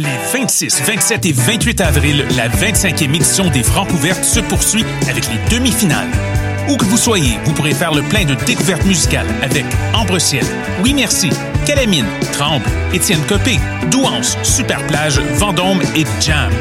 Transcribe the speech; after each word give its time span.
Les 0.00 0.16
26, 0.32 0.82
27 0.82 1.26
et 1.26 1.32
28 1.32 1.80
avril, 1.80 2.24
la 2.36 2.48
25e 2.48 3.16
édition 3.16 3.50
des 3.50 3.64
Francs 3.64 3.90
ouvertes 3.90 4.22
se 4.22 4.38
poursuit 4.38 4.84
avec 5.10 5.24
les 5.26 5.56
demi-finales. 5.56 6.06
Où 6.68 6.76
que 6.76 6.84
vous 6.84 6.96
soyez, 6.96 7.36
vous 7.44 7.52
pourrez 7.52 7.74
faire 7.74 7.92
le 7.92 8.02
plein 8.02 8.24
de 8.24 8.34
découvertes 8.46 8.84
musicales 8.84 9.26
avec 9.42 9.64
Ambre 9.92 10.20
Ciel, 10.20 10.44
Oui 10.84 10.94
Merci, 10.94 11.30
Calamine, 11.66 12.06
Tremble, 12.32 12.64
Étienne 12.94 13.26
Copé, 13.26 13.58
Douance, 13.90 14.38
Superplage, 14.44 15.18
Vendôme 15.34 15.82
et 15.96 16.04
Jam. 16.20 16.52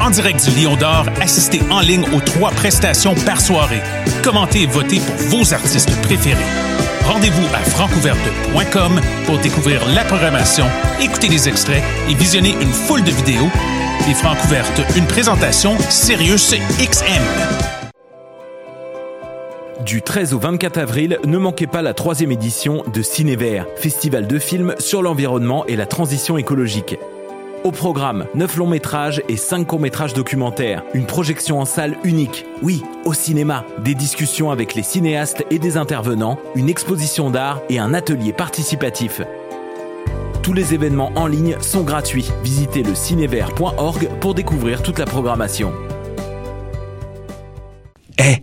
En 0.00 0.10
direct 0.10 0.48
du 0.48 0.64
Lion 0.64 0.76
d'Or, 0.76 1.06
assistez 1.20 1.60
en 1.70 1.80
ligne 1.80 2.04
aux 2.14 2.20
trois 2.20 2.50
prestations 2.50 3.14
par 3.26 3.40
soirée. 3.40 3.80
Commentez 4.22 4.62
et 4.62 4.66
votez 4.66 5.00
pour 5.00 5.16
vos 5.38 5.54
artistes 5.54 5.94
préférés. 6.02 6.40
Rendez-vous 7.04 7.46
à 7.54 7.58
francouverte.com 7.58 9.00
pour 9.26 9.38
découvrir 9.38 9.86
la 9.88 10.04
programmation, 10.04 10.64
écouter 11.00 11.28
les 11.28 11.48
extraits 11.48 11.82
et 12.08 12.14
visionner 12.14 12.54
une 12.60 12.72
foule 12.72 13.02
de 13.02 13.10
vidéos. 13.10 13.50
Les 14.06 14.14
Francouvertes, 14.14 14.82
une 14.96 15.06
présentation 15.06 15.76
Sirius 15.88 16.54
XM. 16.78 17.22
Du 19.84 20.00
13 20.00 20.32
au 20.34 20.38
24 20.38 20.78
avril, 20.78 21.18
ne 21.24 21.38
manquez 21.38 21.66
pas 21.66 21.82
la 21.82 21.92
troisième 21.92 22.30
édition 22.30 22.84
de 22.92 23.02
Cinévert, 23.02 23.66
festival 23.76 24.26
de 24.28 24.38
films 24.38 24.74
sur 24.78 25.02
l'environnement 25.02 25.66
et 25.66 25.76
la 25.76 25.86
transition 25.86 26.38
écologique. 26.38 26.96
Au 27.64 27.70
programme, 27.70 28.26
9 28.34 28.56
longs 28.56 28.66
métrages 28.66 29.22
et 29.28 29.36
5 29.36 29.68
courts 29.68 29.78
métrages 29.78 30.14
documentaires. 30.14 30.82
Une 30.94 31.06
projection 31.06 31.60
en 31.60 31.64
salle 31.64 31.96
unique. 32.02 32.44
Oui, 32.60 32.82
au 33.04 33.14
cinéma. 33.14 33.64
Des 33.84 33.94
discussions 33.94 34.50
avec 34.50 34.74
les 34.74 34.82
cinéastes 34.82 35.44
et 35.48 35.60
des 35.60 35.76
intervenants, 35.76 36.40
une 36.56 36.68
exposition 36.68 37.30
d'art 37.30 37.60
et 37.68 37.78
un 37.78 37.94
atelier 37.94 38.32
participatif. 38.32 39.20
Tous 40.42 40.52
les 40.52 40.74
événements 40.74 41.12
en 41.14 41.28
ligne 41.28 41.56
sont 41.60 41.84
gratuits. 41.84 42.32
Visitez 42.42 42.82
le 42.82 42.96
cinévert.org 42.96 44.08
pour 44.20 44.34
découvrir 44.34 44.82
toute 44.82 44.98
la 44.98 45.06
programmation. 45.06 45.72
Eh, 48.18 48.42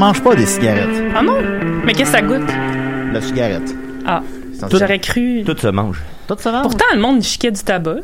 mange 0.00 0.22
pas 0.22 0.34
des 0.34 0.46
cigarettes. 0.46 1.02
Ah 1.14 1.22
non? 1.22 1.36
Mais 1.84 1.92
qu'est-ce 1.92 2.12
que 2.12 2.16
ça 2.18 2.22
goûte? 2.22 2.48
La 3.12 3.20
cigarette. 3.20 3.74
Ah, 4.06 4.22
Tout- 4.70 4.78
j'aurais 4.78 4.98
cru. 4.98 5.42
Tout 5.44 5.56
se 5.58 5.66
mange. 5.68 6.00
Tout 6.26 6.36
ça 6.38 6.50
mange? 6.52 6.62
Pourtant, 6.62 6.86
le 6.94 7.00
monde 7.00 7.22
chiquait 7.22 7.50
du 7.50 7.62
tabac. 7.62 7.96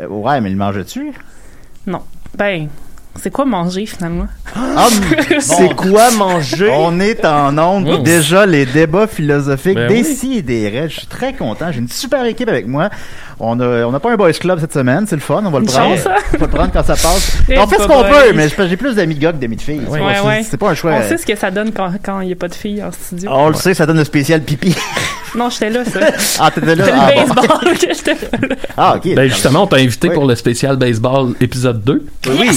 Euh, 0.00 0.06
ouais, 0.06 0.40
mais 0.42 0.50
il 0.50 0.56
mange-tu? 0.56 1.12
Non. 1.86 2.02
Ben, 2.36 2.68
c'est 3.20 3.30
quoi 3.32 3.46
manger 3.46 3.86
finalement? 3.86 4.26
Ah, 4.54 4.88
C'est 5.40 5.74
quoi 5.74 6.10
manger? 6.10 6.70
On 6.72 7.00
est 7.00 7.24
en 7.24 7.56
onde. 7.58 8.00
Mmh. 8.00 8.02
Déjà, 8.02 8.44
les 8.44 8.66
débats 8.66 9.06
philosophiques 9.06 9.76
Ben 9.76 9.88
des 9.88 10.02
oui. 10.02 10.14
si 10.14 10.34
et 10.38 10.42
des 10.42 10.68
raids. 10.68 10.90
Je 10.90 10.98
suis 10.98 11.06
très 11.06 11.32
content. 11.32 11.72
J'ai 11.72 11.78
une 11.80 11.88
super 11.88 12.24
équipe 12.26 12.48
avec 12.50 12.66
moi. 12.66 12.90
On 13.40 13.60
a, 13.60 13.84
on 13.84 13.92
n'a 13.92 14.00
pas 14.00 14.10
un 14.12 14.16
boys 14.16 14.32
club 14.32 14.58
cette 14.58 14.72
semaine. 14.72 15.06
C'est 15.06 15.14
le 15.14 15.20
fun. 15.22 15.42
On 15.44 15.50
va 15.50 15.60
le 15.60 15.66
prendre. 15.66 15.94
chance, 15.94 16.00
ça. 16.00 16.16
On 16.34 16.38
va 16.38 16.46
le 16.46 16.52
prendre 16.52 16.72
quand 16.72 16.82
ça 16.84 16.94
passe. 16.94 17.38
Eh, 17.48 17.58
on 17.58 17.66
fait 17.66 17.78
ce 17.80 17.86
qu'on 17.86 18.02
peut, 18.02 18.32
mais 18.34 18.48
j'ai 18.68 18.76
plus 18.76 18.94
d'amis 18.96 19.14
de 19.14 19.20
gars 19.20 19.32
que 19.32 19.38
d'amis 19.38 19.56
de 19.56 19.62
filles. 19.62 19.80
Ouais, 19.88 20.00
C'est- 20.16 20.26
ouais. 20.26 20.42
C'est 20.48 20.56
pas 20.56 20.70
un 20.70 20.74
choix. 20.74 20.92
On 20.92 21.02
sait 21.08 21.16
ce 21.16 21.24
que 21.24 21.34
ça 21.36 21.50
donne 21.50 21.72
quand 21.72 21.90
quand 22.02 22.20
il 22.20 22.26
n'y 22.26 22.32
a 22.32 22.36
pas 22.36 22.48
de 22.48 22.54
filles 22.54 22.82
en 22.82 22.90
studio. 22.92 23.30
On 23.32 23.48
le 23.48 23.54
sait, 23.54 23.72
ça 23.74 23.86
donne 23.86 23.98
le 23.98 24.04
spécial 24.04 24.42
pipi. 24.42 24.74
Non, 25.34 25.50
j'étais 25.50 25.68
là, 25.68 25.84
ça. 25.84 26.00
ah, 26.40 26.50
t'étais 26.50 26.74
là? 26.74 26.84
C'était 26.86 26.96
Ah, 26.98 27.10
le 27.10 27.26
bon. 27.26 27.34
baseball 27.34 27.74
que 27.78 27.86
j'étais 27.94 28.14
là. 28.48 28.56
Ah, 28.78 28.94
ok. 28.96 29.14
Ben 29.14 29.28
justement, 29.28 29.64
on 29.64 29.66
t'a 29.66 29.76
invité 29.76 30.08
Oui. 30.08 30.14
pour 30.14 30.26
le 30.26 30.34
spécial 30.34 30.76
baseball 30.76 31.34
épisode 31.42 31.84
2. 31.84 32.06
oui. 32.30 32.48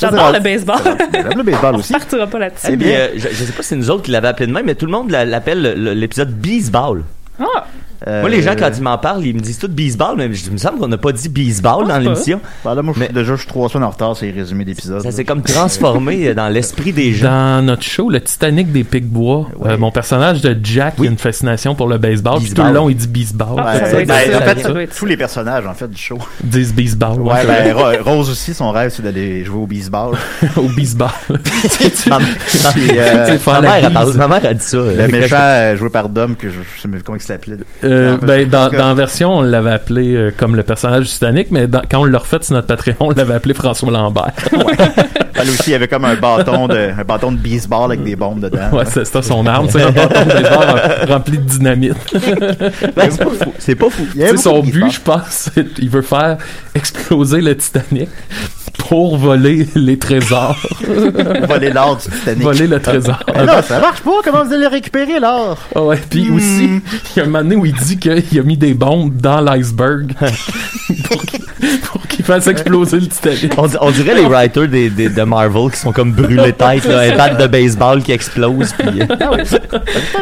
J'adore 0.00 0.32
le 0.32 0.40
baseball. 0.40 0.80
J'aime 1.12 1.28
le 1.36 1.42
baseball 1.44 1.76
aussi. 1.76 1.92
On 1.94 1.98
partira 1.98 2.26
pas 2.26 2.38
là-dessus. 2.40 2.66
Eh 2.70 2.76
bien, 2.76 2.90
euh, 2.90 3.08
je, 3.14 3.28
je 3.30 3.44
sais 3.44 3.52
pas 3.52 3.62
si 3.62 3.68
c'est 3.68 3.76
nous 3.76 3.88
autres 3.88 4.02
qui 4.02 4.10
l'avons 4.10 4.26
appelé 4.26 4.48
de 4.48 4.52
même, 4.52 4.66
mais 4.66 4.74
tout 4.74 4.86
le 4.86 4.90
monde 4.92 5.12
l'a- 5.12 5.24
l'appelle 5.24 5.62
le- 5.62 5.74
le- 5.74 5.92
l'épisode 5.94 6.30
Beesball. 6.32 7.04
Ah, 7.38 7.66
Moi, 8.06 8.28
les 8.28 8.42
gens, 8.42 8.50
Euh, 8.52 8.54
quand 8.58 8.70
ils 8.76 8.82
m'en 8.82 8.98
parlent, 8.98 9.24
ils 9.24 9.34
me 9.34 9.40
disent 9.40 9.58
tout 9.58 9.68
Beesball, 9.68 10.16
mais 10.16 10.32
je- 10.32 10.46
il 10.46 10.52
me 10.52 10.56
semble 10.58 10.78
qu'on 10.78 10.88
n'a 10.88 10.98
pas 10.98 11.12
dit 11.12 11.28
Beesball 11.28 11.80
pense 11.80 11.88
dans 11.88 11.98
l'émission. 11.98 12.40
là, 12.64 12.82
moi, 12.82 12.94
je 12.96 13.04
suis- 13.04 13.12
déjà, 13.12 13.34
je 13.34 13.40
suis 13.40 13.48
trois 13.48 13.68
semaines 13.68 13.84
en 13.86 13.90
retard 13.90 14.16
sur 14.16 14.26
les 14.26 14.32
résumés 14.32 14.64
d'épisodes. 14.64 15.02
Ça 15.02 15.10
s'est 15.10 15.24
comme 15.24 15.42
transformé 15.42 16.34
dans 16.34 16.48
l'esprit 16.48 16.92
des 16.92 17.12
gens. 17.12 17.26
Dans 17.30 17.62
notre 17.62 17.82
show, 17.82 18.10
le 18.10 18.20
Titanic 18.20 18.72
des 18.72 18.84
Pics-Bois, 18.84 19.48
Ouais. 19.58 19.70
euh, 19.72 19.78
mon 19.78 19.90
personnage 19.90 20.40
de 20.42 20.56
Jack 20.62 20.94
il 20.98 21.06
a 21.06 21.10
une 21.10 21.18
fascination 21.18 21.74
pour 21.74 21.88
le 21.88 21.98
baseball. 21.98 22.38
Puis 22.38 22.48
tout 22.50 22.56
Baseball. 22.56 22.72
le 22.72 22.78
long, 22.78 22.88
il 22.90 22.96
dit 22.96 23.08
baseball. 23.08 23.56
Ah, 23.58 23.74
Ouais, 23.76 24.04
ben, 24.04 24.14
en 24.14 24.40
fait, 24.40 24.60
ça 24.62 24.98
tous 24.98 25.06
les 25.06 25.16
personnages, 25.16 25.66
en 25.66 25.74
fait, 25.74 25.88
du 25.90 25.96
show. 26.00 26.18
Disent 26.42 26.72
baseball. 26.74 27.20
Ouais, 27.20 27.44
ben, 27.46 27.72
Ro- 27.74 28.02
Rose 28.04 28.30
aussi, 28.30 28.54
son 28.54 28.70
rêve, 28.70 28.90
c'est 28.94 29.02
d'aller 29.02 29.44
jouer 29.44 29.58
au 29.62 29.66
baseball. 29.66 30.14
au 30.56 30.68
baseball. 30.68 31.08
Ma, 32.08 32.16
euh, 32.18 33.38
ma 33.46 33.60
mère, 33.60 33.90
ma 34.28 34.36
a 34.36 34.54
dit 34.54 34.64
ça. 34.64 34.76
le 34.78 35.08
méchant 35.08 35.36
euh, 35.38 35.76
joué 35.76 35.90
par 35.90 36.08
Dom, 36.08 36.36
que 36.36 36.48
je, 36.48 36.54
je 36.76 36.80
sais 36.82 36.88
même 36.88 37.02
comment 37.02 37.16
il 37.16 37.22
s'appelait. 37.22 37.56
Euh, 37.86 38.18
fait, 38.18 38.26
ben, 38.26 38.48
dans, 38.48 38.68
dans 38.70 38.88
la 38.88 38.94
version, 38.94 39.38
on 39.38 39.42
l'avait 39.42 39.70
appelé 39.72 40.14
euh, 40.14 40.30
comme 40.36 40.56
le 40.56 40.62
personnage 40.62 41.04
du 41.04 41.10
Titanic, 41.10 41.50
mais 41.50 41.66
dans- 41.66 41.82
quand 41.90 42.00
on 42.00 42.04
l'a 42.04 42.18
refait 42.18 42.38
sur 42.42 42.54
notre 42.54 42.66
Patreon, 42.66 42.94
on 43.00 43.10
l'avait 43.10 43.34
appelé 43.34 43.54
François 43.54 43.90
Lambert. 43.90 44.32
Elle 45.38 45.50
aussi, 45.50 45.70
il 45.70 45.74
avait 45.74 45.86
comme 45.88 46.04
un 46.06 46.14
bâton 46.16 46.66
de, 46.66 46.90
un 46.98 47.04
bâton 47.04 47.30
de 47.32 47.36
baseball 47.36 47.92
avec 47.92 48.02
des 48.02 48.16
bombes 48.16 48.40
dedans. 48.40 48.70
ouais, 48.72 48.84
c'est 48.86 49.04
ça 49.04 49.20
son 49.20 49.46
arme, 49.46 49.68
c'est 49.68 49.82
un 49.82 49.90
bâton 49.90 50.24
de 50.24 50.28
baseball 50.32 50.66
rem- 50.66 51.10
rempli 51.12 51.38
de 51.38 51.42
dynamite. 51.44 51.94
Ben, 52.96 53.10
c'est 53.10 53.24
pas 53.24 53.30
fou. 53.30 53.52
C'est 53.58 53.74
pas 53.74 53.90
fou. 53.90 54.02
Il 54.14 54.20
y 54.20 54.24
Tu 54.24 54.28
avait 54.28 54.36
sais, 54.38 54.42
son 54.44 54.60
but, 54.62 54.90
je 54.90 55.00
pense, 55.00 55.50
il 55.78 55.90
veut 55.90 56.02
faire 56.02 56.38
exploser 56.74 57.40
le 57.42 57.54
Titanic 57.56 58.08
pour 58.78 59.16
voler 59.16 59.66
les 59.74 59.98
trésors. 59.98 60.56
voler 61.48 61.70
l'or 61.70 61.96
du 61.96 62.04
Titanic. 62.10 62.42
voler 62.42 62.66
le 62.66 62.80
trésor. 62.80 63.18
Mais 63.34 63.44
là, 63.44 63.62
ça 63.62 63.80
marche 63.80 64.00
pas. 64.00 64.10
Comment 64.24 64.44
vous 64.44 64.52
allez 64.52 64.62
le 64.62 64.68
récupérer, 64.68 65.18
l'or? 65.20 65.58
Ah 65.74 65.82
ouais, 65.82 66.00
puis 66.08 66.30
aussi, 66.30 66.80
il 67.14 67.16
y 67.16 67.20
a 67.20 67.22
un 67.22 67.26
moment 67.26 67.42
donné 67.42 67.56
où 67.56 67.66
il 67.66 67.72
dit 67.74 67.98
qu'il 67.98 68.38
a 68.38 68.42
mis 68.42 68.56
des 68.56 68.74
bombes 68.74 69.16
dans 69.16 69.40
l'iceberg 69.40 70.12
pour 71.08 71.24
qu'il 71.24 71.40
pour 71.90 72.06
qu'il 72.06 72.24
fasse 72.24 72.46
exploser 72.46 73.00
le 73.00 73.08
Titanic. 73.08 73.52
On, 73.58 73.66
di- 73.66 73.76
on 73.80 73.90
dirait 73.90 74.14
les 74.14 74.26
writers 74.26 74.68
des, 74.68 74.88
des- 74.90 75.08
de 75.08 75.22
Marvel 75.22 75.70
qui 75.72 75.78
sont 75.78 75.92
comme 75.92 76.12
brûlés 76.12 76.52
tête, 76.52 76.84
là, 76.84 77.00
un 77.00 77.16
bat 77.16 77.30
de 77.30 77.46
baseball 77.46 78.02
qui 78.02 78.12
explose. 78.12 78.72
Puis, 78.72 79.00
euh, 79.02 79.06
Ah 79.20 79.30
oui, 79.32 79.44
ça, 79.46 79.58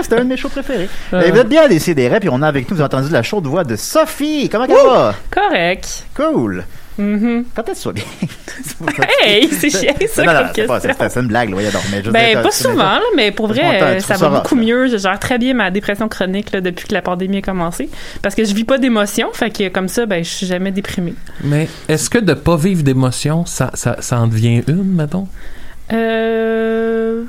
c'était 0.02 0.16
un 0.16 0.24
de 0.24 0.28
mes 0.28 0.36
shows 0.36 0.48
préférés. 0.48 0.88
Et 1.12 1.30
vous 1.30 1.38
êtes 1.38 1.48
bien 1.48 1.62
à 1.64 1.68
décider, 1.68 2.10
puis 2.20 2.28
on 2.32 2.40
a 2.42 2.48
avec 2.48 2.70
nous, 2.70 2.76
vous 2.76 2.82
avez 2.82 2.94
entendu 2.94 3.12
la 3.12 3.22
chaude 3.22 3.46
voix 3.46 3.64
de 3.64 3.76
Sophie. 3.76 4.48
Comment 4.50 4.64
elle 4.64 4.72
va? 4.74 5.14
correct. 5.30 6.04
Cool. 6.14 6.64
Mhm. 6.98 7.44
Quand 7.54 7.68
est-ce 7.68 7.88
que 7.88 7.94
tu 7.94 7.94
bien? 7.94 8.04
Hey, 9.20 9.48
c'est 9.48 9.70
chiant, 9.70 9.94
ça, 10.12 10.24
Non, 10.24 10.32
non, 10.32 10.38
comme 10.40 10.50
c'est 10.54 10.66
pas- 10.66 10.80
c'est 10.80 11.08
c'est 11.10 11.20
une 11.20 11.26
blague, 11.28 11.48
là, 11.48 11.54
voyons 11.54 11.70
donc, 11.70 11.82
mais 11.90 12.02
je 12.04 12.10
Ben, 12.10 12.32
dire, 12.34 12.42
pas 12.42 12.50
souvent, 12.50 12.76
là, 12.76 13.02
mais 13.16 13.30
pour 13.32 13.48
vrai, 13.48 13.82
euh, 13.82 14.00
ça 14.00 14.16
va 14.16 14.28
beaucoup 14.28 14.54
mieux. 14.54 14.86
Je 14.88 14.96
gère 14.98 15.18
très 15.18 15.38
bien 15.38 15.54
ma 15.54 15.70
dépression 15.70 16.08
chronique 16.08 16.52
là, 16.52 16.60
depuis 16.60 16.86
que 16.86 16.94
la 16.94 17.02
pandémie 17.02 17.38
a 17.38 17.42
commencé. 17.42 17.88
Parce 18.22 18.34
que 18.34 18.44
je 18.44 18.54
vis 18.54 18.64
pas 18.64 18.78
d'émotions, 18.78 19.28
fait 19.32 19.50
que 19.50 19.68
comme 19.68 19.88
ça, 19.88 20.06
ben, 20.06 20.22
je 20.24 20.30
suis 20.30 20.46
jamais 20.46 20.70
déprimée. 20.70 21.14
Mais 21.42 21.68
est-ce 21.88 22.08
que 22.10 22.18
de 22.18 22.34
pas 22.34 22.56
vivre 22.56 22.82
d'émotion, 22.82 23.44
ça, 23.46 23.70
ça, 23.74 23.96
ça 24.00 24.20
en 24.20 24.26
devient 24.26 24.62
une, 24.68 24.84
mettons? 24.94 25.26
Euh. 25.92 27.22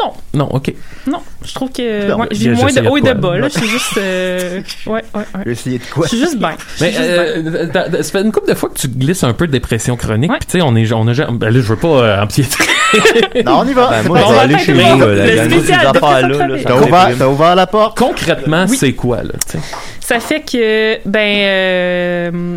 Non. 0.00 0.12
Non, 0.34 0.48
ok. 0.52 0.72
non. 1.06 1.18
Je 1.44 1.54
trouve 1.54 1.70
que 1.72 2.12
ouais, 2.14 2.26
j'ai 2.30 2.50
moins 2.50 2.72
de 2.72 2.86
haut 2.88 2.96
et 2.96 3.00
de 3.00 3.12
bas. 3.14 3.38
là. 3.38 3.48
Je 3.48 3.58
suis 3.58 3.68
juste. 3.68 3.96
euh, 3.96 4.60
Ouais, 4.86 5.02
ouais, 5.14 5.22
ouais. 5.44 5.52
essayer 5.52 5.78
de 5.78 5.84
quoi? 5.92 6.04
Je 6.04 6.10
suis 6.10 6.18
juste 6.18 6.38
bien. 6.38 6.52
Mais 6.80 6.92
euh, 6.96 8.02
ça 8.02 8.12
fait 8.12 8.20
une 8.22 8.30
couple 8.32 8.48
de 8.50 8.54
fois 8.54 8.68
que 8.68 8.78
tu 8.78 8.88
glisses 8.88 9.24
un 9.24 9.32
peu 9.32 9.46
de 9.46 9.52
dépression 9.52 9.96
chronique. 9.96 10.30
Ouais. 10.30 10.38
Puis 10.38 10.46
tu 10.46 10.58
sais, 10.58 10.62
on 10.64 10.76
est, 10.76 10.92
on 10.92 11.08
a, 11.08 11.12
jamais- 11.12 11.38
ben 11.38 11.46
là, 11.46 11.54
je 11.60 11.66
veux 11.66 11.76
pas 11.76 11.88
euh, 11.88 12.22
empiéter. 12.22 12.56
Non, 13.44 13.60
on 13.60 13.68
y 13.68 13.74
va. 13.74 13.90
Ben, 13.90 14.08
moi, 14.08 14.18
Bon, 14.18 14.24
je 14.24 14.24
on 14.24 14.30
vais 14.30 14.36
va 14.36 14.40
aller 14.42 14.58
chez 14.58 14.72
le 14.72 14.78
nous. 14.82 15.58
spécial 15.58 15.86
euh, 15.86 15.92
T'as 15.92 16.00
ouvert, 16.00 16.28
déprime. 17.06 17.16
t'as 17.18 17.26
ouvert 17.28 17.54
la 17.54 17.66
porte? 17.66 17.98
Concrètement, 17.98 18.66
c'est 18.66 18.92
quoi 18.94 19.22
là? 19.22 19.32
Ça 20.00 20.20
fait 20.20 20.40
que, 20.40 20.98
ben, 21.06 21.38
euh, 21.38 22.56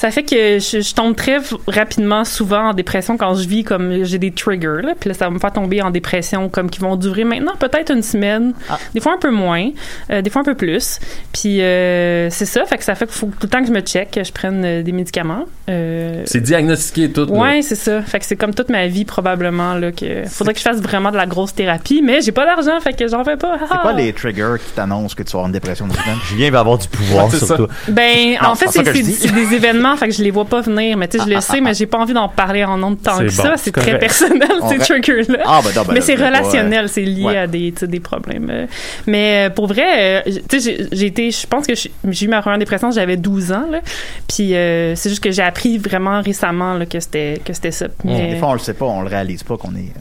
ça 0.00 0.10
fait 0.10 0.22
que 0.22 0.58
je, 0.58 0.80
je 0.80 0.94
tombe 0.94 1.14
très 1.14 1.36
rapidement, 1.66 2.24
souvent 2.24 2.70
en 2.70 2.72
dépression 2.74 3.18
quand 3.18 3.34
je 3.34 3.46
vis 3.46 3.64
comme 3.64 4.02
j'ai 4.04 4.18
des 4.18 4.30
triggers, 4.30 4.80
là, 4.82 4.94
puis 4.98 5.08
là, 5.10 5.14
ça 5.14 5.26
va 5.26 5.30
me 5.30 5.38
faire 5.38 5.52
tomber 5.52 5.82
en 5.82 5.90
dépression 5.90 6.48
comme 6.48 6.70
qui 6.70 6.80
vont 6.80 6.96
durer 6.96 7.24
maintenant 7.24 7.52
peut-être 7.58 7.92
une 7.92 8.02
semaine, 8.02 8.54
Ah. 8.70 8.78
des 8.94 9.00
fois 9.00 9.12
un 9.12 9.18
peu 9.18 9.30
moins, 9.30 9.68
euh, 10.10 10.22
des 10.22 10.30
fois 10.30 10.40
un 10.40 10.44
peu 10.44 10.54
plus. 10.54 10.98
Puis 11.34 11.60
euh, 11.60 12.30
c'est 12.30 12.46
ça, 12.46 12.64
fait 12.64 12.78
que 12.78 12.84
ça 12.84 12.94
fait 12.94 13.04
qu'il 13.06 13.14
faut 13.14 13.26
tout 13.26 13.32
le 13.42 13.48
temps 13.48 13.60
que 13.60 13.66
je 13.66 13.72
me 13.72 13.80
check, 13.82 14.10
que 14.12 14.24
je 14.24 14.32
prenne 14.32 14.64
euh, 14.64 14.82
des 14.82 14.92
médicaments. 14.92 15.44
Euh, 15.68 16.22
C'est 16.24 16.40
diagnostiqué 16.40 17.04
et 17.04 17.12
tout. 17.12 17.26
là. 17.26 17.32
Ouais, 17.32 17.60
c'est 17.62 17.74
ça. 17.74 18.00
Fait 18.00 18.18
que 18.20 18.24
c'est 18.24 18.36
comme 18.36 18.54
toute 18.54 18.70
ma 18.70 18.86
vie 18.86 19.04
probablement 19.04 19.74
là 19.74 19.92
que 19.92 20.24
faudrait 20.28 20.54
que 20.54 20.60
je 20.60 20.64
fasse 20.64 20.80
vraiment 20.80 21.10
de 21.12 21.16
la 21.18 21.26
grosse 21.26 21.54
thérapie, 21.54 22.00
mais 22.02 22.22
j'ai 22.22 22.32
pas 22.32 22.46
d'argent, 22.46 22.80
fait 22.80 22.94
que 22.94 23.06
j'en 23.06 23.22
fais 23.22 23.36
pas. 23.36 23.58
C'est 23.70 23.78
quoi 23.78 23.92
les 23.92 24.12
triggers 24.14 24.54
qui 24.66 24.72
t'annoncent 24.72 25.14
que 25.14 25.22
tu 25.22 25.32
vas 25.32 25.40
avoir 25.40 25.46
une 25.48 25.52
dépression 25.52 25.86
dans 25.86 25.94
une 25.94 26.00
semaine? 26.00 26.16
Julien 26.26 26.50
va 26.50 26.60
avoir 26.60 26.78
du 26.78 26.88
pouvoir 26.88 27.26
Ouais, 27.26 27.36
sur 27.36 27.46
ça. 27.46 27.56
toi. 27.56 27.68
Ben, 27.88 28.36
Non, 28.42 28.48
en 28.50 28.54
fait, 28.54 28.66
pas 28.66 28.82
que 28.82 28.94
c'est 29.02 29.32
des 29.32 29.54
événements, 29.54 29.89
fait 29.96 30.08
que 30.08 30.14
je 30.14 30.22
les 30.22 30.30
vois 30.30 30.44
pas 30.44 30.60
venir. 30.60 30.96
Mais 30.96 31.08
tu 31.08 31.18
sais, 31.18 31.24
je 31.24 31.30
le 31.34 31.40
sais, 31.40 31.60
mais 31.60 31.74
j'ai 31.74 31.86
pas 31.86 31.98
envie 31.98 32.12
d'en 32.14 32.28
parler 32.28 32.64
en 32.64 32.76
nom 32.76 32.90
de 32.92 32.96
temps 32.96 33.16
C'est 33.18 33.26
que 33.26 33.36
bon, 33.36 33.42
ça. 33.42 33.56
c'est 33.56 33.72
très 33.72 33.98
personnel, 33.98 34.48
On 34.60 34.68
ces 34.68 34.78
triggers-là. 34.78 35.38
Ah, 35.44 35.60
ben 35.62 35.70
non, 35.74 35.82
ben 35.82 35.92
mais 35.94 36.00
là, 36.00 36.00
c'est 36.06 36.16
pas, 36.16 36.26
relationnel, 36.26 36.88
c'est 36.88 37.02
lié 37.02 37.24
ouais. 37.24 37.36
à 37.38 37.46
des, 37.46 37.72
tu 37.72 37.80
sais, 37.80 37.86
des 37.86 38.00
problèmes. 38.00 38.48
euh. 38.50 38.66
Mais 39.06 39.46
euh, 39.48 39.50
pour 39.50 39.66
vrai, 39.66 40.22
euh, 40.26 40.32
tu 40.48 40.60
sais, 40.60 40.88
j'ai- 40.92 41.06
été, 41.06 41.30
je 41.30 41.46
pense 41.46 41.66
que 41.66 41.74
j'ai 41.74 41.90
j'ai 42.08 42.26
eu 42.26 42.28
ma 42.28 42.40
première 42.42 42.58
dépression, 42.58 42.90
j'avais 42.90 43.16
12 43.16 43.52
ans, 43.52 43.66
là. 43.70 43.80
Puis 44.28 44.54
euh, 44.54 44.94
c'est 44.96 45.08
juste 45.10 45.22
que 45.22 45.30
j'ai 45.30 45.42
appris 45.42 45.78
vraiment 45.78 46.20
récemment 46.22 46.74
là, 46.74 46.86
que 46.86 47.00
c'était 47.00 47.40
que 47.44 47.52
c'était 47.52 47.70
ça. 47.70 47.86
Mais- 48.04 48.32
Des 48.32 48.36
fois, 48.38 48.48
on 48.50 48.52
le 48.54 48.58
sait 48.58 48.74
pas, 48.74 48.86
on 48.86 49.02
le 49.02 49.08
réalise 49.08 49.42
pas 49.42 49.56
qu'on 49.56 49.74
est. 49.74 49.92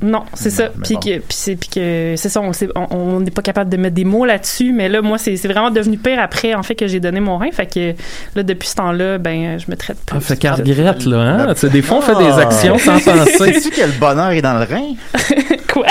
non, 0.00 0.22
c'est 0.34 0.50
ça. 0.50 0.68
Puis 0.84 0.94
bon. 0.94 1.00
que, 1.00 1.10
puis 1.18 1.24
c'est, 1.30 1.56
puis 1.56 1.68
que 1.68 2.14
c'est 2.16 2.28
ça. 2.28 2.40
On 2.40 2.52
sait- 2.52 2.68
on- 2.76 2.86
on 2.96 3.20
n'est 3.20 3.30
pas 3.32 3.42
capable 3.42 3.68
de 3.70 3.76
mettre 3.76 3.94
des 3.96 4.04
mots 4.04 4.24
là-dessus. 4.24 4.72
Mais 4.72 4.88
là, 4.88 5.02
moi, 5.02 5.18
c'est, 5.18 5.36
c'est 5.36 5.48
vraiment 5.48 5.70
devenu 5.70 5.98
pire 5.98 6.20
après, 6.20 6.54
en 6.54 6.62
fait, 6.62 6.74
que 6.76 6.86
j'ai 6.86 7.00
donné 7.00 7.18
mon 7.20 7.36
rein. 7.38 7.50
Fait 7.52 7.66
que 7.66 7.94
là, 8.36 8.42
depuis 8.44 8.68
ce 8.68 8.76
temps-là, 8.76 9.18
ben, 9.18 9.58
je 9.58 9.70
me 9.70 9.76
traite 9.76 9.98
plus. 10.06 10.16
Ah, 10.16 10.20
fait 10.20 10.36
qu'elle 10.36 10.52
regrette, 10.52 11.04
là, 11.04 11.16
hein? 11.18 11.46
La- 11.48 11.54
Tu 11.54 11.60
sais, 11.62 11.68
des 11.70 11.82
fois, 11.82 11.98
on 11.98 12.00
fait 12.02 12.14
des 12.16 12.30
Ah. 12.30 12.38
actions 12.42 12.78
sans 12.78 13.00
penser. 13.04 13.54
Sais-tu 13.54 13.70
que 13.70 13.80
le 13.86 13.98
bonheur 13.98 14.30
est 14.30 14.42
dans 14.42 14.54
le 14.58 14.64
rein? 14.64 14.94
Quoi? 15.72 15.86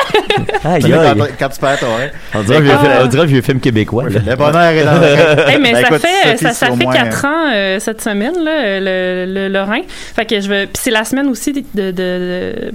Quand, 0.63 0.77
quand 1.39 1.49
tu 1.49 1.59
perds 1.59 1.79
ton 1.79 1.87
rein. 1.95 2.07
On 2.33 2.43
dirait 2.43 2.61
vieux 2.61 2.71
Ah. 2.73 3.07
film- 3.09 3.21
on 3.21 3.25
vieux 3.25 3.41
film 3.41 3.59
québécois. 3.59 4.09
là. 4.09 4.19
Le 4.25 4.35
bonheur 4.35 4.61
est 4.71 4.85
dans 4.85 4.93
le 4.93 5.13
rein. 5.13 5.47
Hey, 5.47 5.59
mais 5.61 5.73
Ben, 5.73 5.81
ça 5.81 5.87
écoute, 5.87 6.01
fait, 6.07 6.37
ça, 6.37 6.53
fait 6.67 6.75
moins- 6.75 6.93
quatre 6.93 7.25
ans 7.25 7.51
euh, 7.53 7.79
cette 7.79 8.01
semaine, 8.01 8.35
là, 8.43 8.79
le, 8.79 9.25
le, 9.33 9.49
le 9.49 9.61
rein. 9.61 9.81
Fait 10.15 10.25
que 10.25 10.39
je 10.39 10.47
vais. 10.49 10.65
Puis 10.65 10.81
c'est 10.83 10.91
la 10.91 11.03
semaine 11.03 11.27
aussi 11.27 11.51
de. 11.53 11.61
de, 11.73 11.91
de. 11.91 12.71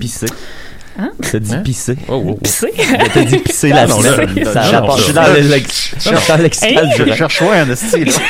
Hein? 0.98 1.10
T'as 1.30 1.38
dit 1.38 1.54
Hein? 1.54 1.62
pisser. 1.64 1.96
Oh, 2.08 2.22
oh, 2.24 2.30
oh. 2.30 2.34
pisser? 2.34 2.72
T'as 3.14 3.24
dit 3.24 3.38
pisser 3.38 3.68
la 3.70 3.86
non, 3.86 4.00
là, 4.00 4.10
Ça 4.52 4.62
Je 4.96 5.02
suis 5.02 5.12
dans 5.12 5.24
je 6.96 7.12
cherche 7.14 7.40
loin 7.40 7.68
un 7.70 7.74
style. 7.74 8.10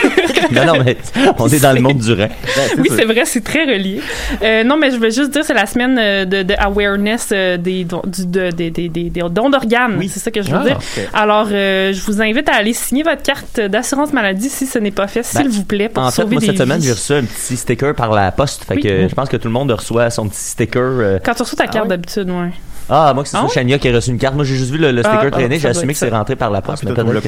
Non, 0.51 0.67
non, 0.67 0.73
mais 0.85 0.99
on 1.39 1.49
est 1.49 1.61
dans 1.61 1.73
le 1.73 1.81
monde 1.81 1.99
du 1.99 2.13
Rhin. 2.13 2.29
Oui, 2.77 2.89
c'est 2.95 3.05
vrai, 3.07 3.23
c'est 3.25 3.43
très 3.43 3.65
relié. 3.65 4.01
Euh, 4.43 4.65
non, 4.65 4.77
mais 4.77 4.91
je 4.91 4.97
veux 4.97 5.09
juste 5.09 5.31
dire, 5.31 5.43
c'est 5.47 5.55
la 5.55 5.65
semaine 5.65 5.97
euh, 5.99 6.25
de, 6.27 6.43
de 6.43 6.55
awareness 6.59 7.29
euh, 7.33 7.57
des, 7.57 7.85
dons- 7.85 8.03
du, 8.05 8.27
de- 8.27 8.51
des, 8.51 8.71
des, 8.71 8.89
des, 8.91 9.09
des 9.09 9.21
dons 9.31 9.49
d'organes. 9.49 9.97
Oui. 9.99 10.11
C'est 10.13 10.21
ça 10.21 10.31
que 10.31 10.43
je 10.43 10.51
veux 10.51 10.59
Ah, 10.61 10.65
dire. 10.67 10.79
Alors, 11.15 11.49
euh, 11.53 11.95
je 11.95 12.01
vous 12.05 12.21
invite 12.21 12.49
à 12.51 12.57
aller 12.57 12.75
signer 12.75 13.03
votre 13.03 13.23
carte 13.23 13.61
d'assurance 13.61 14.13
maladie 14.13 14.51
si 14.51 14.67
ce 14.67 14.79
n'est 14.79 14.91
pas 14.91 15.07
fait, 15.07 15.23
s'il 15.23 15.43
Ben, 15.45 15.49
vous 15.49 15.65
plaît, 15.65 15.89
pour 15.89 16.03
En 16.03 16.11
fait, 16.11 16.21
sauver 16.23 16.35
moi, 16.35 16.41
des 16.41 16.47
cette 16.49 16.59
semaine, 16.59 16.83
j'ai 16.83 16.93
reçu 16.93 17.13
un 17.15 17.25
petit 17.25 17.57
sticker 17.57 17.95
par 17.95 18.11
la 18.13 18.31
poste. 18.33 18.65
Fait 18.65 18.75
Oui. 18.75 18.83
que 18.83 19.09
je 19.09 19.15
pense 19.15 19.29
que 19.31 19.39
tout 19.39 19.49
le 19.49 19.55
monde 19.55 19.71
reçoit 19.71 20.11
son 20.11 20.29
petit 20.29 20.41
sticker. 20.41 21.21
Quand 21.25 21.35
tu 21.35 21.43
reçois 21.45 21.57
ta 21.57 21.67
carte 21.67 21.85
ouais? 21.85 21.89
d'habitude, 21.91 22.29
ouais. 22.29 22.51
Ah, 22.95 23.13
moi, 23.15 23.23
que 23.23 23.29
c'est 23.31 23.39
Ah 23.39 23.45
ça? 23.49 23.55
Chania 23.55 23.79
qui 23.79 23.89
a 23.89 23.93
reçu 23.95 24.11
une 24.11 24.19
carte. 24.19 24.35
Moi, 24.35 24.45
j'ai 24.45 24.55
juste 24.55 24.71
vu 24.71 24.77
le, 24.77 24.91
le 24.93 25.03
sticker 25.03 25.19
Ah, 25.23 25.27
ah, 25.27 25.31
traîner. 25.31 25.59
J'ai 25.59 25.69
assumé 25.69 25.95
que 25.95 25.99
c'est 25.99 26.11
rentré 26.11 26.37
par 26.37 26.51
la 26.51 26.59
Ah, 26.59 26.63
poste. 26.63 26.85
mais 26.85 26.91
le- 27.13 27.21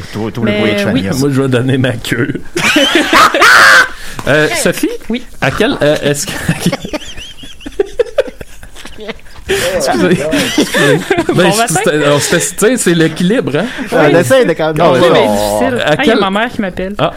oui. 0.92 1.08
Moi, 1.18 1.30
je 1.32 1.40
vais 1.42 1.48
donner 1.48 1.78
ma 1.78 1.92
queue. 1.92 2.40
Euh, 4.26 4.48
Sophie? 4.56 4.88
Oui. 5.10 5.22
À 5.42 5.50
quel. 5.50 5.76
euh, 5.82 5.96
est-ce 6.02 6.26
que. 6.26 6.32
Excusez. 9.48 10.22
Excusez. 10.58 11.00
Ben, 11.34 11.50
Bon 11.50 12.18
c'est 12.76 12.94
l'équilibre, 12.94 13.52
hein? 13.58 13.64
On 13.92 14.08
essaye 14.18 14.46
de 14.46 14.52
quand 14.52 14.72
même. 14.74 14.92
Oui, 14.92 15.08
mais 15.12 15.18
on- 15.26 15.58
difficile. 15.58 15.80
à 15.84 15.90
Ah, 15.90 15.94
il 16.02 16.06
y 16.06 16.10
a 16.10 16.14
quel- 16.14 16.20
ma 16.20 16.30
mère 16.30 16.48
qui 16.50 16.60
m'appelle. 16.60 16.94
Ah. 16.98 17.12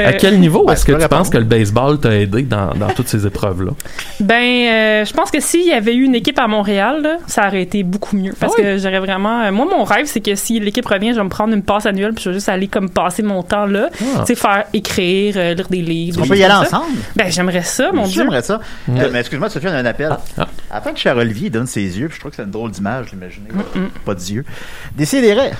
Euh, 0.00 0.08
À 0.08 0.12
quel 0.14 0.38
niveau 0.40 0.68
est-ce 0.70 0.84
que 0.84 0.92
tu 0.92 1.08
penses 1.08 1.30
que 1.30 1.38
le 1.38 1.44
baseball 1.44 1.98
t'a 2.00 2.14
aidé 2.16 2.42
dans, 2.42 2.74
dans 2.74 2.88
toutes 2.88 3.08
ces 3.08 3.26
épreuves-là? 3.26 3.72
Ben, 4.20 4.34
euh, 4.42 5.04
je 5.04 5.12
pense 5.12 5.30
que 5.30 5.40
s'il 5.40 5.66
y 5.66 5.72
avait 5.72 5.94
eu 5.94 6.02
une 6.04 6.14
équipe 6.14 6.38
à 6.38 6.48
Montréal, 6.48 7.00
là, 7.02 7.16
ça 7.26 7.46
aurait 7.46 7.62
été 7.62 7.82
beaucoup 7.84 8.16
mieux. 8.16 8.32
Parce 8.38 8.54
Ah 8.58 8.62
que 8.62 8.78
j'aurais 8.78 8.98
vraiment. 9.00 9.42
euh, 9.42 9.52
moi, 9.52 9.66
mon 9.70 9.84
rêve, 9.84 10.06
c'est 10.06 10.20
que 10.20 10.34
si 10.34 10.58
l'équipe 10.60 10.86
revient, 10.86 11.10
je 11.12 11.16
vais 11.18 11.24
me 11.24 11.28
prendre 11.28 11.54
une 11.54 11.62
passe 11.62 11.86
annuelle, 11.86 12.12
puis 12.12 12.24
je 12.24 12.30
vais 12.30 12.34
juste 12.34 12.48
aller 12.48 12.66
comme 12.68 12.90
passer 12.90 13.22
mon 13.22 13.42
temps 13.42 13.66
là. 13.66 13.88
Ah. 14.00 14.20
Tu 14.20 14.26
sais, 14.26 14.34
faire 14.34 14.64
écrire, 14.72 15.34
euh, 15.36 15.54
lire 15.54 15.68
des 15.68 15.82
livres. 15.82 16.20
On 16.24 16.26
peut 16.26 16.36
y 16.36 16.44
aller 16.44 16.54
ensemble? 16.54 16.86
Ben, 17.14 17.30
j'aimerais 17.30 17.62
ça, 17.62 17.92
mon 17.92 18.06
Dieu. 18.06 18.22
J'aimerais 18.22 18.42
ça. 18.42 18.60
Euh, 18.90 19.08
mais 19.12 19.20
excuse-moi, 19.20 19.48
Sophie, 19.48 19.66
on 19.68 19.72
a 19.72 19.76
un 19.76 19.86
appel. 19.86 20.16
Afin 20.70 20.92
que 20.92 20.98
Cher 20.98 21.16
Olivier 21.16 21.50
donne 21.50 21.66
ses 21.68 21.98
yeux, 21.98 22.08
puis 22.08 22.16
je 22.16 22.20
trouve 22.20 22.30
que 22.30 22.36
c'est 22.36 22.42
une 22.44 22.50
drôle 22.50 22.70
d'image, 22.70 23.06
l'imaginez. 23.12 23.48
Pas 24.04 24.14
d'yeux. 24.14 24.44
Décidérez. 24.96 25.52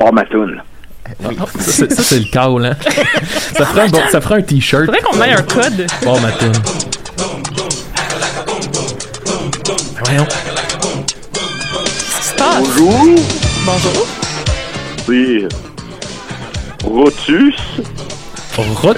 Oh, 0.00 0.10
ma 0.12 0.24
toune. 0.24 0.62
Oui. 1.24 1.36
Ça, 1.36 1.46
c'est- 1.72 1.92
ça, 1.92 2.02
c'est 2.02 2.18
le 2.18 2.30
call, 2.30 2.64
hein? 2.64 2.76
ça, 3.56 3.64
ferait 3.66 3.82
un 3.82 3.88
bon- 3.88 4.00
ça 4.12 4.20
ferait 4.20 4.36
un 4.36 4.42
t-shirt. 4.42 4.84
Faudrait 4.86 5.00
qu'on 5.00 5.22
ait 5.22 5.32
un 5.32 5.42
code. 5.42 5.86
Bon, 6.04 6.20
ma 6.20 6.30
toune. 6.32 6.52
Voyons. 10.04 10.26
Bonjour, 12.38 12.94
Bonjour. 13.66 14.06
c'est 15.06 15.48
Rotus 16.84 17.56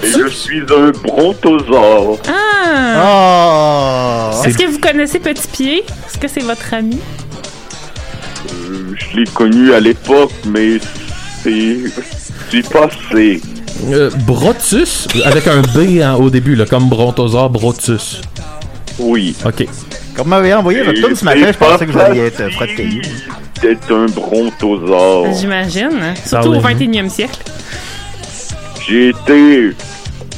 je 0.02 0.28
suis 0.28 0.60
un 0.60 0.90
brontosaure. 0.90 2.18
Ah! 2.28 4.30
Oh! 4.34 4.44
Est-ce 4.44 4.58
que 4.58 4.66
vous 4.66 4.78
connaissez 4.78 5.18
Petit 5.18 5.48
Pied? 5.48 5.78
Est-ce 6.06 6.18
que 6.18 6.28
c'est 6.28 6.42
votre 6.42 6.74
ami? 6.74 6.98
Euh, 8.52 8.94
je 8.96 9.16
l'ai 9.18 9.26
connu 9.26 9.72
à 9.72 9.80
l'époque, 9.80 10.32
mais 10.46 10.78
c'est 11.42 11.78
c'est 12.50 12.68
passé. 12.68 13.40
Euh, 13.90 14.10
Brotus, 14.26 15.08
avec 15.24 15.46
un 15.46 15.62
B 15.62 16.00
hein, 16.02 16.14
au 16.14 16.30
début, 16.30 16.54
là, 16.54 16.66
comme 16.66 16.88
Brontosaure, 16.88 17.50
Brotus. 17.50 18.20
Oui. 18.98 19.34
OK. 19.44 19.66
Comme 20.14 20.24
vous 20.24 20.30
m'avez 20.30 20.54
envoyé 20.54 20.82
votre 20.82 21.00
tune 21.00 21.16
ce 21.16 21.24
matin, 21.24 21.52
je 21.52 21.58
pensais 21.58 21.86
que 21.86 21.92
vous 21.92 21.98
alliez 21.98 22.26
être 22.26 22.40
euh, 22.40 22.50
Fred 22.50 22.76
Caillou. 22.76 23.00
un 23.90 24.06
brontosaure. 24.06 25.32
J'imagine. 25.34 26.14
Surtout 26.26 26.54
au 26.54 26.60
Parlez-nous. 26.60 26.94
21e 26.94 27.08
siècle. 27.08 27.38
J'ai 28.86 29.10
été 29.10 29.70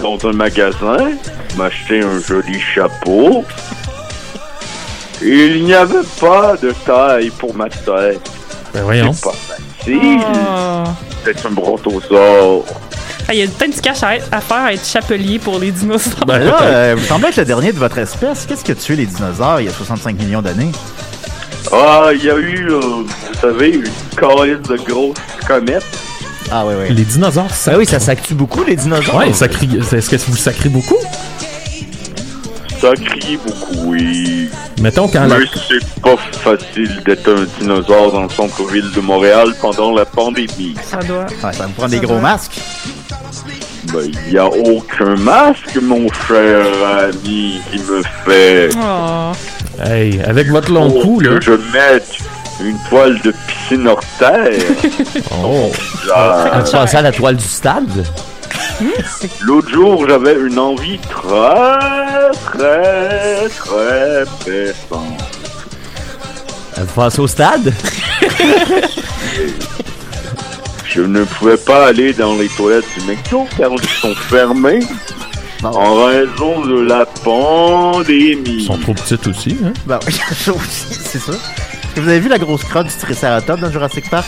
dans 0.00 0.18
un 0.26 0.32
magasin, 0.32 1.10
m'acheter 1.56 2.02
un 2.02 2.20
joli 2.20 2.60
chapeau. 2.60 3.44
Et 5.22 5.46
il 5.46 5.64
n'y 5.64 5.74
avait 5.74 5.94
pas 6.20 6.56
de 6.60 6.72
taille 6.84 7.30
pour 7.30 7.54
ma 7.54 7.68
tête. 7.68 8.20
Ben 8.74 8.82
voyons. 8.82 9.12
C'est 9.12 9.24
pas 9.24 9.32
facile 9.32 10.20
Oh. 10.20 10.84
d'être 11.24 11.46
un 11.46 11.50
brontosaure. 11.50 12.64
Ah, 13.28 13.32
Il 13.34 13.40
y 13.40 13.42
a 13.42 13.46
peut-être 13.46 13.74
du 13.76 13.80
cash 13.80 14.02
à, 14.02 14.08
à 14.32 14.40
faire 14.40 14.56
à 14.58 14.72
être 14.74 14.86
chapelier 14.86 15.38
pour 15.38 15.58
les 15.58 15.70
dinosaures. 15.70 16.26
Ben 16.26 16.40
Là, 16.40 16.62
euh, 16.62 16.94
vous 16.98 17.04
semblez 17.06 17.28
être 17.28 17.36
le 17.36 17.44
dernier 17.46 17.72
de 17.72 17.78
votre 17.78 17.96
espèce. 17.98 18.44
Qu'est-ce 18.46 18.64
qui 18.64 18.72
a 18.72 18.74
tué 18.74 18.96
les 18.96 19.06
dinosaures 19.06 19.60
il 19.60 19.66
y 19.66 19.68
a 19.68 19.72
65 19.72 20.18
millions 20.18 20.42
d'années? 20.42 20.72
Ah, 21.72 22.08
il 22.12 22.22
y 22.24 22.30
a 22.30 22.36
eu, 22.36 22.68
euh, 22.70 22.78
vous 22.80 23.06
savez, 23.40 23.70
une 23.70 23.88
colline 24.16 24.60
de 24.68 24.76
grosses 24.76 25.16
comètes. 25.46 25.84
Ah, 26.50 26.64
oui, 26.66 26.74
oui. 26.78 26.94
les 26.94 27.04
dinosaures, 27.04 27.50
ça. 27.54 27.72
Ah 27.74 27.78
oui, 27.78 27.86
ça 27.86 27.98
s'actue 27.98 28.34
beaucoup, 28.34 28.62
les 28.64 28.76
dinosaures. 28.76 29.16
Ouais, 29.16 29.32
ça 29.32 29.48
crie. 29.48 29.68
Est-ce 29.92 30.10
que 30.10 30.16
vous 30.30 30.36
sacrez 30.36 30.68
beaucoup? 30.68 30.98
Ça 32.80 32.92
crie 32.94 33.38
beaucoup, 33.38 33.86
oui. 33.90 34.48
Mettons 34.80 35.08
quand 35.08 35.26
la. 35.26 35.38
Mais 35.38 35.46
c'est 35.68 36.00
pas 36.02 36.16
facile 36.32 37.00
d'être 37.06 37.28
un 37.30 37.46
dinosaure 37.58 38.12
dans 38.12 38.22
le 38.24 38.28
centre-ville 38.28 38.90
de 38.94 39.00
Montréal 39.00 39.54
pendant 39.60 39.94
la 39.94 40.04
pandémie. 40.04 40.74
Ça 40.90 40.98
doit. 40.98 41.24
Ouais, 41.42 41.52
ça 41.52 41.66
vous 41.66 41.72
prend 41.72 41.88
des 41.88 42.00
gros 42.00 42.18
masques. 42.18 42.60
Ben, 43.92 44.10
il 44.26 44.32
y 44.32 44.38
a 44.38 44.46
aucun 44.46 45.14
masque, 45.16 45.78
mon 45.80 46.08
cher 46.26 46.66
ami, 46.98 47.60
qui 47.70 47.78
me 47.78 48.02
fait 48.24 48.70
Oh. 48.76 49.32
Hey, 49.82 50.20
avec 50.22 50.48
votre 50.48 50.70
long 50.72 50.90
cou, 50.90 51.20
là. 51.20 51.38
que 51.38 51.40
je 51.44 51.52
mette 51.52 52.18
une 52.62 52.78
toile 52.88 53.20
de 53.22 53.34
piscine 53.64 53.86
hors 53.88 54.00
terre. 54.18 54.52
Oh. 55.32 55.70
Genre, 56.06 56.64
Tu 56.64 56.72
pensais 56.76 56.96
à 56.96 57.02
la 57.02 57.12
toile 57.12 57.36
du 57.36 57.44
stade? 57.44 58.04
L'autre 59.42 59.70
jour, 59.70 60.08
j'avais 60.08 60.34
une 60.34 60.58
envie 60.58 60.98
très, 60.98 62.30
très, 62.44 63.48
très 63.48 64.24
pressante. 64.40 65.22
Vous 66.76 66.86
pensez 66.94 67.20
au 67.20 67.26
stade? 67.26 67.72
Je 70.84 71.00
ne 71.02 71.24
pouvais 71.24 71.56
pas 71.56 71.86
aller 71.88 72.12
dans 72.12 72.36
les 72.36 72.48
toilettes 72.48 72.84
du 72.96 73.04
McDo 73.06 73.46
car 73.58 73.70
ils 73.72 73.88
sont 73.88 74.14
fermés 74.14 74.80
en 75.64 76.04
raison 76.04 76.60
de 76.64 76.80
la 76.82 77.04
pandémie. 77.06 78.58
Ils 78.58 78.64
sont 78.66 78.78
trop 78.78 78.94
petites 78.94 79.26
aussi, 79.26 79.56
hein? 79.64 79.72
Ben 79.86 79.98
oui, 80.06 80.14
aussi, 80.48 80.94
c'est 80.94 81.18
ça. 81.18 81.32
Que 81.94 82.00
vous 82.00 82.08
avez 82.08 82.20
vu 82.20 82.28
la 82.28 82.38
grosse 82.38 82.64
crotte 82.64 82.86
du 82.86 82.94
Triceratops 82.94 83.60
dans 83.60 83.70
Jurassic 83.70 84.08
Park? 84.10 84.26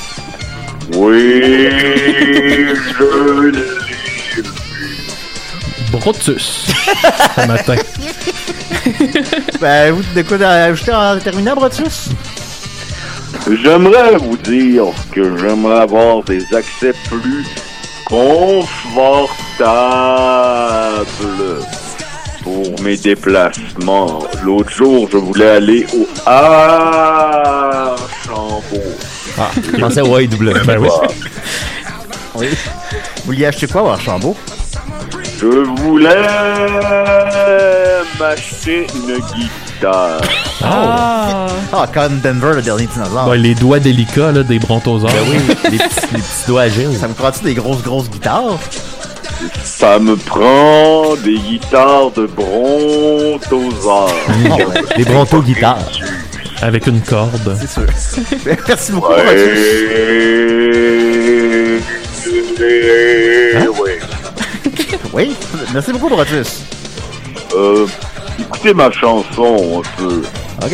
Oui, 0.95 1.41
je 1.43 3.51
l'ai 3.51 3.63
Brutus. 5.91 6.67
Ce 7.37 7.47
matin. 7.47 7.77
Ben, 9.61 9.93
vous, 9.93 10.03
de 10.15 10.23
quoi 10.23 10.37
ajouter 10.47 10.93
en 10.93 11.19
terminant, 11.19 11.57
Brutus? 11.57 12.11
J'aimerais 13.63 14.17
vous 14.17 14.37
dire 14.37 14.85
que 15.13 15.37
j'aimerais 15.37 15.81
avoir 15.81 16.23
des 16.23 16.45
accès 16.55 16.93
plus 17.09 17.45
confortables 18.05 18.67
pour 22.47 22.81
mes 22.81 22.97
déplacements. 22.97 24.21
L'autre 24.45 24.71
jour, 24.71 25.09
je 25.11 25.17
voulais 25.17 25.49
aller 25.51 25.85
au 25.93 26.07
Archambault. 26.25 27.97
Ah, 29.37 29.51
je 29.57 29.81
pensais 29.81 30.01
au 30.01 30.17
AEW. 30.17 30.55
Ben 30.65 30.79
oui. 30.79 30.89
Oui. 32.37 32.47
Vous 32.51 33.25
vouliez 33.27 33.47
acheter 33.47 33.67
quoi 33.67 33.83
au 33.83 33.89
Archambault? 33.89 34.37
Je 35.41 35.47
voulais 35.47 36.23
m'acheter 38.21 38.87
une 38.95 39.17
guitare. 39.35 40.21
Ah. 40.63 41.49
Ah, 41.73 41.87
Con 41.93 42.21
Denver, 42.23 42.53
le 42.55 42.63
dernier 42.63 42.87
dinosaure. 42.87 43.27
Ouais, 43.29 43.39
les 43.39 43.57
doigts 43.57 43.81
délicats 43.81 44.31
là, 44.31 44.45
des 44.45 44.61
brontosaures. 44.61 45.11
Ben 45.11 45.25
oui, 45.33 45.39
les 45.73 45.79
petits, 45.79 46.07
les 46.13 46.21
petits 46.21 46.47
doigts 46.47 46.63
agiles. 46.63 46.97
Ça 46.97 47.09
me 47.09 47.15
prend-tu 47.15 47.43
des 47.43 47.55
grosses, 47.55 47.83
grosses 47.83 48.09
guitares? 48.09 48.57
Ça 49.65 49.99
me 49.99 50.17
prend 50.17 51.15
des 51.17 51.39
guitares 51.39 52.11
de 52.13 52.27
brontosaure. 52.27 54.13
Les 54.97 55.05
bronto 55.05 55.43
guitares. 55.43 55.91
Avec 56.63 56.87
une 56.87 57.01
corde. 57.03 57.57
C'est 57.61 57.71
sûr. 57.71 57.87
Merci 58.69 58.93
beaucoup. 58.93 59.13
Ouais. 59.13 59.23
Ouais. 63.81 63.99
Oui, 65.13 65.35
merci 65.73 65.93
beaucoup, 65.93 66.09
Brutus. 66.11 66.63
Euh, 67.55 67.87
écoutez 68.39 68.75
ma 68.75 68.91
chanson 68.91 69.83
un 69.83 69.99
peu. 69.99 70.23
OK. 70.63 70.73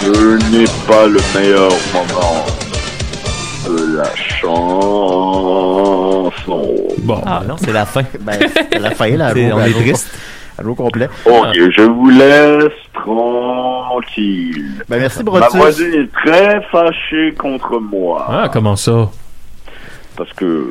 Ce 0.00 0.50
n'est 0.50 0.64
pas 0.86 1.06
le 1.06 1.20
meilleur 1.34 1.72
moment 1.92 2.25
la 3.96 4.14
chanson. 4.16 4.52
Bon. 6.98 7.20
Ah 7.26 7.42
non, 7.46 7.56
c'est 7.58 7.72
la 7.72 7.86
fin. 7.86 8.02
Ben, 8.20 8.38
c'est 8.72 8.78
la 8.78 8.90
fin, 8.90 9.08
là. 9.16 9.32
On 9.34 9.60
est 9.64 9.72
triste. 9.72 10.10
vaut 10.62 10.74
complet. 10.74 11.08
Ok, 11.24 11.54
je 11.54 11.82
vous 11.82 12.10
laisse 12.10 12.72
tranquille. 12.94 14.64
Ben, 14.88 15.00
merci, 15.00 15.18
Ma 15.22 15.30
Brutus. 15.30 15.54
voisine 15.54 15.94
est 15.94 16.12
très 16.26 16.60
fâchée 16.72 17.32
contre 17.38 17.78
moi 17.80 18.26
Ah, 18.28 18.48
comment 18.52 18.76
ça? 18.76 19.08
parce 20.18 20.32
que 20.32 20.66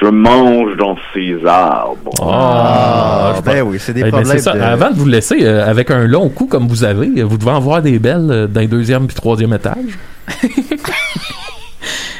je 0.00 0.06
mange 0.06 0.76
dans 0.76 0.96
ses 1.12 1.44
arbres. 1.44 2.12
Ah, 2.22 3.32
je 3.38 3.42
ben 3.42 3.62
oui, 3.62 3.78
c'est 3.80 3.92
des 3.92 4.02
Eh 4.02 4.04
ben, 4.04 4.10
problèmes. 4.12 4.36
c'est 4.38 4.44
ça. 4.44 4.52
de- 4.52 4.60
Avant 4.60 4.90
de 4.92 4.94
vous 4.94 5.08
laisser, 5.08 5.44
euh, 5.44 5.68
avec 5.68 5.90
un 5.90 6.06
long 6.06 6.28
cou 6.28 6.46
comme 6.46 6.68
vous 6.68 6.84
avez, 6.84 7.08
euh, 7.18 7.24
vous 7.24 7.36
devez 7.36 7.50
en 7.50 7.58
voir 7.58 7.82
des 7.82 7.98
belles 7.98 8.28
euh, 8.30 8.46
d'un 8.46 8.66
deuxième 8.66 9.08
puis 9.08 9.16
troisième 9.16 9.52
étage. 9.52 9.98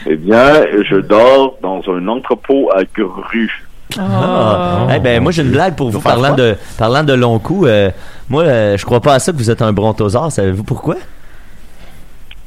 Eh 0.07 0.17
bien, 0.17 0.67
je 0.89 0.97
dors 0.97 1.57
dans 1.63 1.81
un 1.89 2.09
entrepôt 2.09 2.71
à 2.75 2.85
grues. 2.85 3.65
Ah. 3.99 4.87
Eh 4.95 4.99
ben, 4.99 5.23
moi, 5.23 5.33
j'ai 5.33 5.43
une 5.43 5.51
blague 5.51 5.77
pour 5.77 5.91
vous 5.91 6.01
parlant 6.01 6.35
de, 6.35 6.57
parlant 6.77 7.05
de 7.05 7.15
long 7.15 7.39
cou. 7.39 7.67
Euh, 7.67 7.91
moi, 8.29 8.43
euh, 8.43 8.77
je 8.77 8.85
crois 8.85 9.01
pas 9.01 9.15
à 9.15 9.19
ça 9.19 9.33
que 9.33 9.37
vous 9.39 9.51
êtes 9.51 9.63
un 9.63 9.73
brontosaure. 9.73 10.31
Savez-vous 10.31 10.65
pourquoi? 10.65 10.97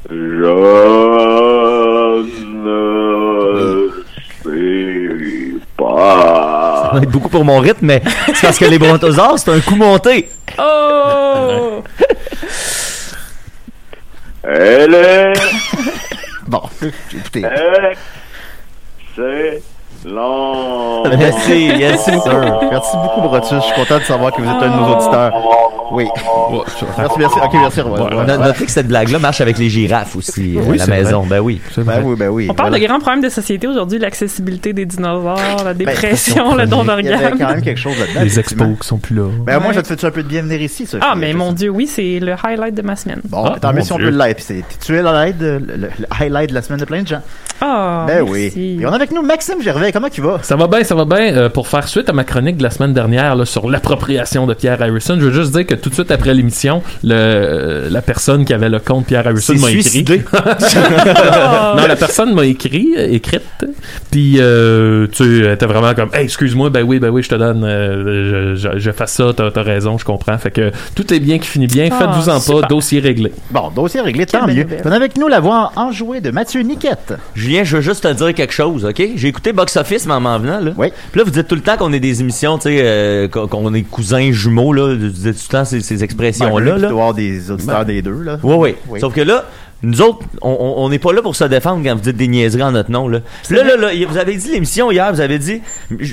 Je 0.10 0.16
ne 2.46 3.90
sais 4.44 5.60
pas. 5.78 6.84
Ça 6.84 6.92
va 6.94 7.02
être 7.02 7.12
beaucoup 7.12 7.30
pour 7.30 7.44
mon 7.44 7.60
rythme, 7.60 7.88
mais 7.88 8.02
c'est 8.28 8.48
parce 8.48 8.60
que 8.60 8.66
les 8.66 8.80
brontosaures, 8.80 9.40
c'est 9.40 9.52
un 9.52 9.60
coup 9.62 9.76
monté. 9.76 10.30
Oh! 10.60 11.82
Elle 14.44 14.94
est 14.94 15.34
Bon, 16.48 16.62
écoutez. 17.14 17.44
Merci, 20.06 21.66
yes, 21.80 22.08
Merci 22.08 22.12
sir. 22.22 22.42
beaucoup. 22.42 22.66
Merci 22.72 22.98
beaucoup, 22.98 23.22
Brutus. 23.30 23.50
Je 23.52 23.60
suis 23.62 23.74
content 23.76 23.98
de 24.00 24.04
savoir 24.04 24.32
que 24.34 24.42
vous 24.42 24.48
êtes 24.50 24.64
un 24.64 24.70
de 24.70 24.82
nos 24.82 24.96
auditeurs. 24.96 25.34
Oui. 25.90 26.06
Merci, 26.98 27.16
merci. 27.18 27.40
Ok, 27.42 27.54
merci. 27.54 27.82
ouais, 27.82 27.90
ouais, 27.92 27.98
No- 28.10 28.18
ouais. 28.20 28.38
Notez 28.38 28.66
que 28.66 28.72
cette 28.72 28.88
blague-là 28.90 29.20
marche 29.20 29.40
avec 29.40 29.58
les 29.58 29.70
girafes 29.70 30.18
aussi 30.18 30.58
euh, 30.58 30.62
Oui, 30.66 30.82
à 30.82 30.86
la 30.86 30.96
maison. 30.98 31.26
Ben 31.26 31.40
oui. 31.40 31.62
Ben 31.78 31.84
vrai. 31.84 32.02
oui, 32.04 32.16
ben 32.18 32.28
oui. 32.28 32.48
On 32.50 32.54
parle 32.54 32.70
Voilà. 32.72 32.84
de 32.84 32.88
grands 32.90 33.00
problèmes 33.00 33.24
de 33.24 33.30
société 33.30 33.68
aujourd'hui, 33.68 33.98
l'accessibilité 33.98 34.74
des 34.74 34.86
dinosaures, 34.86 35.38
la 35.64 35.74
Ben, 35.74 35.86
dépression, 35.86 36.56
le 36.56 36.66
don 36.68 36.84
Il 36.84 37.06
y 37.06 37.10
avait 37.10 37.24
quand 37.24 37.30
d'organes. 37.30 37.52
même 37.56 37.62
quelque 37.62 37.80
chose 37.80 37.98
là-dedans. 37.98 38.20
Les 38.22 38.38
expos 38.40 38.68
qui 38.82 38.86
sont 38.88 38.98
plus 38.98 39.16
là. 39.16 39.30
Ben, 39.46 39.60
moi, 39.60 39.72
je 39.72 39.80
te 39.80 39.96
fais 39.96 40.06
un 40.06 40.12
peu 40.12 40.24
de 40.24 40.28
bien 40.28 40.42
venir 40.42 40.62
ici, 40.62 40.86
ça. 40.86 40.98
Ah, 41.02 41.16
mais 41.16 41.34
mon 41.34 41.54
Dieu, 41.54 41.70
oui, 41.70 41.88
c'est 41.88 42.20
le 42.20 42.34
highlight 42.44 42.76
de 42.76 42.82
ma 42.82 42.98
semaine. 42.98 43.22
Bon, 43.24 43.46
Ah, 43.46 43.56
tant 43.60 43.72
mieux 43.72 43.82
si 43.82 43.94
on 43.94 43.98
peut 43.98 44.12
c'est- 44.40 44.64
Tu 44.86 44.94
es 44.94 45.02
le 45.02 45.08
highlight, 45.08 45.38
de, 45.38 45.62
le, 45.66 45.78
le 45.78 45.90
highlight 46.20 46.50
de 46.50 46.56
la 46.56 46.62
semaine 46.62 46.80
de 46.82 46.86
plein 46.86 47.02
de 47.02 47.08
gens. 47.08 47.22
Ah, 47.62 48.04
ben 48.06 48.24
oui. 48.28 48.52
Et 48.82 48.86
on 48.86 48.92
a 48.92 48.96
avec 48.96 49.12
nous 49.12 49.22
Maxime 49.24 49.62
Gervais. 49.62 49.87
Comment 49.92 50.10
tu 50.10 50.22
vas? 50.22 50.40
Ça 50.44 50.56
va 50.56 50.68
bien, 50.68 50.84
ça 50.84 50.96
va 50.96 51.06
bien. 51.06 51.34
Euh, 51.36 51.50
pour 51.50 51.68
faire 51.68 51.88
suite 51.88 52.10
à 52.10 52.14
ma 52.14 52.24
chronique 52.24 52.58
de 52.58 52.64
la 52.64 52.70
semaine 52.70 52.94
dernière 52.94 53.36
là, 53.36 53.46
sur 53.46 53.70
l'appropriation 53.70 54.46
de 54.48 54.54
Pierre 54.54 54.82
Harrison, 54.82 55.16
je 55.20 55.26
veux 55.26 55.32
juste 55.32 55.54
dire 55.54 55.66
que 55.66 55.76
tout 55.76 55.90
de 55.90 55.94
suite 55.96 56.12
après 56.12 56.34
l'émission, 56.34 56.82
le, 57.04 57.14
euh, 57.14 57.90
la 57.90 58.02
personne 58.02 58.46
qui 58.46 58.54
avait 58.54 58.70
le 58.70 58.80
compte 58.80 59.06
Pierre 59.08 59.26
Harrison 59.28 59.54
m'a 59.56 59.72
écrit. 59.72 60.04
non, 61.78 61.88
la 61.88 61.96
personne 61.96 62.34
m'a 62.34 62.46
écrit, 62.46 62.94
euh, 62.98 63.08
écrite, 63.12 63.42
puis 64.12 64.38
euh, 64.40 65.08
tu 65.12 65.46
était 65.48 65.66
vraiment 65.66 65.94
comme, 65.94 66.10
hey, 66.14 66.24
excuse-moi, 66.24 66.70
ben 66.70 66.84
oui, 66.84 67.00
ben 67.00 67.10
oui, 67.10 67.24
je 67.24 67.30
te 67.30 67.36
donne, 67.36 67.64
euh, 67.64 68.56
je, 68.56 68.70
je, 68.74 68.80
je 68.80 68.92
fais 68.92 69.08
ça, 69.08 69.32
t'as 69.36 69.50
as 69.56 69.64
raison, 69.64 69.98
je 69.98 70.06
comprends. 70.06 70.38
Fait 70.38 70.52
que 70.52 70.72
tout 70.96 71.14
est 71.14 71.20
bien 71.20 71.40
qui 71.40 71.48
finit 71.48 71.68
bien, 71.68 71.90
Ah, 71.92 71.98
faites-vous 72.00 72.30
en 72.30 72.34
pas, 72.36 72.40
super. 72.40 72.68
dossier 72.68 73.00
réglé. 73.00 73.32
Bon, 73.52 73.70
dossier 73.76 74.02
réglé, 74.02 74.26
Quelle 74.26 74.42
tant 74.42 74.48
mieux. 74.48 74.64
nouvelle. 74.64 74.82
On 74.86 74.92
a 74.92 74.96
avec 74.96 75.18
nous 75.18 75.28
la 75.28 75.40
voix 75.40 75.72
enjouée 75.76 76.22
de 76.22 76.32
Mathieu 76.32 76.62
Niquette. 76.62 77.14
Julien, 77.36 77.64
je 77.64 77.78
veux 77.78 77.82
juste 77.82 78.04
te 78.04 78.14
dire 78.14 78.34
quelque 78.34 78.54
chose, 78.54 78.86
OK? 78.86 79.02
J'ai 79.16 79.28
écouté 79.28 79.54
Box 79.54 79.77
Office, 79.78 80.06
mais 80.06 80.14
en 80.14 80.20
m'en 80.20 80.38
venant, 80.40 80.60
là. 80.60 80.72
Oui. 80.78 80.88
Puis 81.12 81.20
là, 81.20 81.24
vous 81.24 81.32
dites 81.32 81.48
tout 81.48 81.56
le 81.56 81.62
temps 81.62 81.78
qu'on 81.78 81.94
est 81.94 82.00
des 82.00 82.22
émissions, 82.22 82.58
tu 82.58 82.64
sais, 82.70 82.80
euh, 82.84 83.28
qu'on 83.28 83.74
est 83.74 83.84
cousins 83.84 84.32
jumeaux, 84.32 84.74
là. 84.74 84.96
Vous 84.96 85.08
dites 85.08 85.34
tout 85.38 85.46
le 85.50 85.52
temps 85.52 85.66
ces, 85.66 85.82
ces 85.82 86.04
expressions-là, 86.04 86.74
Ben, 86.74 86.82
là. 86.82 86.88
Avoir 86.90 87.14
des 87.14 87.50
auditeurs 87.52 87.86
des 87.86 88.02
deux, 88.02 88.22
là. 88.24 88.40
Oui, 88.44 88.56
oui. 88.58 88.76
Oui. 88.90 89.00
Sauf 89.00 89.14
que 89.14 89.22
là, 89.22 89.46
nous 89.84 90.02
autres, 90.02 90.20
on- 90.42 90.90
n'est 90.90 90.98
pas 90.98 91.14
là 91.14 91.22
pour 91.22 91.36
se 91.36 91.44
défendre 91.44 91.84
quand 91.84 91.94
vous 91.96 92.02
dites 92.02 92.18
des 92.18 92.28
niaiseries 92.28 92.64
en 92.64 92.72
notre 92.72 92.90
nom. 92.90 93.08
Là, 93.08 93.20
Puis 93.48 93.56
là, 93.56 93.64
là, 93.64 93.76
là, 93.78 94.06
vous 94.10 94.18
avez 94.18 94.36
dit 94.36 94.50
l'émission 94.52 94.92
hier, 94.92 95.14
vous 95.14 95.22
avez 95.22 95.38
dit, 95.38 95.62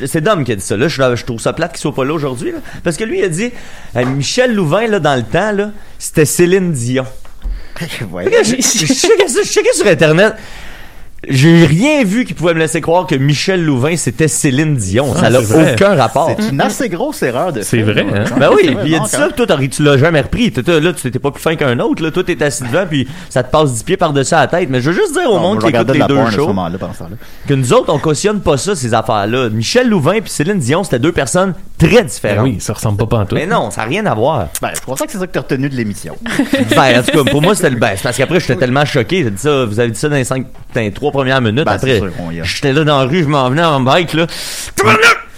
c'est 0.06 0.20
Dom 0.20 0.44
qui 0.44 0.52
a 0.52 0.56
dit 0.56 0.60
ça. 0.62 0.76
Là, 0.76 0.86
je, 0.88 1.16
je 1.16 1.24
trouve 1.24 1.40
ça 1.40 1.54
plate 1.54 1.72
qu'il 1.72 1.80
soit 1.80 1.94
pas 1.94 2.04
là 2.04 2.12
aujourd'hui. 2.12 2.52
là. 2.52 2.58
Parce 2.82 2.98
que 2.98 3.04
lui, 3.04 3.20
il 3.20 3.24
a 3.24 3.28
dit, 3.28 3.50
euh, 3.96 4.04
Michel 4.04 4.54
Louvain, 4.54 4.86
là, 4.86 5.00
dans 5.00 5.16
le 5.16 5.22
temps, 5.22 5.52
là, 5.52 5.70
c'était 5.98 6.26
Céline 6.26 6.72
Dion. 6.72 7.06
Ouais. 8.12 8.26
Je 8.44 8.50
je- 8.50 8.56
je 8.86 8.92
checkais 8.92 9.28
ça- 9.28 9.40
je 9.42 9.48
checkais 9.48 9.72
sur 9.72 9.86
Internet. 9.86 10.34
J'ai 11.28 11.66
rien 11.66 12.04
vu 12.04 12.24
qui 12.24 12.34
pouvait 12.34 12.54
me 12.54 12.58
laisser 12.58 12.80
croire 12.80 13.06
que 13.06 13.14
Michel 13.14 13.64
Louvain, 13.64 13.96
c'était 13.96 14.28
Céline 14.28 14.76
Dion. 14.76 15.12
Ah, 15.16 15.20
ça 15.20 15.30
n'a 15.30 15.38
c'est 15.40 15.44
vrai. 15.54 15.72
aucun 15.74 15.94
rapport. 15.94 16.30
C'est 16.38 16.50
une 16.50 16.60
assez 16.60 16.88
grosse 16.88 17.22
erreur 17.22 17.52
de 17.52 17.62
C'est 17.62 17.82
vrai, 17.82 18.04
là. 18.04 18.24
hein? 18.26 18.34
Ben 18.38 18.50
oui, 18.52 18.62
C'est 18.64 18.74
puis 18.74 18.90
il 18.90 18.94
a 18.96 19.00
dit 19.00 19.08
ça, 19.08 19.28
toi, 19.34 19.46
tu 19.70 19.82
l'as 19.82 19.98
jamais 19.98 20.20
repris. 20.20 20.52
Là, 20.66 20.92
tu 20.92 21.02
t'étais 21.02 21.18
pas 21.18 21.30
plus 21.30 21.42
fin 21.42 21.56
qu'un 21.56 21.78
autre. 21.80 22.02
Là. 22.02 22.10
Toi, 22.10 22.24
t'es 22.24 22.42
assis 22.42 22.64
devant, 22.64 22.86
puis 22.88 23.06
ça 23.30 23.42
te 23.42 23.50
passe 23.50 23.72
10 23.72 23.82
pieds 23.82 23.96
par-dessus 23.96 24.34
la 24.34 24.46
tête. 24.46 24.68
Mais 24.70 24.80
je 24.80 24.90
veux 24.90 24.96
juste 24.96 25.12
dire 25.12 25.30
au 25.30 25.34
Non, 25.34 25.40
monde 25.40 25.60
qui 25.60 25.68
écoute 25.68 25.90
les 25.90 26.00
de 26.00 26.06
deux 26.06 26.30
shows 26.30 26.52
que 27.46 27.54
nous 27.54 27.72
autres, 27.72 27.92
on 27.92 27.98
cautionne 27.98 28.40
pas 28.40 28.56
ça, 28.56 28.74
ces 28.74 28.94
affaires-là. 28.94 29.48
Michel 29.50 29.88
Louvain 29.88 30.20
puis 30.20 30.30
Céline 30.30 30.58
Dion, 30.58 30.84
c'était 30.84 30.98
deux 30.98 31.12
personnes 31.12 31.54
très 31.78 31.88
Ben 31.88 32.04
différentes. 32.06 32.44
oui, 32.44 32.56
ça 32.60 32.72
ressemble 32.72 32.98
pas 32.98 33.06
pantoute. 33.06 33.32
Mais 33.38 33.46
non, 33.46 33.70
ça 33.70 33.82
n'a 33.82 33.88
rien 33.88 34.06
à 34.06 34.14
voir. 34.14 34.48
Ben, 34.62 34.70
je 34.74 34.80
pense 34.80 35.00
que 35.00 35.10
c'est 35.10 35.18
ça 35.18 35.26
que 35.26 35.32
t'as 35.32 35.40
retenu 35.40 35.68
de 35.68 35.74
l'émission. 35.74 36.16
ben, 36.70 37.00
en 37.00 37.02
tout 37.02 37.24
cas, 37.24 37.30
pour 37.30 37.42
moi, 37.42 37.54
c'était 37.54 37.70
le 37.70 37.76
ben, 37.76 37.92
c'est 37.96 38.02
parce 38.02 38.16
qu'après, 38.16 38.40
j'étais 38.40 38.56
tellement 38.56 38.84
choqué. 38.84 39.24
J'ai 39.24 39.30
dit 39.30 39.38
ça, 39.38 39.64
vous 39.64 39.78
avez 39.80 39.90
dit 39.90 39.98
ça 39.98 40.08
dans 40.08 40.16
les, 40.16 40.24
cinq, 40.24 40.46
dans 40.74 40.80
les 40.80 40.92
trois 40.92 41.10
premières 41.14 41.40
minutes. 41.40 41.64
Ben, 41.64 41.72
après, 41.72 41.98
sûr, 41.98 42.10
on 42.20 42.30
y 42.30 42.40
a. 42.40 42.44
j'étais 42.44 42.72
là 42.72 42.84
dans 42.84 42.98
la 42.98 43.04
rue, 43.06 43.22
je 43.22 43.28
m'en 43.28 43.48
venais 43.48 43.64
en 43.64 43.80
bike, 43.80 44.12
là. 44.14 44.26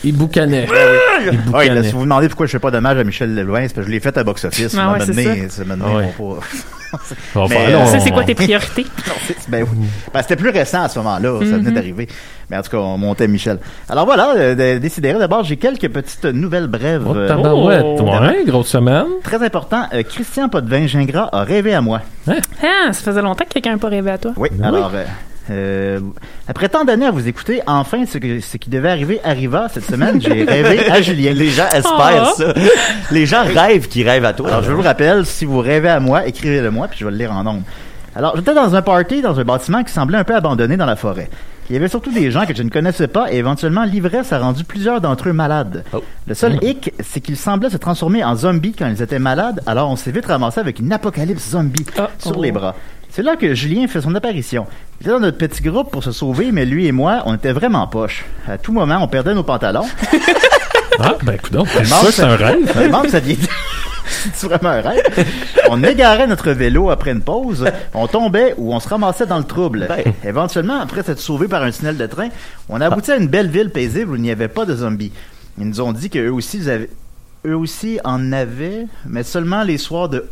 Il 0.04 0.14
boucanait. 0.16 0.66
Il 0.68 0.72
Ouais, 0.72 1.32
là, 1.32 1.32
boucanait. 1.46 1.82
si 1.84 1.92
vous 1.92 1.98
vous 2.00 2.04
demandez 2.04 2.28
pourquoi 2.28 2.46
je 2.46 2.52
fais 2.52 2.58
pas 2.58 2.70
d'hommage 2.70 2.98
à 2.98 3.04
Michel 3.04 3.34
Lelouin, 3.34 3.62
c'est 3.62 3.74
parce 3.74 3.86
que 3.86 3.90
je 3.90 3.90
l'ai 3.90 4.00
fait 4.00 4.16
à 4.16 4.22
box-office. 4.24 4.76
Ah 4.76 4.80
À 4.80 4.82
un 4.82 4.86
ouais, 4.92 4.98
moment 5.00 5.04
c'est 5.14 5.24
donné, 5.24 5.48
ça 5.48 5.62
Ah 5.82 6.98
On 7.34 7.48
faire, 7.48 7.60
euh, 7.70 7.78
on- 7.78 8.00
c'est 8.00 8.10
quoi 8.10 8.22
tes 8.24 8.34
priorités? 8.34 8.86
Ben 9.48 9.64
oui. 9.68 9.86
Ben, 10.14 10.22
c'était 10.22 10.36
plus 10.36 10.50
récent 10.50 10.82
à 10.82 10.88
ce 10.88 10.98
moment-là, 11.00 11.38
ça 11.40 11.44
Mhm. 11.46 11.58
venait 11.58 11.70
d'arriver. 11.72 12.08
Mais 12.50 12.56
en 12.58 12.62
tout 12.62 12.70
cas, 12.70 12.76
on 12.78 12.96
montait 12.98 13.26
Michel. 13.26 13.58
Alors 13.88 14.04
voilà, 14.06 14.34
euh, 14.36 14.78
décidérez. 14.78 15.18
D'abord, 15.18 15.42
j'ai 15.44 15.56
quelques 15.56 15.88
petites 15.88 16.24
nouvelles 16.26 16.68
brèves. 16.68 17.02
Oh, 17.06 17.14
euh. 17.16 17.34
Oh. 17.44 17.68
Ouais, 17.68 18.44
grosse 18.46 18.68
semaine. 18.68 19.06
très 19.24 19.42
important, 19.44 19.86
euh, 19.92 20.02
Christian 20.04 20.48
Potvin 20.48 20.86
Gingras 20.86 21.28
a 21.32 21.42
rêvé 21.42 21.74
à 21.74 21.80
moi. 21.80 22.02
Ah, 22.28 22.34
ça 22.92 23.02
faisait 23.02 23.22
longtemps 23.22 23.44
que 23.44 23.50
quelqu'un 23.54 23.72
n'a 23.72 23.78
pas 23.78 23.88
rêvé 23.88 24.10
à 24.12 24.18
toi. 24.18 24.32
Oui, 24.36 24.48
alors, 24.62 24.92
euh, 25.50 26.00
après 26.48 26.68
tant 26.68 26.84
d'années 26.84 27.06
à 27.06 27.10
vous 27.10 27.26
écouter, 27.28 27.60
enfin, 27.66 28.04
ce, 28.06 28.18
que, 28.18 28.40
ce 28.40 28.56
qui 28.56 28.70
devait 28.70 28.90
arriver 28.90 29.20
arriva 29.24 29.68
cette 29.72 29.84
semaine. 29.84 30.20
J'ai 30.20 30.44
rêvé 30.44 30.90
à 30.90 31.00
Julien. 31.02 31.32
Les 31.32 31.48
gens 31.50 31.66
espèrent 31.72 31.92
Ah. 32.28 32.32
ça. 32.36 32.54
Les 33.10 33.26
gens 33.26 33.44
rêvent 33.44 33.88
qu'ils 33.88 34.08
rêvent 34.08 34.24
à 34.24 34.32
toi. 34.32 34.48
Alors, 34.48 34.62
je 34.62 34.70
vous 34.72 34.82
le 34.82 34.86
rappelle, 34.88 35.24
si 35.26 35.44
vous 35.44 35.58
rêvez 35.60 35.88
à 35.88 36.00
moi, 36.00 36.26
écrivez-le 36.26 36.70
moi, 36.70 36.88
puis 36.88 36.98
je 37.00 37.04
vais 37.04 37.10
le 37.10 37.16
lire 37.18 37.32
en 37.32 37.44
nombre. 37.44 37.62
Alors, 38.14 38.34
j'étais 38.36 38.54
dans 38.54 38.74
un 38.74 38.82
party, 38.82 39.20
dans 39.22 39.38
un 39.38 39.44
bâtiment 39.44 39.84
qui 39.84 39.92
semblait 39.92 40.16
un 40.18 40.24
peu 40.24 40.34
abandonné 40.34 40.76
dans 40.76 40.86
la 40.86 40.96
forêt. 40.96 41.28
Il 41.68 41.72
y 41.74 41.76
avait 41.76 41.88
surtout 41.88 42.12
des 42.12 42.30
gens 42.30 42.46
que 42.46 42.54
je 42.54 42.62
ne 42.62 42.70
connaissais 42.70 43.08
pas 43.08 43.32
et 43.32 43.36
éventuellement 43.38 43.82
l'ivresse 43.84 44.32
a 44.32 44.38
rendu 44.38 44.62
plusieurs 44.62 45.00
d'entre 45.00 45.28
eux 45.28 45.32
malades. 45.32 45.84
Oh. 45.92 46.02
Le 46.28 46.34
seul 46.34 46.62
hic, 46.62 46.92
c'est 47.00 47.20
qu'ils 47.20 47.36
semblaient 47.36 47.70
se 47.70 47.76
transformer 47.76 48.22
en 48.22 48.36
zombies 48.36 48.72
quand 48.72 48.86
ils 48.86 49.02
étaient 49.02 49.18
malades, 49.18 49.60
alors 49.66 49.90
on 49.90 49.96
s'est 49.96 50.12
vite 50.12 50.26
ramassé 50.26 50.60
avec 50.60 50.78
une 50.78 50.92
apocalypse 50.92 51.50
zombie 51.50 51.84
Ah, 51.98 52.08
sur 52.18 52.38
oh. 52.38 52.42
les 52.42 52.52
bras. 52.52 52.76
C'est 53.16 53.22
là 53.22 53.34
que 53.36 53.54
Julien 53.54 53.88
fait 53.88 54.02
son 54.02 54.14
apparition. 54.14 54.66
Il 55.00 55.04
était 55.06 55.10
dans 55.10 55.20
notre 55.20 55.38
petit 55.38 55.62
groupe 55.62 55.90
pour 55.90 56.04
se 56.04 56.12
sauver, 56.12 56.52
mais 56.52 56.66
lui 56.66 56.84
et 56.84 56.92
moi, 56.92 57.22
on 57.24 57.34
était 57.34 57.52
vraiment 57.52 57.86
poche. 57.86 58.26
À 58.46 58.58
tout 58.58 58.72
moment, 58.74 58.98
on 59.00 59.08
perdait 59.08 59.32
nos 59.34 59.42
pantalons. 59.42 59.86
Ah, 60.98 61.14
ben, 61.22 61.32
écoute 61.34 61.52
donc. 61.52 61.68
C'est 61.68 61.84
ça, 61.84 62.10
c'est 62.10 62.22
un 62.22 62.36
rêve. 62.36 62.70
Ça 63.10 63.20
vient- 63.20 63.36
C'est 64.32 64.46
vraiment 64.46 64.70
un 64.70 64.80
rêve. 64.80 65.02
On 65.68 65.82
égarait 65.84 66.26
notre 66.26 66.50
vélo 66.52 66.88
après 66.90 67.12
une 67.12 67.20
pause, 67.20 67.66
on 67.92 68.06
tombait 68.06 68.54
ou 68.56 68.72
on 68.74 68.80
se 68.80 68.88
ramassait 68.88 69.26
dans 69.26 69.36
le 69.36 69.44
trouble. 69.44 69.86
Ben. 69.88 70.12
Éventuellement, 70.24 70.80
après 70.80 71.02
s'être 71.02 71.18
sauvé 71.20 71.48
par 71.48 71.62
un 71.62 71.70
tunnel 71.70 71.98
de 71.98 72.06
train, 72.06 72.28
on 72.70 72.80
aboutit 72.80 73.12
à 73.12 73.16
une 73.16 73.28
belle 73.28 73.48
ville 73.50 73.68
paisible 73.70 74.12
où 74.12 74.16
il 74.16 74.22
n'y 74.22 74.30
avait 74.30 74.48
pas 74.48 74.64
de 74.64 74.74
zombies. 74.74 75.12
Ils 75.58 75.66
nous 75.68 75.80
ont 75.82 75.92
dit 75.92 76.08
qu'eux 76.08 76.30
aussi, 76.30 76.58
ils 76.58 76.70
avaient- 76.70 76.90
eux 77.46 77.56
aussi 77.56 77.98
en 78.04 78.32
avaient, 78.32 78.86
mais 79.06 79.22
seulement 79.22 79.62
les 79.64 79.76
soirs 79.78 80.08
de... 80.08 80.26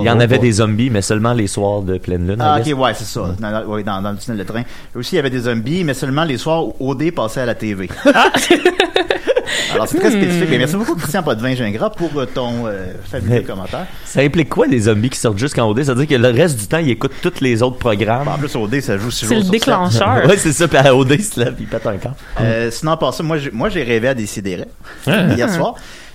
Il 0.00 0.06
y 0.06 0.10
en 0.10 0.20
avait 0.20 0.38
des 0.38 0.52
zombies, 0.52 0.90
mais 0.90 1.02
seulement 1.02 1.32
les 1.32 1.46
soirs 1.46 1.82
de 1.82 1.98
pleine 1.98 2.26
lune. 2.26 2.38
Ah, 2.40 2.58
ok, 2.60 2.78
ouais, 2.78 2.94
c'est 2.94 3.04
ça. 3.04 3.34
Dans, 3.38 3.50
dans- 3.52 3.64
ouais, 3.66 3.82
dans, 3.82 4.02
dans 4.02 4.10
le 4.12 4.18
tunnel 4.18 4.38
de 4.38 4.44
train. 4.44 4.62
Aussi, 4.94 5.14
il 5.14 5.16
y 5.16 5.18
avait 5.20 5.30
des 5.30 5.40
zombies, 5.40 5.84
mais 5.84 5.94
seulement 5.94 6.24
les 6.24 6.38
soirs 6.38 6.66
où 6.66 6.74
OD 6.90 7.10
passait 7.12 7.40
à 7.42 7.46
la 7.46 7.54
TV. 7.54 7.88
Alors, 9.74 9.86
c'est 9.88 9.98
très 9.98 10.10
spécifique. 10.10 10.48
Mais 10.50 10.58
merci 10.58 10.76
beaucoup, 10.76 10.94
Christian 10.96 11.22
Potvin 11.22 11.54
Gingras, 11.54 11.90
pour 11.90 12.10
euh, 12.18 12.26
ton 12.26 12.66
euh, 12.66 12.92
fabuleux 13.04 13.36
Mais- 13.36 13.42
commentaire. 13.42 13.86
Ça 14.04 14.20
implique 14.20 14.48
quoi 14.48 14.66
les 14.66 14.80
zombies 14.80 15.10
qui 15.10 15.18
sortent 15.18 15.38
juste 15.38 15.54
quand 15.54 15.68
OD? 15.68 15.82
Ça 15.84 15.94
veut 15.94 16.04
dire 16.04 16.16
que 16.18 16.22
le 16.22 16.28
reste 16.30 16.58
du 16.58 16.66
temps, 16.66 16.78
ils 16.78 16.90
écoutent 16.90 17.12
tous 17.22 17.40
les 17.40 17.62
autres 17.62 17.78
programmes. 17.78 18.28
En 18.28 18.38
plus, 18.38 18.54
OD, 18.56 18.80
ça 18.80 18.98
joue 18.98 19.10
six 19.10 19.26
C'est 19.26 19.34
le 19.36 19.42
sur 19.42 19.50
déclencheur. 19.50 20.26
ouais, 20.26 20.36
c'est 20.36 20.52
ça. 20.52 20.68
Puis 20.68 20.76
à 20.78 20.94
OD, 20.94 21.12
il 21.12 21.24
se 21.24 21.40
lève, 21.40 21.54
il 21.58 21.66
pète 21.66 21.86
un 21.86 21.96
camp. 21.96 22.14
Euh, 22.40 22.70
sinon, 22.70 22.96
par 22.96 23.14
ça, 23.14 23.22
moi, 23.22 23.38
j'ai, 23.38 23.50
moi, 23.50 23.68
j'ai 23.68 23.82
rêvé 23.82 24.08
à 24.08 24.14
Décideret 24.14 24.68
Ah. 25.06 25.28
hier 25.34 25.48
soir. 25.50 25.74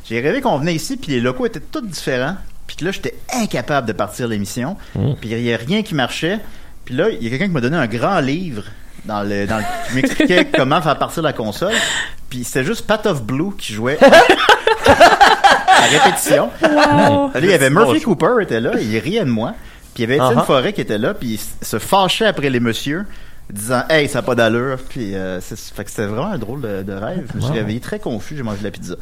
J'ai 0.09 0.19
rêvé 0.21 0.39
qu'on 0.41 0.57
venait 0.57 0.75
ici, 0.75 0.97
puis 0.97 1.11
les 1.13 1.19
locaux 1.19 1.45
étaient 1.45 1.59
tous 1.59 1.81
différents. 1.81 2.35
Puis 2.67 2.77
là, 2.85 2.91
j'étais 2.91 3.15
incapable 3.33 3.87
de 3.87 3.93
partir 3.93 4.27
l'émission. 4.27 4.75
Puis 4.93 5.29
il 5.31 5.41
n'y 5.41 5.53
a 5.53 5.57
rien 5.57 5.81
qui 5.83 5.95
marchait. 5.95 6.39
Puis 6.85 6.93
là, 6.95 7.09
il 7.09 7.23
y 7.23 7.27
a 7.27 7.29
quelqu'un 7.29 7.47
qui 7.47 7.51
m'a 7.53 7.61
donné 7.61 7.77
un 7.77 7.87
grand 7.87 8.19
livre 8.19 8.63
dans 9.05 9.23
le, 9.23 9.47
dans 9.47 9.57
le- 9.57 9.63
qui 9.89 9.95
m'expliquait 9.95 10.45
comment 10.55 10.81
faire 10.81 10.97
partir 10.99 11.23
la 11.23 11.33
console. 11.33 11.73
Puis 12.29 12.43
c'était 12.43 12.63
juste 12.65 12.85
Pat 12.85 13.05
of 13.05 13.23
Blue 13.23 13.55
qui 13.57 13.73
jouait 13.73 13.97
à 14.85 15.81
répétition. 15.89 16.49
Wow. 16.61 17.31
Là, 17.33 17.39
il 17.41 17.45
y 17.49 17.53
avait 17.53 17.69
Murphy. 17.69 18.01
Cooper 18.01 18.41
était 18.41 18.59
là, 18.59 18.71
il 18.79 18.97
riait 18.99 19.25
de 19.25 19.29
moi. 19.29 19.53
Puis 19.93 20.03
il 20.03 20.09
y 20.09 20.13
avait 20.13 20.15
Étienne 20.23 20.39
Uh-huh. 20.39 20.45
Forêt 20.45 20.73
qui 20.73 20.81
était 20.81 20.97
là, 20.97 21.13
puis 21.13 21.39
il 21.61 21.65
se 21.65 21.79
fâchait 21.79 22.25
après 22.27 22.49
les 22.49 22.59
messieurs, 22.59 23.05
disant 23.51 23.83
Hey, 23.89 24.07
ça 24.09 24.19
n'a 24.19 24.23
pas 24.23 24.35
d'allure. 24.35 24.77
Puis 24.89 25.15
euh, 25.15 25.39
c'est- 25.41 25.73
fait 25.73 25.83
que 25.83 25.89
c'était 25.89 26.05
vraiment 26.07 26.31
un 26.31 26.37
drôle 26.37 26.61
de, 26.61 26.83
de 26.83 26.93
rêve. 26.93 27.29
Je 27.31 27.37
me 27.37 27.41
suis 27.41 27.53
réveillé 27.53 27.79
très 27.79 27.99
confus, 27.99 28.35
j'ai 28.37 28.43
mangé 28.43 28.59
de 28.59 28.63
la 28.65 28.71
pizza. 28.71 28.95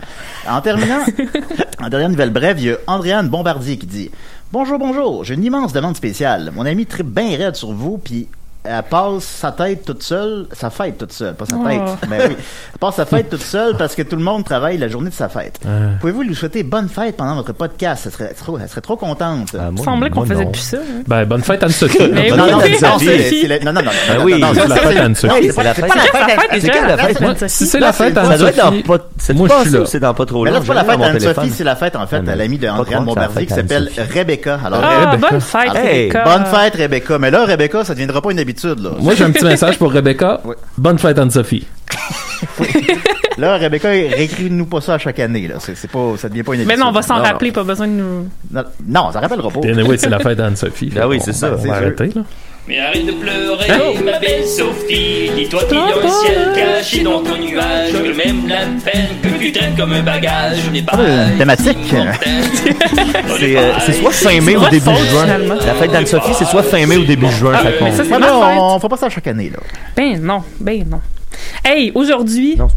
En 0.48 0.62
terminant, 0.62 1.00
en 1.82 1.90
dernière 1.90 2.10
nouvelle 2.10 2.32
brève, 2.32 2.60
il 2.60 2.66
y 2.66 2.72
a 2.72 2.78
Andréane 2.88 3.30
Bombardier 3.30 3.78
qui 3.78 3.88
dit 3.88 4.12
Bonjour, 4.52 4.78
bonjour, 4.80 5.24
j'ai 5.24 5.34
une 5.34 5.44
immense 5.44 5.74
demande 5.74 5.96
spéciale. 5.98 6.52
Mon 6.56 6.66
ami 6.66 6.86
tripe 6.86 7.08
bien 7.08 7.36
raide 7.38 7.56
sur 7.56 7.72
vous, 7.74 7.98
puis 7.98 8.28
elle 8.68 8.84
passe 8.84 9.24
sa 9.24 9.52
tête 9.52 9.86
toute 9.86 10.04
seule, 10.04 10.48
sa 10.52 10.70
fête 10.70 10.98
toute 10.98 11.12
seule, 11.14 11.36
pas 11.36 11.46
sa 11.46 11.56
Oh. 11.58 11.68
tête. 11.68 11.82
Ben 12.10 12.22
oui. 12.30 12.36
Elle 12.74 12.80
passe 12.80 12.96
sa 12.96 13.06
fête 13.06 13.30
toute 13.30 13.42
seule 13.44 13.76
parce 13.78 13.96
que 13.96 14.02
tout 14.02 14.16
le 14.16 14.22
monde 14.24 14.44
travaille 14.44 14.78
la 14.78 14.88
journée 14.88 15.10
de 15.10 15.16
sa 15.16 15.30
fête. 15.30 15.60
Pouvez-vous 16.02 16.22
lui 16.24 16.36
souhaiter 16.36 16.64
bonne 16.64 16.90
fête 16.90 17.18
pendant 17.18 17.36
votre 17.36 17.54
podcast? 17.54 18.04
Elle 18.06 18.12
serait 18.12 18.34
trop, 18.34 18.58
elle 18.60 18.68
serait 18.70 18.82
trop 18.82 18.96
contente. 18.98 19.50
Ah, 19.58 19.66
Il 19.70 19.76
moi, 19.76 19.86
semblait 19.86 20.10
qu'on 20.10 20.26
faisait 20.26 20.46
non. 20.46 20.52
plus 20.52 20.62
ça. 20.62 20.78
hein. 20.78 21.04
Ben, 21.08 21.26
bonne 21.26 21.42
fête, 21.44 21.64
Anne-Sophie. 21.64 21.98
Mais 22.14 22.30
non, 22.32 22.36
oui, 22.36 22.52
non, 22.52 22.58
non, 22.58 22.60
Anne-Sophie. 22.60 23.06
c'est- 23.06 23.42
c'est 23.42 23.48
la- 23.48 23.60
non, 23.60 23.74
non, 23.74 23.82
non, 23.82 23.92
Ben 24.08 24.24
oui, 24.24 24.34
non, 24.40 24.48
non, 24.48 24.54
c'est 24.54 24.68
la 24.68 24.76
fête 24.76 24.96
d'Anne-Sophie. 24.98 25.48
non, 25.48 25.54
C'est 25.56 25.64
la 25.64 25.74
fête. 25.74 25.86
c'est 25.92 25.98
la 25.98 26.04
fête 26.04 26.62
c'est 26.62 26.70
la 26.70 26.98
fête 26.98 27.50
c'est- 27.50 27.66
Ça 27.66 27.80
doit 27.80 28.08
être 28.10 28.14
dans 28.14 28.30
Anne-Sophie. 28.30 28.84
Moi, 28.86 29.48
je 29.64 29.70
suis 29.70 29.78
là. 29.80 29.86
c'est 29.86 30.00
dans 30.00 30.14
pas 30.14 30.26
trop 30.26 30.44
Mais 30.44 30.52
là, 30.52 30.58
long. 30.58 30.62
c'est 30.64 30.68
pas 30.68 30.74
la 30.74 30.84
fête 30.84 31.20
téléphone. 31.20 31.50
c'est 31.54 31.64
la 31.64 31.76
fête, 31.76 31.96
en 31.96 32.08
fait, 32.08 32.28
à 32.28 32.36
l'ami 32.36 32.58
de 32.58 32.68
Andréane 32.68 33.06
Bombardier 33.06 33.46
qui 33.46 33.54
fête 33.54 33.68
s'appelle. 33.70 33.90
Rebecca. 34.14 34.60
Alors, 34.66 34.80
Ah, 34.84 35.12
Rebecca. 35.12 35.30
bonne 35.32 35.42
fête, 35.42 35.72
Rebecca. 35.72 36.24
bonne 36.24 36.46
fête, 36.46 36.76
Rebecca. 36.76 37.18
Mais 37.20 37.32
là, 37.32 37.46
Rebecca, 37.46 37.84
ça 37.84 37.94
ne 37.94 37.96
deviendra 37.96 38.22
pas 38.22 38.32
une 38.32 38.40
habitude, 38.40 38.55
là. 38.64 38.92
Moi, 39.00 39.16
j'ai 39.16 39.24
un 39.24 39.32
petit 39.32 39.46
message 39.46 39.78
pour 39.78 39.92
Rebecca. 39.92 40.42
Bonne 40.78 41.00
fête, 41.00 41.18
Anne-Sophie. 41.20 41.68
Là, 43.38 43.58
Rebecca, 43.58 43.90
réécris-nous 43.90 44.66
pas 44.66 44.80
ça 44.80 44.94
à 44.94 44.98
chaque 44.98 45.20
année, 45.20 45.48
là. 45.48 45.56
C'est 45.60 45.76
c'est 45.76 45.90
pas, 45.90 46.14
ça 46.18 46.30
devient 46.30 46.44
pas 46.44 46.56
une 46.56 46.64
Mais 46.64 46.78
non, 46.78 46.88
on 46.88 46.92
va 46.94 47.02
s'en 47.02 47.18
Non, 47.18 47.24
rappeler, 47.24 47.52
pas 47.52 47.64
besoin 47.64 47.88
de 47.88 47.92
nous. 47.92 48.30
Non, 48.50 48.64
non, 48.88 49.12
ça 49.12 49.20
rappellera 49.20 49.50
pas. 49.50 49.60
Anyway, 49.60 49.98
c'est 49.98 50.10
la 50.10 50.20
fête 50.20 50.38
d'Anne-Sophie. 50.38 50.90
Ben 50.96 51.08
oui, 51.08 51.20
c'est 51.22 51.34
ça. 51.34 51.54
On 51.54 51.62
c'est 51.62 51.68
va 51.68 51.76
arrêter, 51.76 52.12
là. 52.16 52.22
Mais 52.68 52.80
arrête 52.80 53.06
de 53.06 53.12
pleurer, 53.12 53.70
Hein? 53.70 54.02
ma 54.04 54.18
belle 54.18 54.44
Sophie. 54.44 55.30
Dis-toi 55.36 55.64
qu'il 55.66 55.78
y 55.78 55.80
a 55.80 55.86
un 55.86 56.10
ciel 56.10 56.52
caché 56.56 57.04
dans 57.04 57.22
ton 57.22 57.38
nuage. 57.38 57.92
Que 57.92 58.18
même 58.18 58.48
la 58.48 58.62
peine 58.84 59.08
que 59.22 59.28
tu 59.40 59.52
traînes 59.52 59.76
comme 59.78 59.94
un 59.94 60.02
bagage 60.02 60.58
n'est 60.74 60.82
pas. 60.82 60.94
Ah, 60.98 61.30
une 61.32 61.38
thématique. 61.38 61.78
C'est 63.38 63.56
euh, 63.58 63.74
c'est 63.86 63.94
soit 63.94 64.12
fin 64.12 64.42
mai 64.42 64.56
ou 64.58 64.68
début 64.70 64.84
juin. 64.86 64.96
finalement. 65.24 65.56
La 65.66 65.74
fête 65.76 65.92
d'Anne-Sophie, 65.92 66.34
c'est 66.38 66.46
soit 66.46 66.64
fin 66.64 66.86
mai 66.88 66.98
ou 66.98 67.04
début 67.04 67.30
juin. 67.30 67.54
Ah, 67.56 67.60
fait 67.60 67.84
mais 67.84 67.92
ça, 67.92 68.04
Ouais, 68.04 68.10
ma 68.10 68.20
mais 68.20 68.26
on, 68.60 68.78
fera 68.80 68.90
pas 68.90 68.98
ça 68.98 69.10
chaque 69.10 69.28
année, 69.28 69.52
là. 69.52 69.60
Ben 69.96 70.20
non, 70.20 70.42
ben 70.60 70.84
non. 70.90 71.02
Hey, 71.64 71.92
aujourd'hui, 71.94 72.56
Non, 72.58 72.68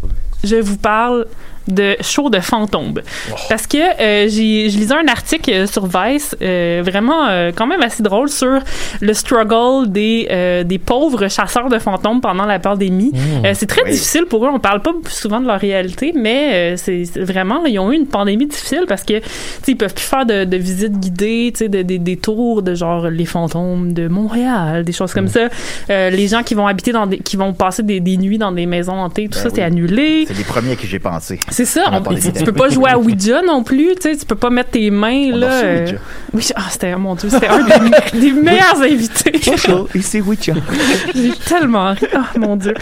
je 0.43 0.57
vous 0.57 0.77
parle 0.77 1.25
de 1.69 1.95
show 2.01 2.29
de 2.29 2.39
fantômes. 2.39 3.01
Parce 3.49 3.67
que 3.67 3.77
euh, 3.77 4.27
j'ai, 4.29 4.69
je 4.69 4.77
lisais 4.77 4.93
un 4.95 5.07
article 5.07 5.51
euh, 5.51 5.67
sur 5.67 5.85
Vice, 5.87 6.35
euh, 6.41 6.81
vraiment 6.85 7.27
euh, 7.27 7.51
quand 7.55 7.67
même 7.67 7.81
assez 7.81 8.03
drôle, 8.03 8.29
sur 8.29 8.59
le 9.01 9.13
struggle 9.13 9.91
des, 9.91 10.27
euh, 10.31 10.63
des 10.63 10.77
pauvres 10.79 11.27
chasseurs 11.27 11.69
de 11.69 11.79
fantômes 11.79 12.21
pendant 12.21 12.45
la 12.45 12.59
pandémie. 12.59 13.11
Euh, 13.45 13.51
c'est 13.53 13.65
très 13.67 13.83
Oui. 13.83 13.91
difficile 13.91 14.25
pour 14.25 14.45
eux. 14.45 14.49
On 14.53 14.59
parle 14.59 14.81
pas 14.81 14.91
souvent 15.09 15.39
de 15.39 15.47
leur 15.47 15.59
réalité, 15.59 16.13
mais 16.15 16.73
euh, 16.73 16.77
c'est, 16.77 17.05
c'est 17.05 17.21
vraiment, 17.21 17.65
ils 17.65 17.79
ont 17.79 17.91
eu 17.91 17.95
une 17.95 18.07
pandémie 18.07 18.45
difficile 18.47 18.83
parce 18.87 19.03
que, 19.03 19.19
tu 19.19 19.25
sais, 19.63 19.71
ils 19.71 19.77
peuvent 19.77 19.93
plus 19.93 20.03
faire 20.05 20.25
de, 20.25 20.43
de 20.45 20.57
visites 20.57 20.99
guidées, 20.99 21.51
tu 21.53 21.59
sais, 21.59 21.69
de- 21.69 21.81
des- 21.81 21.99
des 21.99 22.17
tours 22.17 22.61
de 22.61 22.73
genre 22.75 23.09
les 23.09 23.25
fantômes 23.25 23.93
de 23.93 24.07
Montréal, 24.07 24.83
des 24.83 24.91
choses 24.91 25.13
comme 25.13 25.27
ça. 25.27 25.47
Euh, 25.89 26.09
les 26.09 26.27
gens 26.27 26.43
qui 26.43 26.55
vont 26.55 26.67
habiter 26.67 26.91
dans 26.91 27.05
des, 27.07 27.17
qui 27.19 27.37
vont 27.37 27.53
passer 27.53 27.83
des, 27.83 27.99
des 27.99 28.17
nuits 28.17 28.37
dans 28.37 28.51
des 28.51 28.65
maisons 28.65 28.93
hantées, 28.99 29.25
tout 29.29 29.37
Ben 29.37 29.43
ça, 29.43 29.47
oui. 29.49 29.53
c'est 29.55 29.63
annulé. 29.63 30.25
C'est 30.27 30.37
les 30.37 30.43
premiers 30.43 30.71
à 30.71 30.75
qui 30.75 30.87
j'ai 30.87 30.99
pensé. 30.99 31.39
C'est 31.49 31.58
ça. 31.65 31.83
On 31.87 31.93
a 31.93 31.99
on- 31.99 32.01
parlé 32.03 32.21
tu, 32.21 32.43
peux 32.43 32.51
pas 32.51 32.69
jouer 32.69 32.89
à 32.91 32.97
Ouija 32.99 33.41
non 33.41 33.63
plus. 33.63 33.95
Tu 33.95 34.09
sais, 34.11 34.17
tu 34.17 34.25
peux 34.25 34.35
pas 34.35 34.49
mettre 34.49 34.71
tes 34.71 34.89
mains 34.91 35.31
On 35.33 35.37
là. 35.37 35.47
euh, 35.51 35.83
Ouija. 35.85 35.97
Oui, 36.33 36.47
ah, 36.55 36.61
c'était 36.69 36.95
mon 36.95 37.15
dieu, 37.15 37.29
c'était 37.29 37.47
un 37.47 37.63
des, 37.63 38.19
des 38.19 38.31
meilleurs 38.31 38.81
invités. 38.81 39.39
Bonjour, 39.45 39.87
ici 39.95 40.21
Witcha. 40.21 40.53
J'ai 41.15 41.31
tellement 41.47 41.91
ri. 41.93 42.07
Ah 42.15 42.25
mon 42.37 42.55
dieu. 42.55 42.73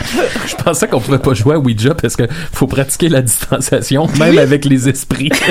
Je 0.45 0.55
pensais 0.55 0.87
qu'on 0.87 0.99
pouvait 0.99 1.19
pas 1.19 1.33
jouer 1.33 1.55
à 1.55 1.59
Ouija 1.59 1.93
parce 1.95 2.15
que 2.15 2.23
faut 2.53 2.67
pratiquer 2.67 3.09
la 3.09 3.21
distanciation, 3.21 4.07
même 4.19 4.37
avec 4.37 4.65
les 4.65 4.89
esprits. 4.89 5.31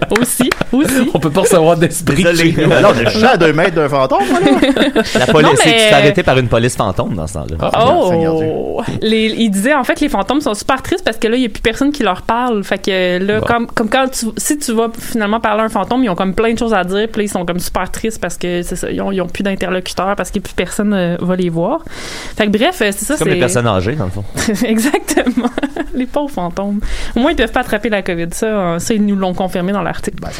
Aussi, 0.20 0.50
aussi. 0.72 1.10
On 1.14 1.18
peut 1.18 1.30
pas 1.30 1.40
recevoir 1.42 1.76
d'esprit. 1.76 2.16
Désolé. 2.22 2.52
chez 2.52 2.66
nous. 2.66 2.72
Alors, 2.72 2.92
on 2.96 3.00
est 3.00 3.10
juste 3.10 3.24
à 3.24 3.36
deux 3.36 3.52
mètres 3.52 3.74
d'un 3.74 3.88
fantôme, 3.88 4.22
voilà. 4.28 4.50
La 5.18 5.26
police, 5.26 5.48
Non, 5.50 5.56
mais- 5.64 5.92
arrêté 5.92 6.22
par 6.22 6.38
une 6.38 6.48
police 6.48 6.76
fantôme 6.76 7.14
dans 7.14 7.26
ce 7.26 7.34
temps-là. 7.34 7.46
Dieu. 8.18 8.28
Oh! 8.38 8.82
Les, 9.00 9.26
il 9.38 9.50
disait 9.50 9.74
en 9.74 9.84
fait 9.84 9.94
que 9.94 10.00
les 10.00 10.08
fantômes 10.08 10.40
sont 10.40 10.54
super 10.54 10.82
tristes 10.82 11.04
parce 11.04 11.16
que 11.16 11.28
là, 11.28 11.36
il 11.36 11.40
n'y 11.40 11.46
a 11.46 11.48
plus 11.48 11.62
personne 11.62 11.92
qui 11.92 12.02
leur 12.02 12.22
parle. 12.22 12.62
Fait 12.64 12.78
que 12.78 13.18
là, 13.18 13.40
Bon. 13.40 13.46
comme, 13.46 13.66
comme 13.68 13.88
quand 13.88 14.06
tu, 14.08 14.26
si 14.36 14.58
tu 14.58 14.72
vas 14.72 14.88
finalement 14.98 15.40
parler 15.40 15.62
à 15.62 15.64
un 15.64 15.68
fantôme, 15.68 16.04
ils 16.04 16.10
ont 16.10 16.14
comme 16.14 16.34
plein 16.34 16.52
de 16.52 16.58
choses 16.58 16.74
à 16.74 16.84
dire. 16.84 17.08
Puis 17.10 17.20
là, 17.20 17.24
ils 17.24 17.28
sont 17.28 17.44
comme 17.44 17.58
super 17.58 17.90
tristes 17.90 18.20
parce 18.20 18.36
que 18.36 18.62
c'est 18.62 18.76
ça, 18.76 18.90
ils 18.90 19.00
ont, 19.00 19.12
ils 19.12 19.20
ont 19.20 19.26
plus 19.28 19.42
d'interlocuteurs 19.42 20.14
parce 20.16 20.30
que 20.30 20.38
plus 20.38 20.54
personne 20.54 20.92
euh, 20.94 21.16
va 21.20 21.36
les 21.36 21.48
voir. 21.48 21.80
Fait 22.36 22.46
que 22.46 22.50
bref, 22.50 22.76
c'est 22.76 22.92
ça. 22.92 23.16
C'est 23.16 23.24
comme 23.24 23.32
les 23.32 23.38
personnes 23.40 23.66
âgées, 23.66 23.92
dans 23.96 24.04
le 24.06 24.10
fond. 24.10 24.24
Exactement. 24.66 25.48
les 25.94 26.06
pauvres 26.06 26.30
fantômes. 26.32 26.80
Au 27.16 27.20
moins, 27.20 27.30
ils 27.30 27.36
peuvent 27.36 27.52
pas 27.52 27.60
attraper 27.60 27.88
la 27.88 28.02
COVID. 28.02 28.28
Ça, 28.32 28.46
euh, 28.46 28.78
ça 28.78 28.94
ils 28.94 29.04
nous 29.04 29.16
l'ont 29.16 29.34
confirmé 29.34 29.72
dans 29.72 29.81
l'article. 29.82 30.18
Ben. 30.20 30.30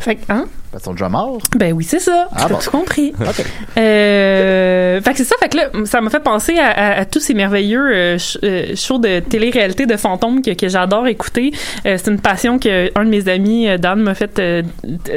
Fait 0.00 0.16
que, 0.16 0.32
hein? 0.32 0.46
Ils 0.78 0.84
sont 0.84 0.92
déjà 0.92 1.08
morts. 1.08 1.38
Ben 1.56 1.72
oui, 1.72 1.84
c'est 1.84 1.98
ça. 2.00 2.28
Ah 2.32 2.42
T'as 2.42 2.48
bon. 2.48 2.58
tout 2.58 2.70
compris? 2.70 3.12
OK. 3.20 3.44
Euh, 3.78 5.00
fait 5.00 5.10
que 5.12 5.16
c'est 5.18 5.24
ça. 5.24 5.36
Fait 5.40 5.48
que 5.48 5.56
là, 5.56 5.64
ça 5.84 6.00
m'a 6.00 6.10
fait 6.10 6.20
penser 6.22 6.58
à, 6.58 6.66
à- 6.70 7.00
à 7.00 7.04
tous 7.04 7.20
ces 7.20 7.34
merveilleux 7.34 7.88
euh, 7.92 8.18
euh, 8.44 8.74
shows 8.76 8.98
de 8.98 9.20
télé-réalité 9.20 9.86
de 9.86 9.96
fantômes 9.96 10.42
que, 10.42 10.50
que 10.52 10.68
j'adore 10.68 11.06
écouter. 11.06 11.52
Euh, 11.86 11.96
c'est 12.02 12.10
une 12.10 12.20
passion 12.20 12.58
que 12.58 12.90
un 12.98 13.04
de 13.04 13.10
mes 13.10 13.28
amis, 13.28 13.66
Dan, 13.78 14.00
m'a 14.00 14.14
fait 14.14 14.40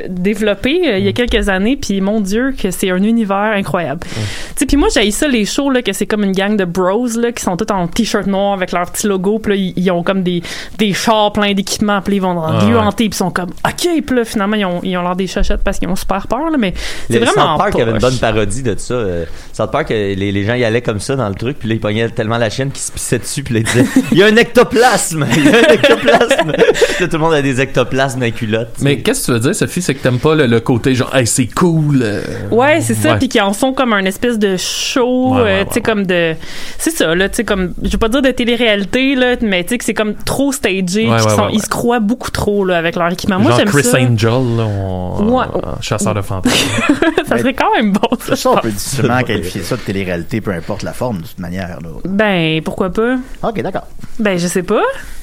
développer 0.07 0.97
il 0.99 1.03
y 1.03 1.07
a 1.07 1.13
quelques 1.13 1.49
années. 1.49 1.77
Puis 1.77 2.01
mon 2.01 2.21
Dieu, 2.21 2.53
que 2.57 2.71
c'est 2.71 2.89
un 2.91 3.01
univers 3.03 3.53
incroyable. 3.55 4.01
Tu 4.05 4.19
sais, 4.55 4.65
puis 4.65 4.77
moi, 4.77 4.87
j'ai 4.93 5.09
ça 5.11 5.27
les 5.27 5.45
shows 5.45 5.69
là 5.71 5.81
que 5.81 5.93
c'est 5.93 6.05
comme 6.05 6.23
une 6.23 6.31
gang 6.33 6.55
de 6.55 6.65
bros 6.65 7.07
là 7.17 7.31
qui 7.31 7.43
sont 7.43 7.57
tous 7.57 7.71
en 7.73 7.87
t-shirt 7.87 8.27
noir 8.27 8.53
avec 8.53 8.71
leur 8.71 8.89
petit 8.91 9.07
logo. 9.07 9.39
Puis 9.39 9.51
là, 9.53 9.57
ils, 9.57 9.73
ils 9.83 9.91
ont 9.91 10.03
comme 10.03 10.23
des 10.23 10.41
des 10.77 10.93
chars 10.93 11.31
pleins 11.33 11.53
d'équipements. 11.53 12.01
Puis 12.01 12.15
ils 12.15 12.21
vont 12.21 12.33
dans 12.33 12.43
Ah, 12.45 12.65
lieu 12.65 12.75
ouais. 12.75 12.81
hanté. 12.81 13.05
Puis 13.09 13.13
ils 13.13 13.13
sont 13.15 13.31
comme 13.31 13.49
ok. 13.65 14.03
Puis 14.05 14.15
là, 14.15 14.25
finalement, 14.25 14.55
ils 14.55 14.65
ont 14.65 14.79
ils 14.83 14.97
ont 14.97 15.03
l'air 15.03 15.15
des 15.15 15.27
parce 15.57 15.79
qu'ils 15.79 15.87
ont 15.89 15.95
super 15.95 16.27
peur 16.27 16.49
là. 16.51 16.57
Mais 16.57 16.73
c'est 17.09 17.19
vraiment 17.19 17.31
South 17.33 17.57
Park 17.57 17.79
avait 17.79 17.91
une 17.91 17.97
bonne 17.99 18.17
parodie 18.17 18.63
de 18.63 18.75
ça. 18.77 18.93
Euh, 18.93 19.25
South 19.53 19.71
Park, 19.71 19.91
euh, 19.91 20.15
les, 20.15 20.31
les 20.31 20.43
gens 20.45 20.53
y 20.53 20.63
allaient 20.63 20.81
comme 20.81 20.99
ça 20.99 21.15
dans 21.15 21.27
le 21.29 21.35
truc, 21.35 21.57
puis 21.59 21.69
là, 21.69 21.75
ils 21.75 21.81
pognaient 21.81 22.09
tellement 22.09 22.37
la 22.37 22.49
chienne 22.49 22.71
qu'ils 22.71 22.81
se 22.81 22.91
pissaient 22.91 23.19
dessus, 23.19 23.43
puis 23.43 23.53
là, 23.55 23.59
ils 23.61 23.65
disaient 23.65 23.85
«Il 24.11 24.17
y 24.17 24.23
a 24.23 24.27
un 24.27 24.35
ectoplasme! 24.35 25.25
Il 25.35 25.45
y 25.45 25.49
a 25.49 25.57
un 25.57 25.73
ectoplasme!» 25.73 26.51
là, 26.99 27.07
tout 27.07 27.13
le 27.13 27.17
monde 27.17 27.33
a 27.33 27.41
des 27.41 27.59
ectoplasmes 27.61 28.19
dans 28.19 28.25
les 28.25 28.31
culottes. 28.31 28.75
Mais 28.81 28.99
qu'est-ce 28.99 29.21
que 29.21 29.25
tu 29.27 29.31
veux 29.33 29.39
dire, 29.39 29.55
Sophie, 29.55 29.81
c'est 29.81 29.95
que 29.95 30.01
t'aimes 30.03 30.19
pas 30.19 30.35
le, 30.35 30.45
le 30.45 30.59
côté 30.59 30.93
genre, 30.95 31.13
hey, 31.15 31.25
c'est 31.27 31.47
cool. 31.47 32.01
euh, 32.03 32.21
Ouais, 32.51 32.81
c'est 32.81 32.93
ça, 32.95 33.15
puis 33.15 33.29
qui 33.29 33.39
en 33.41 33.53
font 33.53 33.73
comme 33.73 33.93
un 33.93 34.05
espèce 34.05 34.37
de 34.39 34.55
show, 34.57 35.35
Ouais, 35.35 35.41
ouais, 35.41 35.41
euh, 35.41 35.43
ouais, 35.59 35.65
tu 35.65 35.73
sais 35.73 35.75
ouais. 35.79 35.81
comme 35.81 36.05
de, 36.05 36.35
c'est 36.77 36.91
ça 36.91 37.13
là, 37.15 37.29
tu 37.29 37.35
sais 37.37 37.43
comme, 37.43 37.73
je 37.83 37.89
veux 37.91 37.97
pas 37.97 38.09
dire 38.09 38.21
de 38.21 38.31
télé-réalité 38.31 39.15
là, 39.15 39.35
mais 39.41 39.63
tu 39.63 39.69
sais 39.69 39.77
que 39.77 39.85
c'est 39.85 39.93
comme 39.93 40.13
trop 40.15 40.51
stagé, 40.51 40.79
puis 40.83 41.09
Ouais, 41.09 41.17
qu'ils 41.17 41.25
ouais, 41.29 41.35
sont- 41.35 41.41
ouais, 41.43 41.49
ils 41.53 41.61
se 41.61 41.69
croient 41.69 41.99
beaucoup 41.99 42.31
trop 42.31 42.65
là 42.65 42.77
avec 42.77 42.95
leur 42.95 43.11
équipement. 43.11 43.39
Moi 43.39 43.53
j'aime 43.57 43.69
Chris 43.69 43.83
ça. 43.83 43.97
Angel, 43.99 44.29
là, 44.29 44.65
on- 44.65 45.23
Ouais. 45.29 45.45
en 45.63 45.81
chasseur 45.81 46.13
de 46.13 46.21
fantômes. 46.21 46.51
ça 47.27 47.37
serait 47.37 47.53
quand 47.53 47.71
même 47.75 47.91
bon. 47.93 48.09
Ça, 48.35 48.49
on 48.51 48.57
peut 48.57 48.69
difficilement 48.71 49.21
qualifier 49.23 49.61
ça 49.63 49.75
de 49.75 49.81
télé-réalité, 49.81 50.41
peu 50.41 50.51
importe 50.51 50.83
la 50.83 50.93
forme, 50.93 51.17
de 51.21 51.27
toute 51.27 51.39
manière. 51.39 51.79
Là. 51.81 51.89
Ben 52.05 52.61
pourquoi 52.63 52.89
pas? 52.91 53.15
OK, 53.43 53.61
d'accord. 53.61 53.87
Ben 54.19 54.37
je 54.37 54.47
sais 54.47 54.63
pas. 54.63 54.81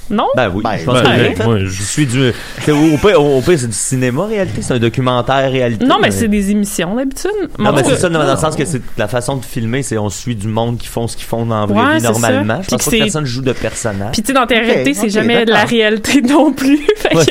Non? 0.08 0.28
Ben 0.36 0.48
oui, 0.54 0.62
Ben, 0.62 0.76
je 0.78 0.84
pense 0.84 1.02
ben, 1.02 1.02
que 1.02 1.08
ouais, 1.20 1.34
oui. 1.36 1.44
moi, 1.44 1.58
je- 1.64 1.82
suis 1.82 2.06
du... 2.06 2.28
Au 2.68 2.72
au 2.94 2.96
pire, 2.96 3.20
au 3.20 3.40
pire, 3.40 3.58
c'est 3.58 3.66
du 3.66 3.72
cinéma, 3.72 4.26
réalité? 4.26 4.62
C'est 4.62 4.74
un 4.74 4.78
documentaire, 4.78 5.50
réalité? 5.50 5.84
non, 5.84 5.96
mais 6.00 6.12
c'est 6.12 6.28
des 6.28 6.52
émissions 6.52 6.94
d'habitude. 6.94 7.32
Non, 7.58 7.72
mais 7.72 7.82
c'est 7.82 7.96
ça, 7.96 8.08
dans, 8.08 8.22
dans 8.24 8.30
le 8.34 8.38
sens 8.38 8.54
que 8.54 8.64
c'est 8.64 8.82
la 8.96 9.08
façon 9.08 9.36
de 9.36 9.44
filmer, 9.44 9.82
c'est 9.82 9.98
on 9.98 10.08
suit 10.08 10.36
du 10.36 10.46
monde 10.46 10.78
qui 10.78 10.86
font 10.86 11.08
ce 11.08 11.16
qu'ils 11.16 11.26
font 11.26 11.44
dans 11.44 11.58
la 11.58 11.66
vraie 11.66 11.80
Ouais, 11.80 11.94
vie 11.96 12.00
c'est 12.02 12.06
normalement. 12.12 12.54
ça. 12.58 12.62
Je 12.62 12.66
Puis 12.68 12.76
pense 12.76 12.84
que 12.84 12.90
pas 12.90 12.96
que 12.98 13.02
personne 13.02 13.24
joue 13.24 13.42
de 13.42 13.52
personnage. 13.52 14.12
Puis 14.12 14.22
tu 14.22 14.28
sais 14.28 14.32
dans 14.32 14.46
tes 14.46 14.60
réalités, 14.60 14.94
c'est 14.94 15.10
jamais 15.10 15.44
de 15.44 15.50
la 15.50 15.64
réalité 15.64 16.22
non 16.22 16.52
plus. 16.52 16.86
Ouais, 17.12 17.24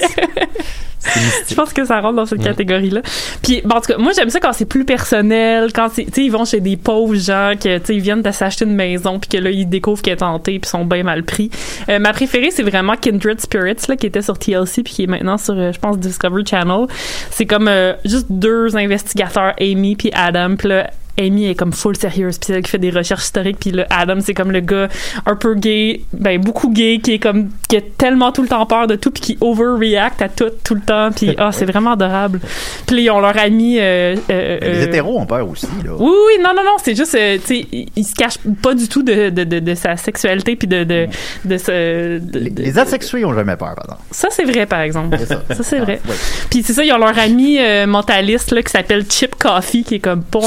Je 1.50 1.56
pense 1.56 1.74
que 1.74 1.86
ça 1.86 2.02
rentre 2.02 2.16
dans 2.16 2.26
cette 2.26 2.44
catégorie-là. 2.44 3.02
Puis, 3.44 3.62
bon, 3.64 3.76
en 3.76 3.82
tout 3.82 3.94
cas, 3.94 3.98
moi, 3.98 4.12
j'aime 4.16 4.30
ça 4.30 4.40
quand 4.40 4.54
c'est 4.54 4.66
plus 4.66 4.86
personnel, 4.86 5.72
quand 5.74 5.90
c'est, 5.94 6.06
tu 6.06 6.14
sais, 6.14 6.26
ils 6.26 6.32
vont 6.32 6.46
chez 6.46 6.62
des 6.62 6.78
pauvres 6.78 7.16
gens, 7.16 7.54
que, 7.62 7.78
tu 7.78 7.86
sais, 7.86 7.96
ils 7.96 8.02
viennent 8.02 8.22
de 8.22 8.32
s'acheter 8.32 8.66
une 8.66 8.76
maison, 8.76 9.20
puis 9.20 9.30
que 9.30 9.38
là, 9.38 9.50
ils 9.50 9.68
découvrent 9.68 10.02
qu'elle 10.02 10.14
est 10.14 10.18
tentée, 10.18 10.60
puis 10.60 10.70
sont 10.70 10.86
bien 10.86 11.04
mal 11.04 11.24
pris. 11.24 11.50
Euh, 11.90 12.00
ma 12.00 12.14
préférée, 12.14 12.52
c'est 12.52 12.64
vraiment 12.64 12.96
Kindred 12.96 13.40
Spirits, 13.40 13.88
là, 13.88 13.96
qui 13.96 14.08
était 14.08 14.22
sur 14.22 14.38
TLC, 14.38 14.84
puis 14.84 14.94
qui 14.94 15.04
est 15.04 15.08
maintenant 15.08 15.38
sur, 15.38 15.54
euh, 15.58 15.72
je 15.72 15.80
pense, 15.80 15.98
Discovery 15.98 16.46
Channel. 16.46 16.88
C'est 17.30 17.46
comme 17.46 17.68
euh, 17.68 17.94
juste 18.06 18.28
deux 18.30 18.76
investigateurs, 18.76 19.54
Amy 19.60 19.96
puis 19.96 20.12
Adam, 20.14 20.56
puis 20.56 20.70
là, 20.70 20.90
Amy 21.20 21.48
est 21.50 21.56
comme 21.56 21.74
full 21.74 21.96
sérieuse 21.98 22.38
puis 22.38 22.48
c'est 22.48 22.54
elle 22.54 22.62
qui 22.64 22.72
fait 22.72 22.78
des 22.78 22.90
recherches 22.90 23.24
historiques 23.24 23.58
puis 23.60 23.72
là 23.72 23.86
Adam 23.90 24.18
c'est 24.22 24.34
comme 24.34 24.52
le 24.52 24.60
gars 24.60 24.88
un 25.26 25.36
peu 25.36 25.56
gay 25.56 26.02
ben 26.14 26.40
beaucoup 26.42 26.72
gay 26.72 27.00
qui 27.02 27.14
est 27.14 27.20
comme 27.20 27.50
qui 27.70 27.78
a 27.78 27.82
tellement 27.82 28.32
tout 28.32 28.42
le 28.42 28.48
temps 28.48 28.66
peur 28.66 28.88
de 28.88 28.96
tout 28.96 29.12
puis 29.12 29.22
qui 29.22 29.38
overreact 29.42 30.22
à 30.22 30.30
tout 30.30 30.50
tout 30.64 30.76
le 30.76 30.82
temps 30.82 31.10
puis 31.12 31.36
ah 31.38 31.52
c'est 31.52 31.66
vraiment 31.66 31.94
adorable 31.94 32.40
puis 32.88 33.04
ils 33.04 33.10
ont 33.10 33.20
leur 33.20 33.38
ami 33.38 33.78
euh, 33.80 34.16
euh, 34.30 34.58
les 34.62 34.82
euh, 34.82 34.84
hétéros 34.88 35.20
ont 35.20 35.26
peur 35.26 35.50
aussi. 35.50 35.68
Là. 35.84 35.92
oui, 35.98 36.12
oui, 36.12 36.44
non, 36.44 36.50
non, 36.56 36.64
non, 36.64 36.76
c'est 36.84 36.96
juste, 36.96 37.16
euh, 37.16 37.38
tu 37.38 37.46
sais, 37.62 37.68
il, 37.72 37.88
il 37.96 38.04
se 38.04 38.14
cache 38.16 38.38
pas 38.62 38.74
du 38.74 38.88
tout 38.88 39.04
de, 39.04 39.30
de, 39.30 39.44
de, 39.44 39.60
de 39.60 39.76
sa 39.76 39.96
sexualité 39.98 40.56
puis 40.56 40.68
de, 40.68 40.84
de, 40.84 41.08
de 41.46 41.58
ce. 41.58 42.20
de- 42.20 42.40
Les, 42.40 42.50
les 42.50 42.80
asexués 42.80 43.26
ont 43.26 43.34
jamais 43.34 43.56
peur, 43.56 43.74
par 43.76 43.86
exemple. 43.86 44.02
ça, 44.12 44.28
c'est 44.32 44.44
vrai, 44.46 44.66
par 44.66 44.82
exemple. 44.82 45.18
Ça. 45.20 45.44
Ça, 45.56 45.64
c'est 45.64 45.80
vrai. 45.80 46.00
Ouais. 46.08 46.16
Puis 46.50 46.64
c'est 46.64 46.74
ça, 46.74 46.84
ils 46.84 46.92
ont 46.94 46.98
leur 46.98 47.18
ami 47.18 47.58
euh, 47.60 47.86
mentaliste 47.88 48.52
là, 48.52 48.62
qui 48.64 48.72
s'appelle 48.72 49.06
Chip 49.10 49.36
Coffee, 49.36 49.84
qui 49.84 49.96
est 49.96 50.00
comme 50.00 50.24
pas 50.24 50.40
un 50.40 50.42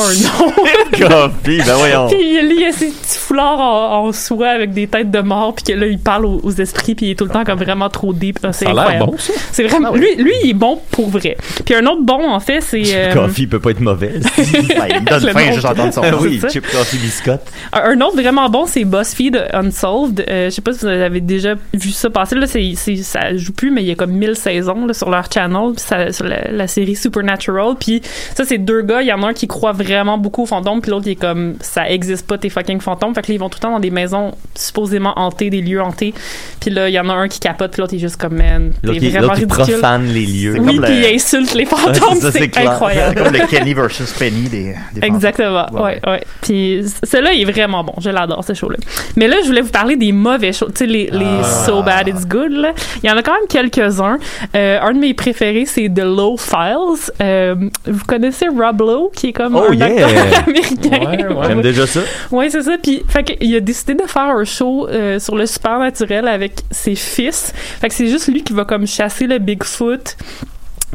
nom. 0.46 0.52
Coffee, 0.98 1.58
ben 1.64 1.74
voyons. 1.76 2.08
puis 2.08 2.42
lui, 2.42 2.60
il 2.60 2.64
a 2.68 2.72
ses 2.72 2.86
petits 2.88 3.18
foulards 3.18 3.60
en, 3.60 4.06
en 4.08 4.12
soie 4.12 4.48
avec 4.48 4.72
des 4.72 4.86
têtes 4.86 5.10
de 5.10 5.20
mort, 5.20 5.54
puis 5.54 5.64
que 5.72 5.78
là, 5.78 5.86
il 5.86 5.98
parle 5.98 6.26
aux, 6.26 6.40
aux 6.42 6.50
esprits, 6.52 6.94
puis 6.94 7.06
il 7.06 7.10
est 7.10 7.14
tout 7.14 7.24
le 7.24 7.30
temps 7.30 7.44
comme 7.44 7.58
vraiment 7.58 7.88
trop 7.88 8.12
deep. 8.12 8.38
Ah, 8.42 8.52
C'est 8.52 8.64
Ça 8.64 8.70
a 8.70 8.74
l'air 8.74 8.82
incroyable. 8.82 9.10
bon, 9.12 9.18
ça. 9.18 9.32
C'est 9.52 9.64
vraiment. 9.64 9.92
Lui, 9.94 10.14
lui, 10.16 10.32
il 10.44 10.50
est 10.50 10.54
bon 10.54 10.80
pour 10.90 11.08
vrai. 11.08 11.36
Puis 11.64 11.74
un 11.74 11.84
autre 11.86 12.02
bon, 12.02 12.28
en 12.30 12.40
fait, 12.40 12.60
c'est. 12.60 12.82
euh, 12.94 13.12
Coffee 13.12 13.46
peut 13.46 13.60
pas 13.60 13.70
être 13.70 13.80
mauvais. 13.80 14.14
Ben, 14.18 14.28
il 14.38 15.00
me 15.02 15.08
donne 15.08 15.24
Le 15.24 15.32
faim 15.32 15.46
nom. 15.46 15.52
juste 15.52 15.66
d'entendre 15.66 15.94
son 15.94 16.02
Ah 16.04 16.10
nom. 16.10 16.18
oui. 16.20 16.40
Chip 16.50 16.66
Coffee 16.70 16.98
Biscotte. 16.98 17.42
Un 17.72 17.88
un 17.98 18.00
autre 18.02 18.20
vraiment 18.20 18.48
bon, 18.48 18.66
c'est 18.66 18.84
BuzzFeed 18.84 19.48
Unsolved. 19.52 20.24
Euh, 20.28 20.46
je 20.46 20.50
sais 20.50 20.62
pas 20.62 20.72
si 20.72 20.80
vous 20.80 20.86
avez 20.88 21.20
déjà 21.20 21.54
vu 21.74 21.90
ça 21.90 22.10
passer. 22.10 22.34
Là, 22.36 22.46
c'est, 22.46 22.74
ça 22.74 23.36
joue 23.36 23.52
plus, 23.52 23.70
mais 23.70 23.82
il 23.82 23.88
y 23.88 23.92
a 23.92 23.94
comme 23.94 24.12
1000 24.12 24.36
saisons 24.36 24.86
là, 24.86 24.92
sur 24.94 25.10
leur 25.10 25.30
channel, 25.32 25.72
puis 25.74 25.84
ça- 25.84 26.12
sur 26.12 26.24
la, 26.24 26.50
la 26.50 26.66
série 26.66 26.94
Supernatural. 26.96 27.74
Puis 27.78 28.02
ça, 28.34 28.44
c'est 28.44 28.58
deux 28.58 28.82
gars. 28.82 29.02
Il 29.02 29.08
y 29.08 29.12
en 29.12 29.22
a 29.22 29.28
un 29.28 29.32
qui 29.32 29.46
croit 29.48 29.72
vraiment 29.72 30.18
beaucoup 30.18 30.46
fantômes, 30.48 30.80
puis 30.80 30.90
l'autre 30.90 31.04
qui 31.04 31.10
est 31.12 31.14
comme 31.16 31.54
ça 31.60 31.88
existe 31.88 32.26
pas 32.26 32.38
tes 32.38 32.48
fucking 32.50 32.80
fantômes. 32.80 33.14
Fait 33.14 33.22
que 33.22 33.28
là, 33.28 33.34
ils 33.34 33.38
vont 33.40 33.48
tout 33.48 33.58
le 33.58 33.62
temps 33.62 33.70
dans 33.72 33.80
des 33.80 33.90
maisons 33.90 34.32
supposément 34.54 35.12
hantées, 35.16 35.50
des 35.50 35.60
lieux 35.60 35.80
hantés. 35.80 36.14
Puis 36.60 36.70
là, 36.70 36.88
il 36.88 36.92
y 36.94 36.98
en 37.00 37.08
a 37.08 37.12
un 37.14 37.28
qui 37.28 37.40
capote, 37.40 37.70
puis 37.72 37.80
l'autre 37.80 37.94
il 37.94 37.96
est 37.96 38.00
juste 38.00 38.16
comme 38.16 38.36
man, 38.36 38.72
t'es 38.82 38.88
vraiment 38.98 39.20
l'autre 39.20 39.34
qui 39.34 39.40
ridicule. 39.44 39.64
profane 39.80 40.06
les 40.06 40.26
lieux. 40.26 40.52
Oui, 40.58 40.76
comme 40.76 40.84
puis 40.84 40.94
le- 41.00 41.08
il 41.10 41.14
insulte 41.14 41.54
les 41.54 41.64
fantômes, 41.66 42.18
c'est 42.20 42.52
ça, 42.54 42.60
incroyable. 42.60 43.22
Comme 43.22 43.32
le 43.32 43.46
Kenny 43.46 43.74
versus 43.74 44.10
Penny 44.12 44.48
des, 44.48 44.74
des 44.94 45.06
Exactement. 45.06 45.66
fantômes. 45.66 45.80
Ouais, 45.82 46.00
ouais. 46.06 46.24
Puis 46.42 46.84
celui-là 47.04 47.32
il 47.32 47.42
est 47.42 47.52
vraiment 47.52 47.84
bon. 47.84 47.94
Je 48.00 48.10
l'adore, 48.10 48.42
ce 48.44 48.54
show-là. 48.54 48.76
Mais 49.16 49.28
là, 49.28 49.36
je 49.42 49.46
voulais 49.48 49.60
vous 49.60 49.70
parler 49.70 49.96
des 49.96 50.12
mauvais 50.12 50.52
shows. 50.52 50.66
Tu 50.68 50.78
sais, 50.78 50.86
les, 50.86 51.08
les 51.12 51.24
Ah. 51.42 51.64
So 51.66 51.82
Bad 51.82 52.08
It's 52.08 52.26
Good, 52.26 52.52
là. 52.52 52.72
Il 53.02 53.08
y 53.08 53.12
en 53.12 53.16
a 53.16 53.22
quand 53.22 53.32
même 53.34 53.46
quelques-uns. 53.48 54.18
Euh, 54.56 54.78
un 54.80 54.92
de 54.92 54.98
mes 54.98 55.14
préférés, 55.14 55.66
c'est 55.66 55.88
The 55.88 56.00
Low 56.04 56.36
Files. 56.36 57.10
Euh, 57.20 57.54
vous 57.86 58.04
connaissez 58.06 58.46
Rob 58.48 58.80
Lowe, 58.80 59.10
qui 59.14 59.28
est 59.28 59.32
comme 59.32 59.56
Oh, 59.56 59.64
un 59.70 59.74
yeah. 59.74 59.86
acteur 59.86 60.08
américain. 60.46 60.90
Ouais, 60.90 61.34
ouais. 61.34 61.46
J'aime 61.46 61.62
déjà 61.62 61.86
ça. 61.86 62.00
Ouais, 62.30 62.50
c'est 62.50 62.62
ça. 62.62 62.76
Puis, 62.82 63.02
fait 63.08 63.24
que, 63.24 63.32
il 63.40 63.54
a 63.56 63.60
décidé 63.60 63.94
de 63.94 64.06
faire 64.06 64.22
un 64.22 64.44
show 64.44 64.88
euh, 64.88 65.18
sur 65.18 65.36
le 65.36 65.46
supernaturel 65.46 66.28
avec 66.28 66.60
ses 66.70 66.94
fils. 66.94 67.52
Fait 67.80 67.88
que 67.88 67.94
c'est 67.94 68.08
juste 68.08 68.28
lui 68.28 68.42
qui 68.42 68.52
va 68.52 68.64
comme 68.64 68.86
chasser 68.86 69.26
le 69.26 69.38
Bigfoot. 69.38 70.16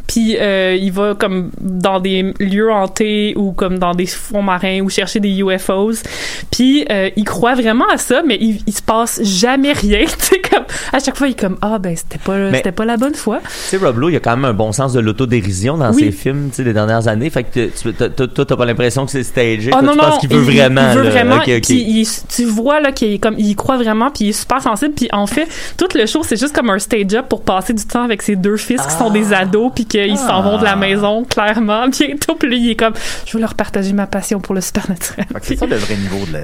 Puis 0.08 0.38
euh, 0.40 0.76
il 0.80 0.92
va 0.92 1.16
comme 1.16 1.52
dans 1.62 2.00
des 2.00 2.34
lieux 2.40 2.72
hantés 2.72 3.34
ou 3.38 3.52
comme 3.54 3.80
dans 3.80 3.94
des 3.94 4.06
fonds 4.06 4.42
marins 4.42 4.82
ou 4.82 4.90
chercher 4.90 5.20
des 5.20 5.30
UFOs. 5.40 6.04
Puis 6.52 6.86
euh, 6.92 7.10
il 7.16 7.24
croit 7.24 7.56
vraiment 7.56 7.86
à 7.92 7.98
ça, 7.98 8.22
mais 8.26 8.38
il, 8.40 8.62
il 8.68 8.74
se 8.74 8.82
passe 8.82 9.22
jamais 9.24 9.74
rien. 9.74 10.06
Tu 10.24 10.26
sais 10.26 10.42
comme 10.42 10.64
à 10.92 11.00
chaque 11.00 11.18
fois 11.18 11.28
il 11.28 11.32
est 11.32 11.40
comme 11.40 11.58
ah 11.62 11.80
ben 11.80 11.96
c'était 11.96 12.18
pas 12.24 12.52
c'était 12.54 12.72
pas 12.72 12.86
la 12.86 12.98
bonne 12.98 13.16
fois. 13.16 13.40
Tu 13.44 13.50
sais, 13.52 13.78
Rob 13.78 13.98
Lowe, 13.98 14.10
il 14.12 14.16
a 14.18 14.20
quand 14.20 14.32
même 14.36 14.46
un 14.46 14.54
bon 14.54 14.72
sens 14.72 14.94
de 14.94 15.00
l'autodérision 15.00 15.78
dans 15.78 15.92
Oui. 15.94 16.04
ses 16.06 16.12
films, 16.12 16.50
tu 16.50 16.58
sais, 16.58 16.64
des 16.64 16.74
dernières 16.74 17.08
années. 17.08 17.30
Fait 17.30 17.44
que 17.44 17.68
tu, 17.68 17.94
t'as- 17.94 18.10
t'as- 18.10 18.28
toi, 18.28 18.46
t'as 18.46 18.56
pas 18.56 18.66
l'impression 18.66 19.06
que 19.06 19.12
c'est 19.12 19.24
stagé. 19.24 19.70
Ah 19.74 19.80
Toi, 19.80 19.82
non 19.82 19.92
tu 19.94 19.98
non, 19.98 20.04
penses 20.04 20.20
qu'il 20.20 20.30
veut 20.30 20.44
il- 20.52 20.58
vraiment. 20.58 20.92
Il 20.92 20.98
veut 20.98 21.04
là. 21.04 21.10
vraiment. 21.10 21.36
Ok, 21.38 21.50
ok. 21.50 21.62
Puis 21.64 21.82
il- 21.82 22.08
tu 22.30 22.46
vois 22.46 22.80
là 22.80 22.92
qu'il 22.92 23.20
comme 23.20 23.36
il 23.38 23.56
croit 23.56 23.78
vraiment, 23.78 24.12
puis 24.12 24.26
il 24.26 24.30
est 24.30 24.34
super 24.34 24.62
sensible. 24.62 24.94
Puis 24.94 25.10
en 25.12 25.28
fait, 25.28 25.48
tout 25.78 25.88
le 25.96 26.06
show 26.06 26.22
c'est 26.24 26.40
juste 26.40 26.56
comme 26.56 26.70
un 26.70 26.80
stage-up 26.80 27.28
pour 27.30 27.42
passer 27.44 27.74
du 27.74 27.86
temps 27.86 28.04
avec 28.04 28.22
ses 28.22 28.36
deux 28.36 28.58
fils 28.58 28.82
qui 28.82 28.94
sont 28.96 29.10
des 29.10 29.34
ados, 29.34 29.72
puis 29.74 29.86
qu'ils 29.98 30.18
s'en 30.18 30.42
vont 30.42 30.58
de 30.58 30.64
la 30.64 30.76
maison 30.76 31.24
clairement 31.24 31.88
bientôt. 31.90 32.36
Puis 32.36 32.50
lui 32.50 32.60
il 32.60 32.70
est 32.72 32.76
comme 32.76 32.94
je 33.26 33.34
veux 33.34 33.42
leur 33.42 33.54
partager 33.54 33.94
ma 33.94 34.08
passion 34.08 34.40
pour 34.40 34.54
le 34.56 34.62
supernaturel. 34.62 35.26
C'est 35.42 35.56
ça 35.58 35.66
le 35.66 35.76
vrai 35.76 35.96
niveau 35.96 36.26
de 36.26 36.34
la... 36.34 36.40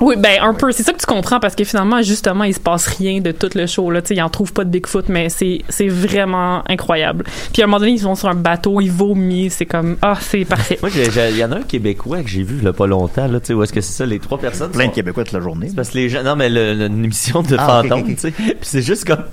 Oui, 0.00 0.14
ben 0.18 0.38
un 0.42 0.52
peu. 0.52 0.72
C'est 0.72 0.82
ça 0.82 0.92
que 0.92 0.98
tu 0.98 1.06
comprends 1.06 1.40
parce 1.40 1.54
que 1.54 1.64
finalement, 1.64 2.02
justement, 2.02 2.44
il 2.44 2.52
se 2.54 2.60
passe 2.60 2.86
rien 2.86 3.20
de 3.22 3.32
tout 3.32 3.48
le 3.54 3.66
show. 3.66 3.90
Là, 3.90 4.02
tu 4.02 4.08
sais, 4.08 4.14
ils 4.16 4.20
en 4.22 4.28
trouvent 4.28 4.52
pas 4.52 4.64
de 4.64 4.68
Bigfoot, 4.68 5.08
mais 5.08 5.30
c'est 5.30 5.62
c'est 5.70 5.88
vraiment 5.88 6.62
incroyable. 6.68 7.24
Puis 7.52 7.62
à 7.62 7.64
un 7.64 7.68
moment 7.68 7.78
donné, 7.80 7.92
ils 7.92 8.02
vont 8.02 8.14
sur 8.14 8.28
un 8.28 8.34
bateau, 8.34 8.82
ils 8.82 8.92
vomissent, 8.92 9.54
c'est 9.54 9.64
comme 9.64 9.96
ah, 10.02 10.18
c'est 10.20 10.44
parfait. 10.44 10.78
Moi, 10.82 10.90
il 10.94 11.36
y 11.38 11.42
en 11.44 11.52
a 11.52 11.56
un 11.56 11.62
Québécois 11.62 12.22
que 12.22 12.28
j'ai 12.28 12.42
vu 12.42 12.56
il 12.58 12.64
y 12.64 12.68
a 12.68 12.74
pas 12.74 12.86
longtemps, 12.86 13.26
là, 13.26 13.40
tu 13.40 13.46
sais, 13.46 13.54
où 13.54 13.62
est-ce 13.62 13.72
que 13.72 13.80
c'est 13.80 13.92
ça, 13.94 14.04
les 14.04 14.18
trois 14.18 14.36
personnes. 14.38 14.70
Plein 14.70 14.84
de 14.84 14.88
sont- 14.90 14.94
Québécois 14.96 15.24
toute 15.24 15.32
la 15.32 15.40
journée. 15.40 15.70
Parce 15.74 15.88
que 15.88 15.94
les 15.96 16.10
gens, 16.10 16.22
non, 16.22 16.36
mais 16.36 16.50
le- 16.50 16.74
le- 16.74 16.86
une 16.88 17.04
émission 17.04 17.42
de 17.42 17.56
Ah, 17.58 17.82
tu 17.82 18.16
sais. 18.18 18.32
Puis 18.32 18.54
c'est 18.60 18.82
juste 18.82 19.06
comme, 19.06 19.24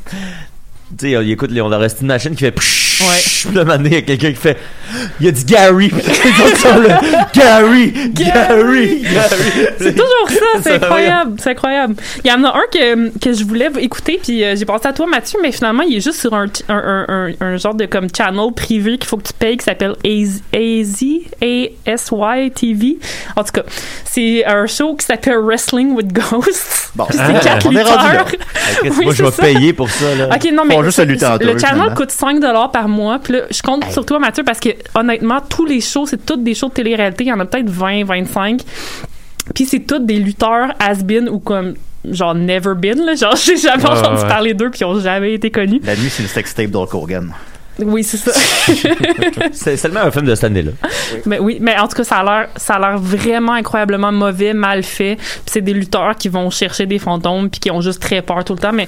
tu 0.97 1.12
sais, 1.12 1.12
ils 1.12 1.32
écoutent, 1.32 1.52
on 1.60 1.67
leur 1.67 1.82
reste 1.82 1.99
une 2.02 2.08
machine 2.08 2.32
qui 2.36 2.45
fait 2.45 2.52
pshhh, 3.12 3.48
Ouais. 3.48 3.66
Donné, 3.66 3.89
il 3.89 3.94
y 3.94 3.98
a 3.98 4.02
quelqu'un 4.02 4.30
qui 4.30 4.36
fait, 4.36 4.58
il 5.20 5.26
y 5.26 5.30
a 5.30 5.32
du 5.32 5.44
Gary. 5.46 5.92
Gary, 7.34 7.94
Gary, 8.13 9.02
Gary. 9.02 9.04
C'est 9.80 9.94
toujours 9.96 10.30
ça, 10.30 10.62
c'est 10.62 10.74
incroyable, 10.76 11.36
c'est 11.39 11.50
incroyable. 11.52 11.96
Il 12.24 12.30
y 12.30 12.34
en 12.34 12.44
a 12.44 12.50
un 12.50 12.62
que, 12.72 13.18
que 13.20 13.34
je 13.34 13.44
voulais 13.44 13.70
écouter, 13.80 14.20
puis 14.22 14.44
euh, 14.44 14.56
j'ai 14.56 14.66
pensé 14.66 14.88
à 14.88 14.94
toi, 14.94 15.06
Mathieu, 15.08 15.39
mais 15.42 15.52
finalement, 15.52 15.84
il 15.84 15.98
est 15.98 16.02
juste 16.02 16.20
sur 16.22 16.34
un, 16.34 16.46
un, 16.70 17.06
un, 17.08 17.32
un- 17.42 17.58
genre 17.58 17.76
de 17.76 17.86
comme 17.86 18.08
channel 18.16 18.52
privé 18.56 18.98
qu'il 18.98 19.08
faut 19.08 19.18
que 19.18 19.28
tu 19.28 19.34
paye 19.34 19.58
qui 19.58 19.66
s'appelle 19.66 19.96
AZ, 20.06 20.42
A-S-Y 21.42 22.52
TV. 22.54 22.98
En 23.36 23.44
tout 23.44 23.52
cas, 23.54 23.63
c'est 24.06 24.46
un 24.46 24.66
show 24.68 24.96
qui 24.96 25.06
s'appelle 25.06 25.38
Wrestling 25.39 25.92
with 25.94 26.12
Ghosts. 26.13 26.92
Bon, 26.96 27.06
Puis 27.10 27.18
Ah. 27.20 27.28
c'est 27.34 27.39
quatre 27.44 27.70
lutteurs. 27.70 28.26
Moi, 29.04 29.13
je 29.13 29.24
c'est 29.24 29.24
vais 29.24 29.54
payer 29.54 29.74
pour 29.74 29.89
ça, 29.89 30.13
là. 30.16 30.30
Ok, 30.36 30.50
non, 30.54 30.63
mais 30.66 30.76
Font 30.76 30.84
juste 30.84 30.96
c'est- 30.98 31.06
le 31.06 31.13
le 31.54 31.58
channel 31.60 31.94
coûte 31.96 32.12
5 32.12 32.39
par 32.72 32.88
mois. 32.88 32.92
Puis 33.23 33.34
là, 33.34 33.41
je 33.49 33.62
compte 33.62 33.84
sur 33.91 34.06
toi, 34.06 34.19
Mathieu, 34.19 34.43
parce 34.43 34.60
que 34.60 34.69
honnêtement, 34.95 35.39
tous 35.41 35.65
les 35.65 35.82
shows, 35.82 36.06
c'est 36.06 36.25
toutes 36.25 36.43
des 36.43 36.53
shows 36.53 36.69
de 36.69 36.73
télé-réalité. 36.73 37.23
Il 37.25 37.27
y 37.27 37.34
en 37.34 37.39
a 37.39 37.45
peut-être 37.45 37.69
20, 37.69 38.06
25. 38.06 38.62
Puis 39.53 39.65
c'est 39.65 39.82
tous 39.82 39.99
des 39.99 40.19
lutteurs 40.19 40.73
has-been 40.79 41.27
ou 41.29 41.39
comme 41.39 41.73
genre 42.06 42.36
never 42.36 42.73
been. 42.75 43.06
Là. 43.06 43.15
Genre, 43.15 43.36
j'ai 43.43 43.58
jamais 43.58 43.84
Ouais, 43.84 43.89
entendu 43.89 44.21
ouais. 44.21 44.27
parler 44.27 44.53
d'eux 44.53 44.69
puis 44.69 44.82
ils 44.82 44.86
ont 44.86 44.99
jamais 44.99 45.34
été 45.34 45.49
connus. 45.51 45.82
La 45.84 45.95
nuit, 45.95 46.10
c'est 46.10 46.23
le 46.23 46.29
sextape 46.29 46.67
d'Hulk 46.69 46.93
Hogan. 46.93 47.34
Oui, 47.79 48.03
c'est 48.03 48.17
ça. 48.17 48.31
C'est 49.51 49.77
seulement 49.77 50.01
un 50.01 50.12
film 50.12 50.25
de 50.25 50.36
cette 50.36 50.43
année-là. 50.45 50.71
mais 51.25 51.39
oui, 51.39 51.57
mais 51.59 51.77
en 51.79 51.88
tout 51.88 51.95
cas, 51.97 52.03
ça 52.03 52.17
a 52.17 52.23
l'air, 52.23 52.47
ça 52.55 52.75
a 52.75 52.79
l'air 52.79 52.97
vraiment 52.99 53.53
incroyablement 53.53 54.12
mauvais, 54.12 54.53
mal 54.53 54.83
fait. 54.83 55.15
Puis 55.15 55.41
c'est 55.47 55.62
des 55.62 55.73
lutteurs 55.73 56.15
qui 56.15 56.29
vont 56.29 56.49
chercher 56.49 56.86
des 56.86 56.99
fantômes 56.99 57.49
puis 57.49 57.59
qui 57.59 57.71
ont 57.71 57.81
juste 57.81 58.01
très 58.01 58.21
peur 58.21 58.43
tout 58.43 58.53
le 58.53 58.59
temps. 58.59 58.73
Mais 58.73 58.88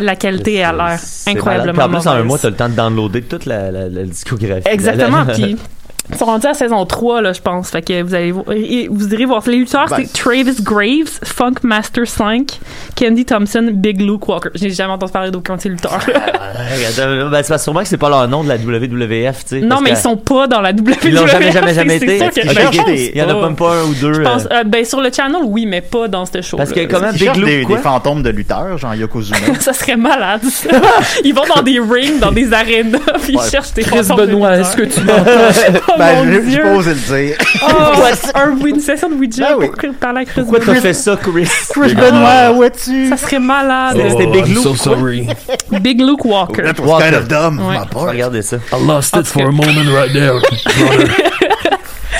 la 0.00 0.16
qualité 0.16 0.62
a 0.62 0.72
l'air 0.72 0.98
incroyablement 1.26 1.88
malade. 1.88 1.90
Puis 1.90 1.96
En 1.96 2.00
plus, 2.00 2.08
en 2.08 2.12
un 2.20 2.24
mois, 2.24 2.38
t'as 2.38 2.50
le 2.50 2.56
temps 2.56 2.68
de 2.68 2.74
downloader 2.74 3.22
toute 3.22 3.46
la, 3.46 3.70
la, 3.70 3.88
la 3.88 4.02
discographie. 4.04 4.68
Exactement. 4.68 5.18
La- 5.18 5.24
la- 5.24 5.32
Puis 5.34 5.56
ils 6.10 6.16
sont 6.16 6.24
rendus 6.26 6.46
à 6.46 6.54
saison 6.54 6.84
3, 6.84 7.20
là, 7.22 7.32
je 7.32 7.40
pense. 7.40 7.70
Fait 7.70 7.82
que 7.82 8.02
vous 8.02 8.14
allez 8.14 8.32
vo- 8.32 8.44
et 8.52 8.88
vous 8.90 9.12
irez 9.12 9.24
voir. 9.24 9.42
Les 9.46 9.56
lutteurs, 9.58 9.86
Ben, 9.88 9.96
c'est 10.04 10.12
Travis 10.12 10.56
Graves, 10.62 11.18
Funk 11.24 11.54
Master 11.62 12.06
5, 12.06 12.58
Candy 12.98 13.24
Thompson, 13.24 13.68
Big 13.72 14.00
Luke 14.00 14.26
Walker. 14.28 14.48
J'ai 14.54 14.70
jamais 14.70 14.92
entendu 14.92 15.12
parler 15.12 15.30
d'aucun 15.30 15.56
de 15.56 15.60
ces 15.60 15.68
lutteurs. 15.68 15.98
Regarde, 16.04 17.30
ben, 17.30 17.42
c'est 17.42 17.48
parce- 17.48 17.62
sûrement 17.64 17.80
que 17.80 17.88
c'est 17.88 17.96
pas 17.96 18.08
leur 18.08 18.26
nom 18.28 18.42
de 18.44 18.48
la 18.48 18.56
WWF, 18.56 19.44
tu 19.44 19.60
sais. 19.60 19.66
non, 19.66 19.80
mais 19.80 19.90
ils 19.90 19.96
sont 19.96 20.16
pas 20.16 20.46
dans 20.46 20.60
la 20.60 20.72
WWF. 20.72 21.04
Ils 21.04 21.14
l'ont 21.14 21.26
jamais, 21.26 21.52
jamais, 21.52 21.74
jamais 21.74 21.96
été. 22.02 22.18
Il 23.14 23.16
y 23.16 23.22
en 23.22 23.28
a 23.28 23.34
pas. 23.34 23.46
même 23.46 23.56
pas 23.56 23.74
un 23.74 23.82
ou 23.84 23.94
deux. 23.94 24.20
Euh, 24.20 24.38
euh, 24.52 24.64
ben, 24.64 24.84
sur 24.84 25.00
le 25.00 25.10
channel, 25.12 25.42
oui, 25.44 25.66
mais 25.66 25.80
pas 25.80 26.08
dans 26.08 26.24
ce 26.26 26.40
show. 26.42 26.56
Parce 26.56 26.72
que 26.72 26.84
comment 26.86 27.08
Ils 27.12 27.18
Big 27.18 27.36
Luke, 27.36 27.68
des, 27.68 27.76
fantômes 27.78 28.22
de 28.22 28.30
lutteurs, 28.30 28.78
genre 28.78 28.94
Yokozuna. 28.94 29.38
Ça 29.60 29.72
serait 29.72 29.96
malade. 29.96 30.42
ça. 30.44 30.68
Ils 31.24 31.34
vont 31.34 31.42
dans 31.54 31.62
des 31.62 31.78
rings, 31.78 32.18
dans 32.20 32.32
des 32.32 32.52
arénas, 32.52 32.98
puis 33.22 33.34
ils 33.34 33.50
cherchent 33.50 33.72
des 33.74 33.82
Chris 33.82 34.02
fantômes 34.04 34.26
de 34.26 34.32
Benoît, 34.32 34.56
est-ce 34.58 34.76
que 34.76 34.82
tu 34.82 35.00
m'entends? 35.00 35.95
Oh 35.96 35.98
ben, 35.98 36.24
mon 36.42 36.48
Dieu. 36.48 36.62
pas 36.62 36.72
osé 36.74 36.90
le 36.94 36.96
dire. 37.26 37.38
Oh, 37.68 38.02
un, 38.34 38.56
une 38.66 38.80
session 38.80 39.08
de 39.08 39.14
Ouija 39.14 39.48
Ben 39.50 39.56
oui. 39.58 39.68
pour 39.68 39.94
parler 39.94 40.20
à 40.20 40.24
Chris 40.24 40.42
Pourquoi 40.42 40.60
t'as 40.60 40.80
fait 40.80 40.92
ça, 40.94 41.16
Chris? 41.16 41.48
Chris 41.70 41.94
Benoit, 41.94 42.52
où 42.54 42.62
es-tu? 42.64 43.08
Ça 43.08 43.16
serait 43.16 43.38
malade. 43.40 43.96
C'était 44.10 44.26
Oh, 44.26 44.30
Big 44.32 44.46
I'm 44.46 44.54
Luke, 44.54 44.62
so 44.62 44.74
sorry. 44.74 45.26
Big 45.80 46.00
Luke 46.00 46.24
Walker. 46.24 46.62
That 46.62 46.80
was 46.80 47.02
kind 47.02 47.14
of 47.14 47.28
dumb, 47.28 47.58
Ouais. 47.58 47.78
Regardez 47.94 48.42
ça. 48.42 48.58
I 48.72 48.76
lost 48.86 49.16
it 49.16 49.26
for 49.26 49.42
a 49.48 49.52
moment 49.52 49.88
right 49.92 50.12
there. 50.12 50.34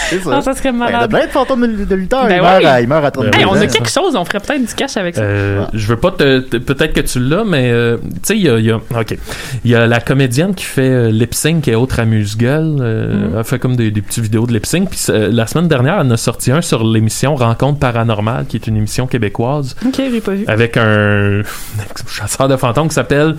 C'est 0.09 0.21
ça. 0.21 0.31
Ah, 0.37 0.41
ça 0.43 0.55
serait 0.55 0.73
Ben, 0.73 0.79
Il 0.79 0.85
y 0.85 0.89
a 0.89 0.93
malade. 0.93 1.11
plein 1.11 1.27
de 1.27 1.31
fantômes 1.31 1.61
de, 1.77 1.85
de 1.85 1.95
lutteurs. 1.95 2.27
Ben 2.27 2.37
il, 2.37 2.43
meurt 2.43 2.59
oui. 2.59 2.67
à, 2.67 2.81
il 2.81 2.89
meurt 2.89 3.05
à 3.05 3.11
32 3.11 3.31
Hey, 3.39 3.45
on 3.45 3.51
ans. 3.51 3.55
a 3.61 3.67
quelque 3.67 3.89
chose, 3.91 4.15
on 4.17 4.25
ferait 4.25 4.41
peut-être 4.41 4.67
du 4.67 4.75
cash 4.75 4.97
avec 4.97 5.15
ça. 5.17 5.23
Euh, 5.23 5.65
je 5.75 5.87
veux 5.87 5.97
pas 5.97 6.11
te, 6.13 6.41
te- 6.41 6.57
peut-être 6.59 6.93
que 6.93 7.01
tu 7.01 7.19
l'as, 7.21 7.45
mais 7.45 7.71
euh, 7.71 7.97
tu 7.99 8.11
sais, 8.23 8.37
il 8.37 8.43
y 8.43 8.49
a, 8.49 8.59
il 8.59 8.65
y 8.67 8.71
a- 8.71 8.77
ok, 8.77 9.17
il 9.65 9.71
y 9.71 9.75
a 9.75 9.87
la 9.87 10.01
comédienne 10.01 10.55
qui 10.55 10.65
fait 10.65 10.83
euh, 10.89 11.11
lip 11.11 11.35
sync 11.35 11.67
et 11.69 11.75
autres 11.75 12.01
amuse-gueule, 12.01 12.77
euh, 12.81 13.15
Mhm. 13.15 13.35
elle 13.39 13.45
fait 13.45 13.59
comme 13.59 13.77
des, 13.77 13.91
des 13.91 14.03
petits 14.03 14.21
vidéos 14.21 14.47
de 14.47 14.53
lip 14.53 14.67
sync. 14.67 14.91
Puis 14.91 15.01
euh, 15.11 15.29
la 15.33 15.47
semaine 15.47 15.69
dernière, 15.69 15.95
elle 16.01 16.07
en 16.07 16.11
a 16.11 16.17
sorti 16.17 16.51
un 16.53 16.63
sur 16.63 16.85
l'émission 16.85 17.35
Rencontre 17.35 17.79
paranormale, 17.79 18.47
qui 18.47 18.57
est 18.57 18.67
une 18.67 18.77
émission 18.77 19.07
québécoise 19.07 19.75
Ok, 19.85 19.95
j'ai 19.97 20.21
pas 20.21 20.33
vu. 20.33 20.45
avec 20.47 20.77
un 20.77 21.43
chasseur 22.09 22.49
de 22.49 22.57
fantômes 22.57 22.89
qui 22.89 22.95
s'appelle. 22.95 23.37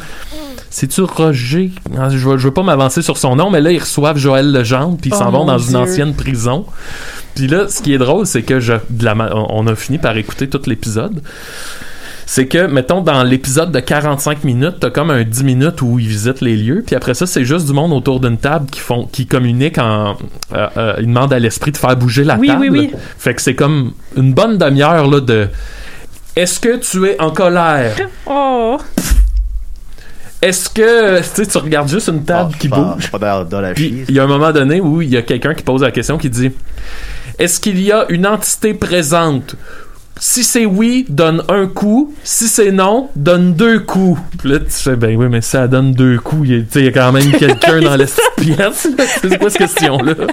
C'est-tu 0.70 1.02
Roger? 1.02 1.72
Ah, 1.98 2.10
Je 2.10 2.18
veux, 2.18 2.38
je 2.38 2.48
veux 2.48 2.54
pas 2.54 2.64
m'avancer 2.64 3.02
sur 3.02 3.18
son 3.18 3.36
nom, 3.36 3.50
mais 3.50 3.62
là, 3.62 3.72
ils 3.72 3.80
reçoivent 3.80 4.18
Joël 4.18 4.52
Legendre, 4.52 4.98
puis 5.00 5.10
ils 5.10 5.14
Oh 5.14 5.20
s'en 5.20 5.32
vont 5.32 5.40
mon 5.40 5.46
dans 5.46 5.58
une 5.58 5.76
ancienne 5.78 6.14
prison. 6.14 6.66
Puis 7.36 7.48
là, 7.48 7.68
ce 7.70 7.82
qui 7.82 7.94
est 7.94 7.98
drôle, 7.98 8.26
c'est 8.26 8.42
que 8.44 8.60
je, 8.60 8.74
de 8.90 9.06
la 9.06 9.16
on 9.50 9.66
a 9.68 9.76
fini 9.76 9.98
par 9.98 10.18
écouter 10.18 10.50
tout 10.50 10.62
l'épisode. 10.66 11.22
C'est 12.30 12.48
que, 12.48 12.68
mettons, 12.68 13.00
dans 13.00 13.24
l'épisode 13.24 13.72
de 13.72 13.80
45 13.80 14.44
minutes, 14.44 14.76
t'as 14.82 14.90
comme 14.90 15.12
un 15.12 15.24
10 15.24 15.46
minutes 15.46 15.82
où 15.82 15.98
ils 15.98 16.10
visitent 16.10 16.42
les 16.42 16.58
lieux, 16.58 16.84
puis 16.86 16.94
après 16.94 17.14
ça, 17.14 17.26
c'est 17.26 17.46
juste 17.46 17.68
du 17.68 17.72
monde 17.72 17.94
autour 17.94 18.20
d'une 18.20 18.38
table 18.38 18.70
qui 18.70 18.82
font, 18.82 19.06
qui 19.10 19.28
communiquent 19.28 19.78
en, 19.78 20.18
euh, 20.54 20.68
euh, 20.76 20.94
ils 21.00 21.08
demandent 21.08 21.32
à 21.32 21.40
l'esprit 21.40 21.72
de 21.72 21.78
faire 21.78 21.96
bouger 21.96 22.26
la 22.26 22.36
Oui, 22.36 22.48
table. 22.48 22.60
oui, 22.70 22.70
oui. 22.70 22.92
Fait 23.18 23.34
que 23.34 23.42
c'est 23.42 23.56
comme 23.56 23.94
une 24.18 24.34
bonne 24.34 24.58
demi-heure, 24.58 25.08
là, 25.10 25.22
de, 25.22 25.48
est-ce 26.36 26.60
que 26.60 26.76
tu 26.78 27.06
es 27.08 27.22
en 27.22 27.30
colère? 27.32 27.96
Oh! 28.26 28.78
Est-ce 30.42 30.70
que, 30.70 31.20
tu 31.20 31.24
sais, 31.34 31.46
tu 31.48 31.58
regardes 31.58 31.90
juste 31.90 32.10
une 32.10 32.24
table 32.24 32.52
Ah, 32.54 32.58
qui 32.60 32.70
pas- 32.70 32.94
bouge? 32.96 33.10
Pas 33.10 33.18
dans, 33.18 33.44
dans 33.44 33.62
la 33.62 33.74
Puis 33.74 34.06
il 34.08 34.14
y 34.16 34.20
a 34.20 34.24
un 34.24 34.28
moment 34.28 34.52
donné 34.52 34.80
où 34.82 35.02
il 35.02 35.10
y 35.10 35.18
a 35.18 35.24
quelqu'un 35.24 35.54
qui 35.56 35.64
pose 35.64 35.82
la 35.82 35.92
question 35.92 36.18
qui 36.18 36.30
dit 36.30 36.52
Est-ce 37.40 37.60
qu'il 37.60 37.80
y 37.82 37.92
a 37.92 38.06
une 38.10 38.28
entité 38.28 38.74
présente 38.76 39.56
Si 40.20 40.44
c'est 40.44 40.66
oui, 40.66 41.06
donne 41.10 41.44
un 41.50 41.68
coup. 41.68 42.14
Si 42.24 42.48
c'est 42.48 42.72
non, 42.72 43.10
donne 43.16 43.54
deux 43.54 43.80
coups. 43.80 44.20
Puis 44.40 44.50
là, 44.50 44.60
tu 44.60 44.72
fais 44.72 44.96
Ben 44.96 45.16
oui, 45.16 45.28
mais 45.30 45.42
ça 45.42 45.68
donne 45.68 45.92
deux 45.94 46.18
coups. 46.20 46.48
Il 46.50 46.56
y 46.56 46.60
a, 46.60 46.62
tu 46.62 46.68
sais, 46.72 46.80
il 46.80 46.86
y 46.86 46.88
a 46.88 46.92
quand 46.92 47.12
même 47.12 47.32
quelqu'un 47.32 47.80
dans 47.82 47.96
la 47.96 48.06
pièce. 48.38 48.88
C'est 49.22 49.38
quoi 49.38 49.50
cette 49.50 49.60
question-là? 49.60 50.14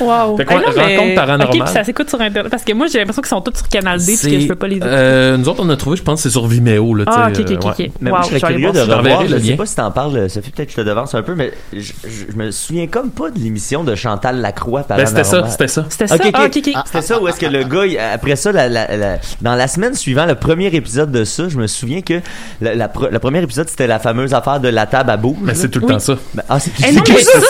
Wow! 0.00 0.36
Fait 0.36 0.44
quoi, 0.44 0.60
Ah 0.64 0.70
non, 0.70 0.76
mais- 0.76 0.96
rencontre 0.96 1.14
paranormale. 1.16 1.58
Ok, 1.58 1.64
puis 1.64 1.72
ça 1.74 1.84
s'écoute 1.84 2.08
sur 2.08 2.20
Internet. 2.20 2.50
Parce 2.50 2.64
que 2.64 2.72
moi, 2.72 2.86
j'ai 2.86 2.98
l'impression 2.98 3.22
qu'ils 3.22 3.28
sont 3.28 3.40
tous 3.40 3.56
sur 3.58 3.68
Canal 3.68 3.98
D, 3.98 4.16
puis 4.20 4.30
que 4.30 4.40
je 4.40 4.46
peux 4.46 4.54
pas 4.54 4.68
les 4.68 4.76
écouter. 4.76 4.90
euh, 4.92 5.36
Nous 5.36 5.48
autres, 5.48 5.62
on 5.64 5.68
a 5.68 5.76
trouvé, 5.76 5.96
je 5.96 6.02
pense, 6.02 6.20
que 6.20 6.22
c'est 6.22 6.30
sur 6.30 6.46
Vimeo. 6.46 6.94
Là, 6.94 7.04
ah, 7.06 7.28
ok, 7.28 7.40
ok, 7.40 7.50
euh, 7.50 7.56
ok. 7.56 7.78
ouais. 7.78 7.92
Mais 8.00 8.10
Wow, 8.10 8.16
moi, 8.18 8.26
je 8.30 8.38
serais 8.38 8.52
curieux 8.52 8.72
de 8.72 8.80
revoir. 8.80 9.26
Je 9.26 9.38
sais 9.38 9.56
pas 9.56 9.66
si 9.66 9.76
t'en 9.76 9.90
parles, 9.90 10.30
Sophie, 10.30 10.50
peut-être 10.50 10.68
que 10.68 10.72
je 10.72 10.82
te 10.82 10.88
devance 10.88 11.14
un 11.14 11.22
peu, 11.22 11.34
mais 11.34 11.52
je, 11.72 11.92
me 12.36 12.50
souviens 12.50 12.86
comme 12.86 13.10
pas 13.10 13.30
de 13.30 13.38
l'émission 13.38 13.84
de 13.84 13.94
Chantal 13.94 14.40
Lacroix 14.40 14.84
Ben, 14.88 15.04
c'était 15.04 15.24
ça, 15.24 15.46
c'était 15.48 15.68
ça. 15.68 15.86
C'était 15.88 16.06
ça? 16.06 16.14
Ok, 16.14 16.22
ok. 16.56 16.70
Ah. 16.74 16.82
C'était 16.86 17.02
ça 17.02 17.20
où 17.20 17.28
est-ce 17.28 17.40
que 17.40 17.46
le 17.46 17.64
gars, 17.64 18.14
après 18.14 18.36
ça, 18.36 18.49
la- 18.52 18.68
la- 18.68 18.96
la- 18.96 19.18
dans 19.40 19.54
la 19.54 19.68
semaine 19.68 19.94
suivant, 19.94 20.26
le 20.26 20.34
premier 20.34 20.66
épisode 20.68 21.10
de 21.10 21.24
ça, 21.24 21.48
je 21.48 21.56
me 21.58 21.66
souviens 21.66 22.00
que 22.02 22.20
la, 22.60 22.74
la 22.74 22.88
pre- 22.88 23.10
le 23.10 23.18
premier 23.18 23.42
épisode, 23.42 23.68
c'était 23.68 23.86
la 23.86 23.98
fameuse 23.98 24.34
affaire 24.34 24.60
de 24.60 24.68
la 24.68 24.86
table 24.86 25.10
à 25.10 25.16
bouge. 25.16 25.36
Mais 25.42 25.54
c'est 25.54 25.68
tout 25.68 25.80
le 25.80 25.86
Oui. 25.86 25.92
temps 25.92 25.98
ça. 25.98 26.16
Ben, 26.34 26.42
ah, 26.48 26.58
c'est 26.60 26.70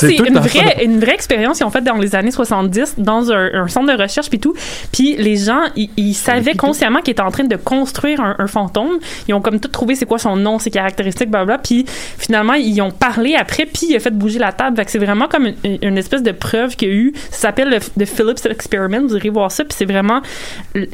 c'est 0.00 0.16
une 0.16 0.38
vraie, 0.38 0.84
une 0.84 1.00
vraie 1.00 1.14
expérience 1.14 1.58
qu'ils 1.58 1.66
ont 1.66 1.70
faite 1.70 1.84
dans 1.84 1.96
les 1.96 2.14
années 2.14 2.30
70 2.30 2.94
dans 2.98 3.30
un, 3.32 3.50
un 3.54 3.68
centre 3.68 3.94
de 3.94 4.00
recherche 4.00 4.28
puis 4.30 4.38
tout. 4.40 4.54
Puis 4.92 5.16
les 5.16 5.36
gens, 5.36 5.60
ils, 5.76 6.14
savaient 6.14 6.54
consciemment 6.54 7.00
qu'ils 7.00 7.12
étaient 7.12 7.22
en 7.22 7.30
train 7.30 7.44
de 7.44 7.56
construire 7.56 8.20
un, 8.20 8.36
un 8.38 8.46
fantôme. 8.46 8.98
Ils 9.28 9.34
ont 9.34 9.40
comme 9.40 9.60
tout 9.60 9.68
trouvé 9.68 9.94
c'est 9.94 10.06
quoi 10.06 10.18
son 10.18 10.36
nom, 10.36 10.58
ses 10.58 10.70
caractéristiques, 10.70 11.30
blablabla. 11.30 11.58
Puis 11.58 11.84
finalement, 12.18 12.54
ils 12.54 12.80
ont 12.82 12.90
parlé 12.90 13.34
après, 13.34 13.66
puis 13.66 13.86
il 13.90 13.96
a 13.96 14.00
fait 14.00 14.10
bouger 14.10 14.38
la 14.38 14.52
table. 14.52 14.76
Fait 14.76 14.84
que 14.84 14.90
c'est 14.90 14.98
vraiment 14.98 15.28
comme 15.28 15.46
une, 15.64 15.78
une 15.82 15.98
espèce 15.98 16.22
de 16.22 16.32
preuve 16.32 16.76
qu'il 16.76 16.88
y 16.88 16.90
a 16.90 16.94
eu. 16.94 17.12
Ça 17.30 17.38
s'appelle 17.48 17.70
le, 17.70 17.78
le 17.96 18.04
Phillips 18.04 18.46
Experiment. 18.46 19.00
Vous 19.02 19.16
irez 19.16 19.30
voir 19.30 19.50
ça. 19.52 19.64
Puis 19.64 19.74
c'est 19.78 19.84
vraiment 19.84 20.20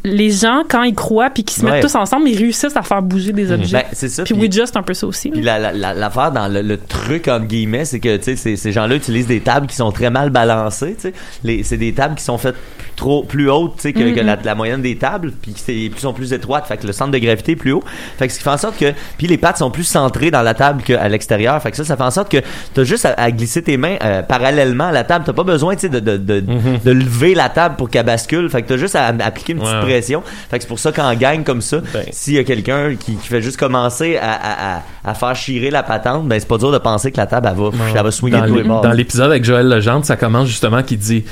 les 0.05 0.31
gens, 0.31 0.63
quand 0.69 0.83
ils 0.83 0.95
croient 0.95 1.31
puis 1.31 1.45
qu'ils 1.45 1.61
se 1.61 1.65
mettent 1.65 1.75
Ouais. 1.75 1.81
tous 1.81 1.95
ensemble, 1.95 2.29
ils 2.29 2.39
réussissent 2.39 2.77
à 2.77 2.83
faire 2.83 3.03
bouger 3.03 3.33
des 3.33 3.51
objets. 3.53 3.79
Ben, 3.79 3.85
c'est 3.93 4.09
ça. 4.09 4.25
puis 4.25 4.35
puis- 4.35 4.43
Ouija, 4.45 4.67
c'est 4.67 4.77
un 4.77 4.83
peu 4.83 4.95
ça 4.95 5.07
aussi. 5.07 5.31
Puis 5.31 5.41
là. 5.43 5.59
la- 5.59 5.73
la- 5.73 5.79
la- 5.79 5.95
l'affaire 5.95 6.33
dans 6.33 6.49
le, 6.49 6.63
le 6.63 6.77
truc 6.79 7.29
entre 7.29 7.47
guillemets, 7.47 7.85
c'est 7.85 8.01
que 8.01 8.17
tu 8.17 8.23
sais 8.25 8.37
ces, 8.37 8.57
ces 8.57 8.73
gens-là 8.73 8.97
utilisent 8.97 9.27
des 9.27 9.41
tables 9.41 9.67
qui 9.67 9.77
sont 9.77 9.91
très 9.93 10.11
mal 10.11 10.31
balancées. 10.31 10.95
tu 10.95 11.09
sais. 11.09 11.13
Les 11.45 11.63
c'est 11.63 11.77
des 11.77 11.93
tables 11.93 12.15
qui 12.15 12.25
sont 12.25 12.39
faites 12.39 12.55
plus, 12.55 12.87
trop 12.97 13.23
plus 13.25 13.51
hautes 13.51 13.77
tu 13.77 13.83
sais, 13.83 13.93
que, 13.93 14.15
que 14.15 14.21
la, 14.21 14.37
la 14.43 14.55
moyenne 14.55 14.81
des 14.83 14.97
tables, 14.97 15.33
puis 15.43 15.53
qui 15.53 15.91
sont 15.99 16.13
plus 16.13 16.33
étroites. 16.33 16.67
Fait 16.67 16.77
que 16.77 16.87
le 16.87 16.93
centre 16.93 17.11
de 17.11 17.19
gravité 17.19 17.53
est 17.53 17.57
plus 17.57 17.73
haut. 17.73 17.83
Fait 18.19 18.27
que 18.27 18.33
ce 18.33 18.39
qui 18.39 18.45
fait 18.45 18.51
en 18.51 18.57
sorte 18.57 18.79
que 18.79 18.93
puis 19.19 19.27
les 19.27 19.39
pattes 19.39 19.59
sont 19.59 19.71
plus 19.71 19.85
centrées 19.85 20.31
dans 20.31 20.43
la 20.43 20.55
table 20.55 20.83
qu'à 20.83 21.09
l'extérieur. 21.09 21.61
Fait 21.63 21.71
que 21.71 21.77
ça, 21.77 21.85
ça 21.85 21.97
fait 21.97 22.03
en 22.03 22.11
sorte 22.11 22.31
que 22.31 22.39
t'as 22.75 22.85
juste 22.85 23.05
à, 23.05 23.15
à 23.15 23.31
glisser 23.31 23.63
tes 23.63 23.77
mains 23.77 23.97
euh, 24.03 24.23
parallèlement 24.23 24.85
à 24.89 24.93
la 24.93 25.05
table. 25.05 25.25
T'as 25.27 25.33
pas 25.33 25.45
besoin 25.45 25.75
tu 25.75 25.83
sais 25.83 25.89
de, 25.89 26.01
de, 26.01 26.17
de, 26.17 26.41
de 26.85 26.91
lever 26.91 27.35
la 27.35 27.49
table 27.49 27.77
pour 27.77 27.91
qu'elle 27.91 28.07
bascule. 28.07 28.49
Fait 28.51 28.63
que 28.63 28.69
t'as 28.69 28.77
juste 28.77 28.97
à, 28.97 29.07
à 29.07 29.25
appliquer 29.27 29.53
une 29.53 29.59
petite 29.59 29.73
Ouais, 29.75 29.81
ouais. 29.81 29.86
Pression. 29.87 30.23
Fait 30.51 30.59
que 30.59 30.63
c'est 30.65 30.69
pour 30.69 30.79
ça 30.79 30.93
qu'en 30.93 31.15
gang 31.15 31.45
comme 31.45 31.61
ça, 31.63 31.81
Ben. 31.93 32.05
s'il 32.13 32.35
y 32.35 32.39
a 32.39 32.45
quelqu'un 32.45 32.95
qui, 32.97 33.17
qui 33.17 33.29
fait 33.29 33.43
juste 33.43 33.57
commencer 33.57 34.17
à, 34.17 34.33
à, 34.33 34.77
à, 34.77 34.83
à 35.07 35.15
faire 35.15 35.35
chirer 35.37 35.71
la 35.71 35.83
patente, 35.83 36.27
ben 36.27 36.39
c'est 36.41 36.49
pas 36.49 36.59
dur 36.59 36.73
de 36.73 36.79
penser 36.79 37.13
que 37.13 37.17
la 37.17 37.27
table 37.27 37.49
elle 37.51 37.57
va, 37.57 37.71
elle 37.97 38.03
va 38.03 38.11
swinguer 38.11 38.39
dans, 38.39 38.43
de 38.45 38.49
tous 38.49 38.57
les 38.57 38.63
bords. 38.65 38.81
dans 38.81 38.91
l'épisode 38.93 39.31
avec 39.31 39.45
Joël 39.45 39.69
Legendre, 39.69 40.05
ça 40.05 40.17
commence 40.17 40.49
justement 40.49 40.83
qui 40.83 40.97
dit 40.97 41.25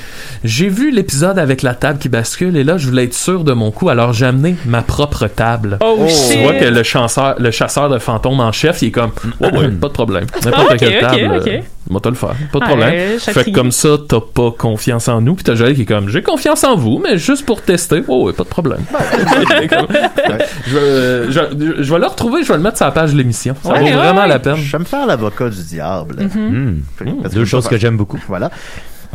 J'ai 0.43 0.69
vu 0.69 0.91
l'épisode 0.91 1.37
avec 1.37 1.61
la 1.61 1.73
table 1.73 1.99
qui 1.99 2.07
bascule 2.09 2.55
et 2.57 2.63
là, 2.63 2.77
je 2.77 2.87
voulais 2.87 3.03
être 3.03 3.13
sûr 3.13 3.43
de 3.43 3.53
mon 3.53 3.71
coup, 3.71 3.89
alors 3.89 4.13
j'ai 4.13 4.25
amené 4.25 4.55
ma 4.65 4.81
propre 4.81 5.27
table. 5.27 5.77
Oh, 5.83 5.97
Tu 6.07 6.13
shit! 6.33 6.41
vois 6.41 6.53
que 6.53 6.65
le 6.65 6.83
chasseur, 6.83 7.35
le 7.37 7.51
chasseur 7.51 7.89
de 7.89 7.97
fantômes 7.99 8.39
en 8.39 8.51
chef, 8.51 8.81
il 8.81 8.87
est 8.87 8.91
comme 8.91 9.11
Ouais, 9.41 9.51
ouais, 9.55 9.67
pas 9.69 9.87
de 9.89 9.93
problème. 9.93 10.25
N'importe 10.43 10.77
quelle 10.77 10.99
table, 11.01 11.37
ok. 11.41 11.47
euh, 11.47 11.59
moi, 11.89 11.99
te 12.01 12.09
le 12.09 12.15
faire. 12.15 12.29
Pas 12.51 12.59
de 12.59 12.63
Ah, 12.63 12.67
problème. 12.67 12.89
ouais, 12.89 13.17
fait 13.19 13.43
que 13.43 13.49
comme 13.51 13.71
ça, 13.71 13.89
t'as 14.09 14.19
pas 14.19 14.51
confiance 14.57 15.07
en 15.07 15.21
nous. 15.21 15.35
Puis 15.35 15.43
t'as 15.43 15.53
Joël 15.53 15.75
qui 15.75 15.81
est 15.83 15.85
comme 15.85 16.09
J'ai 16.09 16.23
confiance 16.23 16.63
en 16.63 16.75
vous, 16.75 16.99
mais 17.03 17.17
juste 17.19 17.45
pour 17.45 17.61
tester. 17.61 18.01
Oh, 18.07 18.25
ouais, 18.25 18.33
pas 18.33 18.43
de 18.43 18.49
problème. 18.49 18.79
Comme- 19.69 19.87
je, 20.67 20.77
vais, 20.77 21.31
je, 21.31 21.83
je 21.83 21.93
vais 21.93 21.99
le 21.99 22.07
retrouver, 22.07 22.41
je 22.43 22.47
vais 22.49 22.57
le 22.57 22.63
mettre 22.63 22.77
sur 22.77 22.85
la 22.85 22.91
page 22.91 23.11
de 23.11 23.17
l'émission. 23.17 23.53
Ça 23.65 23.73
Ouais, 23.73 23.79
vaut 23.79 23.85
ouais, 23.85 23.91
vraiment 23.93 24.21
ouais. 24.21 24.27
la 24.27 24.39
peine. 24.39 24.55
Je 24.55 24.71
vais 24.71 24.79
me 24.79 24.85
faire 24.85 25.05
l'avocat 25.05 25.49
du 25.49 25.63
diable. 25.63 26.23
Hmm. 26.33 26.81
Parce 27.21 27.33
Deux 27.33 27.45
choses 27.45 27.67
que 27.67 27.77
j'aime 27.77 27.97
beaucoup. 27.97 28.19
Voilà. 28.27 28.49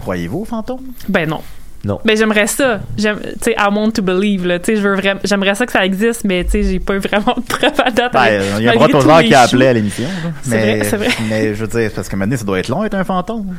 Croyez-vous 0.00 0.40
aux 0.40 0.44
fantômes? 0.44 0.80
Ben 1.08 1.28
non. 1.28 1.40
Non. 1.82 1.98
Ben 2.04 2.14
j'aimerais 2.14 2.46
ça. 2.46 2.80
J'aime, 2.98 3.18
tu 3.20 3.28
sais, 3.40 3.52
I 3.58 3.68
want 3.74 3.92
to 3.92 4.02
believe 4.02 4.46
là. 4.46 4.58
Tu 4.58 4.66
sais, 4.66 4.76
je 4.76 4.86
veux 4.86 4.94
vraiment, 4.96 5.20
j'aimerais 5.24 5.54
ça 5.54 5.64
que 5.64 5.72
ça 5.72 5.84
existe, 5.84 6.24
mais 6.24 6.44
tu 6.44 6.50
sais, 6.50 6.62
j'ai 6.62 6.78
pas 6.78 6.94
eu 6.94 6.98
vraiment 6.98 7.34
de 7.36 7.42
preuve 7.42 7.72
à 7.82 7.90
date. 7.90 8.12
Ben, 8.12 8.26
il 8.58 8.64
y 8.64 8.68
a 8.68 8.72
un 8.72 8.86
les 8.86 9.28
qui 9.28 9.34
a 9.34 9.40
appelé 9.40 9.66
à 9.66 9.72
l'émission. 9.72 10.04
C'est 10.42 10.50
Mais, 10.50 10.76
vrai, 10.76 10.84
c'est 10.84 10.96
vrai. 10.98 11.08
mais 11.30 11.54
je 11.54 11.64
veux 11.64 11.68
dire, 11.80 11.90
parce 11.94 12.08
que 12.08 12.16
maintenant, 12.16 12.36
ça 12.36 12.44
doit 12.44 12.58
être 12.58 12.68
long 12.68 12.84
être 12.84 12.94
un 12.94 13.04
fantôme. 13.04 13.56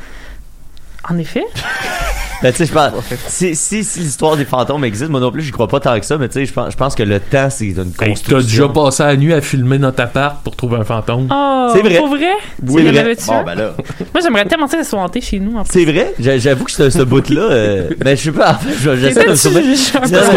En 1.10 1.18
effet. 1.18 1.44
Ben, 2.42 2.50
tu 2.50 2.58
sais, 2.58 2.66
je 2.66 2.72
pense, 2.72 2.90
si, 3.28 3.54
si, 3.54 3.84
si 3.84 4.00
l'histoire 4.00 4.36
des 4.36 4.44
fantômes 4.44 4.84
existe, 4.84 5.08
moi 5.12 5.20
non 5.20 5.30
plus, 5.30 5.42
j'y 5.42 5.52
crois 5.52 5.68
pas 5.68 5.78
tant 5.78 5.96
que 6.00 6.04
ça, 6.04 6.18
mais 6.18 6.26
tu 6.26 6.40
sais, 6.40 6.44
je 6.44 6.52
pense, 6.52 6.72
je 6.72 6.76
pense 6.76 6.96
que 6.96 7.04
le 7.04 7.20
temps, 7.20 7.46
c'est 7.50 7.66
une 7.66 7.92
Hey, 8.00 8.08
construction. 8.08 8.36
T'as 8.38 8.42
déjà 8.42 8.68
passé 8.68 9.02
la 9.04 9.16
nuit 9.16 9.32
à 9.32 9.40
filmer 9.40 9.78
notre 9.78 10.02
appart 10.02 10.42
pour 10.42 10.56
trouver 10.56 10.78
un 10.78 10.82
fantôme. 10.84 11.28
Oh, 11.30 11.68
C'est 11.72 11.82
vrai. 11.82 11.98
Pour 11.98 12.08
vrai? 12.08 12.32
Oui, 12.66 12.82
vrai. 12.82 13.14
Bon, 13.28 13.42
ben 13.44 13.54
là. 13.54 13.74
Moi, 14.12 14.20
j'aimerais 14.24 14.44
tellement 14.46 14.66
ça 14.66 14.82
soit 14.82 14.98
hanté 14.98 15.20
chez 15.20 15.38
nous. 15.38 15.56
C'est 15.70 15.84
vrai? 15.84 16.14
J'a- 16.18 16.36
J'avoue 16.38 16.64
que 16.64 16.72
ce, 16.72 16.90
ce 16.90 17.02
bout-là, 17.02 17.42
euh, 17.42 17.90
ben, 17.98 18.16
je 18.16 18.22
sais 18.24 18.32
pas, 18.32 18.54
en 18.54 18.54
fait, 18.58 18.74
je- 18.76 18.96
j'essaie 18.96 19.24
de 19.24 19.30
me 19.30 19.34
souvenir. 19.36 19.76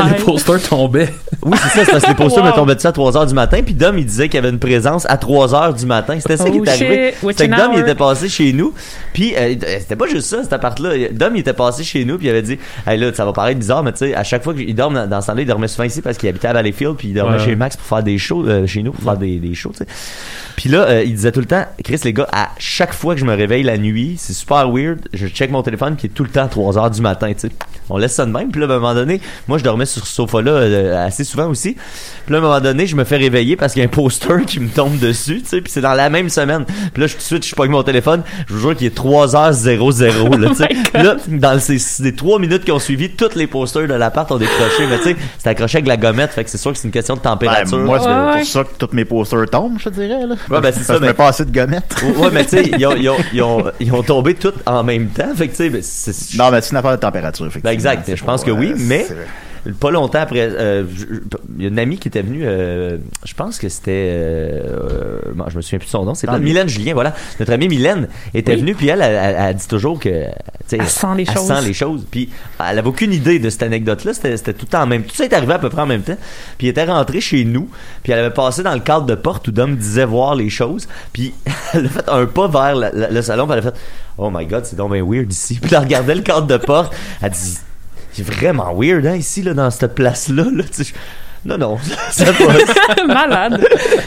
les 0.10 0.24
posters 0.24 0.62
tombaient. 0.62 1.12
Oui, 1.42 1.58
c'est 1.58 1.80
ça, 1.80 1.86
c'est 1.86 1.92
parce 1.92 2.04
que 2.04 2.10
les 2.10 2.16
posters 2.16 2.44
Wow. 2.44 2.50
me 2.52 2.56
tombaient 2.56 2.76
dessus 2.76 2.86
à 2.88 2.92
3 2.92 3.14
h 3.14 3.28
du 3.30 3.34
matin, 3.34 3.62
puis 3.66 3.74
Dom, 3.74 3.98
il 3.98 4.06
disait 4.06 4.30
qu'il 4.30 4.36
y 4.36 4.38
avait 4.44 4.50
une 4.52 4.60
présence 4.60 5.08
à 5.10 5.18
3 5.18 5.48
h 5.54 5.76
du 5.76 5.88
matin. 5.88 6.18
C'était 6.20 6.38
ça 6.38 6.52
qui 6.52 6.60
Oh 6.60 6.64
est 6.66 6.70
arrivé. 6.70 7.14
C'était 7.20 7.50
que 7.50 7.56
Dom, 7.58 7.72
il 7.74 7.80
était 7.80 7.96
passé 7.96 8.30
chez 8.30 8.54
nous, 8.54 8.76
puis 9.12 9.34
euh, 9.36 9.56
c'était 9.80 9.96
pas 9.96 10.06
juste 10.08 10.28
ça, 10.30 10.44
appart-là. 10.56 11.10
Dom, 11.12 11.36
il 11.36 11.40
était 11.40 11.54
passé 11.54 11.84
chez 11.84 12.04
nous, 12.06 12.18
puis 12.18 12.28
il 12.28 12.30
avait 12.30 12.42
dit, 12.42 12.58
hey 12.88 12.98
là, 12.98 13.14
ça 13.14 13.24
va 13.26 13.34
paraître 13.34 13.60
bizarre, 13.60 13.84
mais 13.84 13.92
tu 13.92 14.00
sais, 14.00 14.16
à 14.16 14.24
chaque 14.24 14.44
fois 14.44 14.54
qu'il 14.54 14.74
dorme 14.76 14.96
dans, 14.96 15.08
dans 15.08 15.22
ce 15.22 15.28
temps-là, 15.28 15.42
il 15.42 15.48
dormait 15.48 15.68
souvent 15.68 15.84
ici 15.84 16.02
parce 16.02 16.18
qu'il 16.18 16.28
habitait 16.30 16.48
à 16.48 16.54
Valleyfield, 16.54 16.96
puis 16.98 17.10
il 17.10 17.14
dormait 17.14 17.38
Ouais. 17.38 17.46
chez 17.46 17.56
Max 17.56 17.76
pour 17.78 17.86
faire 17.86 18.04
des 18.04 18.18
shows, 18.18 18.46
euh, 18.48 18.66
chez 18.68 18.82
nous, 18.84 18.92
pour 18.92 19.04
faire 19.04 19.18
des, 19.18 19.38
des 19.40 19.54
shows, 19.54 19.72
tu 19.72 19.80
sais. 19.80 19.88
Puis 20.56 20.70
là, 20.70 20.84
euh, 20.84 21.04
il 21.04 21.14
disait 21.14 21.32
tout 21.32 21.42
le 21.42 21.46
temps, 21.46 21.66
Chris, 21.84 22.00
les 22.04 22.14
gars, 22.14 22.28
à 22.32 22.50
chaque 22.58 22.94
fois 22.94 23.14
que 23.14 23.20
je 23.20 23.26
me 23.26 23.34
réveille 23.36 23.64
la 23.64 23.78
nuit, 23.78 24.16
c'est 24.18 24.34
super 24.34 24.70
weird, 24.72 25.00
je 25.14 25.28
check 25.28 25.52
mon 25.52 25.62
téléphone 25.64 25.96
qui 25.98 26.08
est 26.08 26.10
tout 26.10 26.24
le 26.24 26.30
temps 26.30 26.46
à 26.46 26.48
3 26.48 26.78
heures 26.78 26.92
du 26.92 27.02
matin, 27.02 27.32
tu 27.34 27.48
sais. 27.48 27.50
On 27.90 27.98
laisse 27.98 28.14
ça 28.14 28.26
de 28.26 28.32
même. 28.32 28.50
Puis 28.52 28.60
là, 28.62 28.68
à 28.68 28.72
un 28.72 28.80
moment 28.80 28.94
donné, 28.94 29.22
moi, 29.48 29.58
je 29.58 29.64
dormais 29.64 29.86
sur 29.86 30.06
ce 30.08 30.14
sofa-là 30.14 30.52
euh, 30.52 31.06
assez 31.06 31.24
souvent 31.24 31.48
aussi. 31.48 31.74
Puis 32.26 32.32
là, 32.34 32.38
à 32.38 32.40
un 32.40 32.44
moment 32.44 32.60
donné, 32.60 32.88
je 32.88 32.96
me 32.96 33.04
fais 33.04 33.18
réveiller 33.18 33.56
parce 33.56 33.74
qu'il 33.74 33.82
y 33.82 33.86
a 33.86 33.88
un 33.88 33.90
poster 33.92 34.46
qui 34.48 34.60
me 34.60 34.70
tombe 34.70 34.98
dessus, 34.98 35.42
tu 35.42 35.50
sais. 35.50 35.62
Puis 35.62 35.72
c'est 35.72 35.82
dans 35.82 35.94
la 35.94 36.10
même 36.10 36.30
semaine. 36.30 36.66
Puis 36.94 37.02
là, 37.02 37.08
je, 37.08 37.14
tout 37.14 37.20
de 37.20 37.24
suite, 37.24 37.46
je 37.46 37.56
pogne 37.56 37.72
mon 37.72 37.84
téléphone. 37.84 38.24
Je 38.48 38.54
vous 38.54 38.60
jure 38.60 38.76
qu'il 38.76 38.88
est 38.88 38.98
3h00, 38.98 40.38
là, 40.40 40.50
tu 40.50 40.56
sais. 40.56 40.68
Puis 40.94 41.04
là, 41.04 41.16
dans 41.28 41.60
ces, 41.60 41.78
ces 41.80 42.16
trois 42.16 42.40
minutes 42.40 42.64
qui 42.66 42.72
ont 42.72 42.80
suivi, 42.80 43.10
tous 43.12 43.36
les 43.36 43.48
posters 43.48 43.88
de 43.88 43.94
l'appart 43.94 44.32
ont 44.32 44.38
décroché. 44.38 44.88
Mais 44.90 44.98
tu 44.98 45.04
sais, 45.04 45.16
c'est 45.38 45.50
accroché 45.50 45.78
avec 45.78 45.88
la 45.88 45.98
gommette. 45.98 46.32
Fait 46.32 46.44
que 46.44 46.50
c'est 46.50 46.58
sûr 46.58 46.72
que 46.72 46.78
c'est 46.78 46.88
une 46.88 46.92
question 46.92 47.16
de 47.16 47.20
Ben, 47.20 47.32
température. 47.32 47.78
moi, 47.80 48.00
c'est 48.00 48.06
Ouais, 48.08 48.40
pour 48.42 48.48
ça 48.48 48.64
que 48.64 48.86
tous 48.86 48.96
mes 48.96 49.06
posters 49.06 49.50
tombent, 49.50 49.78
je 49.80 49.90
te 49.90 49.94
dirais. 49.94 50.26
Là. 50.28 50.36
Ouais, 50.50 50.62
ben, 50.62 50.72
c'est 50.76 50.84
ça, 50.84 50.96
je 50.96 51.00
mais- 51.00 51.14
pas 51.14 51.28
assez 51.28 51.46
de 51.46 51.52
gommettes. 51.52 51.96
Ouais, 52.18 52.30
mais 52.32 52.44
tu 52.44 52.52
sais, 52.52 52.64
ils 52.78 52.86
ont, 52.86 52.96
ils, 52.96 53.10
ont, 53.10 53.16
ils, 53.34 53.42
ont, 53.44 53.64
ils 53.80 53.94
ont 53.94 54.04
tombé 54.04 54.34
tous 54.36 54.54
en 54.66 54.84
même 54.84 55.08
temps. 55.08 55.34
Fait 55.36 55.48
que 55.48 55.52
tu 55.52 55.58
sais, 55.58 55.70
ben, 55.70 55.82
c'est- 55.84 56.38
Non, 56.38 56.50
mais 56.52 56.62
c'est 56.62 56.72
une 56.72 56.78
affaire 56.78 56.92
de 56.92 56.98
température. 56.98 57.46
effectivement. 57.46 57.72
Ben, 57.72 57.75
exact. 57.76 58.04
C'est 58.06 58.16
Je 58.16 58.24
pense 58.24 58.44
que 58.44 58.52
oui, 58.52 58.74
mais 58.78 59.06
pas 59.80 59.90
longtemps 59.90 60.20
après, 60.20 60.48
euh, 60.52 60.84
il 61.58 61.64
y 61.64 61.66
a 61.66 61.70
une 61.70 61.80
amie 61.80 61.98
qui 61.98 62.08
était 62.08 62.22
venue, 62.22 62.42
euh, 62.44 62.98
je 63.26 63.34
pense 63.34 63.58
que 63.58 63.68
c'était, 63.68 64.12
euh, 64.14 65.20
bon, 65.34 65.46
je 65.50 65.58
me 65.58 65.62
souviens 65.64 65.80
plus 65.80 65.88
de 65.88 65.90
son 65.92 66.06
nom, 66.06 66.14
c'est 66.14 66.28
pas. 66.28 66.38
Mylène 66.38 66.70
Julien, 66.70 66.94
voilà. 66.94 67.16
Notre 67.40 67.52
amie 67.52 67.68
Mylène 67.68 68.08
était 68.36 68.56
venue, 68.56 68.76
puis 68.76 68.90
elle, 68.90 69.02
elle, 69.02 69.16
elle- 69.20 69.36
elle 69.40 69.56
dit 69.56 69.68
toujours 69.68 70.00
que, 70.00 70.10
Elle 70.72 70.88
sent 70.88 71.08
les 71.18 71.24
elle 71.28 71.34
choses. 71.34 71.48
sent 71.48 71.62
les 71.66 71.74
choses. 71.74 72.06
Puis 72.12 72.30
elle 72.60 72.78
avait 72.78 72.88
aucune 72.88 73.12
idée 73.12 73.40
de 73.40 73.50
cette 73.50 73.64
anecdote-là. 73.64 74.14
C'était, 74.14 74.54
tout 74.54 74.74
en 74.76 74.86
même. 74.86 75.02
Tout 75.04 75.16
ça 75.16 75.26
est 75.26 75.34
arrivé 75.34 75.54
à 75.54 75.60
peu 75.60 75.70
près 75.70 75.82
en 75.82 75.86
même 75.88 76.02
temps. 76.04 76.18
Puis 76.60 76.68
elle 76.68 76.72
était 76.72 76.86
rentrée 76.86 77.22
chez 77.22 77.44
nous. 77.44 77.68
Puis 78.04 78.12
elle 78.12 78.20
avait 78.20 78.34
passé 78.34 78.62
dans 78.62 78.74
le 78.74 78.80
cadre 78.82 79.06
de 79.08 79.16
porte 79.16 79.48
où 79.48 79.52
Dom 79.52 79.76
disait 79.76 80.06
voir 80.06 80.36
les 80.36 80.50
choses. 80.52 80.88
Puis 81.12 81.34
elle 81.74 81.86
a 81.88 81.90
fait 81.90 82.08
un 82.10 82.26
pas 82.28 82.48
vers 82.48 82.76
la- 82.76 82.92
la- 82.92 83.10
le 83.10 83.22
salon. 83.24 83.46
Puis 83.48 83.54
elle 83.54 83.68
a 83.68 83.72
fait 83.72 83.78
Oh 84.18 84.30
my 84.34 84.46
God, 84.46 84.66
c'est 84.66 84.76
donc 84.76 84.94
bien 84.94 85.04
weird 85.06 85.32
ici. 85.32 85.60
Puis 85.62 85.72
elle 85.74 85.80
regardait 85.84 86.16
le 86.16 86.22
cadre 86.22 86.48
de 86.48 86.58
porte. 86.58 86.94
Elle 87.22 87.32
dit 87.32 87.58
C'est 88.14 88.24
vraiment 88.26 88.74
weird 88.74 89.06
hein, 89.06 89.16
ici 89.16 89.42
là 89.42 89.54
dans 89.54 89.70
cette 89.72 89.96
place-là. 89.96 90.46
Là, 90.54 90.64
je- 90.78 90.84
non, 91.46 91.58
non, 91.58 91.78
ça 92.12 92.26
passe. 92.26 93.06
Malade. 93.08 93.62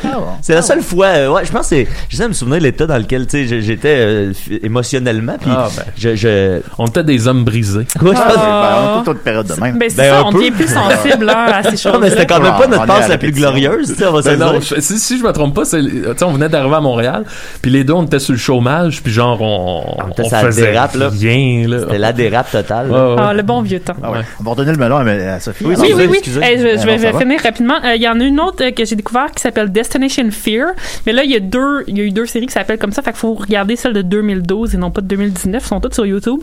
Ah 0.04 0.08
bon. 0.16 0.24
C'est 0.42 0.54
la 0.54 0.62
seule 0.62 0.82
fois, 0.82 1.06
euh, 1.06 1.28
ouais, 1.30 1.44
je 1.44 1.50
pense 1.52 1.62
que 1.62 1.76
c'est, 1.76 1.88
j'essaie 2.08 2.24
de 2.24 2.28
me 2.28 2.32
souvenir 2.34 2.58
de 2.58 2.64
l'état 2.64 2.86
dans 2.86 2.96
lequel, 2.98 3.26
tu 3.26 3.38
sais, 3.38 3.46
je- 3.46 3.60
j'étais 3.64 3.96
euh, 3.98 4.32
f- 4.32 4.64
émotionnellement, 4.64 5.36
puis 5.40 5.50
Ah, 5.52 5.68
ben. 5.76 5.82
je, 5.96 6.14
je, 6.16 6.60
On 6.78 6.86
était 6.86 7.04
des 7.04 7.28
hommes 7.28 7.44
brisés. 7.44 7.78
ouais, 7.80 7.86
je 8.02 8.02
pense- 8.10 8.22
Ah. 8.36 8.70
Ben, 8.84 8.90
on 8.96 9.00
a 9.00 9.04
toute 9.04 9.14
une 9.14 9.20
période 9.22 9.46
de 9.46 9.60
même. 9.60 9.78
Ben, 9.78 9.88
c'est 9.90 9.96
Ben, 9.96 10.10
ça, 10.10 10.18
un 10.20 10.22
on 10.24 10.32
peu. 10.32 10.38
devient 10.38 10.50
plus 10.50 10.68
sensible 10.68 11.30
hein, 11.30 11.46
à 11.52 11.62
ces 11.62 11.76
choses. 11.76 11.92
Non, 11.92 11.98
mais 12.00 12.10
c'était 12.10 12.26
quand 12.26 12.40
même 12.40 12.52
pas 12.52 12.64
On 12.66 12.70
notre 12.70 12.86
passe 12.86 13.08
la 13.08 13.18
plus 13.18 13.26
répétition. 13.28 13.50
glorieuse, 13.52 13.88
tu 13.88 13.94
sais, 13.94 14.06
on 14.06 14.12
va 14.12 14.22
se 14.22 14.28
Ben 14.28 14.38
le 14.38 14.44
non, 14.44 14.52
dire. 14.58 14.62
je- 14.76 14.80
si, 14.80 14.98
si 14.98 15.18
je 15.18 15.24
me 15.24 15.32
trompe 15.32 15.54
pas, 15.54 15.64
c'est, 15.64 15.80
tu 15.82 16.02
sais, 16.16 16.24
on 16.24 16.32
venait 16.32 16.48
d'arriver 16.48 16.74
à 16.76 16.80
Montréal, 16.80 17.24
puis 17.62 17.70
les 17.70 17.84
deux 17.84 17.92
on 17.94 18.04
était 18.04 18.18
sur 18.18 18.32
le 18.32 18.38
chômage, 18.38 19.02
puis 19.02 19.12
genre 19.12 19.40
on, 19.40 20.02
On 20.04 20.08
était 20.10 20.24
sur 20.24 20.32
la 20.36 20.42
faisait 20.44 20.72
dérape, 20.72 20.94
là. 20.94 21.08
rien 21.10 21.68
là. 21.68 21.78
C'était 21.80 21.98
la 21.98 22.12
dérape 22.12 22.50
totale. 22.50 22.90
Ouais, 22.90 22.96
là. 22.98 23.08
ouais. 23.14 23.16
Ah, 23.28 23.32
le 23.34 23.42
bon 23.42 23.62
vieux 23.62 23.80
temps. 23.80 23.94
Ah 24.02 24.10
ouais. 24.10 24.18
On 24.40 24.44
va 24.44 24.50
redonner 24.50 24.72
le 24.72 24.78
melon 24.78 24.96
à, 24.96 25.34
à 25.34 25.40
Sophie. 25.40 25.64
Oui, 25.64 25.74
alors. 25.74 25.86
Oui, 25.98 26.06
oui, 26.10 26.16
excusez. 26.18 26.40
Eh, 26.42 26.56
je, 26.58 26.62
je 26.80 26.86
vais 26.86 26.96
non, 26.96 27.02
ça 27.02 27.12
va. 27.12 27.18
finir 27.18 27.27
rapidement. 27.36 27.76
Euh, 27.84 27.94
Il 27.94 28.02
y 28.02 28.08
en 28.08 28.18
a 28.20 28.24
une 28.24 28.40
autre 28.40 28.64
euh, 28.64 28.70
que 28.70 28.84
j'ai 28.84 28.96
découvert 28.96 29.30
qui 29.32 29.42
s'appelle 29.42 29.70
Destination 29.70 30.30
Fear. 30.30 30.72
Mais 31.06 31.12
là, 31.12 31.24
il 31.24 31.30
y 31.30 31.36
a 31.36 31.40
deux, 31.40 31.84
il 31.86 31.98
y 31.98 32.00
a 32.00 32.04
eu 32.04 32.10
deux 32.10 32.26
séries 32.26 32.46
qui 32.46 32.52
s'appellent 32.52 32.78
comme 32.78 32.92
ça. 32.92 33.02
Fait 33.02 33.14
faut 33.14 33.34
regarder 33.34 33.76
celle 33.76 33.92
de 33.92 34.02
2012 34.02 34.74
et 34.74 34.78
non 34.78 34.90
pas 34.90 35.00
de 35.00 35.06
2019. 35.06 35.62
Ils 35.62 35.66
sont 35.66 35.80
toutes 35.80 35.94
sur 35.94 36.06
YouTube. 36.06 36.40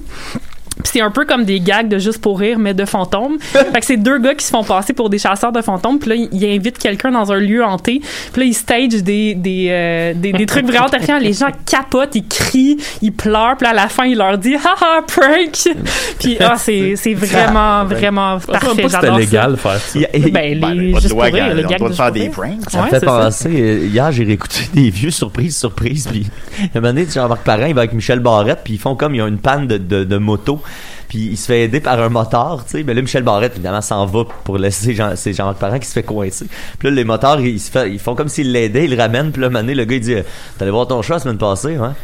Puis 0.75 0.91
c'est 0.93 1.01
un 1.01 1.11
peu 1.11 1.25
comme 1.25 1.45
des 1.45 1.59
gags 1.59 1.87
de 1.87 1.97
juste 1.97 2.19
pour 2.19 2.39
rire, 2.39 2.59
mais 2.59 2.73
de 2.73 2.85
fantômes. 2.85 3.37
fait 3.39 3.79
que 3.79 3.85
c'est 3.85 3.97
deux 3.97 4.19
gars 4.19 4.35
qui 4.35 4.45
se 4.45 4.51
font 4.51 4.63
passer 4.63 4.93
pour 4.93 5.09
des 5.09 5.17
chasseurs 5.17 5.51
de 5.51 5.61
fantômes. 5.61 5.99
Puis 5.99 6.09
là, 6.09 6.15
ils 6.15 6.29
ils 6.31 6.55
invitent 6.55 6.77
quelqu'un 6.77 7.11
dans 7.11 7.31
un 7.31 7.39
lieu 7.39 7.63
hanté. 7.63 8.01
Puis 8.33 8.41
là, 8.41 8.47
ils 8.47 8.53
stage 8.53 9.03
des, 9.03 9.35
des, 9.35 9.67
euh, 9.69 10.13
des, 10.15 10.33
des 10.33 10.45
trucs 10.45 10.65
vraiment 10.65 10.89
terrifiants. 10.89 11.17
Les 11.17 11.33
gens 11.33 11.47
capotent, 11.65 12.15
ils 12.15 12.27
crient, 12.27 12.77
ils 13.01 13.13
pleurent. 13.13 13.55
Puis 13.57 13.65
là, 13.65 13.71
à 13.71 13.73
la 13.73 13.87
fin, 13.87 14.05
il 14.05 14.17
leur 14.17 14.37
dit 14.37 14.55
«Haha, 14.55 15.01
prank!» 15.07 15.75
Puis 16.19 16.37
ah, 16.39 16.55
c'est 16.57 16.95
c'est 16.95 17.13
vraiment, 17.13 17.85
vraiment 17.85 18.39
parfait. 18.39 18.49
pas 18.49 18.59
que 18.59 18.71
c'était 18.73 18.89
J'adore 18.89 19.13
ça. 19.15 19.19
légal 19.19 19.57
faire 19.57 19.79
ça. 19.79 19.99
Ben, 20.31 20.59
les, 20.59 20.93
juste 20.95 21.09
pour 21.09 21.23
rire, 21.23 21.33
gars, 21.33 21.53
le 21.53 21.65
on 21.65 21.69
gag 21.69 21.79
doit 21.79 21.89
de 21.89 21.93
faire 21.93 22.11
des 22.11 22.29
pranks. 22.29 22.69
ça 22.69 22.83
fait 22.85 23.05
penser, 23.05 23.49
euh, 23.49 23.85
hier 23.85 24.11
j'ai 24.11 24.23
réécouté 24.23 24.61
des 24.73 24.89
vieux 24.89 25.11
surprises, 25.11 25.57
surprises, 25.57 26.07
puis 26.07 26.25
un 26.61 26.79
moment 26.79 26.93
donné, 26.93 27.07
Jean-Marc 27.11 27.43
Parent, 27.43 27.65
il 27.65 27.73
va 27.73 27.81
avec 27.81 27.93
Michel 27.93 28.19
Barrette, 28.19 28.61
puis 28.63 28.73
ils 28.73 28.79
font 28.79 28.95
comme, 28.95 29.15
il 29.15 29.19
y 29.19 29.21
a 29.21 29.27
une 29.27 29.37
panne 29.37 29.67
de, 29.67 29.77
de, 29.77 30.03
de 30.03 30.17
moto, 30.17 30.61
puis 31.07 31.19
il 31.31 31.37
se 31.37 31.47
fait 31.47 31.63
aider 31.63 31.79
par 31.79 31.99
un 31.99 32.09
motard, 32.09 32.63
tu 32.65 32.71
sais, 32.71 32.83
mais 32.83 32.93
là, 32.93 33.01
Michel 33.01 33.23
Barrette, 33.23 33.53
évidemment, 33.53 33.81
s'en 33.81 34.05
va 34.05 34.23
pour 34.43 34.57
laisser 34.57 34.93
Jean, 34.93 35.13
c'est 35.15 35.33
Jean-Marc 35.33 35.57
Parent 35.57 35.79
qui 35.79 35.87
se 35.87 35.93
fait 35.93 36.03
coincer. 36.03 36.45
Puis 36.79 36.89
là, 36.89 36.95
les 36.95 37.03
motards, 37.03 37.39
ils, 37.41 37.59
font 37.99 38.15
comme 38.15 38.29
s'ils 38.29 38.51
l'aidaient, 38.51 38.85
ils 38.85 38.91
le 38.91 39.01
ramènent, 39.01 39.31
puis 39.31 39.41
là, 39.41 39.49
donné, 39.49 39.75
le 39.75 39.85
gars, 39.85 39.95
il 39.95 40.01
dit, 40.01 40.13
euh, 40.15 40.23
t'allais 40.57 40.71
voir 40.71 40.87
ton 40.87 41.01
chat 41.01 41.15
la 41.15 41.19
semaine 41.19 41.37
passée, 41.37 41.75
hein? 41.75 41.95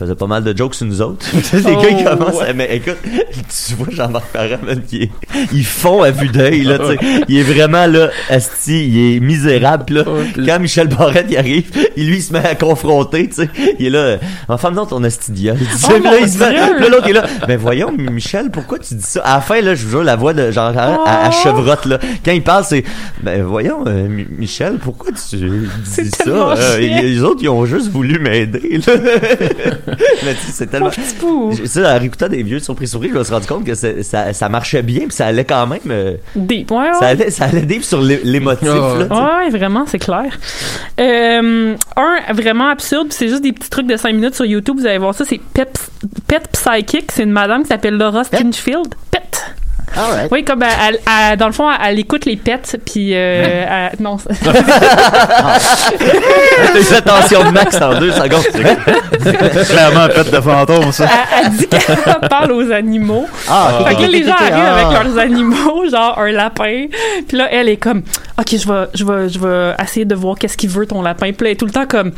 Il 0.00 0.04
faisait 0.04 0.14
pas 0.14 0.28
mal 0.28 0.44
de 0.44 0.56
jokes 0.56 0.76
sur 0.76 0.86
nous 0.86 1.02
autres. 1.02 1.26
les 1.52 1.60
Oh, 1.66 1.82
gars, 1.82 1.88
ils 1.90 2.04
commencent 2.04 2.40
à, 2.40 2.52
mais 2.52 2.68
écoute, 2.76 2.98
tu 3.02 3.74
vois 3.74 3.88
Jean-Marc 3.90 4.26
Parent, 4.32 4.58
man, 4.64 4.80
qui 4.86 5.02
est, 5.02 5.10
ils 5.52 5.64
font 5.64 6.02
à 6.04 6.12
vue 6.12 6.28
d'œil, 6.28 6.62
là, 6.62 6.78
tu 6.78 6.86
sais. 6.86 6.98
Il 7.28 7.36
est 7.38 7.42
vraiment, 7.42 7.84
là, 7.86 8.10
asti, 8.30 8.86
il 8.88 9.16
est 9.16 9.20
misérable, 9.20 9.92
là. 9.94 10.04
Quand 10.46 10.60
Michel 10.60 10.86
Barrette, 10.86 11.26
il 11.30 11.36
arrive, 11.36 11.64
il 11.96 12.06
lui, 12.08 12.18
il 12.18 12.22
se 12.22 12.32
met 12.32 12.46
à 12.46 12.54
confronter, 12.54 13.26
tu 13.28 13.34
sais. 13.42 13.48
Il 13.80 13.86
est 13.86 13.90
là, 13.90 14.18
enfin, 14.48 14.70
non, 14.70 14.86
ton 14.86 15.02
asti. 15.02 15.32
Tu 15.32 15.46
sais, 15.76 15.88
Oh, 15.90 16.02
là, 16.04 16.12
il 16.20 16.28
se 16.28 16.38
met, 16.38 16.52
là, 16.52 16.88
l'autre 16.88 17.08
est 17.08 17.12
là, 17.12 17.24
ben 17.48 17.58
voyons, 17.58 17.90
Michel, 17.92 18.50
pourquoi 18.50 18.78
tu 18.78 18.94
dis 18.94 19.02
ça? 19.02 19.20
À 19.22 19.34
la 19.34 19.40
fin, 19.40 19.60
là, 19.60 19.74
je 19.74 19.82
vous 19.84 19.90
jure, 19.90 20.04
la 20.04 20.14
voix 20.14 20.32
de 20.32 20.52
Jean 20.52 20.72
Parent, 20.72 21.02
à, 21.04 21.26
à 21.26 21.30
Oh. 21.30 21.42
chevrotte, 21.42 21.86
là. 21.86 21.98
Quand 22.24 22.30
il 22.32 22.42
parle, 22.44 22.62
c'est, 22.64 22.84
ben 23.20 23.42
voyons, 23.42 23.84
euh, 23.88 24.06
Mi- 24.08 24.26
Michel, 24.38 24.78
pourquoi 24.80 25.08
tu 25.10 25.36
dis 25.36 26.10
ça? 26.10 26.28
Euh, 26.30 26.78
les 26.78 27.20
autres, 27.24 27.40
ils 27.42 27.48
ont 27.48 27.66
juste 27.66 27.88
voulu 27.90 28.20
m'aider, 28.20 28.78
là. 28.86 28.92
Mais 30.24 30.34
tu 30.34 30.40
sais, 30.40 30.52
c'est 30.52 30.66
tellement. 30.66 30.90
Ça, 30.90 31.94
en 31.94 31.98
réécoutant 31.98 32.28
des 32.28 32.42
vieux 32.42 32.58
surprises 32.58 32.90
surprises, 32.90 33.12
je 33.12 33.18
me 33.18 33.24
suis 33.24 33.34
rendu 33.34 33.46
compte 33.46 33.64
que 33.64 33.74
ça, 33.74 34.32
ça 34.32 34.48
marchait 34.48 34.82
bien, 34.82 35.00
puis 35.00 35.12
ça 35.12 35.26
allait 35.26 35.44
quand 35.44 35.66
même. 35.66 35.80
euh, 35.90 36.14
Deep. 36.36 36.70
Ouais, 36.70 36.92
ça 36.94 37.00
ouais. 37.00 37.06
allait, 37.06 37.30
ça 37.30 37.44
allait 37.44 37.62
deep 37.62 37.84
sur 37.84 38.00
l'é- 38.00 38.20
l'émotif, 38.24 38.68
ouais. 38.68 38.98
là. 38.98 39.06
tu 39.08 39.14
sais. 39.14 39.20
Ouais, 39.22 39.50
vraiment, 39.50 39.84
c'est 39.86 39.98
clair. 39.98 40.26
Euh, 41.00 41.74
un 41.96 42.32
vraiment 42.32 42.68
absurde, 42.68 43.08
puis 43.08 43.16
c'est 43.18 43.28
juste 43.28 43.42
des 43.42 43.52
petits 43.52 43.70
trucs 43.70 43.86
de 43.86 43.96
5 43.96 44.12
minutes 44.14 44.34
sur 44.34 44.44
YouTube, 44.44 44.76
vous 44.78 44.86
allez 44.86 44.98
voir 44.98 45.14
ça, 45.14 45.24
c'est 45.24 45.40
Pet, 45.54 45.70
Pet 46.26 46.42
Psychic, 46.52 47.10
c'est 47.12 47.22
une 47.22 47.30
madame 47.32 47.62
qui 47.62 47.68
s'appelle 47.68 47.96
Laura 47.96 48.24
Stinchfield. 48.24 48.94
Pet. 49.10 49.54
All 49.96 50.12
right. 50.12 50.28
Oui, 50.30 50.44
comme 50.44 50.62
elle, 50.62 51.36
dans 51.38 51.46
le 51.46 51.52
fond, 51.52 51.68
elle, 51.84 51.98
écoute 51.98 52.24
les 52.24 52.36
pets, 52.36 52.76
puis 52.84 53.10
euh, 53.14 53.88
elle- 53.92 54.02
non, 54.02 54.18
c'est- 54.18 54.28
Les 56.74 56.92
attentions 56.94 57.44
de 57.44 57.50
Max 57.50 57.80
en 57.80 57.98
deux 57.98 58.12
secondes. 58.12 58.42
c'est- 58.52 59.68
Clairement 59.72 60.00
un 60.00 60.08
pet 60.08 60.30
de 60.30 60.40
fantôme, 60.40 60.92
ça. 60.92 61.04
elle, 61.06 61.44
elle 61.46 61.50
dit 61.52 61.66
qu'elle 61.66 61.96
parle 62.30 62.52
aux 62.52 62.70
animaux. 62.72 63.26
Ah, 63.48 63.80
Fait 63.86 63.94
que 63.96 64.02
là, 64.02 64.08
les 64.08 64.24
gens 64.24 64.34
arrivent 64.34 64.64
ah. 64.66 64.76
avec 64.76 65.04
leurs 65.04 65.18
animaux, 65.18 65.84
genre 65.90 66.18
un 66.18 66.30
lapin. 66.32 66.86
Puis 67.26 67.36
là, 67.36 67.48
elle 67.50 67.68
est 67.68 67.76
comme, 67.76 68.02
OK, 68.38 68.56
je 68.56 68.68
vais, 68.68 68.86
je 68.94 69.04
vais, 69.04 69.28
je 69.28 69.38
vais 69.40 69.74
essayer 69.82 70.04
de 70.04 70.14
voir 70.14 70.38
qu'est-ce 70.38 70.56
qu'il 70.56 70.70
veut 70.70 70.86
ton 70.86 71.02
lapin. 71.02 71.32
Puis 71.32 71.44
là, 71.44 71.46
elle 71.46 71.52
est 71.52 71.56
tout 71.56 71.66
le 71.66 71.72
temps 71.72 71.86
comme, 71.86 72.12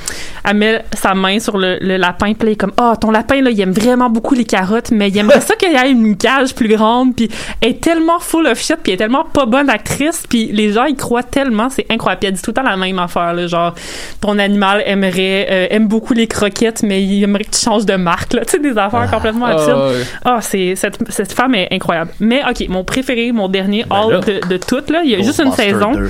elle 0.45 0.57
met 0.57 0.85
sa 0.93 1.15
main 1.15 1.39
sur 1.41 1.57
le, 1.57 1.79
le 1.81 1.97
lapin. 1.97 2.35
Puis 2.35 2.41
là, 2.41 2.47
elle 2.49 2.49
est 2.51 2.57
comme, 2.57 2.73
ah, 2.77 2.95
ton 3.01 3.11
lapin, 3.11 3.41
là, 3.41 3.51
il 3.51 3.59
aime 3.59 3.73
vraiment 3.73 4.11
beaucoup 4.11 4.35
les 4.35 4.45
carottes, 4.45 4.91
mais 4.91 5.09
il 5.09 5.17
aimerait 5.17 5.41
ça 5.41 5.55
qu'il 5.55 5.73
y 5.73 5.75
ait 5.75 5.91
une 5.91 6.19
cage 6.19 6.55
plus 6.55 6.69
grande. 6.69 7.17
Puis 7.17 7.31
elle 7.63 7.71
est 7.71 7.81
tellement 7.81 8.19
full 8.19 8.47
of 8.47 8.61
shit, 8.61 8.77
puis 8.83 8.93
elle 8.93 8.95
est 8.95 8.99
tellement 8.99 9.25
pas 9.25 9.47
bonne 9.47 9.71
actrice. 9.71 10.25
Puis 10.29 10.49
les 10.53 10.73
gens, 10.73 10.85
ils 10.85 10.97
croient 10.97 11.23
tellement, 11.23 11.71
c'est 11.71 11.87
incroyable. 11.89 12.21
Puis 12.21 12.29
elle 12.29 12.35
dit 12.35 12.43
tout 12.43 12.51
le 12.51 12.55
temps 12.55 12.69
la 12.69 12.77
même 12.77 12.99
affaire, 12.99 13.33
là, 13.33 13.47
genre, 13.47 13.75
ton 14.21 14.39
animal 14.39 14.83
aimerait, 14.85 15.47
euh, 15.51 15.67
aime 15.71 15.89
beaucoup 15.89 16.13
les 16.13 16.27
croquettes, 16.27 16.83
mais 16.83 17.03
il 17.03 17.23
aimerait 17.23 17.45
que 17.45 17.57
tu 17.57 17.61
changes 17.61 17.87
de 17.87 17.95
marque, 17.97 18.35
là. 18.35 18.45
Tu 18.45 18.53
sais, 18.53 18.59
des 18.59 18.77
affaires 18.77 19.11
complètement 19.11 19.47
absurdes. 19.47 19.81
Ah, 19.81 19.89
ouais. 19.89 20.05
Ah, 20.27 20.39
c'est 20.43 20.77
cette, 20.77 20.99
cette 21.11 21.33
femme 21.33 21.55
est 21.55 21.69
incroyable. 21.73 22.11
Mais 22.21 22.43
ok, 22.49 22.69
mon 22.69 22.85
préféré, 22.85 23.33
mon 23.33 23.49
dernier 23.49 23.85
Ben 23.89 23.97
all 23.97 24.21
de, 24.21 24.47
de 24.47 24.57
toutes 24.59 24.91
là, 24.91 25.01
il 25.03 25.11
y 25.11 25.15
a 25.15 25.23
juste 25.23 25.41
une 25.41 25.53
saison. 25.53 25.93
2. 25.93 26.10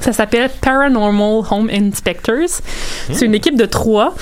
Ça 0.00 0.12
s'appelle 0.12 0.48
Paranormal 0.60 1.42
Home 1.50 1.68
Inspectors. 1.72 2.60
C'est 3.12 3.26
une 3.26 3.34
équipe 3.34 3.56
de 3.56 3.64
trois. 3.66 4.14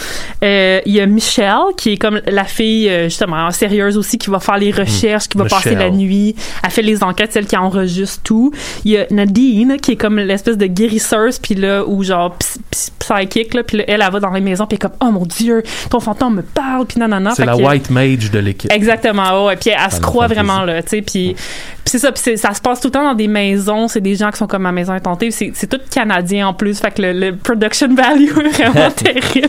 Euh, 0.42 0.80
Il 0.86 0.94
y 0.94 1.00
a 1.00 1.06
Michelle, 1.06 1.74
qui 1.76 1.92
est 1.92 1.96
comme 1.96 2.20
la 2.26 2.44
fille, 2.44 2.88
euh, 2.88 3.04
justement, 3.04 3.50
sérieuse 3.50 3.96
aussi, 3.98 4.18
qui 4.18 4.30
va 4.30 4.40
faire 4.40 4.58
les 4.58 4.70
recherches, 4.72 5.28
qui 5.28 5.36
va 5.38 5.44
passer 5.56 5.70
la 5.74 5.90
nuit. 5.90 6.34
Elle 6.64 6.70
fait 6.70 6.82
les 6.82 7.02
enquêtes, 7.02 7.32
celle 7.32 7.46
qui 7.46 7.56
enregistre 7.56 8.20
tout. 8.22 8.52
Il 8.84 8.92
y 8.92 8.98
a 8.98 9.06
Nadine, 9.10 9.76
qui 9.80 9.92
est 9.92 9.96
comme 9.96 10.18
l'espèce 10.18 10.56
de 10.56 10.66
guérisseuse, 10.66 11.38
puis 11.38 11.54
là, 11.54 11.84
ou 11.86 12.02
genre 12.02 12.34
ps- 12.38 12.58
ps- 12.70 12.90
psychic, 12.98 13.54
là, 13.54 13.62
puis 13.62 13.78
là, 13.78 13.84
elle, 13.86 14.02
elle 14.02 14.12
va 14.12 14.20
dans 14.20 14.30
les 14.30 14.40
maisons, 14.40 14.66
puis 14.66 14.78
elle 14.80 14.86
est 14.86 14.90
comme, 14.90 15.08
oh 15.08 15.12
mon 15.12 15.26
Dieu, 15.26 15.62
ton 15.90 16.00
fantôme 16.00 16.36
me 16.36 16.42
parle, 16.42 16.86
puis 16.86 16.98
nanana. 16.98 17.32
C'est 17.36 17.44
la 17.44 17.56
white 17.68 17.90
mage 17.90 18.30
de 18.30 18.38
l'équipe. 18.38 18.72
Exactement, 18.72 19.46
ouais. 19.46 19.56
Puis 19.56 19.70
elle 19.70 19.92
se 19.92 20.00
croit 20.00 20.26
vraiment, 20.26 20.62
là, 20.62 20.82
tu 20.82 20.88
sais. 20.90 21.02
Puis, 21.02 21.36
c'est 21.84 21.98
ça, 22.00 22.10
puis 22.10 22.36
ça 22.36 22.52
se 22.52 22.60
passe 22.60 22.80
tout 22.80 22.88
le 22.88 22.92
temps 22.92 23.04
dans 23.04 23.14
des 23.14 23.28
maisons. 23.28 23.86
C'est 23.86 24.00
des 24.00 24.16
gens 24.16 24.30
qui 24.32 24.38
sont 24.38 24.48
comme 24.48 24.62
ma 24.62 24.72
maison 24.72 24.92
est 24.94 25.06
hantée. 25.06 25.30
C'est 25.30 25.65
c'est 25.66 25.78
tout 25.78 25.84
canadien 25.90 26.48
en 26.48 26.54
plus. 26.54 26.78
Fait 26.80 26.90
que 26.90 27.02
le, 27.02 27.12
le 27.12 27.36
production 27.36 27.92
value 27.94 28.24
est 28.24 28.62
vraiment 28.62 28.90
terrible. 28.96 29.48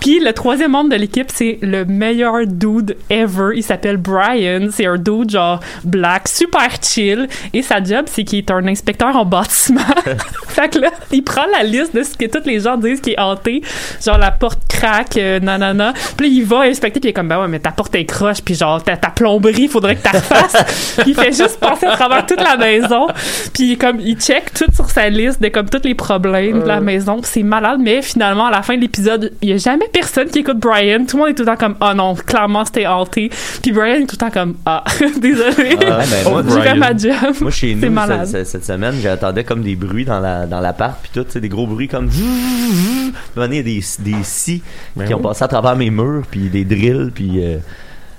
Puis 0.00 0.20
le 0.20 0.32
troisième 0.32 0.72
membre 0.72 0.90
de 0.90 0.96
l'équipe, 0.96 1.30
c'est 1.32 1.58
le 1.62 1.84
meilleur 1.84 2.46
dude 2.46 2.96
ever. 3.10 3.50
Il 3.56 3.62
s'appelle 3.62 3.96
Brian. 3.96 4.68
C'est 4.70 4.86
un 4.86 4.96
dude 4.96 5.30
genre 5.30 5.60
black, 5.84 6.28
super 6.28 6.68
chill. 6.82 7.28
Et 7.52 7.62
sa 7.62 7.82
job, 7.82 8.06
c'est 8.06 8.24
qu'il 8.24 8.38
est 8.38 8.50
un 8.50 8.66
inspecteur 8.66 9.16
en 9.16 9.24
bâtiment. 9.24 9.80
fait 10.48 10.68
que 10.68 10.78
là, 10.78 10.90
il 11.12 11.22
prend 11.22 11.46
la 11.52 11.62
liste 11.62 11.94
de 11.94 12.02
ce 12.02 12.16
que 12.16 12.26
tous 12.26 12.46
les 12.46 12.60
gens 12.60 12.76
disent 12.76 13.00
qui 13.00 13.12
est 13.12 13.20
hanté. 13.20 13.62
Genre 14.04 14.18
la 14.18 14.30
porte 14.30 14.60
craque, 14.68 15.16
euh, 15.16 15.40
nanana. 15.40 15.92
Puis 16.16 16.28
il 16.30 16.44
va 16.44 16.60
inspecter, 16.60 17.00
puis 17.00 17.08
il 17.08 17.10
est 17.10 17.14
comme, 17.14 17.28
ben 17.28 17.40
ouais, 17.40 17.48
mais 17.48 17.58
ta 17.58 17.70
porte 17.70 17.94
est 17.94 18.04
croche, 18.04 18.42
puis 18.42 18.54
genre 18.54 18.82
ta, 18.82 18.96
ta 18.96 19.10
plomberie, 19.10 19.62
il 19.62 19.68
faudrait 19.68 19.96
que 19.96 20.08
tu 20.08 20.08
refasses. 20.16 20.96
il 21.06 21.14
fait 21.14 21.32
juste 21.32 21.58
passer 21.58 21.86
à 21.86 21.96
travers 21.96 22.26
toute 22.26 22.40
la 22.40 22.56
maison. 22.56 23.08
Puis 23.52 23.76
comme, 23.76 24.00
il 24.00 24.16
check 24.16 24.52
tout 24.52 24.66
sur 24.74 24.90
sa 24.90 25.08
liste 25.08 25.37
de 25.40 25.48
comme 25.48 25.68
tous 25.68 25.84
les 25.84 25.94
problèmes 25.94 26.62
de 26.62 26.66
la 26.66 26.80
maison. 26.80 27.20
Puis 27.20 27.30
c'est 27.32 27.42
malade, 27.42 27.80
mais 27.82 28.02
finalement, 28.02 28.46
à 28.46 28.50
la 28.50 28.62
fin 28.62 28.76
de 28.76 28.80
l'épisode, 28.80 29.32
il 29.42 29.50
y 29.50 29.52
a 29.52 29.56
jamais 29.56 29.88
personne 29.92 30.28
qui 30.28 30.40
écoute 30.40 30.58
Brian. 30.58 31.04
Tout 31.06 31.16
le 31.16 31.22
monde 31.22 31.30
est 31.30 31.34
tout 31.34 31.42
le 31.42 31.46
temps 31.48 31.56
comme, 31.56 31.76
oh 31.80 31.94
non, 31.94 32.14
clairement, 32.14 32.64
c'était 32.64 32.86
hanté. 32.86 33.30
Puis 33.62 33.72
Brian 33.72 33.96
est 33.96 34.06
tout 34.06 34.16
le 34.16 34.18
temps 34.18 34.30
comme, 34.30 34.54
ah, 34.66 34.84
désolé. 35.20 35.76
Ah, 35.86 36.00
ben, 36.10 36.30
moi, 36.30 36.42
J'ai 36.48 36.60
fait 36.60 36.74
ma 36.74 36.96
job. 36.96 37.34
Moi, 37.40 37.50
chez 37.50 37.76
C'est 37.78 37.86
nous, 37.86 37.92
malade. 37.92 38.26
cette, 38.26 38.64
semaine, 38.64 38.94
j'attendais 39.02 39.44
comme 39.44 39.62
des 39.62 39.76
bruits 39.76 40.04
dans 40.04 40.20
la 40.20 40.46
dans 40.46 40.60
l'appart, 40.60 40.98
puis 41.02 41.10
tout, 41.12 41.24
tu 41.24 41.32
sais, 41.32 41.40
des 41.40 41.48
gros 41.48 41.66
bruits 41.66 41.88
comme. 41.88 42.08
Il 42.10 43.54
y 43.54 43.58
a 43.58 43.62
des, 43.62 43.82
des 44.00 44.22
scies 44.22 44.62
Ben 44.96 45.06
qui 45.06 45.14
ont 45.14 45.20
passé 45.20 45.44
à 45.44 45.48
travers 45.48 45.76
mes 45.76 45.90
murs, 45.90 46.24
puis 46.30 46.48
des 46.48 46.64
drills, 46.64 47.10
puis 47.14 47.44
euh, 47.44 47.58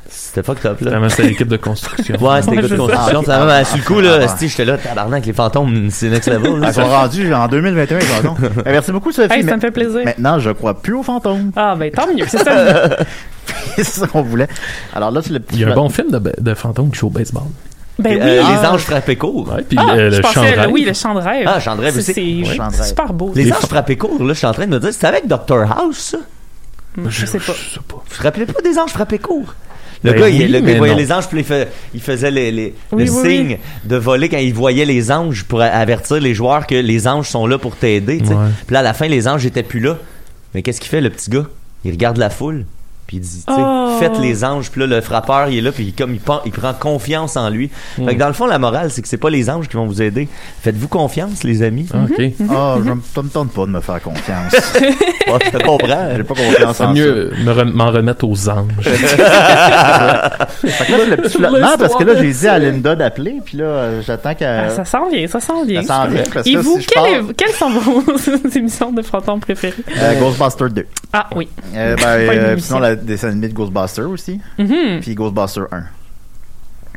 c'était 0.10 0.44
fucked 0.44 0.66
up, 0.66 0.82
là. 0.82 1.10
C'était 1.10 1.24
l'équipe 1.24 1.48
de 1.48 1.58
construction. 1.58 2.16
Ouais, 2.20 2.42
c'était 2.42 2.56
good 2.58 2.70
c'est 2.70 2.78
construction. 2.78 3.24
ça. 3.24 3.38
Ça 3.40 3.46
m'a 3.46 3.64
sur 3.64 3.78
le 3.78 3.84
coup, 3.84 3.96
Ah, 4.00 4.02
là, 4.02 4.18
ouais. 4.18 4.24
esti, 4.26 4.48
j'étais 4.50 4.66
là, 4.66 4.78
tabarnak, 4.78 5.26
les 5.26 5.34
fantômes, 5.34 5.90
c'est 5.92 6.10
next 6.10 6.28
level, 6.30 6.60
là. 6.60 6.68
Ils 6.70 6.74
sont 6.74 6.86
rendus 6.88 7.34
en 7.34 7.48
2021, 7.48 8.00
pardon. 8.22 8.36
Eh, 8.66 8.72
Merci 8.72 8.92
beaucoup, 8.92 9.12
Sophie. 9.12 9.34
Hey, 9.34 9.44
ça 9.44 9.56
me 9.56 9.62
fait 9.62 9.72
plaisir. 9.72 10.02
Maintenant, 10.04 10.40
je 10.40 10.50
crois 10.52 10.74
plus 10.82 10.94
aux 10.96 11.04
fantômes. 11.04 11.52
Ah, 11.56 11.76
ben 11.78 11.92
tant 11.92 12.08
mieux. 12.14 12.26
C'est 12.28 12.40
ça. 12.44 12.98
c'est 13.76 13.84
ça 13.86 14.08
qu'on 14.08 14.22
voulait. 14.24 14.48
Alors 14.94 15.12
là, 15.12 15.22
c'est 15.24 15.32
le 15.34 15.40
petit. 15.40 15.56
Il 15.58 15.62
y 15.62 15.64
a 15.66 15.72
un 15.72 15.76
bon 15.76 15.90
film 15.90 16.12
de, 16.12 16.20
de 16.40 16.54
fantôme 16.54 16.92
qui 16.92 17.00
joue 17.00 17.08
au 17.08 17.12
baseball. 17.12 17.44
Ben 18.00 18.14
oui. 18.14 18.20
Euh, 18.22 18.42
Ah. 18.46 18.60
Les 18.62 18.68
anges 18.68 18.82
frappés 18.84 19.16
court. 19.18 19.50
Ouais, 19.54 19.64
puis 19.68 19.78
Ah, 19.80 19.96
le, 19.96 20.10
je 20.12 20.16
le 20.18 20.22
pensais, 20.22 20.34
chant 20.36 20.42
de 20.44 20.48
rêve. 20.60 20.70
oui, 20.72 20.86
le 20.86 20.94
chant 20.94 21.14
de 21.16 21.20
rêve. 21.20 21.46
Ah, 21.48 21.60
chant 21.60 21.76
de 21.76 21.82
rêve 21.82 21.94
C'est- 22.00 22.12
aussi. 22.12 22.46
C'est 22.46 22.82
de 22.82 22.84
super 22.88 23.14
beau. 23.14 23.32
Les 23.36 23.44
Les 23.46 23.52
anges 23.54 23.60
frappés 23.68 23.98
court, 23.98 24.24
là, 24.24 24.34
je 24.34 24.38
suis 24.38 24.48
en 24.48 24.54
train 24.54 24.66
de 24.66 24.72
me 24.72 24.80
dire, 24.80 24.94
c'était 24.94 25.08
avec 25.08 25.28
Dr 25.28 25.66
House, 25.78 25.98
ça? 25.98 26.18
Je 27.08 27.26
sais 27.26 27.40
pas. 27.40 27.54
Je 27.54 27.74
sais 27.76 27.80
pas. 27.88 27.96
Vous 27.96 28.02
vous 28.18 28.24
rappelez 28.24 28.46
pas 28.46 28.62
des 28.62 28.78
anges 28.80 28.92
frappés 28.92 29.20
court? 29.20 29.54
Le 30.04 30.12
Ben 30.14 30.20
gars, 30.22 30.30
il, 30.30 30.42
oui, 30.44 30.48
le 30.48 30.60
gars, 30.60 30.66
mais 30.66 30.72
il 30.74 30.78
voyait 30.78 30.94
non. 30.94 31.00
les 31.00 31.12
anges, 31.12 31.28
puis 31.28 31.40
il, 31.40 31.44
fait- 31.44 31.68
il 31.94 32.00
faisait 32.02 32.32
les, 32.32 32.52
les, 32.52 32.74
Oui, 32.92 33.06
le 33.06 33.12
oui, 33.12 33.30
signe 33.30 33.58
de 33.84 33.96
voler 33.98 34.30
quand 34.30 34.38
il 34.38 34.54
voyait 34.54 34.86
les 34.86 35.12
anges 35.12 35.44
pour 35.44 35.62
avertir 35.62 36.22
les 36.22 36.34
joueurs 36.34 36.66
que 36.68 36.76
les 36.76 37.08
anges 37.08 37.28
sont 37.28 37.46
là 37.48 37.58
pour 37.58 37.76
t'aider. 37.76 38.18
Puis 38.20 38.30
là, 38.74 38.80
à 38.80 38.84
la 38.84 38.94
fin, 38.94 39.08
les 39.08 39.28
anges 39.28 39.46
étaient 39.46 39.64
plus 39.64 39.80
là. 39.82 39.98
Mais 40.56 40.62
qu'est-ce 40.62 40.80
qu'il 40.80 40.90
fait, 40.90 41.02
le 41.02 41.10
petit 41.10 41.30
gars? 41.30 41.46
Il 41.86 41.92
regarde 41.92 42.18
la 42.18 42.30
foule, 42.30 42.66
puis 43.10 43.18
il 43.18 43.22
dit, 43.22 43.44
tu 43.48 43.54
sais, 43.56 43.60
Oh. 43.60 43.98
faites 44.00 44.20
les 44.20 44.46
anges. 44.46 44.70
Puis 44.70 44.82
là, 44.82 44.86
le 44.86 45.02
frappeur, 45.02 45.48
il 45.50 45.58
est 45.58 45.62
là, 45.62 45.72
puis 45.72 45.94
comme 45.94 46.14
il, 46.14 46.20
prend, 46.20 46.42
il 46.46 46.52
prend 46.52 46.74
confiance 46.74 47.38
en 47.38 47.50
lui. 47.50 47.72
Mm. 47.98 48.06
Fait 48.06 48.14
que 48.14 48.20
dans 48.20 48.28
le 48.28 48.34
fond, 48.34 48.46
la 48.46 48.60
morale, 48.60 48.92
c'est 48.92 49.02
que 49.02 49.08
c'est 49.08 49.18
pas 49.18 49.32
les 49.32 49.50
anges 49.50 49.68
qui 49.68 49.78
vont 49.78 49.88
vous 49.88 50.00
aider. 50.04 50.30
Faites-vous 50.62 50.88
confiance, 50.88 51.44
les 51.44 51.64
amis. 51.64 51.88
Ah, 51.92 51.98
ok. 52.08 52.24
Ah, 52.52 52.76
je 52.86 52.92
me 52.92 53.02
ça 53.16 53.24
me 53.24 53.30
tente 53.30 53.52
pas 53.52 53.66
de 53.66 53.72
me 53.72 53.82
faire 53.82 54.00
confiance. 54.02 54.54
Ouais, 55.30 55.38
je 55.46 55.52
te 55.60 55.64
comprends? 55.64 56.08
J'ai 56.18 56.24
pas 56.24 56.34
confiance 56.34 56.78
C'est 56.78 56.84
en 56.84 56.88
ça. 56.88 56.94
mieux 56.94 57.32
me 57.46 57.52
re- 57.54 57.72
m'en 57.72 57.92
remettre 57.92 58.28
aux 58.28 58.50
anges. 58.50 58.72
Fait 58.84 60.86
que 60.86 60.92
là, 60.92 60.98
c'est 61.04 61.10
le 61.10 61.18
petit 61.18 61.38
flottement 61.38 61.78
parce 61.78 61.96
que 61.96 62.04
là, 62.04 62.14
j'ai 62.20 62.32
dit 62.32 62.48
à 62.48 62.60
Linda 62.60 62.96
d'appeler, 62.96 63.36
puis 63.46 63.58
là, 63.58 64.02
j'attends 64.02 64.30
Ah, 64.32 64.36
qu'elle. 64.36 64.72
ça 64.72 64.86
s'en 64.86 65.10
vient, 65.10 65.28
ça 65.28 65.40
s'en 65.40 65.64
vient. 65.66 65.82
Ça 65.84 66.04
s'en 66.06 66.10
vient, 66.10 66.24
parce 66.34 66.48
Et 66.48 66.54
que 66.54 66.58
vous, 66.60 66.80
si 66.80 66.88
est- 66.88 67.34
quelles 67.36 67.52
sont 67.54 67.70
vos 67.70 68.04
émissions 68.56 68.92
de 68.92 69.02
fantômes 69.02 69.40
préférées? 69.40 69.76
Euh, 69.98 70.20
Ghostbusters 70.20 70.70
2. 70.72 70.86
Ah 71.14 71.28
oui. 71.36 71.48
Euh, 71.76 71.96
ben, 71.96 72.06
euh, 72.08 72.58
sinon, 72.60 72.80
la 72.80 72.96
dessin 73.04 73.30
animé 73.30 73.48
de 73.50 73.54
Ghostbusters 73.54 74.10
aussi. 74.10 74.40
Mhm. 74.58 75.00
Puis 75.02 75.16
Ghostbusters 75.16 75.68
1. 75.72 75.84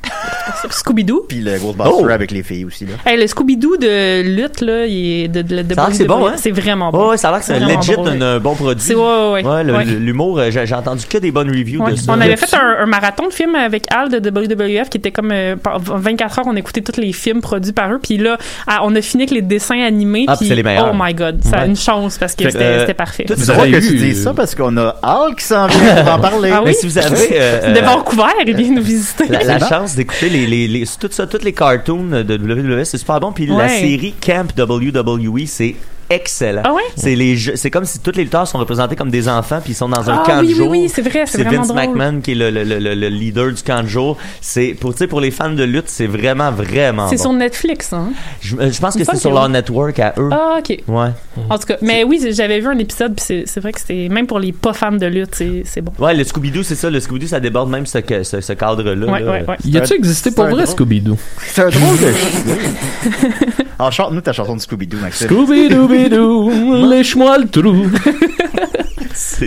Scooby-Doo. 0.70 1.26
Puis 1.28 1.40
le 1.40 1.58
Ghostbusters 1.58 1.92
Oh! 2.02 2.08
avec 2.08 2.30
les 2.30 2.42
filles 2.42 2.64
aussi, 2.64 2.86
là. 2.86 2.92
Hey, 3.06 3.18
le 3.18 3.26
Scooby-Doo 3.26 3.76
de 3.76 4.22
lutte, 4.22 4.60
là, 4.60 4.86
il 4.86 5.24
est 5.24 5.28
de, 5.28 5.42
de, 5.42 5.62
de 5.62 5.74
Ça 5.74 5.82
a 5.82 5.84
l'air 5.84 5.90
que 5.90 5.96
c'est 5.96 6.04
bon, 6.04 6.26
hein? 6.26 6.32
C'est 6.36 6.50
vraiment 6.50 6.90
bon. 6.90 7.10
ouais, 7.10 7.16
ça 7.16 7.28
a 7.28 7.32
l'air 7.32 7.40
que 7.40 7.46
c'est 7.46 7.58
legit 7.60 7.94
un, 7.94 8.20
un 8.20 8.38
bon 8.38 8.54
produit. 8.54 8.82
C'est 8.84 8.94
ouais, 8.94 9.02
ouais, 9.02 9.30
ouais. 9.42 9.44
Ouais, 9.44 9.64
le- 9.64 9.72
Ouais. 9.72 9.84
le- 9.84 9.98
l'humour, 9.98 10.40
j'ai 10.50 10.74
entendu 10.74 11.04
que 11.06 11.18
des 11.18 11.30
bonnes 11.30 11.48
reviews 11.50 11.82
Ouais. 11.82 11.92
de 11.92 11.96
ça. 11.96 12.12
On 12.12 12.20
avait 12.20 12.36
fait 12.36 12.54
un, 12.56 12.82
un 12.82 12.86
marathon 12.86 13.28
de 13.28 13.32
films 13.32 13.54
avec 13.54 13.84
Al 13.92 14.08
de 14.10 14.18
WWF 14.18 14.88
qui 14.88 14.98
était 14.98 15.10
comme 15.10 15.30
euh, 15.32 15.56
par 15.56 15.78
24 15.80 16.40
heures, 16.40 16.44
on 16.48 16.56
écoutait 16.56 16.80
tous 16.82 17.00
les 17.00 17.12
films 17.12 17.40
produits 17.40 17.72
par 17.72 17.90
eux. 17.92 17.98
Puis 18.02 18.18
là, 18.18 18.36
à- 18.66 18.84
on 18.84 18.94
a 18.94 19.00
fini 19.00 19.22
avec 19.24 19.30
les 19.34 19.42
dessins 19.42 19.80
animés. 19.82 20.24
Ah, 20.28 20.36
puis 20.36 20.48
les 20.48 20.62
meilleurs. 20.62 20.90
Oh 20.92 20.96
my 20.98 21.14
god, 21.14 21.40
ça 21.44 21.58
a 21.60 21.66
une 21.66 21.76
chance 21.76 22.18
parce 22.18 22.34
que 22.34 22.44
c'était 22.50 22.64
euh, 22.64 22.80
c'était 22.80 22.94
parfait. 22.94 23.24
Vous 23.28 23.46
drôle 23.46 23.60
avez 23.62 23.72
que 23.72 23.78
tu 23.86 23.94
dises 23.96 24.24
ça 24.24 24.32
parce 24.34 24.54
qu'on 24.54 24.76
a 24.76 24.96
Al 25.02 25.34
qui 25.36 25.44
s'en 25.44 25.66
vient 25.66 26.02
pour 26.04 26.12
en 26.14 26.18
parler. 26.20 26.50
Ah 26.52 26.58
oui? 26.60 26.66
Mais 26.66 26.72
si 26.74 26.86
vous 26.86 26.98
avez 26.98 27.28
euh, 27.32 27.72
de 27.72 27.78
euh, 27.78 27.82
Vancouver, 27.82 28.22
il 28.46 28.54
vient 28.56 28.72
nous 28.74 28.82
visiter. 28.82 29.24
la, 29.28 29.42
la 29.44 29.58
Chance 29.92 29.96
d'écouter 29.96 30.28
les, 30.28 30.46
les, 30.46 30.68
les, 30.68 30.86
tout 30.86 31.08
ça, 31.10 31.26
tous 31.26 31.42
les 31.42 31.52
cartoons 31.52 32.04
de 32.04 32.36
WWE, 32.36 32.84
c'est 32.84 32.98
super 32.98 33.20
bon. 33.20 33.32
Puis 33.32 33.46
la 33.46 33.68
série 33.68 34.14
Camp 34.20 34.52
WWE, 34.56 35.46
c'est 35.46 35.74
excellent. 36.14 36.62
Ah 36.64 36.72
ouais? 36.72 36.82
C'est 36.96 37.14
les 37.14 37.36
jeux- 37.36 37.56
c'est 37.56 37.70
comme 37.70 37.84
si 37.84 37.98
tous 38.00 38.12
les 38.16 38.24
lutteurs 38.24 38.46
sont 38.46 38.58
représentés 38.58 38.96
comme 38.96 39.10
des 39.10 39.28
enfants 39.28 39.60
puis 39.62 39.72
ils 39.72 39.76
sont 39.76 39.88
dans 39.88 40.08
un 40.10 40.20
Ah 40.22 40.24
camp 40.26 40.40
oui, 40.40 40.46
de 40.48 40.52
oui, 40.52 40.54
jour. 40.58 40.68
oui, 40.70 40.88
c'est 40.92 41.02
vrai, 41.02 41.22
c'est 41.26 41.38
C'est 41.38 41.44
vraiment 41.44 41.62
Vince 41.62 41.68
drôle. 41.68 41.80
McMahon 41.80 42.20
qui 42.20 42.32
est 42.32 42.34
le, 42.34 42.50
le, 42.50 42.64
le, 42.64 42.78
le- 42.78 42.94
le 42.94 43.08
leader 43.08 43.52
du 43.52 43.62
camp 43.62 43.82
de 43.82 43.88
jour. 43.88 44.16
C'est 44.40 44.74
pour 44.78 44.92
tu 44.92 44.98
sais 44.98 45.06
pour 45.06 45.20
les 45.20 45.30
fans 45.30 45.50
de 45.50 45.64
lutte, 45.64 45.88
c'est 45.88 46.06
vraiment 46.06 46.50
vraiment 46.50 47.08
C'est 47.08 47.16
bon. 47.16 47.22
sur 47.22 47.32
Netflix, 47.32 47.92
hein? 47.92 48.10
Je, 48.40 48.56
euh, 48.56 48.70
je 48.72 48.80
pense 48.80 48.94
que 48.96 49.04
c'est 49.04 49.16
sur 49.16 49.30
que 49.30 49.34
leur 49.34 49.46
oui. 49.46 49.52
network 49.52 49.98
à 49.98 50.14
eux. 50.18 50.28
Ah, 50.32 50.58
ok. 50.58 50.78
Ouais. 50.88 51.08
En 51.50 51.58
tout 51.58 51.66
cas, 51.66 51.76
mais 51.82 52.04
oui, 52.04 52.20
j'avais 52.32 52.60
vu 52.60 52.66
un 52.68 52.78
épisode, 52.78 53.14
puis 53.14 53.24
c'est- 53.26 53.44
c'est 53.46 53.60
vrai 53.60 53.72
que 53.72 53.80
c'était, 53.80 54.08
même 54.08 54.26
pour 54.26 54.38
les 54.38 54.52
pas 54.52 54.72
fans 54.72 54.92
de 54.92 55.06
lutte, 55.06 55.34
c'est 55.34 55.62
c'est 55.64 55.80
bon. 55.80 55.92
Ouais, 55.98 56.14
le 56.14 56.24
Scooby-Doo, 56.24 56.62
c'est 56.62 56.74
ça. 56.74 56.90
Le 56.90 56.98
Scooby-Doo, 57.00 57.28
ça 57.28 57.40
déborde 57.40 57.70
même 57.70 57.86
ce, 57.86 57.98
ce, 58.22 58.40
ce 58.40 58.52
cadre-là. 58.52 59.06
Ouais, 59.12 59.20
là. 59.20 59.30
ouais, 59.32 59.44
ouais. 59.48 59.56
Y 59.64 59.78
a-tu 59.78 59.94
existé 59.94 60.30
pour 60.30 60.44
vrai, 60.44 60.64
drôle. 60.64 60.66
Scooby-Doo? 60.66 61.16
C'est 61.46 61.62
un 61.62 61.68
drôle 61.70 61.96
de. 61.98 62.12
Alors, 63.82 63.90
chante-nous 63.90 64.20
ta 64.20 64.32
chanson 64.32 64.54
de 64.54 64.60
Scooby-Doo, 64.60 64.98
Maxime. 65.00 65.26
Scooby-Doo, 65.26 66.86
lèche-moi 66.88 67.38
le 67.38 67.48
trou. 67.48 67.90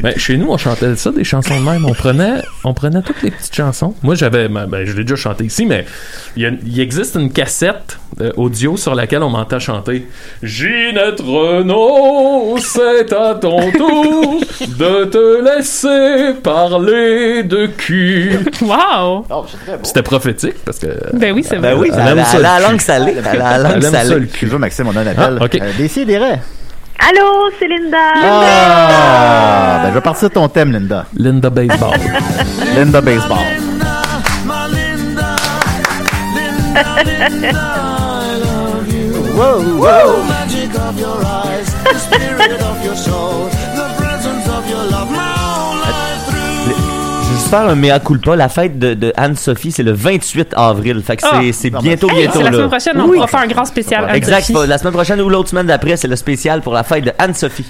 Ben, 0.01 0.13
chez 0.17 0.37
nous, 0.37 0.47
on 0.49 0.57
chantait 0.57 0.95
ça, 0.95 1.11
des 1.11 1.23
chansons 1.23 1.59
de 1.59 1.65
même. 1.65 1.85
On 1.85 1.93
prenait, 1.93 2.41
on 2.63 2.73
prenait 2.73 3.01
toutes 3.01 3.21
les 3.23 3.31
petites 3.31 3.55
chansons. 3.55 3.93
Moi, 4.03 4.15
j'avais, 4.15 4.47
ben, 4.47 4.67
ben, 4.67 4.85
je 4.85 4.93
l'ai 4.93 5.03
déjà 5.03 5.15
chanté 5.15 5.43
ici, 5.45 5.65
mais 5.65 5.85
il, 6.35 6.43
y 6.43 6.45
a- 6.45 6.51
il 6.65 6.79
existe 6.79 7.15
une 7.15 7.31
cassette 7.31 7.97
euh, 8.21 8.31
audio 8.37 8.77
sur 8.77 8.95
laquelle 8.95 9.23
on 9.23 9.29
m'entend 9.29 9.59
chanter. 9.59 10.07
Ginette 10.43 11.19
Renault, 11.19 12.57
c'est 12.59 13.11
à 13.13 13.35
ton 13.35 13.71
tour 13.77 14.39
de 14.61 15.05
te 15.05 15.43
laisser 15.57 16.33
parler 16.41 17.43
de 17.43 17.67
cul. 17.67 18.39
Wow! 18.61 19.25
Oh. 19.29 19.45
C'était 19.83 20.03
prophétique 20.03 20.55
parce 20.63 20.79
que. 20.79 20.87
Ben 21.13 21.33
oui, 21.33 21.43
c'est 21.47 21.57
vrai. 21.57 21.73
Ben 21.75 21.79
oui, 21.81 21.89
ça, 21.91 22.39
la 22.39 22.57
cul. 22.57 22.63
langue 22.63 22.81
salée. 22.81 23.15
La 23.37 23.57
langue 23.57 23.81
salée. 23.83 24.09
le 24.15 24.19
cul. 24.21 24.25
Excuse-moi, 24.25 24.59
Maxime, 24.59 24.87
on 24.87 24.95
a 24.95 25.01
un 25.01 25.07
appel. 25.07 25.37
Ah. 25.41 25.43
Euh, 25.61 25.71
Décidérez. 25.77 26.39
Allô, 26.99 27.51
c'est 27.59 27.67
Linda. 27.67 27.97
Ah! 28.15 29.79
Ben, 29.83 29.89
je 29.89 29.93
vais 29.95 30.01
partir 30.01 30.29
de 30.29 30.33
ton 30.33 30.47
thème, 30.47 30.71
Linda. 30.71 31.05
Linda 31.15 31.49
Baseball. 31.49 31.97
Linda 32.75 33.01
Baseball. 33.01 33.37
Wow, 39.35 39.59
wow. 39.81 40.45
Juste 47.45 47.55
faire 47.55 47.69
un 47.69 47.75
mea 47.75 47.99
culpa. 47.99 48.35
La 48.35 48.49
fête 48.49 48.79
de, 48.79 48.95
de 48.95 49.13
Anne-Sophie, 49.15 49.71
c'est 49.71 49.83
le 49.83 49.91
28 49.91 50.55
avril. 50.57 51.01
Fait 51.05 51.15
que 51.15 51.21
c'est, 51.21 51.27
Ah. 51.31 51.41
c'est 51.53 51.69
bientôt, 51.69 52.09
Hey, 52.09 52.21
bientôt 52.23 52.39
c'est 52.39 52.43
la 52.43 52.51
semaine 52.51 52.67
prochaine, 52.69 53.01
on 53.01 53.07
Oui. 53.07 53.19
va 53.19 53.27
faire 53.27 53.39
un 53.41 53.47
grand 53.47 53.65
spécial. 53.65 54.09
Exact. 54.15 54.37
Anne-Sophie. 54.49 54.67
La 54.67 54.77
semaine 54.79 54.93
prochaine 54.93 55.21
ou 55.21 55.29
l'autre 55.29 55.49
semaine 55.49 55.67
d'après, 55.67 55.95
c'est 55.95 56.07
le 56.07 56.15
spécial 56.15 56.61
pour 56.61 56.73
la 56.73 56.83
fête 56.83 57.03
de 57.05 57.11
Anne-Sophie. 57.19 57.67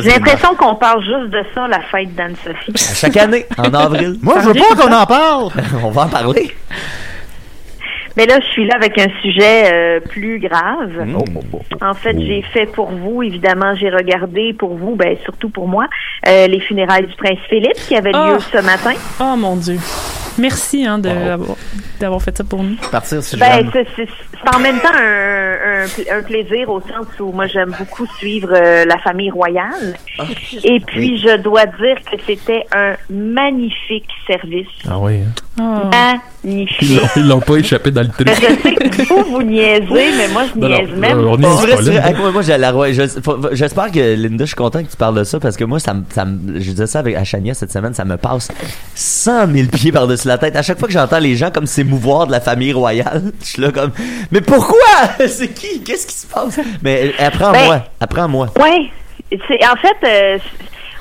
J'ai 0.00 0.10
l'impression 0.10 0.54
qu'on 0.54 0.76
parle 0.76 1.00
juste 1.02 1.32
de 1.32 1.42
ça, 1.54 1.66
la 1.66 1.80
fête 1.90 2.14
d'Anne-Sophie. 2.14 2.72
À 2.88 2.94
chaque 2.94 3.16
année, 3.16 3.46
en 3.58 3.64
avril. 3.74 4.16
Moi, 4.22 4.36
je 4.40 4.46
veux 4.46 4.54
pas 4.54 4.76
qu'on 4.80 4.92
en 4.94 5.06
parle. 5.06 5.48
On 5.84 5.90
va 5.90 6.02
en 6.02 6.08
parler. 6.08 6.54
Mais 8.16 8.26
là, 8.26 8.38
je 8.40 8.46
suis 8.46 8.66
là 8.66 8.74
avec 8.76 8.98
un 8.98 9.08
sujet 9.22 9.72
euh, 9.72 10.00
plus 10.00 10.38
grave. 10.38 10.90
Mm. 11.06 11.16
En 11.82 11.94
fait, 11.94 12.18
j'ai 12.18 12.42
fait 12.52 12.66
pour 12.66 12.90
vous, 12.90 13.22
évidemment, 13.22 13.74
j'ai 13.74 13.90
regardé 13.90 14.52
pour 14.52 14.76
vous, 14.76 14.94
ben 14.96 15.16
surtout 15.24 15.48
pour 15.48 15.66
moi, 15.68 15.86
euh, 16.28 16.46
les 16.46 16.60
funérailles 16.60 17.06
du 17.06 17.14
prince 17.16 17.38
Philippe 17.48 17.74
qui 17.88 17.96
avaient 17.96 18.12
lieu 18.12 18.36
Oh. 18.36 18.40
ce 18.52 18.58
matin. 18.64 18.92
Oh 19.20 19.34
mon 19.36 19.56
Dieu. 19.56 19.78
Merci 20.38 20.86
hein, 20.86 20.98
de- 20.98 21.10
d'avoir 21.10 21.56
d'avoir 22.00 22.22
fait 22.22 22.34
ça 22.36 22.42
pour 22.42 22.62
nous. 22.62 22.76
Partir 22.90 23.22
si 23.22 23.36
Ben, 23.36 23.68
c'est- 23.70 23.86
c'est 23.96 24.08
c'est 24.08 24.56
en 24.56 24.58
même 24.60 24.80
temps 24.80 24.88
un, 24.94 25.82
un 25.84 26.18
un 26.18 26.22
plaisir 26.22 26.70
au 26.70 26.80
sens 26.80 27.06
où 27.20 27.32
moi 27.32 27.46
j'aime 27.46 27.74
beaucoup 27.78 28.06
suivre 28.18 28.50
euh, 28.54 28.84
la 28.86 28.96
famille 28.98 29.30
royale. 29.30 29.94
Et 30.64 30.80
puis 30.80 31.18
je 31.18 31.36
dois 31.36 31.66
dire 31.66 31.96
que 32.10 32.16
c'était 32.26 32.64
un 32.72 32.94
magnifique 33.10 34.08
service. 34.26 34.66
Ah 34.88 34.98
oui. 34.98 35.18
hein. 35.20 35.32
Ils 35.58 35.64
Magnifique. 36.44 36.90
l'ont- 36.90 37.08
Ils 37.16 37.28
l'ont 37.28 37.40
pas 37.40 37.56
échappé 37.56 37.90
dans 37.90 38.00
le. 38.02 38.08
Mais 38.24 38.34
je 38.34 38.40
sais 38.40 38.74
que 38.74 39.02
vous, 39.08 39.24
vous 39.30 39.42
niaisez, 39.42 39.86
mais 40.16 40.28
moi, 40.32 40.44
je 40.52 40.58
Non, 40.58 40.68
non, 40.68 40.76
niaise 40.78 40.90
même 40.96 41.18
euh, 41.18 41.28
on 41.28 41.36
pas. 41.36 41.48
moi, 42.18 42.30
moi, 42.32 42.42
j'ai 42.42 42.56
la 42.58 42.72
roi- 42.72 42.88
J'espère 43.52 43.90
que 43.92 44.14
Linda, 44.14 44.44
je 44.44 44.48
suis 44.48 44.56
content 44.56 44.82
que 44.82 44.90
tu 44.90 44.96
parles 44.96 45.18
de 45.18 45.24
ça 45.24 45.38
parce 45.38 45.56
que 45.56 45.64
moi, 45.64 45.78
ça 45.78 45.94
ça 46.10 46.24
je 46.26 46.70
disais 46.70 46.86
ça 46.86 47.00
avec 47.00 47.16
Achania 47.16 47.52
cette 47.54 47.70
semaine, 47.70 47.92
ça 47.94 48.04
me 48.06 48.16
passe 48.16 48.48
100 48.94 49.46
000 49.52 49.68
pieds 49.68 49.92
par-dessus 49.92 50.26
la 50.26 50.38
tête. 50.38 50.56
À 50.56 50.62
chaque 50.62 50.78
fois 50.78 50.88
que 50.88 50.94
j'entends 50.94 51.18
les 51.18 51.36
gens 51.36 51.50
comme 51.50 51.66
s'émouvoir 51.66 52.26
de 52.26 52.32
la 52.32 52.40
famille 52.40 52.72
royale, 52.72 53.22
je 53.42 53.46
suis 53.46 53.62
là 53.62 53.70
comme, 53.70 53.90
mais 54.30 54.40
pourquoi? 54.40 54.78
C'est 55.28 55.48
qui? 55.52 55.82
Qu'est-ce 55.82 56.06
qui 56.06 56.14
se 56.14 56.26
passe? 56.26 56.58
Mais 56.82 57.12
euh, 57.20 57.26
apprends-moi, 57.26 57.76
Ben- 57.76 57.82
apprends-moi. 58.00 58.48
Oui. 58.58 58.90
C'est, 59.30 59.60
en 59.64 59.76
fait, 59.76 60.06
euh, 60.06 60.38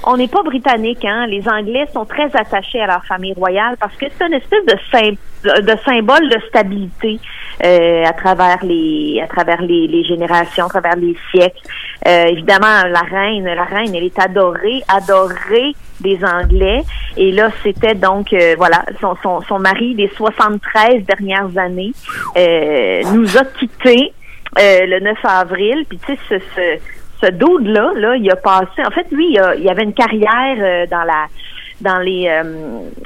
on 0.03 0.17
n'est 0.17 0.27
pas 0.27 0.41
britannique, 0.43 1.05
hein. 1.05 1.27
Les 1.27 1.47
Anglais 1.47 1.85
sont 1.93 2.05
très 2.05 2.35
attachés 2.35 2.81
à 2.81 2.87
leur 2.87 3.05
famille 3.05 3.33
royale 3.33 3.75
parce 3.79 3.95
que 3.95 4.05
c'est 4.17 4.25
une 4.25 4.33
espèce 4.33 4.65
de, 4.65 4.75
sym- 4.91 5.17
de 5.43 5.75
symbole 5.85 6.27
de 6.29 6.39
stabilité 6.49 7.19
euh, 7.63 8.03
à 8.05 8.13
travers 8.13 8.63
les 8.63 9.21
à 9.23 9.27
travers 9.27 9.61
les, 9.61 9.87
les 9.87 10.03
générations, 10.03 10.65
à 10.65 10.69
travers 10.69 10.95
les 10.95 11.15
siècles. 11.31 11.61
Euh, 12.07 12.25
évidemment, 12.25 12.83
la 12.89 13.01
reine, 13.01 13.45
la 13.45 13.63
reine, 13.63 13.93
elle 13.95 14.03
est 14.05 14.19
adorée, 14.19 14.81
adorée 14.87 15.73
des 15.99 16.19
Anglais. 16.25 16.81
Et 17.15 17.31
là, 17.31 17.49
c'était 17.61 17.93
donc 17.93 18.33
euh, 18.33 18.55
voilà 18.57 18.83
son, 18.99 19.15
son, 19.21 19.41
son 19.41 19.59
mari 19.59 19.93
des 19.93 20.09
73 20.17 21.03
dernières 21.05 21.55
années 21.57 21.91
euh, 22.37 23.03
nous 23.13 23.37
a 23.37 23.43
quittés 23.45 24.13
euh, 24.59 24.85
le 24.87 24.99
9 24.99 25.17
avril. 25.25 25.85
Puis 25.87 25.99
tu 25.99 26.15
sais, 26.15 26.19
ce, 26.27 26.35
ce, 26.55 26.79
ce 27.21 27.27
dude-là, 27.31 27.91
là, 27.95 28.15
il 28.15 28.29
a 28.31 28.35
passé. 28.35 28.81
En 28.85 28.91
fait, 28.91 29.07
lui, 29.11 29.31
il, 29.33 29.39
a- 29.39 29.55
il 29.55 29.69
avait 29.69 29.83
une 29.83 29.93
carrière 29.93 30.57
euh, 30.59 30.85
dans 30.87 31.03
la 31.03 31.25
dans 31.81 31.97
les 31.97 32.27
euh, 32.29 32.43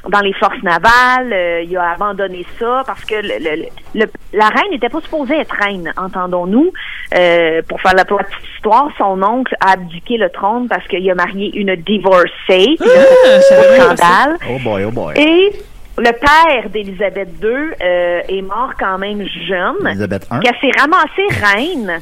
dans 0.09 0.19
les 0.19 0.33
forces 0.33 0.61
navales. 0.61 1.31
euh, 1.31 1.61
il 1.61 1.77
a 1.77 1.91
abandonné 1.91 2.45
ça 2.59 2.83
parce 2.85 3.05
que 3.05 3.15
le, 3.15 3.35
le- 3.39 3.67
le- 3.95 4.11
la 4.33 4.47
reine 4.47 4.69
n'était 4.71 4.89
pas 4.89 4.99
supposée 4.99 5.37
être 5.39 5.55
reine, 5.63 5.93
entendons-nous. 5.95 6.71
Euh, 7.17 7.61
pour 7.69 7.79
faire 7.79 7.93
la 7.95 8.03
petite 8.03 8.27
histoire, 8.55 8.89
son 8.97 9.21
oncle 9.23 9.55
a 9.61 9.71
abdiqué 9.73 10.17
le 10.17 10.29
trône 10.29 10.67
parce 10.67 10.85
qu'il 10.87 11.09
a 11.09 11.15
marié 11.15 11.55
une 11.57 11.75
divorcée. 11.77 12.75
Un 12.81 13.39
scandale. 13.41 14.37
Oh 14.49 14.57
boy, 14.61 14.83
oh 14.83 14.91
boy. 14.91 15.13
Et 15.17 15.53
le 15.97 16.11
père 16.11 16.69
d'Élisabeth 16.69 17.29
II 17.41 17.49
euh, 17.81 18.21
est 18.27 18.41
mort 18.41 18.71
quand 18.77 18.97
même 18.97 19.25
jeune. 19.47 19.87
Elisabeth 19.87 20.27
I? 20.31 20.39
Qu'elle 20.41 20.55
s'est 20.59 20.77
ramassée 20.77 21.45
reine. 21.45 22.01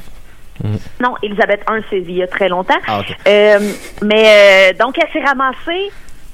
Non, 1.00 1.14
Élisabeth 1.22 1.62
I, 1.68 1.80
c'est 1.90 1.98
il 1.98 2.12
y 2.12 2.22
a 2.22 2.26
très 2.26 2.48
longtemps. 2.48 2.74
Ah, 2.86 3.00
ok. 3.00 3.16
Euh, 3.26 3.58
mais 4.02 4.72
euh, 4.72 4.78
donc, 4.78 4.96
elle 4.98 5.10
s'est 5.12 5.26
ramassée 5.26 5.90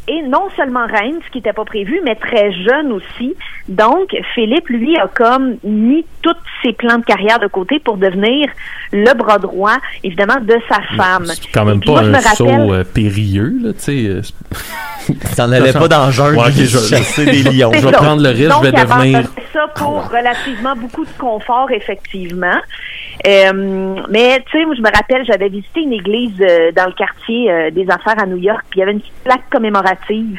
et 0.09 0.23
non 0.23 0.49
seulement 0.57 0.87
reine, 0.87 1.19
ce 1.25 1.31
qui 1.31 1.39
n'était 1.39 1.53
pas 1.53 1.65
prévu, 1.65 2.01
mais 2.05 2.17
très 2.17 2.53
jeune 2.53 2.93
aussi. 2.93 3.35
Donc, 3.69 4.09
Philippe, 4.35 4.69
lui, 4.69 4.97
a 4.97 5.07
comme 5.07 5.57
mis 5.63 6.05
tous 6.23 6.35
ses 6.63 6.73
plans 6.73 6.99
de 6.99 7.05
carrière 7.05 7.39
de 7.39 7.47
côté 7.47 7.79
pour 7.79 7.97
devenir 7.97 8.49
le 8.93 9.15
bras 9.15 9.39
droit, 9.39 9.77
évidemment, 10.03 10.41
de 10.41 10.57
sa 10.69 10.81
femme. 10.97 11.27
C'est 11.27 11.53
quand 11.53 11.65
même 11.65 11.81
pas 11.81 12.03
moi, 12.03 12.03
je 12.03 12.11
un 12.11 12.21
saut 12.35 12.49
euh, 12.49 12.85
périlleux, 12.85 13.55
là, 13.63 13.73
tu 13.73 13.81
sais. 13.81 14.21
T'en 15.37 15.51
allais 15.51 15.73
pas 15.73 15.89
dans 15.89 16.07
le 16.07 16.13
jungle 16.13 16.37
Ouais, 16.37 16.49
ok, 16.49 16.55
je, 16.55 16.79
chasser 16.79 17.25
des 17.25 17.43
lions. 17.53 17.73
je 17.73 17.87
vais 17.87 17.93
prendre 17.93 18.23
le 18.23 18.31
risque, 18.31 18.49
Donc, 18.49 18.65
je 18.65 18.71
vais 18.71 18.85
devenir. 18.85 19.29
Ça 19.53 19.69
pour 19.69 20.11
relativement 20.11 20.75
beaucoup 20.77 21.05
de 21.05 21.13
confort, 21.19 21.71
effectivement. 21.71 22.59
Euh, 23.27 23.97
mais, 24.09 24.43
tu 24.51 24.59
sais, 24.59 24.65
moi, 24.65 24.75
je 24.75 24.83
me 24.83 24.91
rappelle, 24.91 25.25
j'avais 25.25 25.49
visité 25.49 25.81
une 25.81 25.93
église 25.93 26.41
euh, 26.41 26.73
dans 26.73 26.87
le 26.87 26.93
quartier 26.93 27.51
euh, 27.51 27.71
des 27.71 27.89
affaires 27.91 28.19
à 28.23 28.27
New 28.27 28.39
York, 28.39 28.65
puis 28.71 28.79
il 28.79 28.81
y 28.81 28.83
avait 28.83 28.93
une 28.93 29.01
petite 29.01 29.25
plaque 29.25 29.49
commémorative 29.51 30.39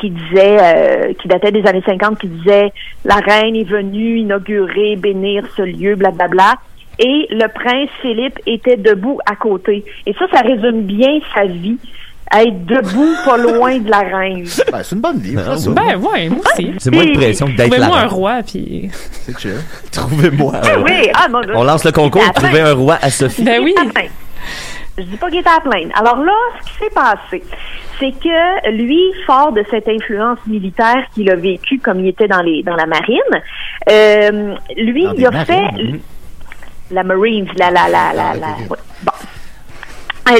qui 0.00 0.10
disait, 0.10 0.58
euh, 0.60 1.12
qui 1.14 1.28
datait 1.28 1.52
des 1.52 1.66
années 1.66 1.82
50, 1.84 2.18
qui 2.18 2.28
disait 2.28 2.72
«La 3.04 3.16
reine 3.16 3.56
est 3.56 3.64
venue 3.64 4.18
inaugurer, 4.18 4.96
bénir 4.96 5.44
ce 5.56 5.62
lieu, 5.62 5.94
blablabla.» 5.94 6.54
Et 6.98 7.26
le 7.30 7.46
prince 7.48 7.90
Philippe 8.00 8.38
était 8.46 8.76
debout 8.76 9.20
à 9.30 9.36
côté. 9.36 9.84
Et 10.06 10.14
ça, 10.14 10.26
ça 10.32 10.40
résume 10.40 10.82
bien 10.82 11.18
sa 11.34 11.44
vie. 11.44 11.78
Être 12.34 12.66
debout, 12.66 13.14
pas 13.24 13.36
loin 13.36 13.78
de 13.78 13.88
la 13.90 14.00
reine. 14.00 14.44
Ben, 14.72 14.82
c'est 14.82 14.94
une 14.96 15.00
bonne 15.00 15.18
vie. 15.18 15.36
Ah, 15.38 15.56
ça. 15.56 15.68
oui. 15.70 15.74
Ben 15.76 15.96
ouais, 15.96 16.28
moi 16.28 16.40
aussi. 16.52 16.74
C'est 16.78 16.90
moins 16.90 17.04
de 17.04 17.12
pression 17.12 17.46
que 17.46 17.52
d'être 17.52 17.70
là. 17.70 17.76
Trouvez-moi 17.86 17.98
un 18.00 18.06
roi, 18.06 18.40
puis... 18.44 18.90
C'est 18.92 19.38
chill. 19.38 19.54
Trouvez-moi. 19.92 20.54
un 20.56 20.60
roi. 20.74 20.82
Oui, 20.84 21.08
ah, 21.14 21.28
mon 21.28 21.40
On 21.54 21.62
lance 21.64 21.84
le 21.84 21.92
concours, 21.92 22.22
la 22.26 22.32
trouver 22.32 22.60
un 22.60 22.74
roi 22.74 22.98
à 23.00 23.10
Sophie. 23.10 23.44
Ben 23.44 23.62
oui. 23.62 23.74
Je 24.98 25.02
dis 25.04 25.16
pas 25.18 25.28
qu'il 25.28 25.38
est 25.40 25.46
à 25.46 25.60
plein. 25.60 25.88
Alors 25.94 26.16
là, 26.24 26.32
ce 26.64 26.72
qui 26.72 26.78
s'est 26.78 26.90
passé, 26.90 27.42
c'est 28.00 28.12
que 28.12 28.70
lui, 28.72 28.98
fort 29.26 29.52
de 29.52 29.62
cette 29.70 29.86
influence 29.88 30.38
militaire 30.46 31.04
qu'il 31.14 31.30
a 31.30 31.36
vécue 31.36 31.78
comme 31.78 32.00
il 32.00 32.08
était 32.08 32.28
dans 32.28 32.40
les 32.40 32.62
dans 32.62 32.74
la 32.76 32.86
marine, 32.86 33.18
euh, 33.90 34.54
lui, 34.76 35.04
Dans 35.04 35.12
il 35.12 35.26
a 35.26 35.44
fait 35.44 35.60
marines. 35.60 36.00
la 36.90 37.02
Marines, 37.04 37.46
la 37.58 37.70
la 37.70 37.88
la 37.90 38.12
la, 38.14 38.30
Ah, 38.30 38.34
la- 38.36 38.46
ouais. 38.70 38.78
Bon. 39.02 39.12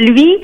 Lui, 0.01 0.37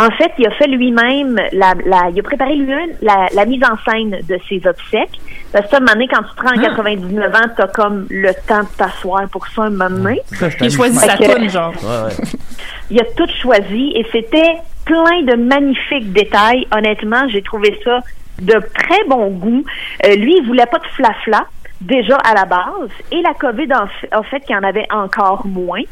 en 0.00 0.10
fait, 0.12 0.32
il 0.38 0.46
a 0.46 0.50
fait 0.52 0.66
lui-même, 0.68 1.36
la, 1.52 1.74
la, 1.86 2.08
il 2.10 2.18
a 2.18 2.22
préparé 2.22 2.54
lui-même 2.56 2.90
la, 3.02 3.26
la 3.34 3.44
mise 3.44 3.62
en 3.64 3.76
scène 3.90 4.18
de 4.28 4.38
ses 4.48 4.66
obsèques. 4.66 5.18
Parce 5.52 5.68
que, 5.68 5.74
à 5.74 5.78
un 5.78 5.80
moment 5.80 5.92
donné, 5.94 6.08
quand 6.08 6.22
tu 6.22 6.34
te 6.36 6.42
rends 6.42 6.62
à 6.62 6.66
99 6.76 7.34
ans, 7.34 7.48
t'as 7.56 7.66
comme 7.68 8.06
le 8.10 8.32
temps 8.46 8.62
de 8.62 8.76
t'asseoir 8.76 9.28
pour 9.30 9.46
ça 9.48 9.62
un 9.62 9.70
moment 9.70 9.90
donné. 9.90 10.20
Il 10.60 10.70
choisit 10.70 11.00
Fait 11.00 11.06
sa 11.06 11.16
toune, 11.34 11.48
genre. 11.50 11.72
Ouais, 11.82 12.06
ouais. 12.08 12.24
Il 12.90 13.00
a 13.00 13.04
tout 13.16 13.28
choisi 13.40 13.92
et 13.94 14.04
c'était 14.10 14.56
plein 14.84 15.22
de 15.22 15.36
magnifiques 15.36 16.12
détails. 16.12 16.66
Honnêtement, 16.76 17.28
j'ai 17.28 17.42
trouvé 17.42 17.78
ça 17.84 18.00
de 18.40 18.54
très 18.74 19.04
bon 19.08 19.28
goût. 19.28 19.64
Euh, 20.06 20.14
lui, 20.16 20.36
il 20.40 20.46
voulait 20.46 20.66
pas 20.66 20.78
de 20.78 20.86
flafla 20.96 21.46
déjà 21.80 22.16
à 22.16 22.34
la 22.34 22.44
base 22.46 22.90
et 23.12 23.22
la 23.22 23.32
COVID 23.34 23.68
en, 23.72 23.84
f- 23.86 24.18
en 24.18 24.22
fait 24.24 24.40
qu'il 24.40 24.54
y 24.54 24.58
en 24.58 24.62
avait 24.62 24.86
encore 24.92 25.46
moins. 25.46 25.82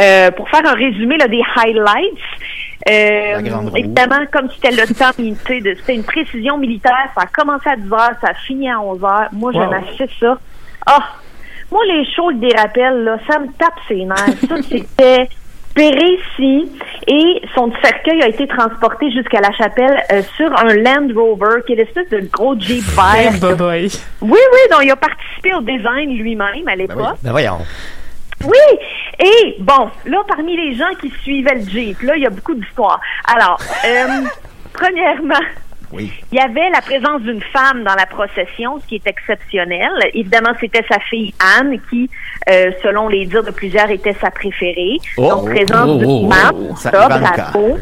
Euh, 0.00 0.30
pour 0.30 0.48
faire 0.48 0.66
un 0.66 0.74
résumé 0.74 1.18
là, 1.18 1.28
des 1.28 1.42
highlights, 1.56 2.18
euh, 2.88 3.70
évidemment, 3.76 4.24
comme 4.32 4.48
c'était 4.50 4.74
le 4.74 4.86
temps, 4.94 5.12
c'était 5.14 5.94
une 5.94 6.04
précision 6.04 6.56
militaire, 6.58 7.08
ça 7.14 7.22
a 7.22 7.26
commencé 7.26 7.68
à 7.68 7.76
10 7.76 7.92
heures, 7.92 8.16
ça 8.20 8.30
a 8.30 8.34
fini 8.34 8.70
à 8.70 8.80
11 8.80 9.04
heures. 9.04 9.28
Moi, 9.32 9.52
j'aime 9.52 9.72
assez 9.72 10.10
ça. 10.18 10.38
Ah! 10.86 11.02
Moi, 11.70 11.80
les 11.86 12.04
shows 12.14 12.32
des 12.32 12.54
rappels, 12.54 13.04
là, 13.04 13.18
ça 13.30 13.38
me 13.38 13.46
tape 13.58 13.74
ses 13.88 14.04
nerfs. 14.04 14.48
Ça, 14.48 14.56
c'était 14.68 15.28
précis. 15.74 16.70
Et 17.06 17.42
son 17.54 17.72
cercueil 17.82 18.22
a 18.22 18.28
été 18.28 18.46
transporté 18.46 19.10
jusqu'à 19.10 19.40
la 19.40 19.52
chapelle 19.52 20.02
euh, 20.12 20.22
sur 20.36 20.52
un 20.58 20.74
Land 20.74 21.08
Rover, 21.14 21.62
qui 21.66 21.72
est 21.72 21.76
l'espèce 21.76 22.08
de 22.10 22.28
gros 22.30 22.58
Jeep 22.58 22.84
vert. 22.84 23.32
Oui, 24.20 24.30
oui, 24.30 24.70
donc 24.70 24.80
il 24.82 24.90
a 24.90 24.96
participé 24.96 25.54
au 25.54 25.62
design 25.62 26.16
lui-même 26.16 26.68
à 26.68 26.76
l'époque. 26.76 27.16
Ben 27.22 27.30
voyons. 27.30 27.58
Oui, 28.44 28.78
et 29.18 29.56
bon, 29.60 29.90
là, 30.06 30.22
parmi 30.26 30.56
les 30.56 30.74
gens 30.74 30.92
qui 31.00 31.10
suivaient 31.22 31.54
le 31.54 31.68
Jeep, 31.68 32.00
là, 32.02 32.16
il 32.16 32.22
y 32.22 32.26
a 32.26 32.30
beaucoup 32.30 32.54
d'histoires. 32.54 33.00
Alors, 33.32 33.58
euh, 33.86 34.26
premièrement, 34.72 35.44
Oui. 35.92 36.12
il 36.32 36.38
y 36.38 36.40
avait 36.40 36.70
la 36.70 36.80
présence 36.80 37.22
d'une 37.22 37.42
femme 37.52 37.84
dans 37.84 37.94
la 37.94 38.06
procession, 38.06 38.80
ce 38.80 38.86
qui 38.86 38.96
est 38.96 39.06
exceptionnel. 39.06 39.90
Évidemment, 40.14 40.52
c'était 40.60 40.84
sa 40.88 40.98
fille 41.00 41.32
Anne, 41.58 41.78
qui, 41.88 42.10
euh, 42.50 42.72
selon 42.82 43.08
les 43.08 43.26
dires 43.26 43.44
de 43.44 43.50
plusieurs, 43.50 43.90
était 43.90 44.16
sa 44.20 44.30
préférée. 44.30 44.98
Oh, 45.16 45.28
Donc, 45.28 45.50
présence 45.50 45.88
oh, 45.88 45.98
d'une 45.98 46.26
oh, 46.26 46.76
femme. 46.76 47.78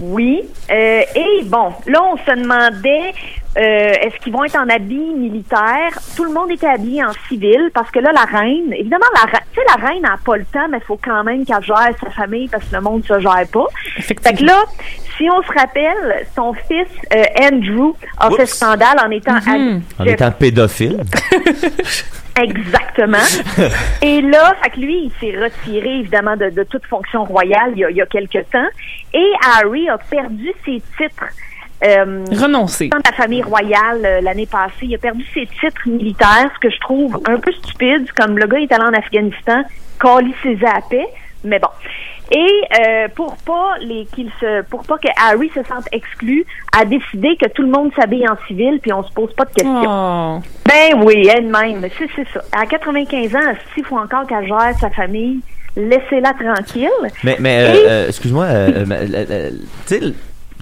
Oui. 0.00 0.42
Euh, 0.70 1.02
et 1.14 1.44
bon, 1.44 1.72
là, 1.86 2.02
on 2.02 2.16
se 2.16 2.34
demandait, 2.34 3.12
euh, 3.56 3.60
est-ce 3.60 4.16
qu'ils 4.22 4.32
vont 4.32 4.44
être 4.44 4.56
en 4.56 4.68
habit 4.68 5.14
militaire? 5.14 5.90
Tout 6.16 6.24
le 6.24 6.32
monde 6.32 6.52
était 6.52 6.68
habillé 6.68 7.02
en 7.04 7.12
civil 7.28 7.70
parce 7.74 7.90
que 7.90 7.98
là, 7.98 8.12
la 8.12 8.24
reine, 8.24 8.72
évidemment, 8.72 9.06
la, 9.14 9.28
tu 9.52 9.56
sais, 9.56 9.62
la 9.66 9.88
reine 9.88 10.02
n'a 10.02 10.16
pas 10.24 10.36
le 10.36 10.44
temps, 10.44 10.68
mais 10.70 10.78
il 10.78 10.84
faut 10.84 11.00
quand 11.02 11.24
même 11.24 11.44
qu'elle 11.44 11.62
gère 11.62 11.90
sa 12.00 12.10
famille 12.10 12.48
parce 12.48 12.64
que 12.64 12.76
le 12.76 12.80
monde 12.80 13.04
se 13.04 13.18
gère 13.18 13.46
pas. 13.52 13.66
Fait 13.98 14.14
que 14.14 14.44
là, 14.44 14.62
si 15.16 15.28
on 15.28 15.42
se 15.42 15.52
rappelle, 15.58 16.26
son 16.34 16.52
fils, 16.52 16.86
euh, 17.12 17.24
Andrew, 17.42 17.92
a 18.18 18.30
fait 18.30 18.46
scandale 18.46 18.98
en 19.04 19.10
étant 19.10 19.34
habillé. 19.36 19.80
En 19.98 20.04
étant 20.04 20.30
pédophile. 20.30 21.02
Exactement. 22.40 23.18
Et 24.02 24.22
là, 24.22 24.54
fait 24.62 24.70
que 24.70 24.80
lui, 24.80 25.06
il 25.06 25.12
s'est 25.20 25.36
retiré 25.38 25.98
évidemment 25.98 26.36
de, 26.36 26.50
de 26.50 26.62
toute 26.62 26.86
fonction 26.86 27.24
royale 27.24 27.72
il 27.74 27.80
y, 27.80 27.84
a, 27.84 27.90
il 27.90 27.96
y 27.96 28.00
a 28.00 28.06
quelque 28.06 28.38
temps. 28.50 28.68
Et 29.12 29.32
Harry 29.44 29.88
a 29.88 29.98
perdu 29.98 30.52
ses 30.64 30.80
titres 30.96 31.26
euh, 31.84 32.24
Renoncer. 32.32 32.88
dans 32.88 32.98
la 33.04 33.12
famille 33.12 33.42
royale 33.42 34.00
euh, 34.04 34.20
l'année 34.20 34.46
passée. 34.46 34.72
Il 34.82 34.94
a 34.94 34.98
perdu 34.98 35.24
ses 35.34 35.46
titres 35.46 35.86
militaires, 35.88 36.50
ce 36.54 36.58
que 36.60 36.70
je 36.72 36.78
trouve 36.80 37.20
un 37.26 37.38
peu 37.38 37.52
stupide. 37.52 38.10
Comme 38.12 38.38
le 38.38 38.46
gars 38.46 38.58
est 38.58 38.72
allé 38.72 38.84
en 38.84 38.92
Afghanistan, 38.94 39.62
cali 40.00 40.34
ses 40.42 40.58
à 40.66 40.80
paix, 40.88 41.06
mais 41.44 41.58
bon. 41.58 41.68
Et 42.32 42.62
euh, 42.80 43.08
pour 43.14 43.36
pas 43.38 43.74
les 43.80 44.06
qu'il 44.14 44.30
se 44.40 44.62
pour 44.62 44.84
pas 44.84 44.98
que 44.98 45.08
Harry 45.20 45.50
se 45.52 45.64
sente 45.64 45.86
exclu, 45.90 46.44
a 46.78 46.84
décidé 46.84 47.36
que 47.36 47.48
tout 47.48 47.62
le 47.62 47.68
monde 47.70 47.90
s'habille 47.98 48.28
en 48.28 48.36
civil 48.46 48.78
puis 48.80 48.92
on 48.92 49.02
se 49.02 49.12
pose 49.12 49.32
pas 49.34 49.46
de 49.46 49.52
questions. 49.52 49.84
Oh. 49.84 50.38
Ben 50.64 51.02
oui, 51.02 51.26
elle-même, 51.28 51.84
c'est 51.98 52.08
c'est 52.14 52.28
ça. 52.32 52.40
À 52.56 52.66
95 52.66 53.34
ans, 53.34 53.38
s'il 53.74 53.84
faut 53.84 53.98
encore 53.98 54.26
qu'elle 54.28 54.46
gère 54.46 54.74
sa 54.80 54.90
famille, 54.90 55.40
laissez-la 55.76 56.32
tranquille. 56.34 56.88
Mais, 57.24 57.36
mais 57.40 57.58
euh, 57.64 57.74
Et- 57.74 57.88
euh, 57.88 58.08
excuse-moi, 58.08 58.46
tu 59.88 59.94
sais, 59.98 60.00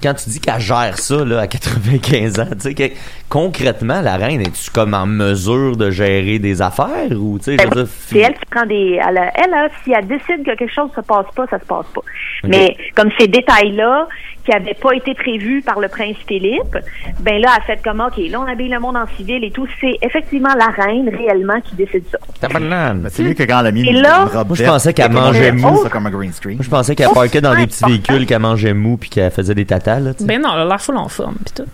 quand 0.03 0.15
tu 0.15 0.31
dis 0.31 0.41
qu'elle 0.41 0.61
gère 0.61 0.99
ça 0.99 1.25
là, 1.25 1.41
à 1.41 1.47
95 1.47 2.41
ans, 2.41 2.47
tu 2.53 2.61
sais, 2.61 2.75
que- 2.75 2.95
concrètement, 3.29 4.01
la 4.01 4.17
reine, 4.17 4.41
est-tu 4.41 4.71
comme 4.71 4.95
en 4.95 5.07
mesure 5.07 5.77
de 5.77 5.91
gérer 5.91 6.39
des 6.39 6.63
affaires 6.63 7.11
ou, 7.13 7.39
tu 7.39 7.45
sais, 7.45 7.53
je 7.53 7.57
Ben 7.59 7.75
veux 7.75 7.83
oui, 7.83 7.85
dire, 7.85 7.95
c'est 8.09 8.19
elle 8.19 8.35
qui 8.35 8.47
prend 8.51 8.67
des. 8.67 9.01
Elle, 9.07 9.19
a- 9.19 9.69
si 9.85 9.93
elle 9.93 10.07
décide 10.07 10.45
que 10.45 10.57
quelque 10.57 10.73
chose 10.73 10.91
se 10.95 11.01
passe 11.01 11.27
pas, 11.35 11.47
ça 11.49 11.59
se 11.59 11.65
passe 11.65 11.87
pas. 11.95 12.03
Mais 12.45 12.77
comme 12.95 13.11
ces 13.19 13.29
détails-là 13.29 14.07
qui 14.49 14.55
n'avaient 14.57 14.75
pas 14.75 14.93
été 14.95 15.15
prévus 15.15 15.61
par 15.63 15.79
le 15.79 15.89
prince 15.89 16.17
Philippe, 16.27 16.79
ben 17.21 17.41
là, 17.41 17.51
elle 17.57 17.63
fait 17.65 17.83
comme 17.83 18.01
OK, 18.01 18.17
là, 18.31 18.41
on 18.41 18.47
habille 18.47 18.69
le 18.71 18.81
monde 18.81 18.97
en 18.97 19.07
civil 19.17 19.45
et 19.45 19.51
tout. 19.51 19.67
C'est 19.81 19.99
effectivement 20.01 20.55
la 20.59 20.67
reine 20.67 21.09
réellement 21.15 21.61
qui 21.61 21.75
décide 21.75 22.05
ça. 22.11 22.19
Ben, 22.49 23.03
c'est 23.11 23.23
mieux 23.23 23.35
que 23.35 23.43
quand 23.43 23.61
elle 23.61 23.67
a 23.67 23.71
mis 23.73 23.87
Et 23.87 23.91
une, 23.91 24.01
là- 24.01 24.23
une 24.31 24.37
robe 24.39 24.49
Moi, 24.49 24.57
je 24.57 24.65
pensais 24.65 24.95
qu'elle 24.95 25.13
mangeait 25.13 25.53
mou. 25.53 25.77
fait 25.77 25.83
ça 25.85 25.89
comme 25.91 26.07
un 26.07 26.11
green 26.11 26.33
screen. 26.33 26.57
Moi, 26.57 26.65
je 26.65 26.71
pensais 26.71 26.95
qu'elle 26.95 27.11
parquait 27.11 27.41
dans 27.41 27.55
des 27.55 27.67
petits 27.67 27.85
véhicules, 27.85 28.27
qu'elle 28.27 28.39
mangeait 28.41 28.75
mou 28.75 28.97
puis 28.97 29.11
qu'elle 29.11 29.31
faisait 29.31 29.55
des 29.55 29.67
tatas, 29.67 30.01
là. 30.01 30.11
Ben 30.21 30.41
non, 30.41 30.51
elle 30.55 30.61
a 30.61 30.65
l'air 30.65 30.81
full 30.81 30.97
en 30.97 31.09
forme, 31.09 31.37
pis 31.45 31.53
tout. 31.53 31.67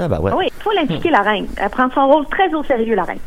Ah 0.00 0.06
Oui, 0.20 0.44
il 0.46 0.62
faut 0.62 0.70
l'impliquer, 0.72 1.10
la 1.10 1.22
reine. 1.22 1.46
Elle 1.56 1.70
prend 1.70 1.90
son 1.92 2.06
rôle 2.06 2.26
très 2.26 2.52
au 2.54 2.62
sérieux, 2.62 2.94
la 2.94 3.02
reine. 3.04 3.18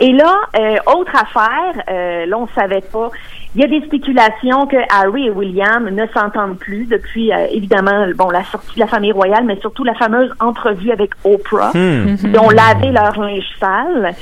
Et 0.00 0.12
là, 0.12 0.34
euh, 0.58 0.76
autre 0.94 1.12
affaire, 1.14 1.82
euh, 1.88 2.26
là, 2.26 2.36
on 2.38 2.48
savait 2.48 2.80
pas. 2.82 3.10
Il 3.54 3.60
y 3.60 3.64
a 3.64 3.68
des 3.68 3.86
spéculations 3.86 4.66
que 4.66 4.76
Harry 4.90 5.26
et 5.26 5.30
William 5.30 5.88
ne 5.88 6.06
s'entendent 6.08 6.58
plus 6.58 6.86
depuis, 6.86 7.32
euh, 7.32 7.46
évidemment, 7.52 8.06
bon, 8.16 8.28
la 8.30 8.42
sortie 8.42 8.74
de 8.74 8.80
la 8.80 8.88
famille 8.88 9.12
royale, 9.12 9.44
mais 9.44 9.56
surtout 9.60 9.84
la 9.84 9.94
fameuse 9.94 10.32
entrevue 10.40 10.90
avec 10.90 11.10
Oprah. 11.22 11.70
Ils 11.74 12.38
ont 12.38 12.50
lavé 12.50 12.90
leur 12.90 13.18
linge 13.20 13.44
sale, 13.60 14.12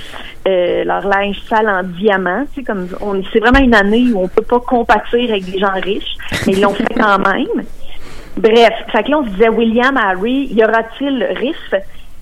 euh, 0.46 0.84
leur 0.84 1.06
linge 1.08 1.40
sale 1.48 1.68
en 1.68 1.82
diamant. 1.82 2.44
Tu 2.52 2.60
sais, 2.60 2.62
comme 2.62 2.88
on, 3.00 3.22
c'est 3.32 3.40
vraiment 3.40 3.60
une 3.60 3.74
année 3.74 4.12
où 4.12 4.22
on 4.22 4.28
peut 4.28 4.42
pas 4.42 4.60
compatir 4.60 5.30
avec 5.30 5.46
des 5.46 5.58
gens 5.58 5.80
riches, 5.82 6.14
mais 6.46 6.52
ils 6.52 6.60
l'ont 6.60 6.74
fait 6.74 6.94
quand 6.94 7.18
même. 7.18 7.64
Bref, 8.36 8.72
fait 8.90 9.02
que 9.02 9.10
là, 9.10 9.18
on 9.18 9.24
se 9.24 9.30
disait, 9.30 9.48
William, 9.48 9.96
Harry, 9.96 10.48
y 10.52 10.62
aura-t-il 10.62 11.24
riff? 11.36 11.74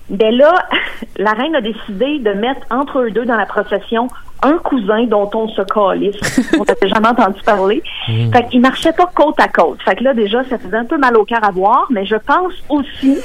Ben 0.09 0.33
là, 0.33 0.65
la 1.17 1.31
reine 1.31 1.55
a 1.55 1.61
décidé 1.61 2.19
de 2.19 2.31
mettre 2.31 2.61
entre 2.69 2.99
eux 2.99 3.11
deux 3.11 3.25
dans 3.25 3.37
la 3.37 3.45
procession 3.45 4.07
un 4.41 4.57
cousin 4.57 5.03
dont 5.05 5.29
on 5.33 5.47
se 5.49 5.61
calisse. 5.61 6.51
on 6.59 6.63
n'avait 6.63 6.87
jamais 6.87 7.07
entendu 7.07 7.41
parler. 7.43 7.83
Fait 8.05 8.47
qu'ils 8.49 8.61
marchaient 8.61 8.93
pas 8.93 9.09
côte 9.13 9.39
à 9.39 9.47
côte. 9.47 9.81
Fait 9.83 9.95
que 9.95 10.03
là, 10.03 10.13
déjà, 10.13 10.43
ça 10.45 10.57
faisait 10.57 10.77
un 10.77 10.85
peu 10.85 10.97
mal 10.97 11.15
au 11.17 11.25
cœur 11.25 11.43
à 11.43 11.51
voir, 11.51 11.87
mais 11.89 12.05
je 12.05 12.15
pense 12.15 12.53
aussi 12.69 13.17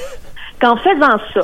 qu'en 0.60 0.76
faisant 0.76 1.18
ça, 1.34 1.42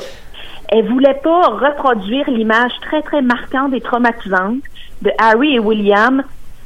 elle 0.68 0.88
voulait 0.88 1.20
pas 1.22 1.48
reproduire 1.48 2.30
l'image 2.30 2.72
très, 2.80 3.02
très 3.02 3.22
marquante 3.22 3.74
et 3.74 3.80
traumatisante 3.80 4.62
de 5.02 5.10
Harry 5.18 5.56
et 5.56 5.58
William, 5.58 6.22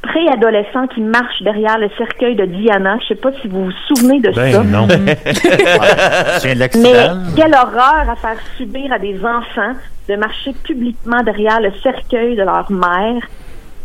préadolescents 0.07 0.87
qui 0.87 1.01
marchent 1.01 1.41
derrière 1.41 1.77
le 1.77 1.89
cercueil 1.97 2.35
de 2.35 2.45
Diana. 2.45 2.97
Je 3.01 3.07
sais 3.09 3.15
pas 3.15 3.29
si 3.41 3.47
vous 3.47 3.65
vous 3.65 3.71
souvenez 3.87 4.19
de 4.19 4.31
ça. 4.33 4.41
Ben 4.41 4.63
non. 4.63 4.87
Je 4.89 6.43
viens 6.45 6.55
de 6.55 6.77
Mais 6.81 7.33
quelle 7.35 7.53
horreur 7.53 8.09
à 8.09 8.15
faire 8.15 8.37
subir 8.57 8.91
à 8.91 8.99
des 8.99 9.15
enfants 9.23 9.73
de 10.09 10.15
marcher 10.15 10.53
publiquement 10.63 11.21
derrière 11.23 11.59
le 11.59 11.71
cercueil 11.83 12.35
de 12.35 12.43
leur 12.43 12.71
mère. 12.71 13.21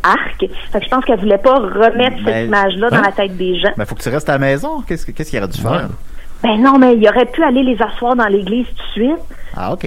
Arc. 0.05 0.41
Fait 0.73 0.79
que 0.81 0.85
je 0.85 0.91
pense 0.91 1.05
qu'elle 1.05 1.21
voulait 1.21 1.39
pas 1.39 1.55
remettre 1.61 2.17
Mais- 2.25 2.33
cette 2.33 2.47
image-là 2.49 2.91
dans 2.91 2.97
Hein? 2.97 3.03
la 3.05 3.13
tête 3.13 3.37
des 3.37 3.57
gens. 3.61 3.71
Ben, 3.77 3.85
faut 3.85 3.95
que 3.95 4.03
tu 4.03 4.09
restes 4.09 4.29
à 4.29 4.33
la 4.33 4.39
maison. 4.39 4.81
Qu'est-ce 4.87 5.07
que- 5.07 5.13
qu'est-ce 5.13 5.31
qu'il 5.31 5.39
aurait 5.39 5.49
dû 5.49 5.61
faire? 5.61 5.89
Ben 6.43 6.61
non, 6.61 6.77
mais 6.77 6.97
il 6.97 7.09
aurait 7.09 7.27
pu 7.27 7.41
aller 7.45 7.63
les 7.63 7.79
asseoir 7.81 8.17
dans 8.17 8.27
l'église 8.27 8.67
tout 8.67 9.01
de 9.01 9.07
suite. 9.07 9.23
Ah, 9.57 9.73
OK. 9.75 9.85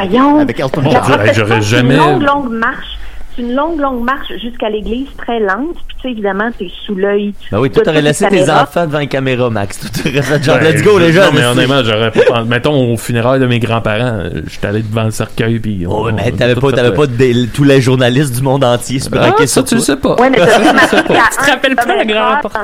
Avec 0.00 0.60
Elton 0.60 0.82
John. 0.82 1.20
hey, 1.26 1.32
j'aurais 1.34 1.62
jamais- 1.62 1.96
C'est 1.98 2.04
une 2.04 2.10
longue, 2.12 2.22
longue 2.22 2.52
marche. 2.52 2.98
C'est 3.38 3.44
une 3.44 3.54
longue, 3.54 3.78
longue 3.80 4.02
marche 4.02 4.32
jusqu'à 4.42 4.68
l'église, 4.68 5.06
très 5.16 5.38
lente. 5.38 5.76
Puis 5.86 5.96
tu 5.96 6.02
sais, 6.02 6.10
évidemment, 6.10 6.50
t'es 6.58 6.68
sous 6.84 6.96
l'œil. 6.96 7.32
Ben 7.52 7.60
oui, 7.60 7.70
toi, 7.70 7.84
t'aurais 7.84 8.02
laissé 8.02 8.26
tes 8.28 8.50
enfants 8.50 8.84
devant 8.86 8.98
une 8.98 9.08
caméra, 9.08 9.48
Max. 9.48 9.78
Toi, 9.78 9.90
t'aurais 9.94 10.22
fait 10.22 10.42
genre, 10.42 10.58
Ben, 10.58 10.72
let's 10.74 10.82
go, 10.82 10.98
les 10.98 11.06
non, 11.12 11.12
jeunes. 11.22 11.34
mais 11.34 11.44
honnêtement, 11.44 11.82
j'aurais 11.84 12.10
pas 12.10 12.20
pensé. 12.28 12.48
Mettons, 12.48 12.92
au 12.92 12.96
funérailles 12.96 13.38
de 13.38 13.46
mes 13.46 13.60
grands-parents, 13.60 14.24
j'étais 14.48 14.66
allé 14.66 14.82
devant 14.82 15.04
le 15.04 15.12
cercueil, 15.12 15.60
puis. 15.60 15.86
on- 15.86 15.92
Oh, 16.06 16.10
mais 16.12 16.32
t'avais 16.32 16.56
pas, 16.56 16.72
t'avais 16.72 16.92
pas 16.92 17.06
des- 17.06 17.46
tous 17.48 17.62
les 17.64 17.80
journalistes 17.80 18.34
du 18.34 18.42
monde 18.42 18.64
entier 18.64 18.98
se 18.98 19.08
Ah, 19.16 19.32
ça, 19.38 19.46
sur 19.46 19.64
tu 19.64 19.74
le 19.76 19.80
toi. 19.80 19.86
sais 19.86 19.96
pas. 20.00 20.16
Ouais, 20.16 20.30
mais 20.30 20.38
t'as-tu 20.38 20.74
marché 20.74 20.96
à 20.96 21.02
Tu 21.02 21.08
te 21.08 21.14
un 21.14 21.52
rappelles 21.54 21.76
pas 21.76 21.84
le 21.84 21.92
kilomètre 22.02 22.08
grand 22.12 22.36
reportage? 22.36 22.62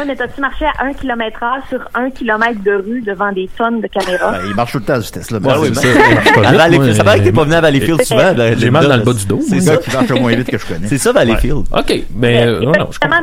Ouais, 0.00 0.04
mais 0.06 0.16
t'as-tu 0.16 0.40
marché 0.42 0.64
à 0.66 0.84
1 0.84 0.92
km 0.92 1.42
heure 1.42 1.62
sur 1.70 1.80
1 1.94 2.10
km 2.10 2.62
de 2.62 2.72
rue 2.72 3.00
devant 3.00 3.32
des 3.32 3.48
tonnes 3.56 3.80
de 3.80 3.86
caméras? 3.86 4.32
Ben, 4.32 4.38
il 4.50 4.54
marche 4.54 4.72
tout 4.72 4.78
le 4.78 4.84
temps 4.84 4.92
à 4.94 5.00
cette 5.02 5.14
vitesse-là. 5.14 5.38
Ouais, 5.38 5.54
oui, 5.68 5.74
ça, 5.74 5.80
ça 5.82 5.88
que 7.18 7.24
t'es 7.24 7.32
pas 7.32 7.44
venu 7.44 7.54
à 7.54 7.60
Valleyfield 7.62 8.02
souvent. 8.02 8.34
J'ai 8.58 8.70
mal 8.70 8.86
dans 8.86 8.96
le 8.96 9.02
bas 9.02 9.12
du 9.14 9.24
dos. 9.26 9.40
C'est 9.48 9.60
ça. 9.60 9.77
Ça 9.82 9.90
qui 9.90 9.96
marche 9.96 10.10
au 10.10 10.20
moins 10.20 10.34
vite 10.34 10.50
que 10.50 10.58
je 10.58 10.66
connais. 10.66 10.86
C'est 10.86 10.98
ça, 10.98 11.12
Valleyfield. 11.12 11.64
OK, 11.72 11.94
mais. 12.14 12.46
euh, 12.46 12.60
non, 12.60 12.72
je 12.90 12.98
comprends. 12.98 13.18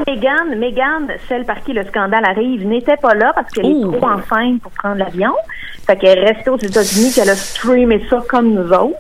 Celle 1.28 1.46
par 1.46 1.62
qui 1.64 1.74
le 1.74 1.84
scandale 1.86 2.26
arrive, 2.26 2.66
n'était 2.68 2.98
pas 2.98 3.14
là 3.14 3.32
parce 3.34 3.52
qu'elle 3.52 3.66
est 3.66 3.82
trop 3.82 4.08
enceinte 4.08 4.62
pour 4.62 4.72
prendre 4.72 4.98
l'avion. 4.98 5.34
Fait 5.88 5.96
qu'elle 5.98 6.20
est 6.20 6.32
restée 6.34 6.50
aux 6.50 6.58
États-Unis, 6.58 7.12
qu'elle 7.14 7.30
a 7.30 7.36
streamé 7.36 8.04
ça 8.10 8.24
comme 8.28 8.54
nous 8.54 8.70
autres. 8.72 8.98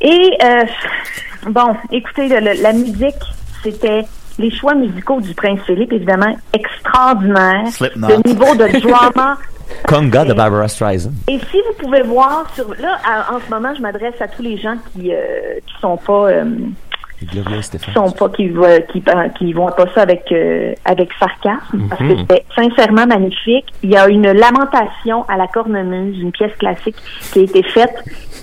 Et, 0.00 0.36
euh, 0.42 0.64
bon, 1.48 1.74
écoutez, 1.90 2.28
le- 2.28 2.40
le- 2.40 2.62
la 2.62 2.72
musique, 2.72 3.14
c'était 3.62 4.04
les 4.38 4.50
choix 4.50 4.74
musicaux 4.74 5.20
du 5.20 5.34
prince 5.34 5.60
Philippe, 5.66 5.92
évidemment, 5.92 6.36
extraordinaires. 6.52 7.66
Slipknot. 7.68 8.08
Le 8.08 8.28
niveau 8.28 8.54
de 8.54 8.80
drama. 8.80 9.38
Conga 9.86 10.24
de 10.24 10.32
Barbara 10.34 10.68
Streisand. 10.68 11.12
Et 11.28 11.38
si 11.38 11.56
vous 11.66 11.74
pouvez 11.84 12.02
voir 12.02 12.46
sur 12.54 12.68
là 12.80 12.98
à- 13.04 13.34
en 13.34 13.40
ce 13.40 13.50
moment, 13.50 13.74
je 13.74 13.82
m'adresse 13.82 14.20
à 14.20 14.28
tous 14.28 14.42
les 14.42 14.56
gens 14.56 14.76
qui 14.92 15.12
euh, 15.12 15.18
qui 15.66 15.74
sont 15.80 15.96
pas 15.96 16.28
euh, 16.30 16.44
qui 17.20 17.62
Stéphane. 17.62 17.94
sont 17.94 18.10
pas 18.10 18.28
qui 18.30 18.48
va- 18.48 18.80
qui 18.80 19.02
euh, 19.08 19.28
qui 19.38 19.52
vont 19.52 19.70
pas 19.70 19.86
ça 19.94 20.02
avec 20.02 20.24
euh, 20.32 20.72
avec 20.84 21.10
sarcasme 21.18 21.86
parce 21.88 22.00
que 22.00 22.16
c'était 22.18 22.44
sincèrement 22.54 23.06
magnifique. 23.06 23.66
Il 23.82 23.90
y 23.90 23.96
a 23.96 24.08
une 24.08 24.30
lamentation 24.32 25.24
à 25.28 25.36
la 25.36 25.46
cornemuse, 25.46 26.18
une 26.20 26.32
pièce 26.32 26.54
classique 26.58 26.96
qui 27.32 27.40
a 27.40 27.42
été 27.42 27.62
faite 27.62 27.94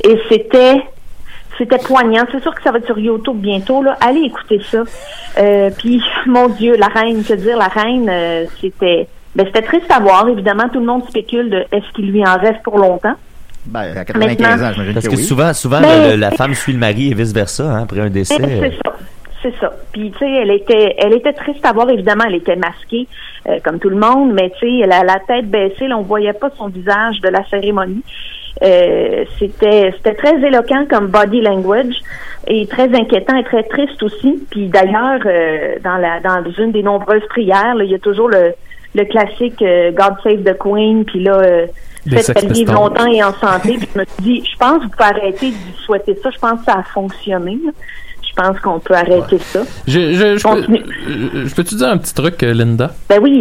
et 0.06 0.18
c'était 0.30 0.82
c'était 1.58 1.78
poignant. 1.80 2.24
C'est 2.32 2.42
sûr 2.42 2.56
que 2.56 2.64
ça 2.64 2.72
va 2.72 2.78
être 2.78 2.86
sur 2.86 2.98
YouTube 2.98 3.36
bientôt. 3.36 3.84
Là. 3.84 3.98
Allez 4.00 4.22
écouter 4.22 4.62
ça. 4.72 4.84
Euh, 5.40 5.70
puis, 5.78 6.02
mon 6.26 6.48
Dieu, 6.48 6.78
la 6.78 6.88
reine, 6.88 7.22
que 7.22 7.34
dire, 7.34 7.58
la 7.58 7.68
reine, 7.68 8.08
euh, 8.10 8.46
c'était 8.62 9.10
ben, 9.44 9.46
c'était 9.48 9.62
triste 9.66 9.90
à 9.92 10.00
voir. 10.00 10.28
Évidemment, 10.28 10.68
tout 10.72 10.80
le 10.80 10.86
monde 10.86 11.04
spécule 11.08 11.50
de 11.50 11.60
est-ce 11.72 11.92
qu'il 11.94 12.12
lui 12.12 12.26
en 12.26 12.38
reste 12.38 12.62
pour 12.64 12.78
longtemps. 12.78 13.16
Ben, 13.66 13.96
à 13.98 14.06
95 14.06 14.40
Maintenant- 14.40 14.68
ans, 14.68 14.72
j'imagine 14.74 14.94
Parce 14.94 15.06
que 15.08 15.12
que 15.12 15.18
oui. 15.18 15.24
souvent, 15.24 15.54
souvent 15.54 15.80
le- 15.80 16.12
le- 16.12 16.16
la 16.18 16.32
femme 16.32 16.54
suit 16.54 16.74
le 16.74 16.80
mari 16.80 17.12
et 17.12 17.14
vice-versa, 17.14 17.64
hein, 17.64 17.84
après 17.84 18.00
un 18.02 18.10
décès. 18.10 18.38
Mais 18.40 18.60
C'est 18.72 18.78
ça. 18.78 18.96
C'est 19.42 19.54
ça. 19.62 19.72
Puis, 19.94 20.12
tu 20.12 20.18
sais, 20.20 20.30
elle 20.30 20.52
était, 20.52 20.96
elle 20.98 21.14
était 21.14 21.32
triste 21.32 21.66
à 21.66 21.72
voir, 21.72 21.90
évidemment, 21.90 22.26
elle 22.28 22.36
était 22.36 22.58
masquée, 22.58 23.08
euh, 23.48 23.58
comme 23.64 23.80
tout 23.80 23.88
le 23.90 23.96
monde, 23.96 24.34
mais 24.34 24.50
tu 24.60 24.68
sais, 24.68 24.80
elle 24.84 24.92
a 24.92 25.04
la 25.06 25.20
tête 25.26 25.50
baissée, 25.50 25.88
là, 25.88 25.98
on 25.98 26.02
voyait 26.02 26.34
pas 26.34 26.50
son 26.58 26.68
visage 26.68 27.22
de 27.22 27.30
la 27.30 27.46
cérémonie. 27.50 28.04
Euh, 28.62 29.24
c'était, 29.38 29.94
c'était 29.96 30.16
très 30.16 30.36
éloquent 30.46 30.86
comme 30.90 31.08
body 31.08 31.40
language 31.40 31.96
et 32.48 32.68
très 32.68 32.94
inquiétant 32.94 33.38
et 33.38 33.44
très 33.46 33.64
triste 33.64 34.02
aussi. 34.04 34.46
Puis 34.52 34.68
d'ailleurs, 34.68 35.22
euh, 35.26 35.76
dans 35.84 35.96
la, 35.96 36.20
dans 36.20 36.44
une 36.58 36.72
des 36.74 36.84
nombreuses 36.84 37.26
prières, 37.30 37.76
là, 37.76 37.84
il 37.86 37.92
y 37.92 37.96
a 37.96 38.00
toujours 38.00 38.28
le, 38.28 38.54
le 38.96 39.06
classique 39.06 39.62
euh, 39.62 39.92
God 39.92 40.16
Save 40.24 40.44
the 40.44 40.58
Queen, 40.58 41.06
puis 41.06 41.24
là, 41.24 41.38
euh, 41.38 41.68
faites 42.10 42.40
vive 42.46 42.52
Pistols. 42.66 42.74
longtemps 42.76 43.06
et 43.08 43.24
en 43.24 43.34
santé. 43.34 43.78
Puis 43.78 43.88
je 43.94 44.00
me 44.00 44.06
suis 44.06 44.24
dit, 44.42 44.50
je 44.52 44.58
pense 44.58 44.78
que 44.80 44.84
vous 44.84 44.90
pouvez 44.90 45.04
arrêter 45.10 45.52
de 45.52 45.56
souhaiter 45.86 46.18
ça. 46.24 46.30
Je 46.34 46.40
pense 46.40 46.60
que 46.60 46.66
ça 46.66 46.80
a 46.80 46.84
fonctionné. 46.84 47.58
là. 47.66 47.72
Je 48.28 48.34
pense 48.36 48.60
qu'on 48.62 48.80
peut 48.80 48.94
arrêter 48.94 49.38
ça. 49.40 49.62
Je, 49.88 50.14
je, 50.14 50.38
je, 50.38 50.44
peux, 50.44 51.46
je 51.48 51.54
peux-tu 51.56 51.76
dire 51.76 51.88
un 51.90 51.98
petit 51.98 52.14
truc, 52.14 52.42
euh, 52.44 52.54
Linda? 52.54 52.94
Ben 53.10 53.20
oui. 53.22 53.40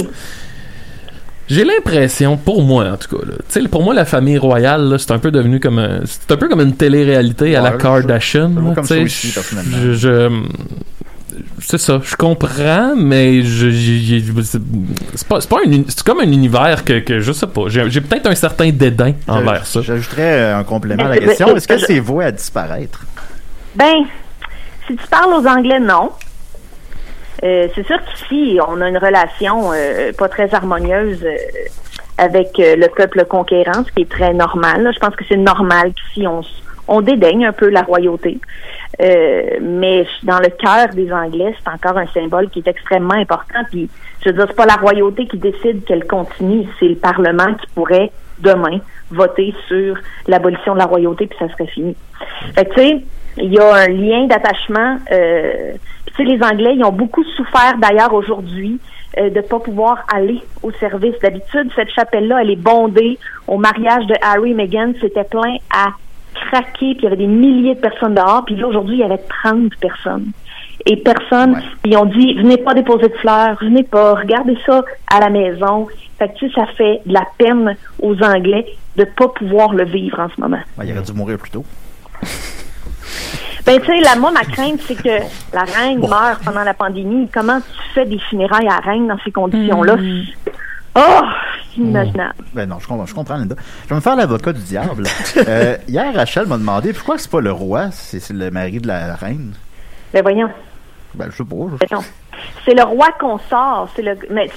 J'ai 1.48 1.64
l'impression, 1.64 2.36
pour 2.36 2.62
moi 2.62 2.90
en 2.92 2.96
tout 2.98 3.16
cas, 3.16 3.24
là, 3.24 3.32
tu 3.48 3.62
sais, 3.62 3.68
pour 3.68 3.82
moi 3.82 3.94
la 3.94 4.04
famille 4.04 4.36
royale, 4.36 4.82
là, 4.90 4.98
c'est 4.98 5.12
un 5.12 5.18
peu 5.18 5.30
devenu 5.30 5.60
comme 5.60 5.78
un, 5.78 6.00
c'est 6.04 6.30
un 6.30 6.36
peu 6.36 6.46
comme 6.46 6.60
une 6.60 6.74
télé-réalité 6.76 7.56
à 7.56 7.62
la 7.62 7.70
Kardashian. 7.72 8.50
je- 8.84 9.92
je 9.94 10.28
c'est 11.60 11.78
ça, 11.78 12.00
je 12.02 12.16
comprends, 12.16 12.94
mais 12.96 13.42
je, 13.42 13.70
j'ai- 13.70 13.98
j'ai- 14.20 14.24
c'est 14.42 15.28
pas, 15.28 15.40
c'est 15.40 15.48
pas 15.50 15.58
un, 15.64 15.70
uni- 15.70 15.84
c'est 15.88 16.02
comme 16.02 16.20
un 16.20 16.30
univers 16.30 16.84
que, 16.84 16.98
que 17.00 17.20
je 17.20 17.32
sais 17.32 17.46
pas. 17.46 17.62
J'ai, 17.68 18.00
peut-être 18.00 18.26
un 18.26 18.34
certain 18.34 18.70
dédain 18.70 19.12
envers 19.26 19.66
ça. 19.66 19.80
J'ajouterais 19.82 20.22
euh, 20.40 20.58
un 20.58 20.64
complément 20.64 21.04
à 21.04 21.08
la 21.10 21.18
question. 21.18 21.54
Est-ce 21.56 21.68
que 21.68 21.78
je- 21.78 21.84
c'est 21.86 21.98
voué 22.00 22.24
à 22.24 22.32
disparaître? 22.32 23.04
Ben, 23.74 24.04
si 24.86 24.96
tu 24.96 25.06
parles 25.08 25.32
aux 25.34 25.46
Anglais, 25.46 25.80
non. 25.80 26.10
Euh, 27.44 27.68
c'est 27.74 27.86
sûr 27.86 27.98
qu'ici, 28.04 28.58
on 28.66 28.80
a 28.80 28.88
une 28.88 28.98
relation 28.98 29.70
euh, 29.72 30.12
pas 30.12 30.28
très 30.28 30.52
harmonieuse 30.52 31.22
euh, 31.24 31.36
avec 32.16 32.48
euh, 32.58 32.74
le 32.74 32.88
peuple 32.88 33.24
conquérant, 33.26 33.84
ce 33.86 33.92
qui 33.92 34.02
est 34.02 34.10
très 34.10 34.34
normal. 34.34 34.82
là. 34.82 34.90
Je 34.92 34.98
pense 34.98 35.14
que 35.14 35.24
c'est 35.28 35.36
normal 35.36 35.92
qu'ici 35.92 36.26
on, 36.26 36.40
s- 36.40 36.48
on 36.88 37.00
dédaigne 37.00 37.46
un 37.46 37.52
peu 37.52 37.68
la 37.68 37.82
royauté. 37.82 38.38
Euh, 39.00 39.58
mais 39.60 40.06
dans 40.24 40.38
le 40.38 40.48
cœur 40.48 40.88
des 40.94 41.12
Anglais, 41.12 41.54
c'est 41.62 41.70
encore 41.70 41.98
un 41.98 42.06
symbole 42.08 42.48
qui 42.50 42.60
est 42.60 42.68
extrêmement 42.68 43.14
important. 43.14 43.60
Puis, 43.70 43.88
je 44.24 44.30
veux 44.30 44.36
dire, 44.36 44.46
c'est 44.48 44.56
pas 44.56 44.66
la 44.66 44.74
royauté 44.74 45.26
qui 45.26 45.38
décide 45.38 45.84
qu'elle 45.84 46.06
continue, 46.06 46.66
c'est 46.80 46.88
le 46.88 46.96
Parlement 46.96 47.54
qui 47.54 47.66
pourrait 47.74 48.10
demain 48.40 48.78
voter 49.10 49.54
sur 49.68 49.96
l'abolition 50.26 50.74
de 50.74 50.78
la 50.78 50.86
royauté, 50.86 51.26
puis 51.26 51.38
ça 51.38 51.48
serait 51.52 51.66
fini. 51.68 51.94
Fait 52.54 52.64
que, 52.64 52.74
tu 52.74 52.80
sais, 52.80 53.02
il 53.38 53.52
y 53.52 53.58
a 53.58 53.74
un 53.74 53.88
lien 53.88 54.26
d'attachement. 54.26 54.98
Euh, 55.12 55.72
tu 56.06 56.14
sais, 56.14 56.24
les 56.24 56.42
Anglais, 56.42 56.74
ils 56.74 56.84
ont 56.84 56.92
beaucoup 56.92 57.24
souffert 57.36 57.76
d'ailleurs 57.78 58.12
aujourd'hui 58.12 58.80
euh, 59.18 59.30
de 59.30 59.40
pas 59.40 59.60
pouvoir 59.60 60.04
aller 60.12 60.40
au 60.62 60.72
service. 60.72 61.14
D'habitude, 61.22 61.70
cette 61.76 61.90
chapelle-là, 61.90 62.42
elle 62.42 62.50
est 62.50 62.56
bondée. 62.56 63.18
Au 63.46 63.58
mariage 63.58 64.06
de 64.06 64.14
Harry 64.22 64.52
et 64.52 65.00
c'était 65.00 65.24
plein 65.24 65.56
à 65.74 65.90
craquer, 66.50 66.94
puis 66.94 66.98
il 66.98 67.04
y 67.04 67.06
avait 67.06 67.16
des 67.16 67.26
milliers 67.26 67.74
de 67.74 67.80
personnes 67.80 68.14
dehors. 68.14 68.44
Puis 68.44 68.56
là, 68.56 68.66
aujourd'hui, 68.66 68.96
il 68.96 69.00
y 69.00 69.04
avait 69.04 69.20
30 69.42 69.74
personnes. 69.80 70.32
Et 70.86 70.96
personne, 70.96 71.60
ils 71.84 71.96
ont 71.96 72.06
dit, 72.06 72.34
venez 72.34 72.56
pas 72.56 72.72
déposer 72.72 73.08
de 73.08 73.14
fleurs, 73.14 73.58
venez 73.60 73.82
pas, 73.82 74.14
regardez 74.14 74.56
ça 74.64 74.82
à 75.12 75.20
la 75.20 75.28
maison. 75.28 75.88
Fait 76.18 76.28
que, 76.28 76.38
tu 76.38 76.48
sais, 76.48 76.54
ça 76.54 76.66
fait 76.76 77.00
de 77.04 77.12
la 77.12 77.24
peine 77.36 77.76
aux 78.00 78.16
Anglais 78.22 78.66
de 78.96 79.04
pas 79.04 79.28
pouvoir 79.28 79.74
le 79.74 79.84
vivre 79.84 80.18
en 80.18 80.28
ce 80.28 80.40
moment. 80.40 80.60
Ouais, 80.76 80.86
il 80.86 80.92
aurait 80.92 81.02
dû 81.02 81.12
mourir 81.12 81.38
plus 81.38 81.50
tôt. 81.50 81.64
Ben, 83.66 83.78
tu 83.80 83.86
sais, 83.86 84.00
là, 84.00 84.16
moi, 84.16 84.30
ma 84.30 84.44
crainte, 84.44 84.80
c'est 84.80 84.94
que 84.94 85.22
la 85.52 85.62
reine 85.62 86.00
meurt 86.00 86.42
pendant 86.42 86.64
la 86.64 86.72
pandémie. 86.72 87.28
Comment 87.30 87.60
tu 87.60 87.92
fais 87.94 88.06
des 88.06 88.18
funérailles 88.18 88.66
à 88.66 88.76
la 88.76 88.92
reine 88.92 89.08
dans 89.08 89.18
ces 89.24 89.30
conditions-là? 89.30 89.96
Oh, 90.98 91.20
c'est 91.74 91.80
inimaginable. 91.80 92.34
Ben 92.54 92.68
non, 92.68 92.78
je 92.80 92.86
comprends, 92.88 93.06
je 93.06 93.14
comprends, 93.14 93.36
Linda. 93.36 93.54
Je 93.84 93.88
vais 93.90 93.94
me 93.94 94.00
faire 94.00 94.16
l'avocat 94.16 94.52
du 94.52 94.62
diable. 94.62 95.04
Euh, 95.36 95.76
hier, 95.86 96.12
Rachel 96.14 96.46
m'a 96.46 96.58
demandé 96.58 96.92
pourquoi 96.92 97.16
c'est 97.18 97.30
pas 97.30 97.40
le 97.40 97.52
roi, 97.52 97.90
c'est 97.92 98.18
c'est 98.20 98.34
le 98.34 98.50
mari 98.50 98.80
de 98.80 98.86
la 98.88 99.14
reine. 99.14 99.54
Ben, 100.12 100.22
voyons. 100.22 100.50
Ben, 101.14 101.28
je 101.30 101.36
sais 101.36 101.44
pas. 101.44 101.56
je- 101.72 101.76
Ben 101.76 101.86
non. 101.92 102.04
C'est 102.64 102.74
le 102.74 102.82
roi 102.82 103.08
qu'on 103.20 103.38
sort. 103.38 103.88
C'est 103.94 104.02
le, 104.02 104.16
mais 104.30 104.48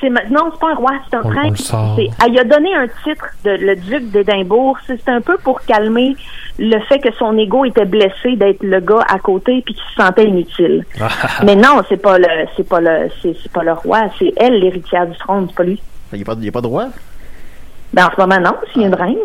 c'est 0.00 0.10
ma- 0.10 0.24
non, 0.30 0.50
c'est 0.52 0.60
pas 0.60 0.70
un 0.72 0.74
roi, 0.74 0.90
c'est 1.08 1.16
un 1.16 1.22
On- 1.24 1.28
on 1.28 1.30
prince. 1.30 1.62
C'est- 1.96 2.10
ah, 2.20 2.26
il 2.28 2.38
a 2.38 2.44
donné 2.44 2.74
un 2.74 2.86
titre 3.04 3.24
de 3.44 3.50
le 3.50 3.76
duc 3.76 4.10
d'Édimbourg. 4.10 4.76
C'est 4.86 5.00
c'est 5.04 5.10
un 5.10 5.20
peu 5.20 5.36
pour 5.38 5.60
calmer 5.62 6.16
le 6.58 6.78
fait 6.88 6.98
que 7.00 7.12
son 7.14 7.36
ego 7.38 7.64
était 7.64 7.84
blessé 7.84 8.36
d'être 8.36 8.62
le 8.62 8.80
gars 8.80 9.04
à 9.08 9.18
côté 9.18 9.62
puis 9.64 9.74
qu'il 9.74 9.82
se 9.84 9.94
sentait 10.02 10.26
inutile. 10.26 10.84
mais 11.44 11.56
non, 11.56 11.80
c'est 11.88 11.96
pas 12.00 12.18
le, 12.18 12.26
c'est 12.56 12.68
pas 12.68 12.80
le, 12.80 13.08
c'est 13.22 13.34
c'est 13.42 13.50
pas 13.52 13.62
le 13.64 13.72
roi. 13.72 14.02
C'est 14.18 14.32
elle 14.36 14.60
l'héritière 14.60 15.06
du 15.06 15.16
trône, 15.18 15.46
c'est 15.48 15.56
pas 15.56 15.64
lui. 15.64 15.80
Il 16.12 16.16
n'y 16.18 16.22
a, 16.22 16.24
pas- 16.26 16.58
a 16.58 16.60
de 16.62 16.66
roi? 16.66 16.86
Ben 17.92 18.06
en 18.06 18.10
ce 18.10 18.20
moment 18.20 18.40
non, 18.40 18.54
s'il 18.72 18.82
y 18.82 18.84
a 18.84 18.88
une 18.88 18.94
reine. 18.94 19.16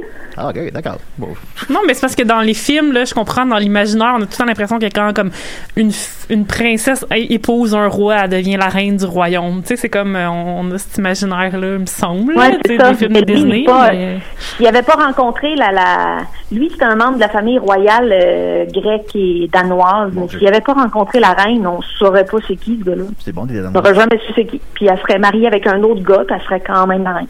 Ah, 0.42 0.50
ok, 0.50 0.72
d'accord. 0.72 0.98
Bon. 1.18 1.28
Non, 1.70 1.82
mais 1.86 1.94
c'est 1.94 2.00
parce 2.02 2.16
que 2.16 2.24
dans 2.24 2.40
les 2.40 2.54
films, 2.54 2.94
là, 2.94 3.04
je 3.04 3.14
comprends, 3.14 3.46
dans 3.46 3.58
l'imaginaire, 3.58 4.14
on 4.18 4.22
a 4.22 4.26
tout 4.26 4.30
le 4.32 4.38
temps 4.38 4.46
l'impression 4.46 4.80
que 4.80 4.86
quand 4.86 5.14
comme 5.14 5.32
une, 5.76 5.90
f- 5.90 6.26
une 6.30 6.46
princesse 6.46 7.06
épouse 7.12 7.76
un 7.76 7.88
roi, 7.88 8.16
elle 8.24 8.30
devient 8.30 8.56
la 8.56 8.70
reine 8.70 8.96
du 8.96 9.04
royaume. 9.04 9.62
Tu 9.64 9.68
sais, 9.70 9.76
c'est 9.76 9.90
comme 9.90 10.16
euh, 10.16 10.30
on 10.30 10.72
a 10.72 10.78
cet 10.78 10.98
imaginaire-là, 10.98 11.68
il 11.74 11.80
me 11.80 11.86
semble, 11.88 12.38
Ouais, 12.38 12.58
c'est 12.66 12.78
ça. 12.78 12.92
des 12.92 12.96
films 12.98 13.12
Mais 13.14 13.22
de 13.22 13.34
Disney. 13.34 13.64
pas- 13.66 13.92
mais- 13.92 14.20
Il 14.62 14.68
avait 14.68 14.82
pas 14.82 14.94
rencontré 14.94 15.56
la, 15.56 15.72
la... 15.74 16.18
Lui, 16.54 16.72
c'est 16.74 16.86
un 16.86 16.96
membre 16.96 17.16
de 17.16 17.20
la 17.20 17.30
famille 17.30 17.60
royale 17.60 18.10
euh, 18.14 18.66
grecque 18.74 19.14
et 19.16 19.50
danoise. 19.52 20.12
mais 20.14 20.28
s'il 20.30 20.48
avait 20.48 20.62
pas 20.62 20.74
rencontré 20.74 21.20
la 21.20 21.34
reine, 21.34 21.68
on 21.68 21.82
saurait 21.98 22.24
pas 22.26 22.38
c'est 22.48 22.56
qui, 22.56 22.80
ce 22.80 22.90
gars-là. 22.90 23.04
C'est 23.20 23.34
bon, 23.34 23.46
des 23.46 23.60
On 23.66 23.72
n'aurait 23.72 23.94
jamais 23.94 24.18
su 24.26 24.32
c'est 24.36 24.46
qui. 24.46 24.62
Puis 24.74 24.86
elle 24.88 24.98
serait 25.00 25.20
mariée 25.20 25.48
avec 25.48 25.68
un 25.68 25.84
autre 25.84 26.02
gars, 26.02 26.24
puis 26.26 26.36
elle 26.40 26.46
serait 26.46 26.62
quand 26.62 26.88
même 26.88 27.04
la 27.04 27.14
reine. 27.14 27.28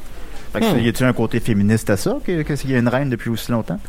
Fait 0.51 0.59
que 0.59 0.65
Hmm. 0.65 0.79
Y 0.79 0.89
a-t-il 0.89 1.05
un 1.05 1.13
côté 1.13 1.39
féministe 1.39 1.89
à 1.89 1.97
ça, 1.97 2.17
que 2.25 2.55
s'il 2.55 2.71
y 2.71 2.75
a 2.75 2.79
une 2.79 2.87
reine 2.87 3.09
depuis 3.09 3.29
aussi 3.29 3.51
longtemps? 3.51 3.79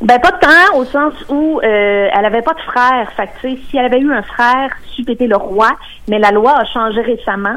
Ben 0.00 0.18
pas 0.18 0.32
de 0.32 0.38
temps, 0.38 0.76
au 0.76 0.84
sens 0.84 1.14
où 1.28 1.60
euh, 1.62 2.08
elle 2.12 2.24
avait 2.24 2.42
pas 2.42 2.54
de 2.54 2.60
frère. 2.60 3.10
Fait 3.16 3.28
que, 3.40 3.56
si 3.70 3.76
elle 3.76 3.86
avait 3.86 4.00
eu 4.00 4.12
un 4.12 4.22
frère, 4.22 4.70
c'eût 4.94 5.08
été 5.08 5.26
le 5.26 5.36
roi, 5.36 5.70
mais 6.08 6.18
la 6.18 6.30
loi 6.30 6.58
a 6.58 6.64
changé 6.64 7.00
récemment. 7.00 7.56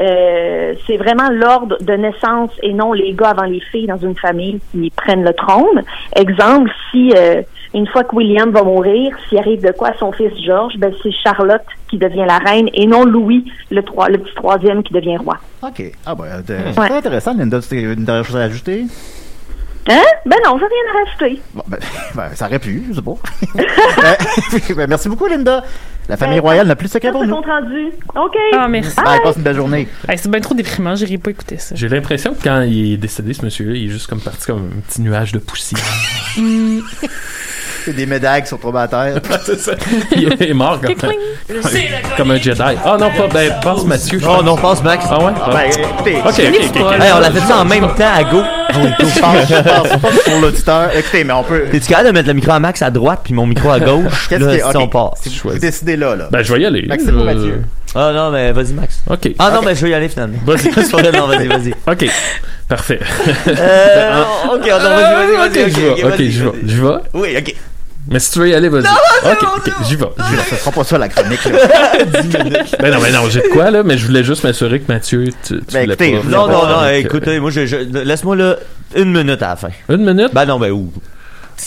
Euh, 0.00 0.74
c'est 0.86 0.96
vraiment 0.96 1.28
l'ordre 1.30 1.76
de 1.80 1.92
naissance 1.94 2.50
et 2.62 2.72
non 2.72 2.92
les 2.92 3.14
gars 3.14 3.30
avant 3.30 3.44
les 3.44 3.60
filles 3.60 3.86
dans 3.86 3.96
une 3.96 4.16
famille 4.16 4.60
qui 4.70 4.90
prennent 4.90 5.24
le 5.24 5.32
trône. 5.32 5.82
Exemple, 6.14 6.70
si 6.90 7.12
euh, 7.16 7.42
une 7.74 7.86
fois 7.86 8.04
que 8.04 8.14
William 8.16 8.50
va 8.50 8.62
mourir, 8.62 9.14
s'il 9.28 9.38
arrive 9.38 9.62
de 9.62 9.72
quoi 9.72 9.88
à 9.88 9.96
son 9.98 10.10
fils 10.12 10.32
George, 10.44 10.74
ben 10.78 10.92
c'est 11.02 11.12
Charlotte 11.22 11.62
qui 11.90 11.98
devient 11.98 12.24
la 12.26 12.38
reine 12.38 12.68
et 12.74 12.86
non 12.86 13.04
Louis, 13.04 13.44
le, 13.70 13.82
trois, 13.82 14.08
le 14.08 14.18
petit 14.18 14.34
troisième 14.34 14.82
qui 14.82 14.92
devient 14.92 15.16
roi. 15.18 15.38
OK. 15.62 15.82
Ah, 16.06 16.14
ben, 16.14 16.24
euh, 16.24 16.38
Ouais. 16.38 16.72
c'est 16.74 16.74
très 16.74 16.96
intéressant, 16.96 17.34
Linda. 17.34 17.60
Tu 17.60 17.76
as 17.78 17.92
une 17.92 18.04
dernière 18.04 18.24
chose 18.24 18.36
à 18.36 18.42
ajouter? 18.42 18.84
Hein? 19.90 20.02
Ben 20.26 20.36
non, 20.44 20.58
j'ai 20.58 20.66
rien 20.66 20.92
à 20.92 20.98
rajouter. 21.04 21.42
Bon, 21.54 21.62
ben, 21.66 21.78
ben, 22.14 22.28
ça 22.34 22.46
aurait 22.46 22.58
pu, 22.58 22.84
je 22.90 22.94
sais 22.96 23.02
pas. 23.02 23.14
Euh, 23.98 24.74
ben, 24.76 24.86
merci 24.88 25.08
beaucoup, 25.08 25.26
Linda. 25.26 25.64
La 26.08 26.16
famille 26.16 26.38
royale 26.38 26.66
n'a 26.66 26.76
plus 26.76 26.86
de 26.86 26.92
secret 26.92 27.10
pour 27.12 27.24
nous. 27.26 27.34
compte 27.34 27.44
rendu. 27.46 27.88
OK. 28.16 28.36
Ah, 28.54 28.66
merci. 28.68 28.96
Bye, 28.96 29.20
passe 29.22 29.36
une 29.36 29.42
belle 29.42 29.56
journée. 29.56 29.88
Hey, 30.08 30.16
c'est 30.16 30.30
bien 30.30 30.40
trop 30.40 30.54
déprimant, 30.54 30.94
j'irai 30.94 31.18
pas 31.18 31.30
écouter 31.30 31.58
ça. 31.58 31.74
J'ai 31.74 31.88
l'impression 31.88 32.32
que 32.32 32.42
quand 32.42 32.62
il 32.62 32.94
est 32.94 32.96
décédé, 32.96 33.34
ce 33.34 33.44
monsieur-là, 33.44 33.74
il 33.74 33.86
est 33.86 33.88
juste 33.90 34.06
comme 34.06 34.20
parti 34.20 34.46
comme 34.46 34.70
un 34.76 34.80
petit 34.80 35.02
nuage 35.02 35.32
de 35.32 35.38
poussière. 35.38 35.80
C'est 37.88 37.96
des 37.96 38.04
médailles 38.04 38.42
qui 38.42 38.48
sont 38.48 38.58
tombées 38.58 38.80
à 38.80 38.88
terre. 38.88 39.14
c'est 39.46 39.58
ça. 39.58 39.72
Il 40.14 40.30
est 40.42 40.52
mort 40.52 40.78
comme, 40.78 40.94
Cling. 40.94 41.18
comme 42.18 42.30
un 42.32 42.36
Jedi. 42.36 42.60
Ah 42.60 42.96
non, 43.00 43.10
pas, 43.10 43.28
ben, 43.32 43.54
passe 43.62 43.84
Mathieu. 43.84 44.20
Oh 44.28 44.42
non, 44.42 44.56
passe 44.56 44.82
Max. 44.82 45.06
Ah 45.10 45.24
ouais? 45.24 45.32
Ah, 45.42 45.50
ben, 45.50 45.70
écoutez, 45.70 46.16
Ok, 46.18 46.24
ok, 46.26 46.82
ok. 46.84 47.02
Hey, 47.02 47.12
on 47.16 47.20
l'a 47.20 47.30
fait 47.30 47.40
ça 47.40 47.58
en 47.60 47.64
même 47.64 47.88
temps 47.94 48.12
à 48.14 48.24
go. 48.24 48.42
je 48.70 49.20
pense, 49.20 49.48
je 49.48 49.54
pense 49.62 49.88
pas 50.02 50.30
pour 50.30 50.40
l'auditeur. 50.42 50.90
Écoutez, 50.94 51.24
mais 51.24 51.32
on 51.32 51.42
peut. 51.44 51.64
T'es-tu 51.70 51.88
capable 51.88 52.08
de 52.08 52.12
mettre 52.12 52.28
le 52.28 52.34
micro 52.34 52.52
à 52.52 52.60
Max 52.60 52.82
à 52.82 52.90
droite 52.90 53.20
puis 53.24 53.32
mon 53.32 53.46
micro 53.46 53.70
à 53.70 53.80
gauche? 53.80 54.28
Qu'est-ce 54.28 54.44
est. 54.44 54.58
si 54.58 54.76
on 54.76 54.82
ok, 54.82 54.92
part? 54.92 55.14
si 55.22 55.30
vous, 55.42 55.50
vous 55.50 55.58
décidez 55.58 55.96
là, 55.96 56.14
là. 56.14 56.28
Ben, 56.30 56.42
je 56.42 56.52
vais 56.52 56.60
y 56.60 56.66
aller. 56.66 56.84
Max, 56.86 57.02
c'est 57.06 57.12
pour 57.12 57.22
Euh, 57.22 57.24
Mathieu. 57.24 57.62
Ah 57.94 58.12
non, 58.12 58.30
mais 58.30 58.52
vas-y 58.52 58.74
Max. 58.74 59.00
Ok. 59.08 59.30
Ah 59.38 59.50
non, 59.50 59.62
mais 59.64 59.74
je 59.74 59.82
vais 59.86 59.90
y 59.90 59.94
aller 59.94 60.10
finalement. 60.10 60.38
Vas-y. 60.44 60.70
C'est 60.74 60.92
vas-y, 60.92 61.48
vas-y. 61.48 61.74
Ok. 61.86 62.04
Parfait. 62.68 63.00
Euh, 63.48 64.22
ok, 64.52 64.66
non, 64.68 64.78
vas-y, 64.78 65.14
vas-y, 65.14 65.48
ok, 65.48 65.56
vas-y. 65.56 65.70
je 65.70 65.80
vais. 65.80 66.04
Ok, 66.04 66.16
je 66.18 66.44
vais. 66.44 66.50
vas-y. 66.50 66.68
Je 66.68 66.82
vais? 66.84 66.94
Oui, 67.14 67.36
ok. 67.38 67.54
Mais 68.10 68.18
si 68.20 68.30
tu 68.32 68.38
veux 68.38 68.48
y 68.48 68.54
aller, 68.54 68.68
vas-y. 68.68 68.82
ok, 68.84 69.46
ok, 69.56 69.72
j'y 69.86 69.96
vais. 69.96 70.06
j'y 70.30 70.36
vais. 70.36 70.42
Ça 70.50 70.56
sera 70.56 70.70
pas 70.72 70.84
ça, 70.84 70.98
la 70.98 71.08
chronique, 71.08 71.44
là. 71.44 71.58
Ben 72.80 72.90
non, 72.92 73.00
ben 73.00 73.12
non, 73.12 73.28
j'ai 73.30 73.40
de 73.40 73.48
quoi, 73.48 73.70
là, 73.70 73.82
mais 73.82 73.98
je 73.98 74.06
voulais 74.06 74.24
juste 74.24 74.44
m'assurer 74.44 74.80
que 74.80 74.90
Mathieu, 74.90 75.24
tu, 75.26 75.32
tu 75.42 75.54
Ben, 75.72 75.82
voulais 75.82 75.94
écoutez, 75.94 76.12
pas. 76.12 76.22
Non, 76.28 76.46
non, 76.48 76.66
non, 76.66 76.80
Donc, 76.82 76.92
écoute, 76.92 77.26
moi, 77.40 77.50
je, 77.50 77.66
je- 77.66 77.76
laisse-moi 77.76 78.36
là 78.36 78.56
une 78.96 79.12
minute 79.12 79.42
à 79.42 79.48
la 79.50 79.56
fin. 79.56 79.68
euh, 79.90 79.96
Une 79.96 80.04
minute? 80.04 80.30
Ben 80.32 80.46
non, 80.46 80.58
ben 80.58 80.70
où? 80.70 80.90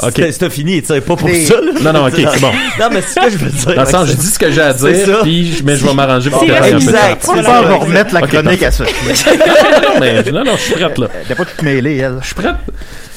Ok. 0.02 0.14
C'était 0.32 0.50
fini, 0.50 0.80
tu 0.82 0.88
sais, 0.88 1.02
pas 1.02 1.18
pour 1.18 1.28
Mais- 1.28 1.44
ça, 1.44 1.56
là. 1.56 1.72
Non, 1.82 1.92
non, 1.94 2.08
ok, 2.08 2.14
c'est 2.16 2.40
bon. 2.40 2.52
Non, 2.80 2.88
mais 2.94 3.02
c'est 3.02 3.20
ce 3.20 3.26
que 3.26 3.32
je 3.32 3.38
veux 3.38 3.52
dire. 3.52 3.76
Dans 3.76 3.84
le 3.84 3.90
sens, 3.90 4.08
je 4.08 4.14
dis 4.14 4.28
ce 4.28 4.40
que 4.40 4.50
j'ai 4.50 4.62
à 4.62 4.74
C'est 4.74 4.94
dire, 4.94 5.06
ça. 5.18 5.22
puis 5.22 5.54
je- 5.54 5.64
mais 5.66 5.76
je 5.76 5.86
vais 5.86 5.94
m'arranger 5.94 6.30
pour 6.30 6.40
C'est 6.40 6.48
que 6.48 6.52
vrai, 6.54 6.60
un 6.60 6.64
peu 6.64 6.70
de 6.72 6.76
exact. 6.90 7.26
temps. 7.26 7.34
On 7.38 7.42
va 7.42 7.60
on 7.62 7.68
va 7.68 7.76
remettre 7.76 8.14
la 8.14 8.22
chronique 8.22 8.64
à 8.64 8.72
ça. 8.72 8.84
non, 8.86 10.00
mais, 10.00 10.24
non, 10.32 10.44
non, 10.46 10.54
je 10.56 10.62
suis 10.62 10.74
prête, 10.76 10.98
là. 10.98 11.08
Elle 11.22 11.28
n'est 11.30 11.36
pas 11.36 11.46
toute 11.46 11.62
mêlée, 11.62 11.98
elle. 11.98 12.18
Je 12.22 12.26
suis 12.28 12.36
prête. 12.36 12.56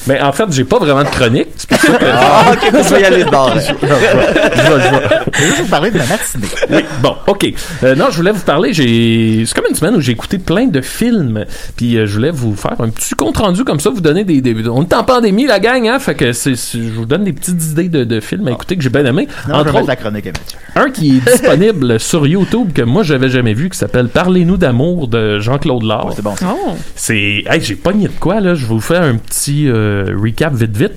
Mais 0.07 0.21
en 0.21 0.31
fait, 0.31 0.45
j'ai 0.51 0.63
pas 0.63 0.77
vraiment 0.79 1.03
de 1.03 1.09
chronique. 1.09 1.47
C'est 1.57 1.69
pour 1.69 1.79
ça 1.79 1.93
que. 1.97 2.05
Ah, 2.17 2.51
ok, 2.53 2.59
je 2.71 2.93
vais 2.93 3.01
y 3.01 3.05
aller 3.05 3.23
de 3.23 3.29
bord. 3.29 3.53
là. 3.53 3.61
Je 3.61 3.71
vais, 3.73 3.77
je 3.81 3.87
vais. 3.87 5.19
Je 5.33 5.41
vais 5.41 5.47
juste 5.47 5.61
vous 5.61 5.67
parler 5.67 5.91
de 5.91 5.97
ma 5.97 6.05
matinée. 6.05 6.47
Oui, 6.69 6.81
bon, 7.01 7.15
ok. 7.27 7.53
Euh, 7.83 7.95
non, 7.95 8.05
je 8.11 8.17
voulais 8.17 8.31
vous 8.31 8.43
parler. 8.43 8.73
J'ai, 8.73 9.43
c'est 9.45 9.53
comme 9.55 9.65
une 9.69 9.75
semaine 9.75 9.95
où 9.95 10.01
j'ai 10.01 10.11
écouté 10.13 10.37
plein 10.37 10.67
de 10.67 10.81
films. 10.81 11.45
Puis 11.75 11.97
euh, 11.97 12.05
je 12.05 12.13
voulais 12.13 12.31
vous 12.31 12.55
faire 12.55 12.75
un 12.79 12.89
petit 12.89 13.13
compte 13.15 13.37
rendu 13.37 13.63
comme 13.63 13.79
ça, 13.79 13.89
vous 13.89 14.01
donner 14.01 14.23
des, 14.23 14.41
des- 14.41 14.67
on 14.69 14.83
est 14.83 14.93
en 14.93 15.03
pandémie, 15.03 15.45
la 15.45 15.59
gang, 15.59 15.87
hein. 15.87 15.99
Fait 15.99 16.15
que 16.15 16.31
c'est, 16.33 16.55
c'est- 16.55 16.77
je 16.77 16.89
vous 16.93 17.05
donne 17.05 17.23
des 17.23 17.33
petites 17.33 17.61
idées 17.71 17.89
de, 17.89 18.03
de 18.03 18.19
films 18.19 18.47
à 18.47 18.51
écouter 18.51 18.75
que 18.77 18.83
j'ai 18.83 18.89
bien 18.89 19.05
aimé. 19.05 19.27
Non, 19.47 19.55
je 19.55 19.59
Entre 19.59 19.65
vais 19.65 19.71
mettre 19.71 19.77
autres, 19.79 19.87
la 19.87 19.95
chronique 19.95 20.25
Mathieu. 20.25 20.57
un 20.75 20.89
qui 20.91 21.17
est 21.17 21.31
disponible 21.31 21.99
sur 21.99 22.27
YouTube 22.27 22.71
que 22.73 22.81
moi 22.81 23.03
j'avais 23.03 23.29
jamais 23.29 23.53
vu, 23.53 23.69
qui 23.69 23.77
s'appelle 23.77 24.07
Parlez-nous 24.09 24.57
d'amour 24.57 25.07
de 25.07 25.39
Jean-Claude 25.39 25.83
Lard. 25.83 26.07
Ouais, 26.07 26.13
c'est 26.15 26.21
bon, 26.21 26.35
ça. 26.35 26.47
Oh. 26.53 26.71
C'est, 26.95 27.43
hey, 27.49 27.61
j'ai 27.61 27.75
pogné 27.75 28.07
de 28.07 28.13
quoi 28.19 28.39
là. 28.39 28.55
Je 28.55 28.61
vais 28.61 28.73
vous 28.73 28.81
faire 28.81 29.01
un 29.01 29.15
petit 29.15 29.67
euh, 29.69 29.94
recap 30.21 30.53
vite 30.53 30.75
vite. 30.75 30.93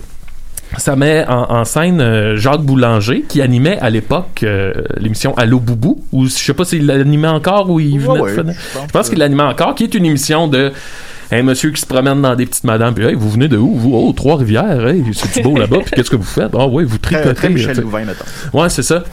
Ça 0.76 0.96
met 0.96 1.24
en, 1.26 1.50
en 1.50 1.64
scène 1.64 2.00
euh, 2.00 2.36
Jacques 2.36 2.60
Boulanger 2.60 3.24
qui 3.26 3.40
animait 3.40 3.78
à 3.80 3.88
l'époque 3.88 4.40
euh, 4.42 4.72
l'émission 4.98 5.34
Allô 5.38 5.60
Boubou 5.60 6.04
ou 6.12 6.26
je 6.26 6.30
sais 6.30 6.52
pas 6.52 6.64
s'il 6.66 6.84
l'animait 6.86 7.26
encore 7.28 7.70
ou 7.70 7.80
il 7.80 7.98
venait 7.98 8.08
Ouais, 8.10 8.18
de 8.18 8.22
ouais, 8.24 8.34
finir. 8.42 8.54
je 8.54 8.78
pense 8.78 8.86
Je 8.86 8.92
pense 8.92 9.06
que- 9.06 9.10
qu'il 9.12 9.18
l'animait 9.20 9.44
encore, 9.44 9.74
qui 9.74 9.84
est 9.84 9.94
une 9.94 10.04
émission 10.04 10.46
de 10.46 10.70
un 11.32 11.42
monsieur 11.42 11.70
qui 11.70 11.80
se 11.80 11.86
promène 11.86 12.20
dans 12.22 12.34
des 12.34 12.44
petites 12.46 12.64
madames 12.64 12.92
puis 12.94 13.04
hey, 13.06 13.14
vous 13.14 13.30
venez 13.30 13.48
de 13.48 13.56
où 13.56 13.74
vous? 13.76 13.92
Oh 13.94 14.12
Trois-Rivières 14.12 14.86
hey, 14.88 15.02
c'est 15.14 15.42
beau 15.42 15.56
là-bas 15.58 15.78
puis 15.84 15.92
qu'est-ce 15.96 16.10
que 16.10 16.16
vous 16.16 16.22
faites? 16.22 16.50
Ah 16.54 16.66
ouais 16.66 16.84
vous 16.84 16.98
Très, 16.98 17.14
tricotez 17.16 17.34
très 17.34 17.48
Michel. 17.48 17.80
Louvain, 17.80 18.04
mettons. 18.04 18.24
Ouais, 18.58 18.68
c'est 18.68 18.82
ça. 18.82 19.04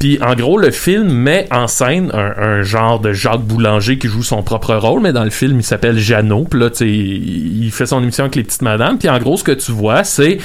Puis 0.00 0.18
en 0.22 0.34
gros, 0.34 0.56
le 0.56 0.70
film 0.70 1.12
met 1.12 1.46
en 1.50 1.68
scène 1.68 2.10
un, 2.14 2.32
un 2.42 2.62
genre 2.62 3.00
de 3.00 3.12
Jacques 3.12 3.42
Boulanger 3.42 3.98
qui 3.98 4.08
joue 4.08 4.22
son 4.22 4.42
propre 4.42 4.74
rôle, 4.74 5.02
mais 5.02 5.12
dans 5.12 5.24
le 5.24 5.30
film, 5.30 5.60
il 5.60 5.62
s'appelle 5.62 5.98
Jeannot. 5.98 6.46
Puis 6.50 6.58
là, 6.58 6.70
il 6.80 7.70
fait 7.70 7.84
son 7.84 8.02
émission 8.02 8.24
avec 8.24 8.34
les 8.34 8.42
petites 8.42 8.62
madames. 8.62 8.96
Puis 8.96 9.10
en 9.10 9.18
gros, 9.18 9.36
ce 9.36 9.44
que 9.44 9.52
tu 9.52 9.72
vois, 9.72 10.02
c'est 10.02 10.38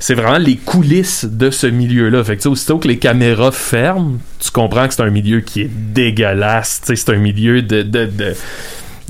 c'est 0.00 0.14
vraiment 0.14 0.38
les 0.38 0.56
coulisses 0.56 1.24
de 1.24 1.50
ce 1.50 1.68
milieu-là. 1.68 2.24
Fait 2.24 2.36
que 2.36 2.48
aussitôt 2.48 2.78
que 2.78 2.88
les 2.88 2.98
caméras 2.98 3.52
ferment, 3.52 4.18
tu 4.40 4.50
comprends 4.50 4.88
que 4.88 4.94
c'est 4.94 5.02
un 5.02 5.10
milieu 5.10 5.38
qui 5.40 5.62
est 5.62 5.70
dégueulasse. 5.70 6.82
C'est 6.84 7.08
un 7.08 7.18
milieu 7.18 7.62
de... 7.62 7.82
de, 7.82 8.06
de 8.06 8.34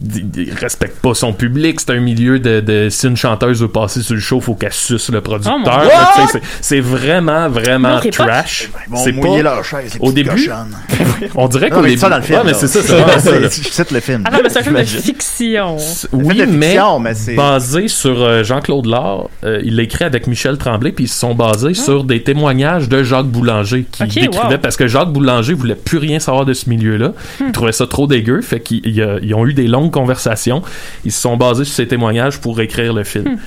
il 0.03 0.53
respecte 0.53 1.01
pas 1.01 1.15
son 1.15 1.33
public. 1.33 1.81
C'est 1.81 1.91
un 1.91 2.01
milieu 2.01 2.39
de, 2.39 2.61
de 2.61 2.89
si 2.91 3.07
une 3.07 3.17
chanteuse 3.17 3.63
veut 3.63 3.69
passer 3.69 4.03
sur 4.03 4.15
le 4.15 4.21
show, 4.21 4.41
faut 4.41 4.55
qu'elle 4.55 4.73
suce 4.73 5.11
le 5.11 5.21
producteur. 5.21 5.59
Oh 5.67 6.27
c'est- 6.33 6.41
c'est 6.61 6.81
vraiment, 6.81 7.49
vraiment 7.49 7.99
pas. 8.01 8.11
trash. 8.11 8.71
Vont 8.89 8.97
C'est 8.99 9.13
mouiller 9.13 9.43
pas- 9.43 9.55
leur 9.55 9.65
chaise, 9.65 9.97
au 10.01 10.13
début, 10.13 10.31
cochonnes. 10.31 10.77
on 11.35 11.49
dirait 11.49 11.71
c'est 11.73 11.97
ça 11.97 12.09
dans 12.11 12.17
le 12.17 12.23
film. 12.23 12.39
Ouais, 12.39 12.45
mais 12.47 12.55
c'est 12.55 12.67
ça, 12.69 12.81
c'est 12.83 13.91
le 13.91 14.01
film. 14.01 14.23
Attends, 14.27 14.39
mais 14.43 14.49
c'est 14.51 14.59
un 14.59 14.63
film 14.63 14.77
de 14.77 14.85
fiction. 14.85 15.77
Oui, 16.13 16.39
de 16.39 16.45
mais, 16.47 16.71
fiction, 16.73 16.99
mais 17.01 17.15
c'est- 17.15 17.35
basé 17.35 17.89
sur 17.89 18.23
euh, 18.23 18.43
Jean-Claude 18.45 18.87
Lard. 18.87 19.29
Euh, 19.45 19.61
il 19.65 19.77
l'a 19.77 19.83
écrit 19.83 20.05
avec 20.05 20.27
Michel 20.27 20.59
Tremblay, 20.59 20.93
puis 20.93 21.05
ils 21.05 21.09
se 21.09 21.19
sont 21.19 21.35
basés 21.35 21.75
sur 21.75 22.05
des 22.05 22.23
témoignages 22.23 22.89
de 22.89 23.03
Jacques 23.03 23.27
Boulanger 23.27 23.87
qui 23.91 24.03
Ok, 24.03 24.09
décrivait 24.15 24.55
wow. 24.55 24.59
parce 24.61 24.77
que 24.77 24.87
Jacques 24.87 25.13
Boulanger 25.13 25.55
voulait 25.55 25.75
plus 25.75 25.99
rien 25.99 26.19
savoir 26.19 26.45
de 26.45 26.53
ce 26.53 26.69
milieu-là. 26.69 27.13
Il 27.41 27.53
trouvait 27.53 27.73
ça 27.73 27.87
trop 27.87 28.07
dégueu, 28.07 28.41
fait 28.43 28.61
qu'ils 28.61 29.35
ont 29.35 29.47
eu 29.47 29.55
des 29.55 29.67
longues 29.69 29.86
conversations. 29.91 30.63
Ils 31.05 31.13
se 31.13 31.21
sont 31.21 31.37
basés 31.37 31.65
sur 31.65 31.75
ces 31.75 31.89
témoignages 31.89 32.41
pour 32.41 32.61
écrire 32.61 32.93
le 32.93 33.05
film. 33.05 33.39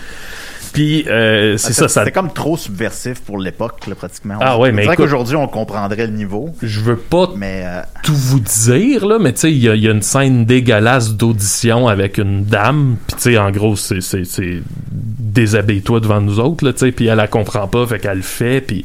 Puis 0.74 1.05
euh, 1.07 1.57
c'est 1.57 1.74
ça, 1.74 1.88
ça. 1.88 2.01
C'était 2.01 2.12
comme 2.12 2.32
trop 2.34 2.57
subversif 2.57 3.22
pour 3.22 3.38
l'époque, 3.39 3.88
là, 3.88 3.95
pratiquement. 3.95 4.36
Ah 4.41 4.57
On- 4.57 4.62
ouais, 4.62 4.72
mais 4.72 4.84
dirait 4.84 4.93
écoute- 4.93 5.05
qu'aujourd'hui, 5.05 5.36
on 5.36 5.47
comprendrait 5.47 6.07
le 6.07 6.14
niveau, 6.14 6.49
Je 6.62 6.80
veux 6.82 6.97
pas 6.97 7.30
mais 7.36 7.64
euh, 7.66 7.82
tout 8.03 8.16
vous 8.16 8.39
dire 8.39 9.05
là 9.05 9.18
mais 9.20 9.34
tu 9.34 9.39
sais 9.41 9.51
il 9.51 9.57
y, 9.60 9.70
a- 9.70 9.76
il 9.76 9.84
y 9.84 9.88
a 9.88 9.91
une 9.91 10.01
scène 10.01 10.45
dégueulasse 10.45 11.14
d'audition 11.14 11.88
avec 11.88 12.18
une 12.18 12.43
dame 12.45 12.97
puis 13.07 13.16
tu 13.16 13.22
sais 13.24 13.38
en 13.38 13.51
gros 13.51 13.76
c'est 13.76 14.01
c'est 14.01 14.24
c'est 14.26 14.62
déshabille-toi 14.91 15.99
devant 15.99 16.22
nous 16.22 16.39
autres 16.39 16.66
là 16.66 16.74
tu 16.74 16.80
sais 16.80 16.91
puis 16.91 17.07
elle 17.07 17.18
la 17.18 17.28
comprend 17.28 17.68
pas 17.68 17.86
fait 17.88 17.99
qu'elle 17.99 18.18
le 18.18 18.24
fait 18.24 18.62
puis 18.62 18.84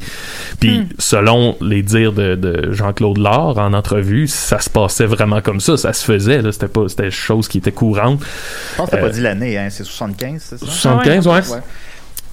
puis 0.59 0.87
selon 0.99 1.55
les 1.61 1.81
dires 1.81 2.13
de, 2.13 2.35
de 2.35 2.71
Jean-Claude 2.71 3.17
Lard 3.17 3.57
en 3.57 3.73
entrevue 3.73 4.27
ça 4.27 4.59
se 4.59 4.69
passait 4.69 5.05
vraiment 5.05 5.41
comme 5.41 5.59
ça 5.59 5.77
ça 5.77 5.93
se 5.93 6.05
faisait 6.05 6.41
là 6.41 6.51
c'était 6.51 6.67
pas 6.67 6.87
c'était 6.87 7.11
chose 7.11 7.47
qui 7.47 7.57
était 7.59 7.71
courante 7.71 8.21
je 8.21 8.77
pense 8.77 8.85
que 8.89 8.91
t'as 8.91 8.97
Euh, 9.01 9.01
pas 9.07 9.09
dit 9.09 9.21
l'année, 9.21 9.57
hein, 9.57 9.67
c'est 9.69 9.83
75, 9.83 10.41
c'est 10.41 10.57
ça? 10.59 10.65
75 10.65 11.27
ouais, 11.27 11.33
Ouais. 11.33 11.41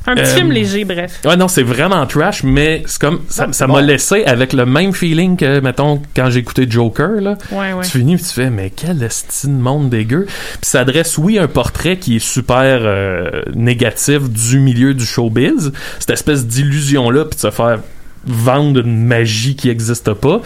Un 0.06 0.14
petit 0.14 0.22
Euh, 0.32 0.34
film 0.36 0.50
léger, 0.52 0.84
bref. 0.84 1.20
Ouais, 1.24 1.36
non, 1.36 1.46
c'est 1.48 1.62
vraiment 1.62 2.04
trash, 2.06 2.42
mais 2.42 2.82
c'est 2.86 3.00
comme, 3.00 3.20
ça, 3.28 3.46
Non, 3.46 3.52
ça 3.52 3.66
bon. 3.66 3.74
m'a 3.74 3.82
laissé 3.82 4.24
avec 4.24 4.52
le 4.52 4.66
même 4.66 4.92
feeling 4.92 5.36
que, 5.36 5.60
mettons, 5.60 6.02
quand 6.16 6.28
j'ai 6.30 6.40
écouté 6.40 6.66
Joker, 6.68 7.20
là. 7.20 7.38
Ouais, 7.52 7.72
ouais. 7.72 7.84
Tu 7.84 7.98
finis 7.98 8.16
tu 8.16 8.24
fais, 8.24 8.50
mais 8.50 8.70
quel 8.70 9.02
estime 9.02 9.58
monde 9.58 9.90
dégueu. 9.90 10.26
Puis 10.26 10.58
ça 10.70 10.80
adresse, 10.80 11.18
oui, 11.18 11.38
un 11.38 11.48
portrait 11.48 11.96
qui 11.98 12.16
est 12.16 12.24
super 12.24 12.80
euh, 12.82 13.42
négatif 13.54 14.28
du 14.28 14.58
milieu 14.58 14.94
du 14.94 15.04
showbiz. 15.04 15.72
Cette 15.98 16.10
espèce 16.10 16.46
d'illusion-là, 16.46 17.24
puis 17.26 17.36
de 17.36 17.40
se 17.40 17.50
faire 17.50 17.78
vendre 18.26 18.80
une 18.80 19.04
magie 19.06 19.56
qui 19.56 19.68
n'existe 19.68 20.12
pas. 20.14 20.40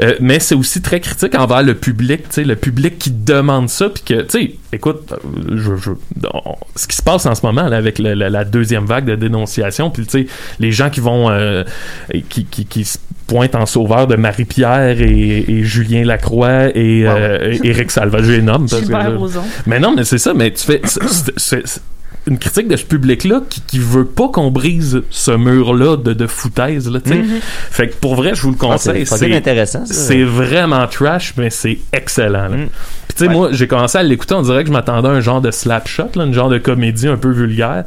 Euh, 0.00 0.14
mais 0.20 0.40
c'est 0.40 0.54
aussi 0.54 0.82
très 0.82 1.00
critique 1.00 1.34
envers 1.38 1.62
le 1.62 1.74
public, 1.74 2.22
tu 2.24 2.26
sais, 2.30 2.44
le 2.44 2.56
public 2.56 2.98
qui 2.98 3.10
demande 3.10 3.68
ça, 3.68 3.88
puis 3.90 4.02
que, 4.04 4.22
tu 4.22 4.28
sais, 4.30 4.52
écoute, 4.72 5.12
euh, 5.12 5.56
je, 5.56 5.76
je- 5.76 5.90
on- 6.32 6.56
ce 6.76 6.86
qui 6.86 6.96
se 6.96 7.02
passe 7.02 7.26
en 7.26 7.34
ce 7.34 7.44
moment 7.46 7.68
là, 7.68 7.76
avec 7.76 7.98
le- 7.98 8.14
la, 8.14 8.28
la 8.30 8.44
deuxième 8.44 8.86
vague 8.86 9.04
de 9.04 9.14
dénonciation, 9.16 9.90
puis 9.90 10.04
tu 10.06 10.10
sais, 10.10 10.26
les 10.58 10.72
gens 10.72 10.90
qui 10.90 11.00
vont, 11.00 11.30
euh, 11.30 11.64
qui, 12.28 12.44
qui, 12.44 12.66
qui 12.66 12.84
se 12.84 12.98
pointent 13.26 13.54
en 13.54 13.66
sauveur 13.66 14.06
de 14.06 14.16
Marie-Pierre 14.16 15.00
et, 15.00 15.44
et 15.48 15.64
Julien 15.64 16.04
Lacroix 16.04 16.68
et 16.76 17.06
euh, 17.06 17.52
et 17.62 17.68
Éric 17.68 17.90
Salva, 17.90 18.22
je 18.22 18.32
les 18.32 18.42
nomme. 18.42 18.66
parce 18.68 18.80
que 18.82 18.86
Gilbert 18.86 19.10
là- 19.10 19.16
Rozon. 19.16 19.42
mais 19.66 19.78
non, 19.80 19.94
mais 19.94 20.04
c'est 20.04 20.18
ça, 20.18 20.34
mais 20.34 20.50
tu 20.52 20.64
fais. 20.64 20.80
c'est- 20.84 21.00
c'est- 21.08 21.32
c'est- 21.36 21.62
c'est 21.66 21.80
une 22.26 22.38
critique 22.38 22.68
de 22.68 22.76
ce 22.76 22.84
public-là 22.84 23.40
qui, 23.50 23.60
qui 23.62 23.78
veut 23.78 24.04
pas 24.04 24.28
qu'on 24.28 24.50
brise 24.50 25.02
ce 25.10 25.32
mur-là 25.32 25.96
de, 25.96 26.12
de 26.12 26.26
foutaise, 26.26 26.88
là, 26.90 27.00
tu 27.00 27.10
sais. 27.10 27.22
Fait 27.70 27.88
que 27.88 27.96
pour 27.96 28.14
vrai, 28.14 28.34
je 28.34 28.42
vous 28.42 28.50
le 28.50 28.56
Ah, 28.62 28.76
c'est 28.78 29.04
conseille. 29.04 29.06
c'est 29.06 29.34
intéressant, 29.36 29.84
ça. 29.86 29.92
c'est 29.94 30.22
vraiment 30.22 30.86
trash, 30.86 31.34
mais 31.36 31.50
c'est 31.50 31.78
excellent. 31.92 32.48
là. 32.48 32.56
Mm. 32.56 32.68
Puis 33.08 33.16
tu 33.16 33.24
sais, 33.26 33.28
moi, 33.30 33.48
j'ai 33.52 33.66
commencé 33.66 33.98
à 33.98 34.02
l'écouter, 34.02 34.34
on 34.34 34.42
dirait 34.42 34.62
que 34.62 34.68
je 34.68 34.72
m'attendais 34.72 35.08
à 35.08 35.12
un 35.12 35.20
genre 35.20 35.40
de 35.40 35.50
slap 35.50 35.88
shot, 35.88 36.10
là, 36.14 36.24
une 36.24 36.32
genre 36.34 36.48
de 36.48 36.58
comédie 36.58 37.08
un 37.08 37.16
peu 37.16 37.30
vulgaire. 37.30 37.84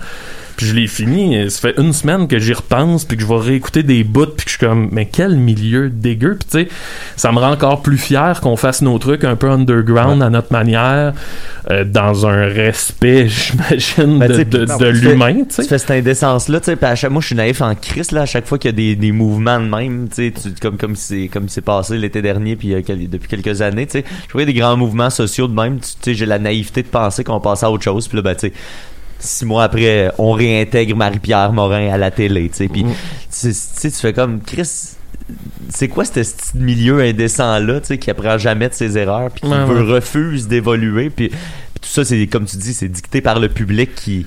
Puis 0.57 0.67
je 0.67 0.73
l'ai 0.73 0.87
fini, 0.87 1.35
et 1.35 1.49
ça 1.49 1.59
fait 1.69 1.81
une 1.81 1.91
semaine 1.91 2.27
que 2.27 2.39
j'y 2.39 2.53
repense, 2.53 3.03
puis 3.05 3.17
que 3.17 3.23
je 3.23 3.27
vais 3.27 3.37
réécouter 3.39 3.83
des 3.83 4.03
bouts, 4.03 4.25
puis 4.27 4.45
que 4.45 4.51
je 4.51 4.57
suis 4.57 4.65
comme, 4.65 4.89
mais 4.91 5.05
quel 5.05 5.35
milieu 5.35 5.89
dégueu. 5.89 6.37
Puis 6.39 6.47
tu 6.49 6.69
sais, 6.69 6.75
ça 7.17 7.31
me 7.31 7.39
rend 7.39 7.51
encore 7.51 7.81
plus 7.81 7.97
fier 7.97 8.39
qu'on 8.41 8.55
fasse 8.55 8.81
nos 8.81 8.97
trucs 8.99 9.23
un 9.25 9.35
peu 9.35 9.49
underground 9.49 10.21
à 10.21 10.29
notre 10.29 10.51
manière, 10.53 11.13
euh, 11.71 11.83
dans 11.83 12.25
un 12.25 12.45
respect, 12.47 13.27
j'imagine, 13.29 14.19
Ben, 14.19 14.27
de, 14.43 14.65
l'humain, 15.09 15.35
tu 15.49 15.63
fais 15.63 15.77
cette 15.77 15.91
indécence-là, 15.91 16.59
tu 16.59 16.65
sais, 16.65 16.75
puis 16.75 16.85
à 16.85 16.95
chaque, 16.95 17.11
moi 17.11 17.21
je 17.21 17.27
suis 17.27 17.35
naïf 17.35 17.61
en 17.61 17.73
crise, 17.75 18.11
là, 18.11 18.21
à 18.21 18.25
chaque 18.25 18.45
fois 18.45 18.57
qu'il 18.57 18.69
y 18.69 18.73
a 18.73 18.77
des, 18.77 18.95
des 18.95 19.11
mouvements 19.11 19.59
de 19.59 19.65
même, 19.67 20.07
tu 20.09 20.31
sais, 20.31 20.33
comme, 20.61 20.77
comme 20.77 20.95
c'est, 20.95 21.27
comme 21.27 21.49
c'est 21.49 21.61
passé 21.61 21.97
l'été 21.97 22.21
dernier, 22.21 22.55
puis 22.55 22.73
euh, 22.73 22.81
quel- 22.85 23.09
depuis 23.09 23.27
quelques 23.27 23.61
années, 23.61 23.85
tu 23.87 23.93
sais, 23.99 24.05
je 24.27 24.33
vois 24.33 24.45
des 24.45 24.53
grands 24.53 24.77
mouvements 24.77 25.09
sociaux 25.09 25.47
de 25.47 25.53
même, 25.53 25.79
tu 25.79 25.87
sais, 26.01 26.13
j'ai 26.13 26.25
la 26.25 26.39
naïveté 26.39 26.83
de 26.83 26.87
penser 26.87 27.23
qu'on 27.23 27.39
passe 27.39 27.63
à 27.63 27.71
autre 27.71 27.83
chose, 27.83 28.07
puis 28.07 28.17
là, 28.17 28.21
ben, 28.21 28.35
tu 28.35 28.47
sais, 28.47 28.53
six 29.26 29.45
mois 29.45 29.63
après, 29.63 30.11
on 30.17 30.32
réintègre 30.32 30.95
Marie-Pierre 30.95 31.51
Morin 31.51 31.91
à 31.93 31.97
la 31.97 32.11
télé, 32.11 32.49
tu 32.49 32.55
sais, 32.57 32.67
puis, 32.67 32.84
tu 32.84 32.89
sais, 33.30 33.49
tu 33.49 33.55
sais, 33.55 33.91
tu 33.91 33.97
fais 33.97 34.13
comme, 34.13 34.41
Chris, 34.41 34.69
c'est 35.69 35.88
quoi 35.88 36.05
ce 36.05 36.11
petit 36.11 36.34
milieu 36.55 36.99
indécent-là, 37.01 37.82
tu 37.82 37.88
sais, 37.88 37.97
qui 37.97 38.09
apprend 38.11 38.38
jamais 38.38 38.69
de 38.69 38.73
ses 38.73 38.97
erreurs, 38.97 39.32
puis 39.32 39.41
qui 39.41 39.47
Ouais, 39.47 39.65
veut, 39.65 39.84
ouais. 39.84 39.93
refuse 39.93 40.47
d'évoluer, 40.47 41.09
puis, 41.09 41.30
puis 41.30 41.38
tout 41.82 41.89
ça, 41.89 42.05
c'est, 42.05 42.28
comme 42.28 42.45
tu 42.45 42.57
dis, 42.57 42.73
c'est 42.73 42.88
dicté 42.89 43.21
par 43.21 43.39
le 43.39 43.49
public 43.49 43.95
qui 43.95 44.26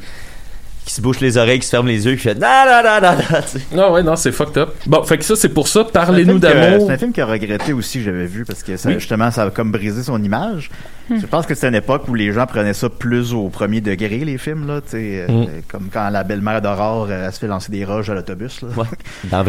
qui 0.88 0.94
se 0.94 1.02
bouche 1.02 1.20
les 1.20 1.36
oreilles, 1.36 1.58
qui 1.58 1.66
se 1.66 1.70
ferme 1.70 1.86
les 1.86 2.06
yeux, 2.06 2.12
qui 2.12 2.22
fait 2.22 2.34
non, 2.34 2.46
non, 2.66 3.00
non, 3.02 3.76
non, 3.76 3.92
ouais, 3.92 4.16
c'est 4.16 4.32
fucked 4.32 4.56
up. 4.56 4.70
Bon, 4.86 5.02
fait 5.02 5.18
que 5.18 5.24
ça, 5.24 5.36
c'est 5.36 5.50
pour 5.50 5.68
ça, 5.68 5.84
parlez-nous 5.84 6.38
d'amour. 6.38 6.86
C'est 6.86 6.94
un 6.94 6.98
film 6.98 7.12
qui 7.12 7.20
a 7.20 7.26
regretté 7.26 7.74
aussi, 7.74 8.02
j'avais 8.02 8.24
vu, 8.26 8.44
parce 8.46 8.62
que 8.62 8.76
ça, 8.78 8.88
Oui. 8.88 8.94
justement, 8.94 9.30
ça 9.30 9.42
a 9.44 9.50
comme 9.50 9.70
brisé 9.70 10.02
son 10.02 10.22
image. 10.22 10.70
Je 11.10 11.24
pense 11.24 11.46
que 11.46 11.54
c'était 11.54 11.68
une 11.68 11.74
époque 11.74 12.02
où 12.08 12.14
les 12.14 12.32
gens 12.32 12.44
prenaient 12.44 12.74
ça 12.74 12.90
plus 12.90 13.32
au 13.32 13.48
premier 13.48 13.80
degré, 13.80 14.18
les 14.18 14.36
films, 14.36 14.66
là, 14.66 14.80
tu 14.82 14.90
sais, 14.90 15.24
euh, 15.26 15.32
Mm. 15.32 15.46
comme 15.66 15.88
quand 15.92 16.10
la 16.10 16.22
belle-mère 16.22 16.60
d'Aurore, 16.60 17.06
euh, 17.10 17.26
elle 17.26 17.32
se 17.32 17.38
fait 17.38 17.46
lancer 17.46 17.72
des 17.72 17.82
roches 17.84 18.10
à 18.10 18.14
l'autobus, 18.14 18.60
là. 18.62 18.68
Ouais, 18.76 18.84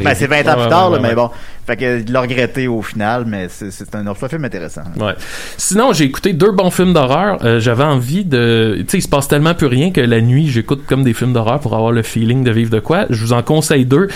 Ben, 0.03 0.13
c'est 0.15 0.27
20 0.27 0.41
ans 0.47 0.55
Ouais, 0.55 0.61
plus 0.61 0.69
tard, 0.69 0.89
ouais, 0.91 0.97
là, 0.97 0.97
ouais, 0.97 0.99
mais 1.01 1.09
ouais. 1.09 1.15
bon. 1.15 1.29
Fait 1.67 1.75
que, 1.75 1.99
il 2.01 2.11
l'a 2.13 2.21
regretté 2.21 2.67
au 2.69 2.81
final, 2.81 3.25
mais 3.27 3.47
c'est 3.49 3.71
c'est 3.71 3.93
un 3.95 4.07
autre 4.07 4.25
film 4.29 4.43
intéressant. 4.45 4.83
Ouais. 4.97 5.13
Sinon, 5.57 5.91
j'ai 5.93 6.05
écouté 6.05 6.31
deux 6.33 6.51
bons 6.51 6.71
films 6.71 6.93
d'horreur. 6.93 7.43
Euh, 7.43 7.59
J'avais 7.59 7.83
envie 7.83 8.23
de... 8.25 8.77
Tu 8.79 8.85
sais, 8.91 8.97
il 8.99 9.01
se 9.01 9.07
passe 9.09 9.27
tellement 9.27 9.53
plus 9.53 9.67
rien 9.67 9.91
que 9.91 9.99
la 10.01 10.21
nuit, 10.21 10.47
j'écoute 10.49 10.83
comme 10.87 11.03
des 11.03 11.13
films 11.13 11.28
d'horreur 11.33 11.59
pour 11.59 11.75
avoir 11.75 11.91
le 11.91 12.01
feeling 12.01 12.43
de 12.43 12.51
vivre 12.51 12.71
de 12.71 12.79
quoi. 12.79 13.05
Je 13.09 13.23
vous 13.23 13.33
en 13.33 13.43
conseille 13.43 13.85
deux. 13.85 14.07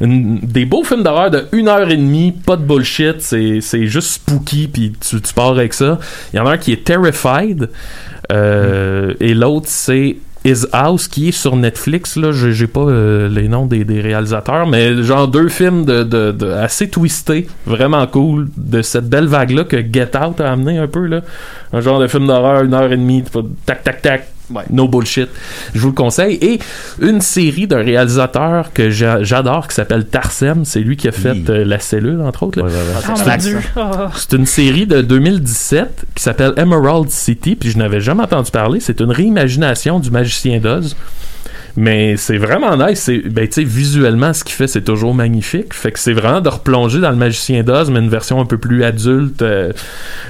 Des 0.00 0.64
beaux 0.64 0.84
films 0.84 1.02
d'horreur 1.02 1.30
de 1.30 1.46
une 1.52 1.68
heure 1.68 1.90
et 1.90 1.96
demie, 1.96 2.32
pas 2.32 2.56
de 2.56 2.62
bullshit, 2.62 3.20
c'est 3.20 3.86
juste 3.86 4.12
spooky, 4.12 4.68
puis 4.68 4.92
tu, 5.00 5.20
tu 5.20 5.34
pars 5.34 5.50
avec 5.50 5.74
ça. 5.74 5.98
Il 6.32 6.36
y 6.36 6.40
en 6.40 6.46
a 6.46 6.52
un 6.52 6.58
qui 6.58 6.72
est 6.72 6.84
Terrified, 6.84 7.70
euh, 8.32 9.14
et 9.20 9.34
l'autre 9.34 9.66
c'est... 9.68 10.16
His 10.42 10.64
House 10.72 11.06
qui 11.06 11.28
est 11.28 11.32
sur 11.32 11.54
Netflix 11.54 12.16
là 12.16 12.32
j'ai 12.32 12.66
pas 12.66 12.80
euh, 12.80 13.28
les 13.28 13.46
noms 13.46 13.66
des, 13.66 13.84
des 13.84 14.00
réalisateurs 14.00 14.66
mais 14.66 15.02
genre 15.02 15.28
deux 15.28 15.48
films 15.48 15.84
de, 15.84 16.02
de, 16.02 16.50
assez 16.52 16.88
twistés 16.88 17.46
vraiment 17.66 18.06
cool 18.06 18.48
de 18.56 18.80
cette 18.80 19.06
belle 19.06 19.26
vague 19.26 19.50
là 19.50 19.64
que 19.64 19.76
Get 19.76 20.16
Out 20.16 20.40
a 20.40 20.50
amené 20.50 20.78
un 20.78 20.86
peu 20.86 21.04
là 21.04 21.20
un 21.74 21.82
genre 21.82 22.00
de 22.00 22.06
film 22.06 22.26
d'horreur 22.26 22.62
une 22.62 22.72
heure 22.72 22.90
et 22.90 22.96
demie 22.96 23.22
tac 23.66 23.84
tac 23.84 24.00
tac 24.00 24.28
Ouais. 24.50 24.64
no 24.70 24.88
bullshit 24.88 25.28
je 25.74 25.80
vous 25.80 25.88
le 25.88 25.92
conseille 25.94 26.34
et 26.42 26.58
une 27.00 27.20
série 27.20 27.66
d'un 27.66 27.82
réalisateur 27.82 28.72
que 28.72 28.90
j'a- 28.90 29.22
j'adore 29.22 29.68
qui 29.68 29.74
s'appelle 29.74 30.06
Tarsem 30.06 30.64
c'est 30.64 30.80
lui 30.80 30.96
qui 30.96 31.08
a 31.08 31.12
fait 31.12 31.30
Oui. 31.32 31.44
euh, 31.48 31.64
La 31.64 31.78
Cellule 31.78 32.20
entre 32.22 32.42
autres. 32.44 32.60
Ouais, 32.60 32.68
ouais, 32.68 33.28
accent. 33.32 33.48
Oh. 33.76 33.80
C'est 34.16 34.32
une 34.36 34.46
série 34.46 34.86
de 34.86 35.00
2017 35.02 36.04
qui 36.14 36.22
s'appelle 36.22 36.52
Emerald 36.56 37.10
City, 37.10 37.56
puis 37.56 37.70
je 37.70 37.78
n'avais 37.78 38.00
jamais 38.00 38.22
entendu 38.22 38.50
parler. 38.50 38.80
C'est 38.80 39.00
une 39.00 39.10
réimagination 39.10 40.00
du 40.00 40.10
Magicien 40.10 40.58
d'Oz. 40.58 40.96
Mais 41.76 42.16
c'est 42.16 42.36
vraiment 42.36 42.76
nice. 42.76 43.00
C'est, 43.00 43.18
ben, 43.18 43.46
tu 43.46 43.54
sais, 43.54 43.64
visuellement, 43.64 44.32
ce 44.32 44.44
qu'il 44.44 44.54
fait, 44.54 44.66
c'est 44.66 44.82
toujours 44.82 45.14
magnifique. 45.14 45.72
Fait 45.74 45.92
que 45.92 45.98
c'est 45.98 46.12
vraiment 46.12 46.40
de 46.40 46.48
replonger 46.48 47.00
dans 47.00 47.10
le 47.10 47.16
Magicien 47.16 47.62
d'Oz, 47.62 47.90
mais 47.90 48.00
une 48.00 48.08
version 48.10 48.40
un 48.40 48.44
peu 48.44 48.58
plus 48.58 48.82
adulte, 48.84 49.42
euh, 49.42 49.72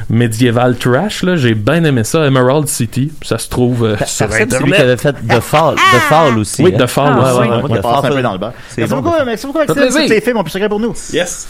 médiévale 0.08 0.76
trash, 0.76 1.22
là. 1.22 1.36
J'ai 1.36 1.54
bien 1.54 1.82
aimé 1.84 2.04
ça. 2.04 2.26
Emerald 2.26 2.68
City. 2.68 3.12
Ça 3.22 3.38
se 3.38 3.48
trouve 3.48 3.84
euh, 3.84 3.96
sur 4.06 4.28
Tarsem, 4.28 4.48
c'est 4.50 4.58
lui 4.58 4.64
qui 4.72 4.74
Internet. 4.74 4.80
avait 4.80 4.96
fait 4.96 5.12
The 5.28 5.40
Fall, 5.40 5.74
The 5.76 5.98
Fall 6.08 6.38
aussi. 6.38 6.62
Oui, 6.62 6.72
hein. 6.74 6.84
The 6.84 6.86
Fall 6.86 7.12
Ah, 7.16 7.20
aussi. 7.32 7.40
ouais, 7.40 7.48
ouais, 7.48 7.54
On 7.62 7.68
ouais. 7.68 7.76
va 7.76 7.82
passer 7.82 7.98
un 7.98 8.02
Fall, 8.02 8.14
peu 8.14 8.22
dans 8.22 8.32
le 8.32 8.38
bas. 8.38 8.52
c'est 8.68 8.80
Merci 8.82 8.94
bon, 8.94 9.00
beaucoup, 9.00 9.16
ça. 9.16 9.24
merci 9.24 9.46
beaucoup, 9.46 9.58
Axel. 9.60 10.08
les 10.08 10.20
films, 10.20 10.36
on 10.36 10.44
peut 10.44 10.50
secret 10.50 10.68
pour 10.68 10.80
nous. 10.80 10.94
Yes! 11.12 11.48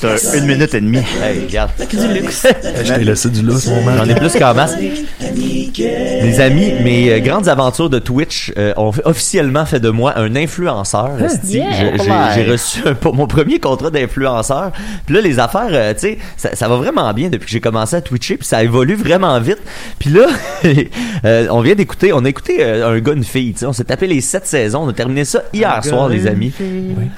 T'as 0.00 0.36
une 0.38 0.46
minute 0.46 0.74
et 0.74 0.80
demie. 0.80 0.98
Hey, 1.22 1.40
regarde. 1.46 1.70
Je 1.78 2.92
t'ai 2.92 3.04
laissé 3.04 3.28
du 3.30 3.42
mon 3.42 3.58
J'en 3.58 4.08
ai 4.08 4.14
plus 4.14 4.32
qu'en 4.38 4.54
masse. 4.54 4.76
Les 4.78 6.40
amis, 6.40 6.72
mes 6.82 7.12
euh, 7.12 7.18
grandes 7.20 7.48
aventures 7.48 7.90
de 7.90 7.98
Twitch 7.98 8.52
euh, 8.56 8.72
ont 8.76 8.92
officiellement 9.04 9.64
fait 9.66 9.80
de 9.80 9.88
moi 9.90 10.18
un 10.18 10.34
influenceur. 10.36 11.10
yeah. 11.44 12.32
J'ai- 12.34 12.42
reçu 12.50 12.80
un- 12.84 12.94
pour 12.94 13.14
mon 13.14 13.26
premier 13.26 13.58
contrat 13.58 13.90
d'influenceur. 13.90 14.72
Puis 15.06 15.14
là, 15.14 15.20
les 15.20 15.38
affaires, 15.38 15.68
euh, 15.70 15.92
tu 15.94 16.00
sais, 16.00 16.18
ça, 16.36 16.54
ça 16.54 16.68
va 16.68 16.76
vraiment 16.76 17.12
bien 17.14 17.28
depuis 17.28 17.46
que 17.46 17.52
j'ai 17.52 17.60
commencé 17.60 17.96
à 17.96 18.00
Twitcher. 18.00 18.36
Puis 18.36 18.46
ça 18.46 18.62
évolue 18.62 18.94
vraiment 18.94 19.38
vite. 19.40 19.58
Puis 19.98 20.10
là, 20.10 20.26
euh, 21.24 21.46
on 21.50 21.60
vient 21.60 21.74
d'écouter, 21.74 22.12
on 22.12 22.24
a 22.24 22.28
écouté 22.28 22.56
euh, 22.60 22.88
un 22.96 22.98
gars, 23.00 23.12
une 23.12 23.24
fille. 23.24 23.52
tu 23.52 23.60
sais, 23.60 23.66
On 23.66 23.72
s'est 23.72 23.84
tapé 23.84 24.06
les 24.06 24.20
sept 24.20 24.46
saisons. 24.46 24.82
On 24.84 24.88
a 24.88 24.92
terminé 24.92 25.24
ça 25.24 25.42
hier 25.52 25.82
soir, 25.84 26.08
les 26.08 26.26
amis. 26.26 26.52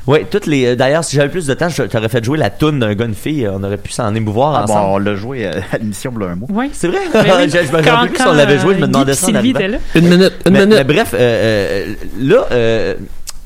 Ouais, 0.06 0.26
toutes 0.30 0.46
les. 0.46 0.66
euh, 0.66 0.76
D'ailleurs, 0.76 1.04
si 1.14 1.18
j'avais 1.20 1.30
plus 1.30 1.46
de 1.46 1.54
temps, 1.54 1.68
je 1.68 1.84
t'aurais 1.84 2.08
fait 2.08 2.24
jouer 2.24 2.36
la 2.38 2.50
toune 2.50 2.80
d'un 2.80 2.94
gars, 2.94 3.04
une 3.04 3.14
fille. 3.14 3.48
On 3.48 3.62
aurait 3.62 3.76
pu 3.78 3.92
s'en 3.92 4.14
émouvoir 4.14 4.54
Ah 4.54 4.64
bon, 4.66 4.72
ensemble. 4.74 4.90
on 4.92 4.98
l'a 4.98 5.14
joué 5.14 5.46
euh, 5.46 5.60
à 5.72 5.78
l'émission 5.78 6.10
Bleu 6.12 6.26
un 6.28 6.34
mois. 6.36 6.48
Oui. 6.52 6.70
C'est 6.72 6.88
vrai? 6.88 6.98
Ben 7.12 7.24
oui. 7.38 7.48
je, 7.50 7.58
me 7.76 7.82
Quand- 7.82 7.90
rappelle 7.92 8.08
plus 8.08 8.16
si 8.18 8.24
quand, 8.24 8.30
on 8.30 8.34
l'avait 8.34 8.58
joué, 8.58 8.74
je 8.74 8.80
me 8.80 8.86
demandais 8.88 9.14
ça. 9.14 9.26
en 9.26 9.28
Sylvie 9.30 9.38
arrivant. 9.54 9.58
était 9.60 9.68
là. 9.68 9.78
Une 9.94 10.08
minute, 10.08 10.32
une 10.46 10.52
mais, 10.52 10.60
minute. 10.66 10.74
mais 10.78 10.84
bref, 10.84 11.14
euh, 11.14 11.18
euh, 11.18 11.94
là, 12.20 12.46
euh, 12.50 12.94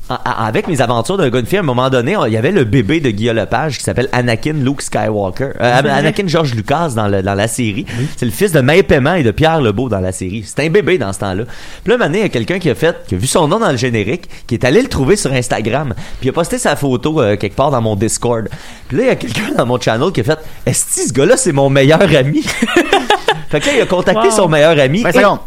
avec 0.09 0.67
mes 0.67 0.81
aventures 0.81 1.17
d'un 1.17 1.29
gars 1.29 1.41
de 1.41 1.47
fille, 1.47 1.57
à 1.57 1.61
un 1.61 1.65
moment 1.65 1.89
donné, 1.89 2.17
on- 2.17 2.25
il 2.25 2.33
y 2.33 2.37
avait 2.37 2.51
le 2.51 2.63
bébé 2.63 2.99
de 2.99 3.09
Guillaume 3.11 3.35
Lepage 3.37 3.77
qui 3.77 3.83
s'appelle 3.83 4.09
Anakin 4.11 4.53
Luke 4.53 4.81
Skywalker. 4.81 5.49
Euh, 5.61 5.81
Anakin 5.83 6.27
George 6.27 6.53
Lucas 6.55 6.89
dans, 6.95 7.07
le- 7.07 7.21
dans 7.21 7.35
la 7.35 7.47
série. 7.47 7.85
C'est 8.17 8.25
le 8.25 8.31
fils 8.31 8.51
de 8.51 8.61
May 8.61 8.83
Paiement 8.83 9.13
et 9.13 9.23
de 9.23 9.31
Pierre 9.31 9.61
Lebeau 9.61 9.87
dans 9.89 9.99
la 9.99 10.11
série. 10.11 10.43
C'est 10.45 10.65
un 10.65 10.69
bébé 10.69 10.97
dans 10.97 11.13
ce 11.13 11.19
temps-là. 11.19 11.43
Puis 11.45 11.89
là, 11.89 11.95
un 11.95 11.97
moment 11.97 12.05
donné, 12.09 12.19
il 12.19 12.23
y 12.23 12.25
a 12.25 12.29
quelqu'un 12.29 12.59
qui 12.59 12.69
a 12.69 12.75
fait, 12.75 12.95
qui 13.07 13.15
a 13.15 13.17
vu 13.17 13.27
son 13.27 13.47
nom 13.47 13.59
dans 13.59 13.71
le 13.71 13.77
générique, 13.77 14.29
qui 14.47 14.55
est 14.55 14.65
allé 14.65 14.81
le 14.81 14.87
trouver 14.89 15.15
sur 15.15 15.31
Instagram, 15.31 15.93
puis 16.19 16.27
il 16.27 16.29
a 16.29 16.33
posté 16.33 16.57
sa 16.57 16.75
photo 16.75 17.21
euh, 17.21 17.35
quelque 17.37 17.55
part 17.55 17.71
dans 17.71 17.81
mon 17.81 17.95
Discord. 17.95 18.47
Puis 18.87 18.97
là, 18.97 19.03
il 19.03 19.07
y 19.07 19.11
a 19.11 19.15
quelqu'un 19.15 19.51
dans 19.57 19.65
mon 19.65 19.79
channel 19.79 20.11
qui 20.11 20.21
a 20.21 20.23
fait, 20.23 20.39
est-ce 20.65 20.85
que 21.01 21.07
ce 21.07 21.13
gars-là, 21.13 21.37
c'est 21.37 21.51
mon 21.51 21.69
meilleur 21.69 22.01
ami? 22.15 22.43
Fait 23.49 23.59
que 23.59 23.65
là, 23.67 23.71
il 23.77 23.81
a 23.81 23.85
contacté 23.85 24.27
Wow. 24.27 24.31
son 24.31 24.47
meilleur 24.47 24.77
ami 24.79 25.03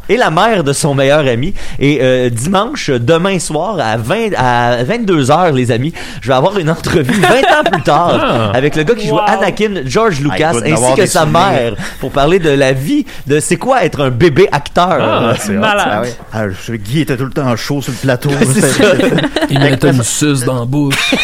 et, 0.08 0.12
et 0.14 0.16
la 0.16 0.30
mère 0.30 0.64
de 0.64 0.72
son 0.72 0.94
meilleur 0.94 1.20
ami. 1.26 1.54
Et 1.78 1.98
euh, 2.02 2.30
dimanche, 2.30 2.90
demain 2.90 3.38
soir, 3.38 3.76
à, 3.80 3.96
20, 3.96 4.30
à 4.36 4.82
22h, 4.84 5.52
les 5.54 5.70
amis, 5.70 5.92
je 6.20 6.28
vais 6.28 6.34
avoir 6.34 6.58
une 6.58 6.70
entrevue 6.70 7.12
20 7.20 7.28
ans 7.28 7.70
plus 7.70 7.82
tard 7.82 8.20
Ah. 8.22 8.50
avec 8.56 8.76
le 8.76 8.82
gars 8.82 8.94
qui 8.94 9.06
joue 9.08 9.14
Wow. 9.14 9.20
Anakin, 9.26 9.82
George 9.84 10.20
Lucas, 10.20 10.52
Ah, 10.56 10.60
doit 10.60 10.62
ainsi 10.88 10.94
que 10.96 11.06
sa 11.06 11.20
souvenirs. 11.22 11.40
mère, 11.50 11.74
pour 12.00 12.10
parler 12.10 12.38
de 12.38 12.50
la 12.50 12.72
vie, 12.72 13.04
de 13.26 13.38
c'est 13.40 13.56
quoi 13.56 13.84
être 13.84 14.00
un 14.00 14.10
bébé 14.10 14.48
acteur. 14.50 14.88
Ah, 15.00 15.34
c'est 15.38 15.56
hot. 15.56 15.60
Malade. 15.60 15.88
Ah 15.90 16.00
ouais. 16.00 16.14
Ah, 16.32 16.74
Guy 16.76 17.00
était 17.00 17.16
tout 17.16 17.24
le 17.26 17.30
temps 17.32 17.54
chaud 17.56 17.82
sur 17.82 17.92
le 17.92 17.98
plateau. 17.98 18.30
C'est. 18.52 18.80
Il 19.50 19.58
mettait 19.60 19.90
une 19.90 20.02
suce 20.02 20.44
dans 20.44 20.60
la 20.60 20.64
bouche. 20.64 21.14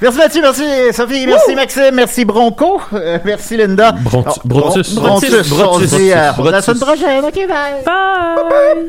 merci 0.00 0.18
Mathieu, 0.18 0.42
merci 0.42 0.62
Sophie, 0.92 1.26
merci 1.26 1.54
Maxime, 1.54 1.94
merci 1.94 2.24
Bronco, 2.24 2.80
euh, 2.92 3.18
merci 3.24 3.56
Linda. 3.56 3.94
Oh, 4.12 4.24
Brotus. 4.44 4.94
Brontus. 4.94 5.38
Brotus. 6.10 6.48
à 6.48 6.50
la 6.52 6.62
semaine 6.62 6.80
prochaine. 6.80 7.24
OK, 7.24 7.34
bye. 7.48 7.84
Bye! 7.84 8.88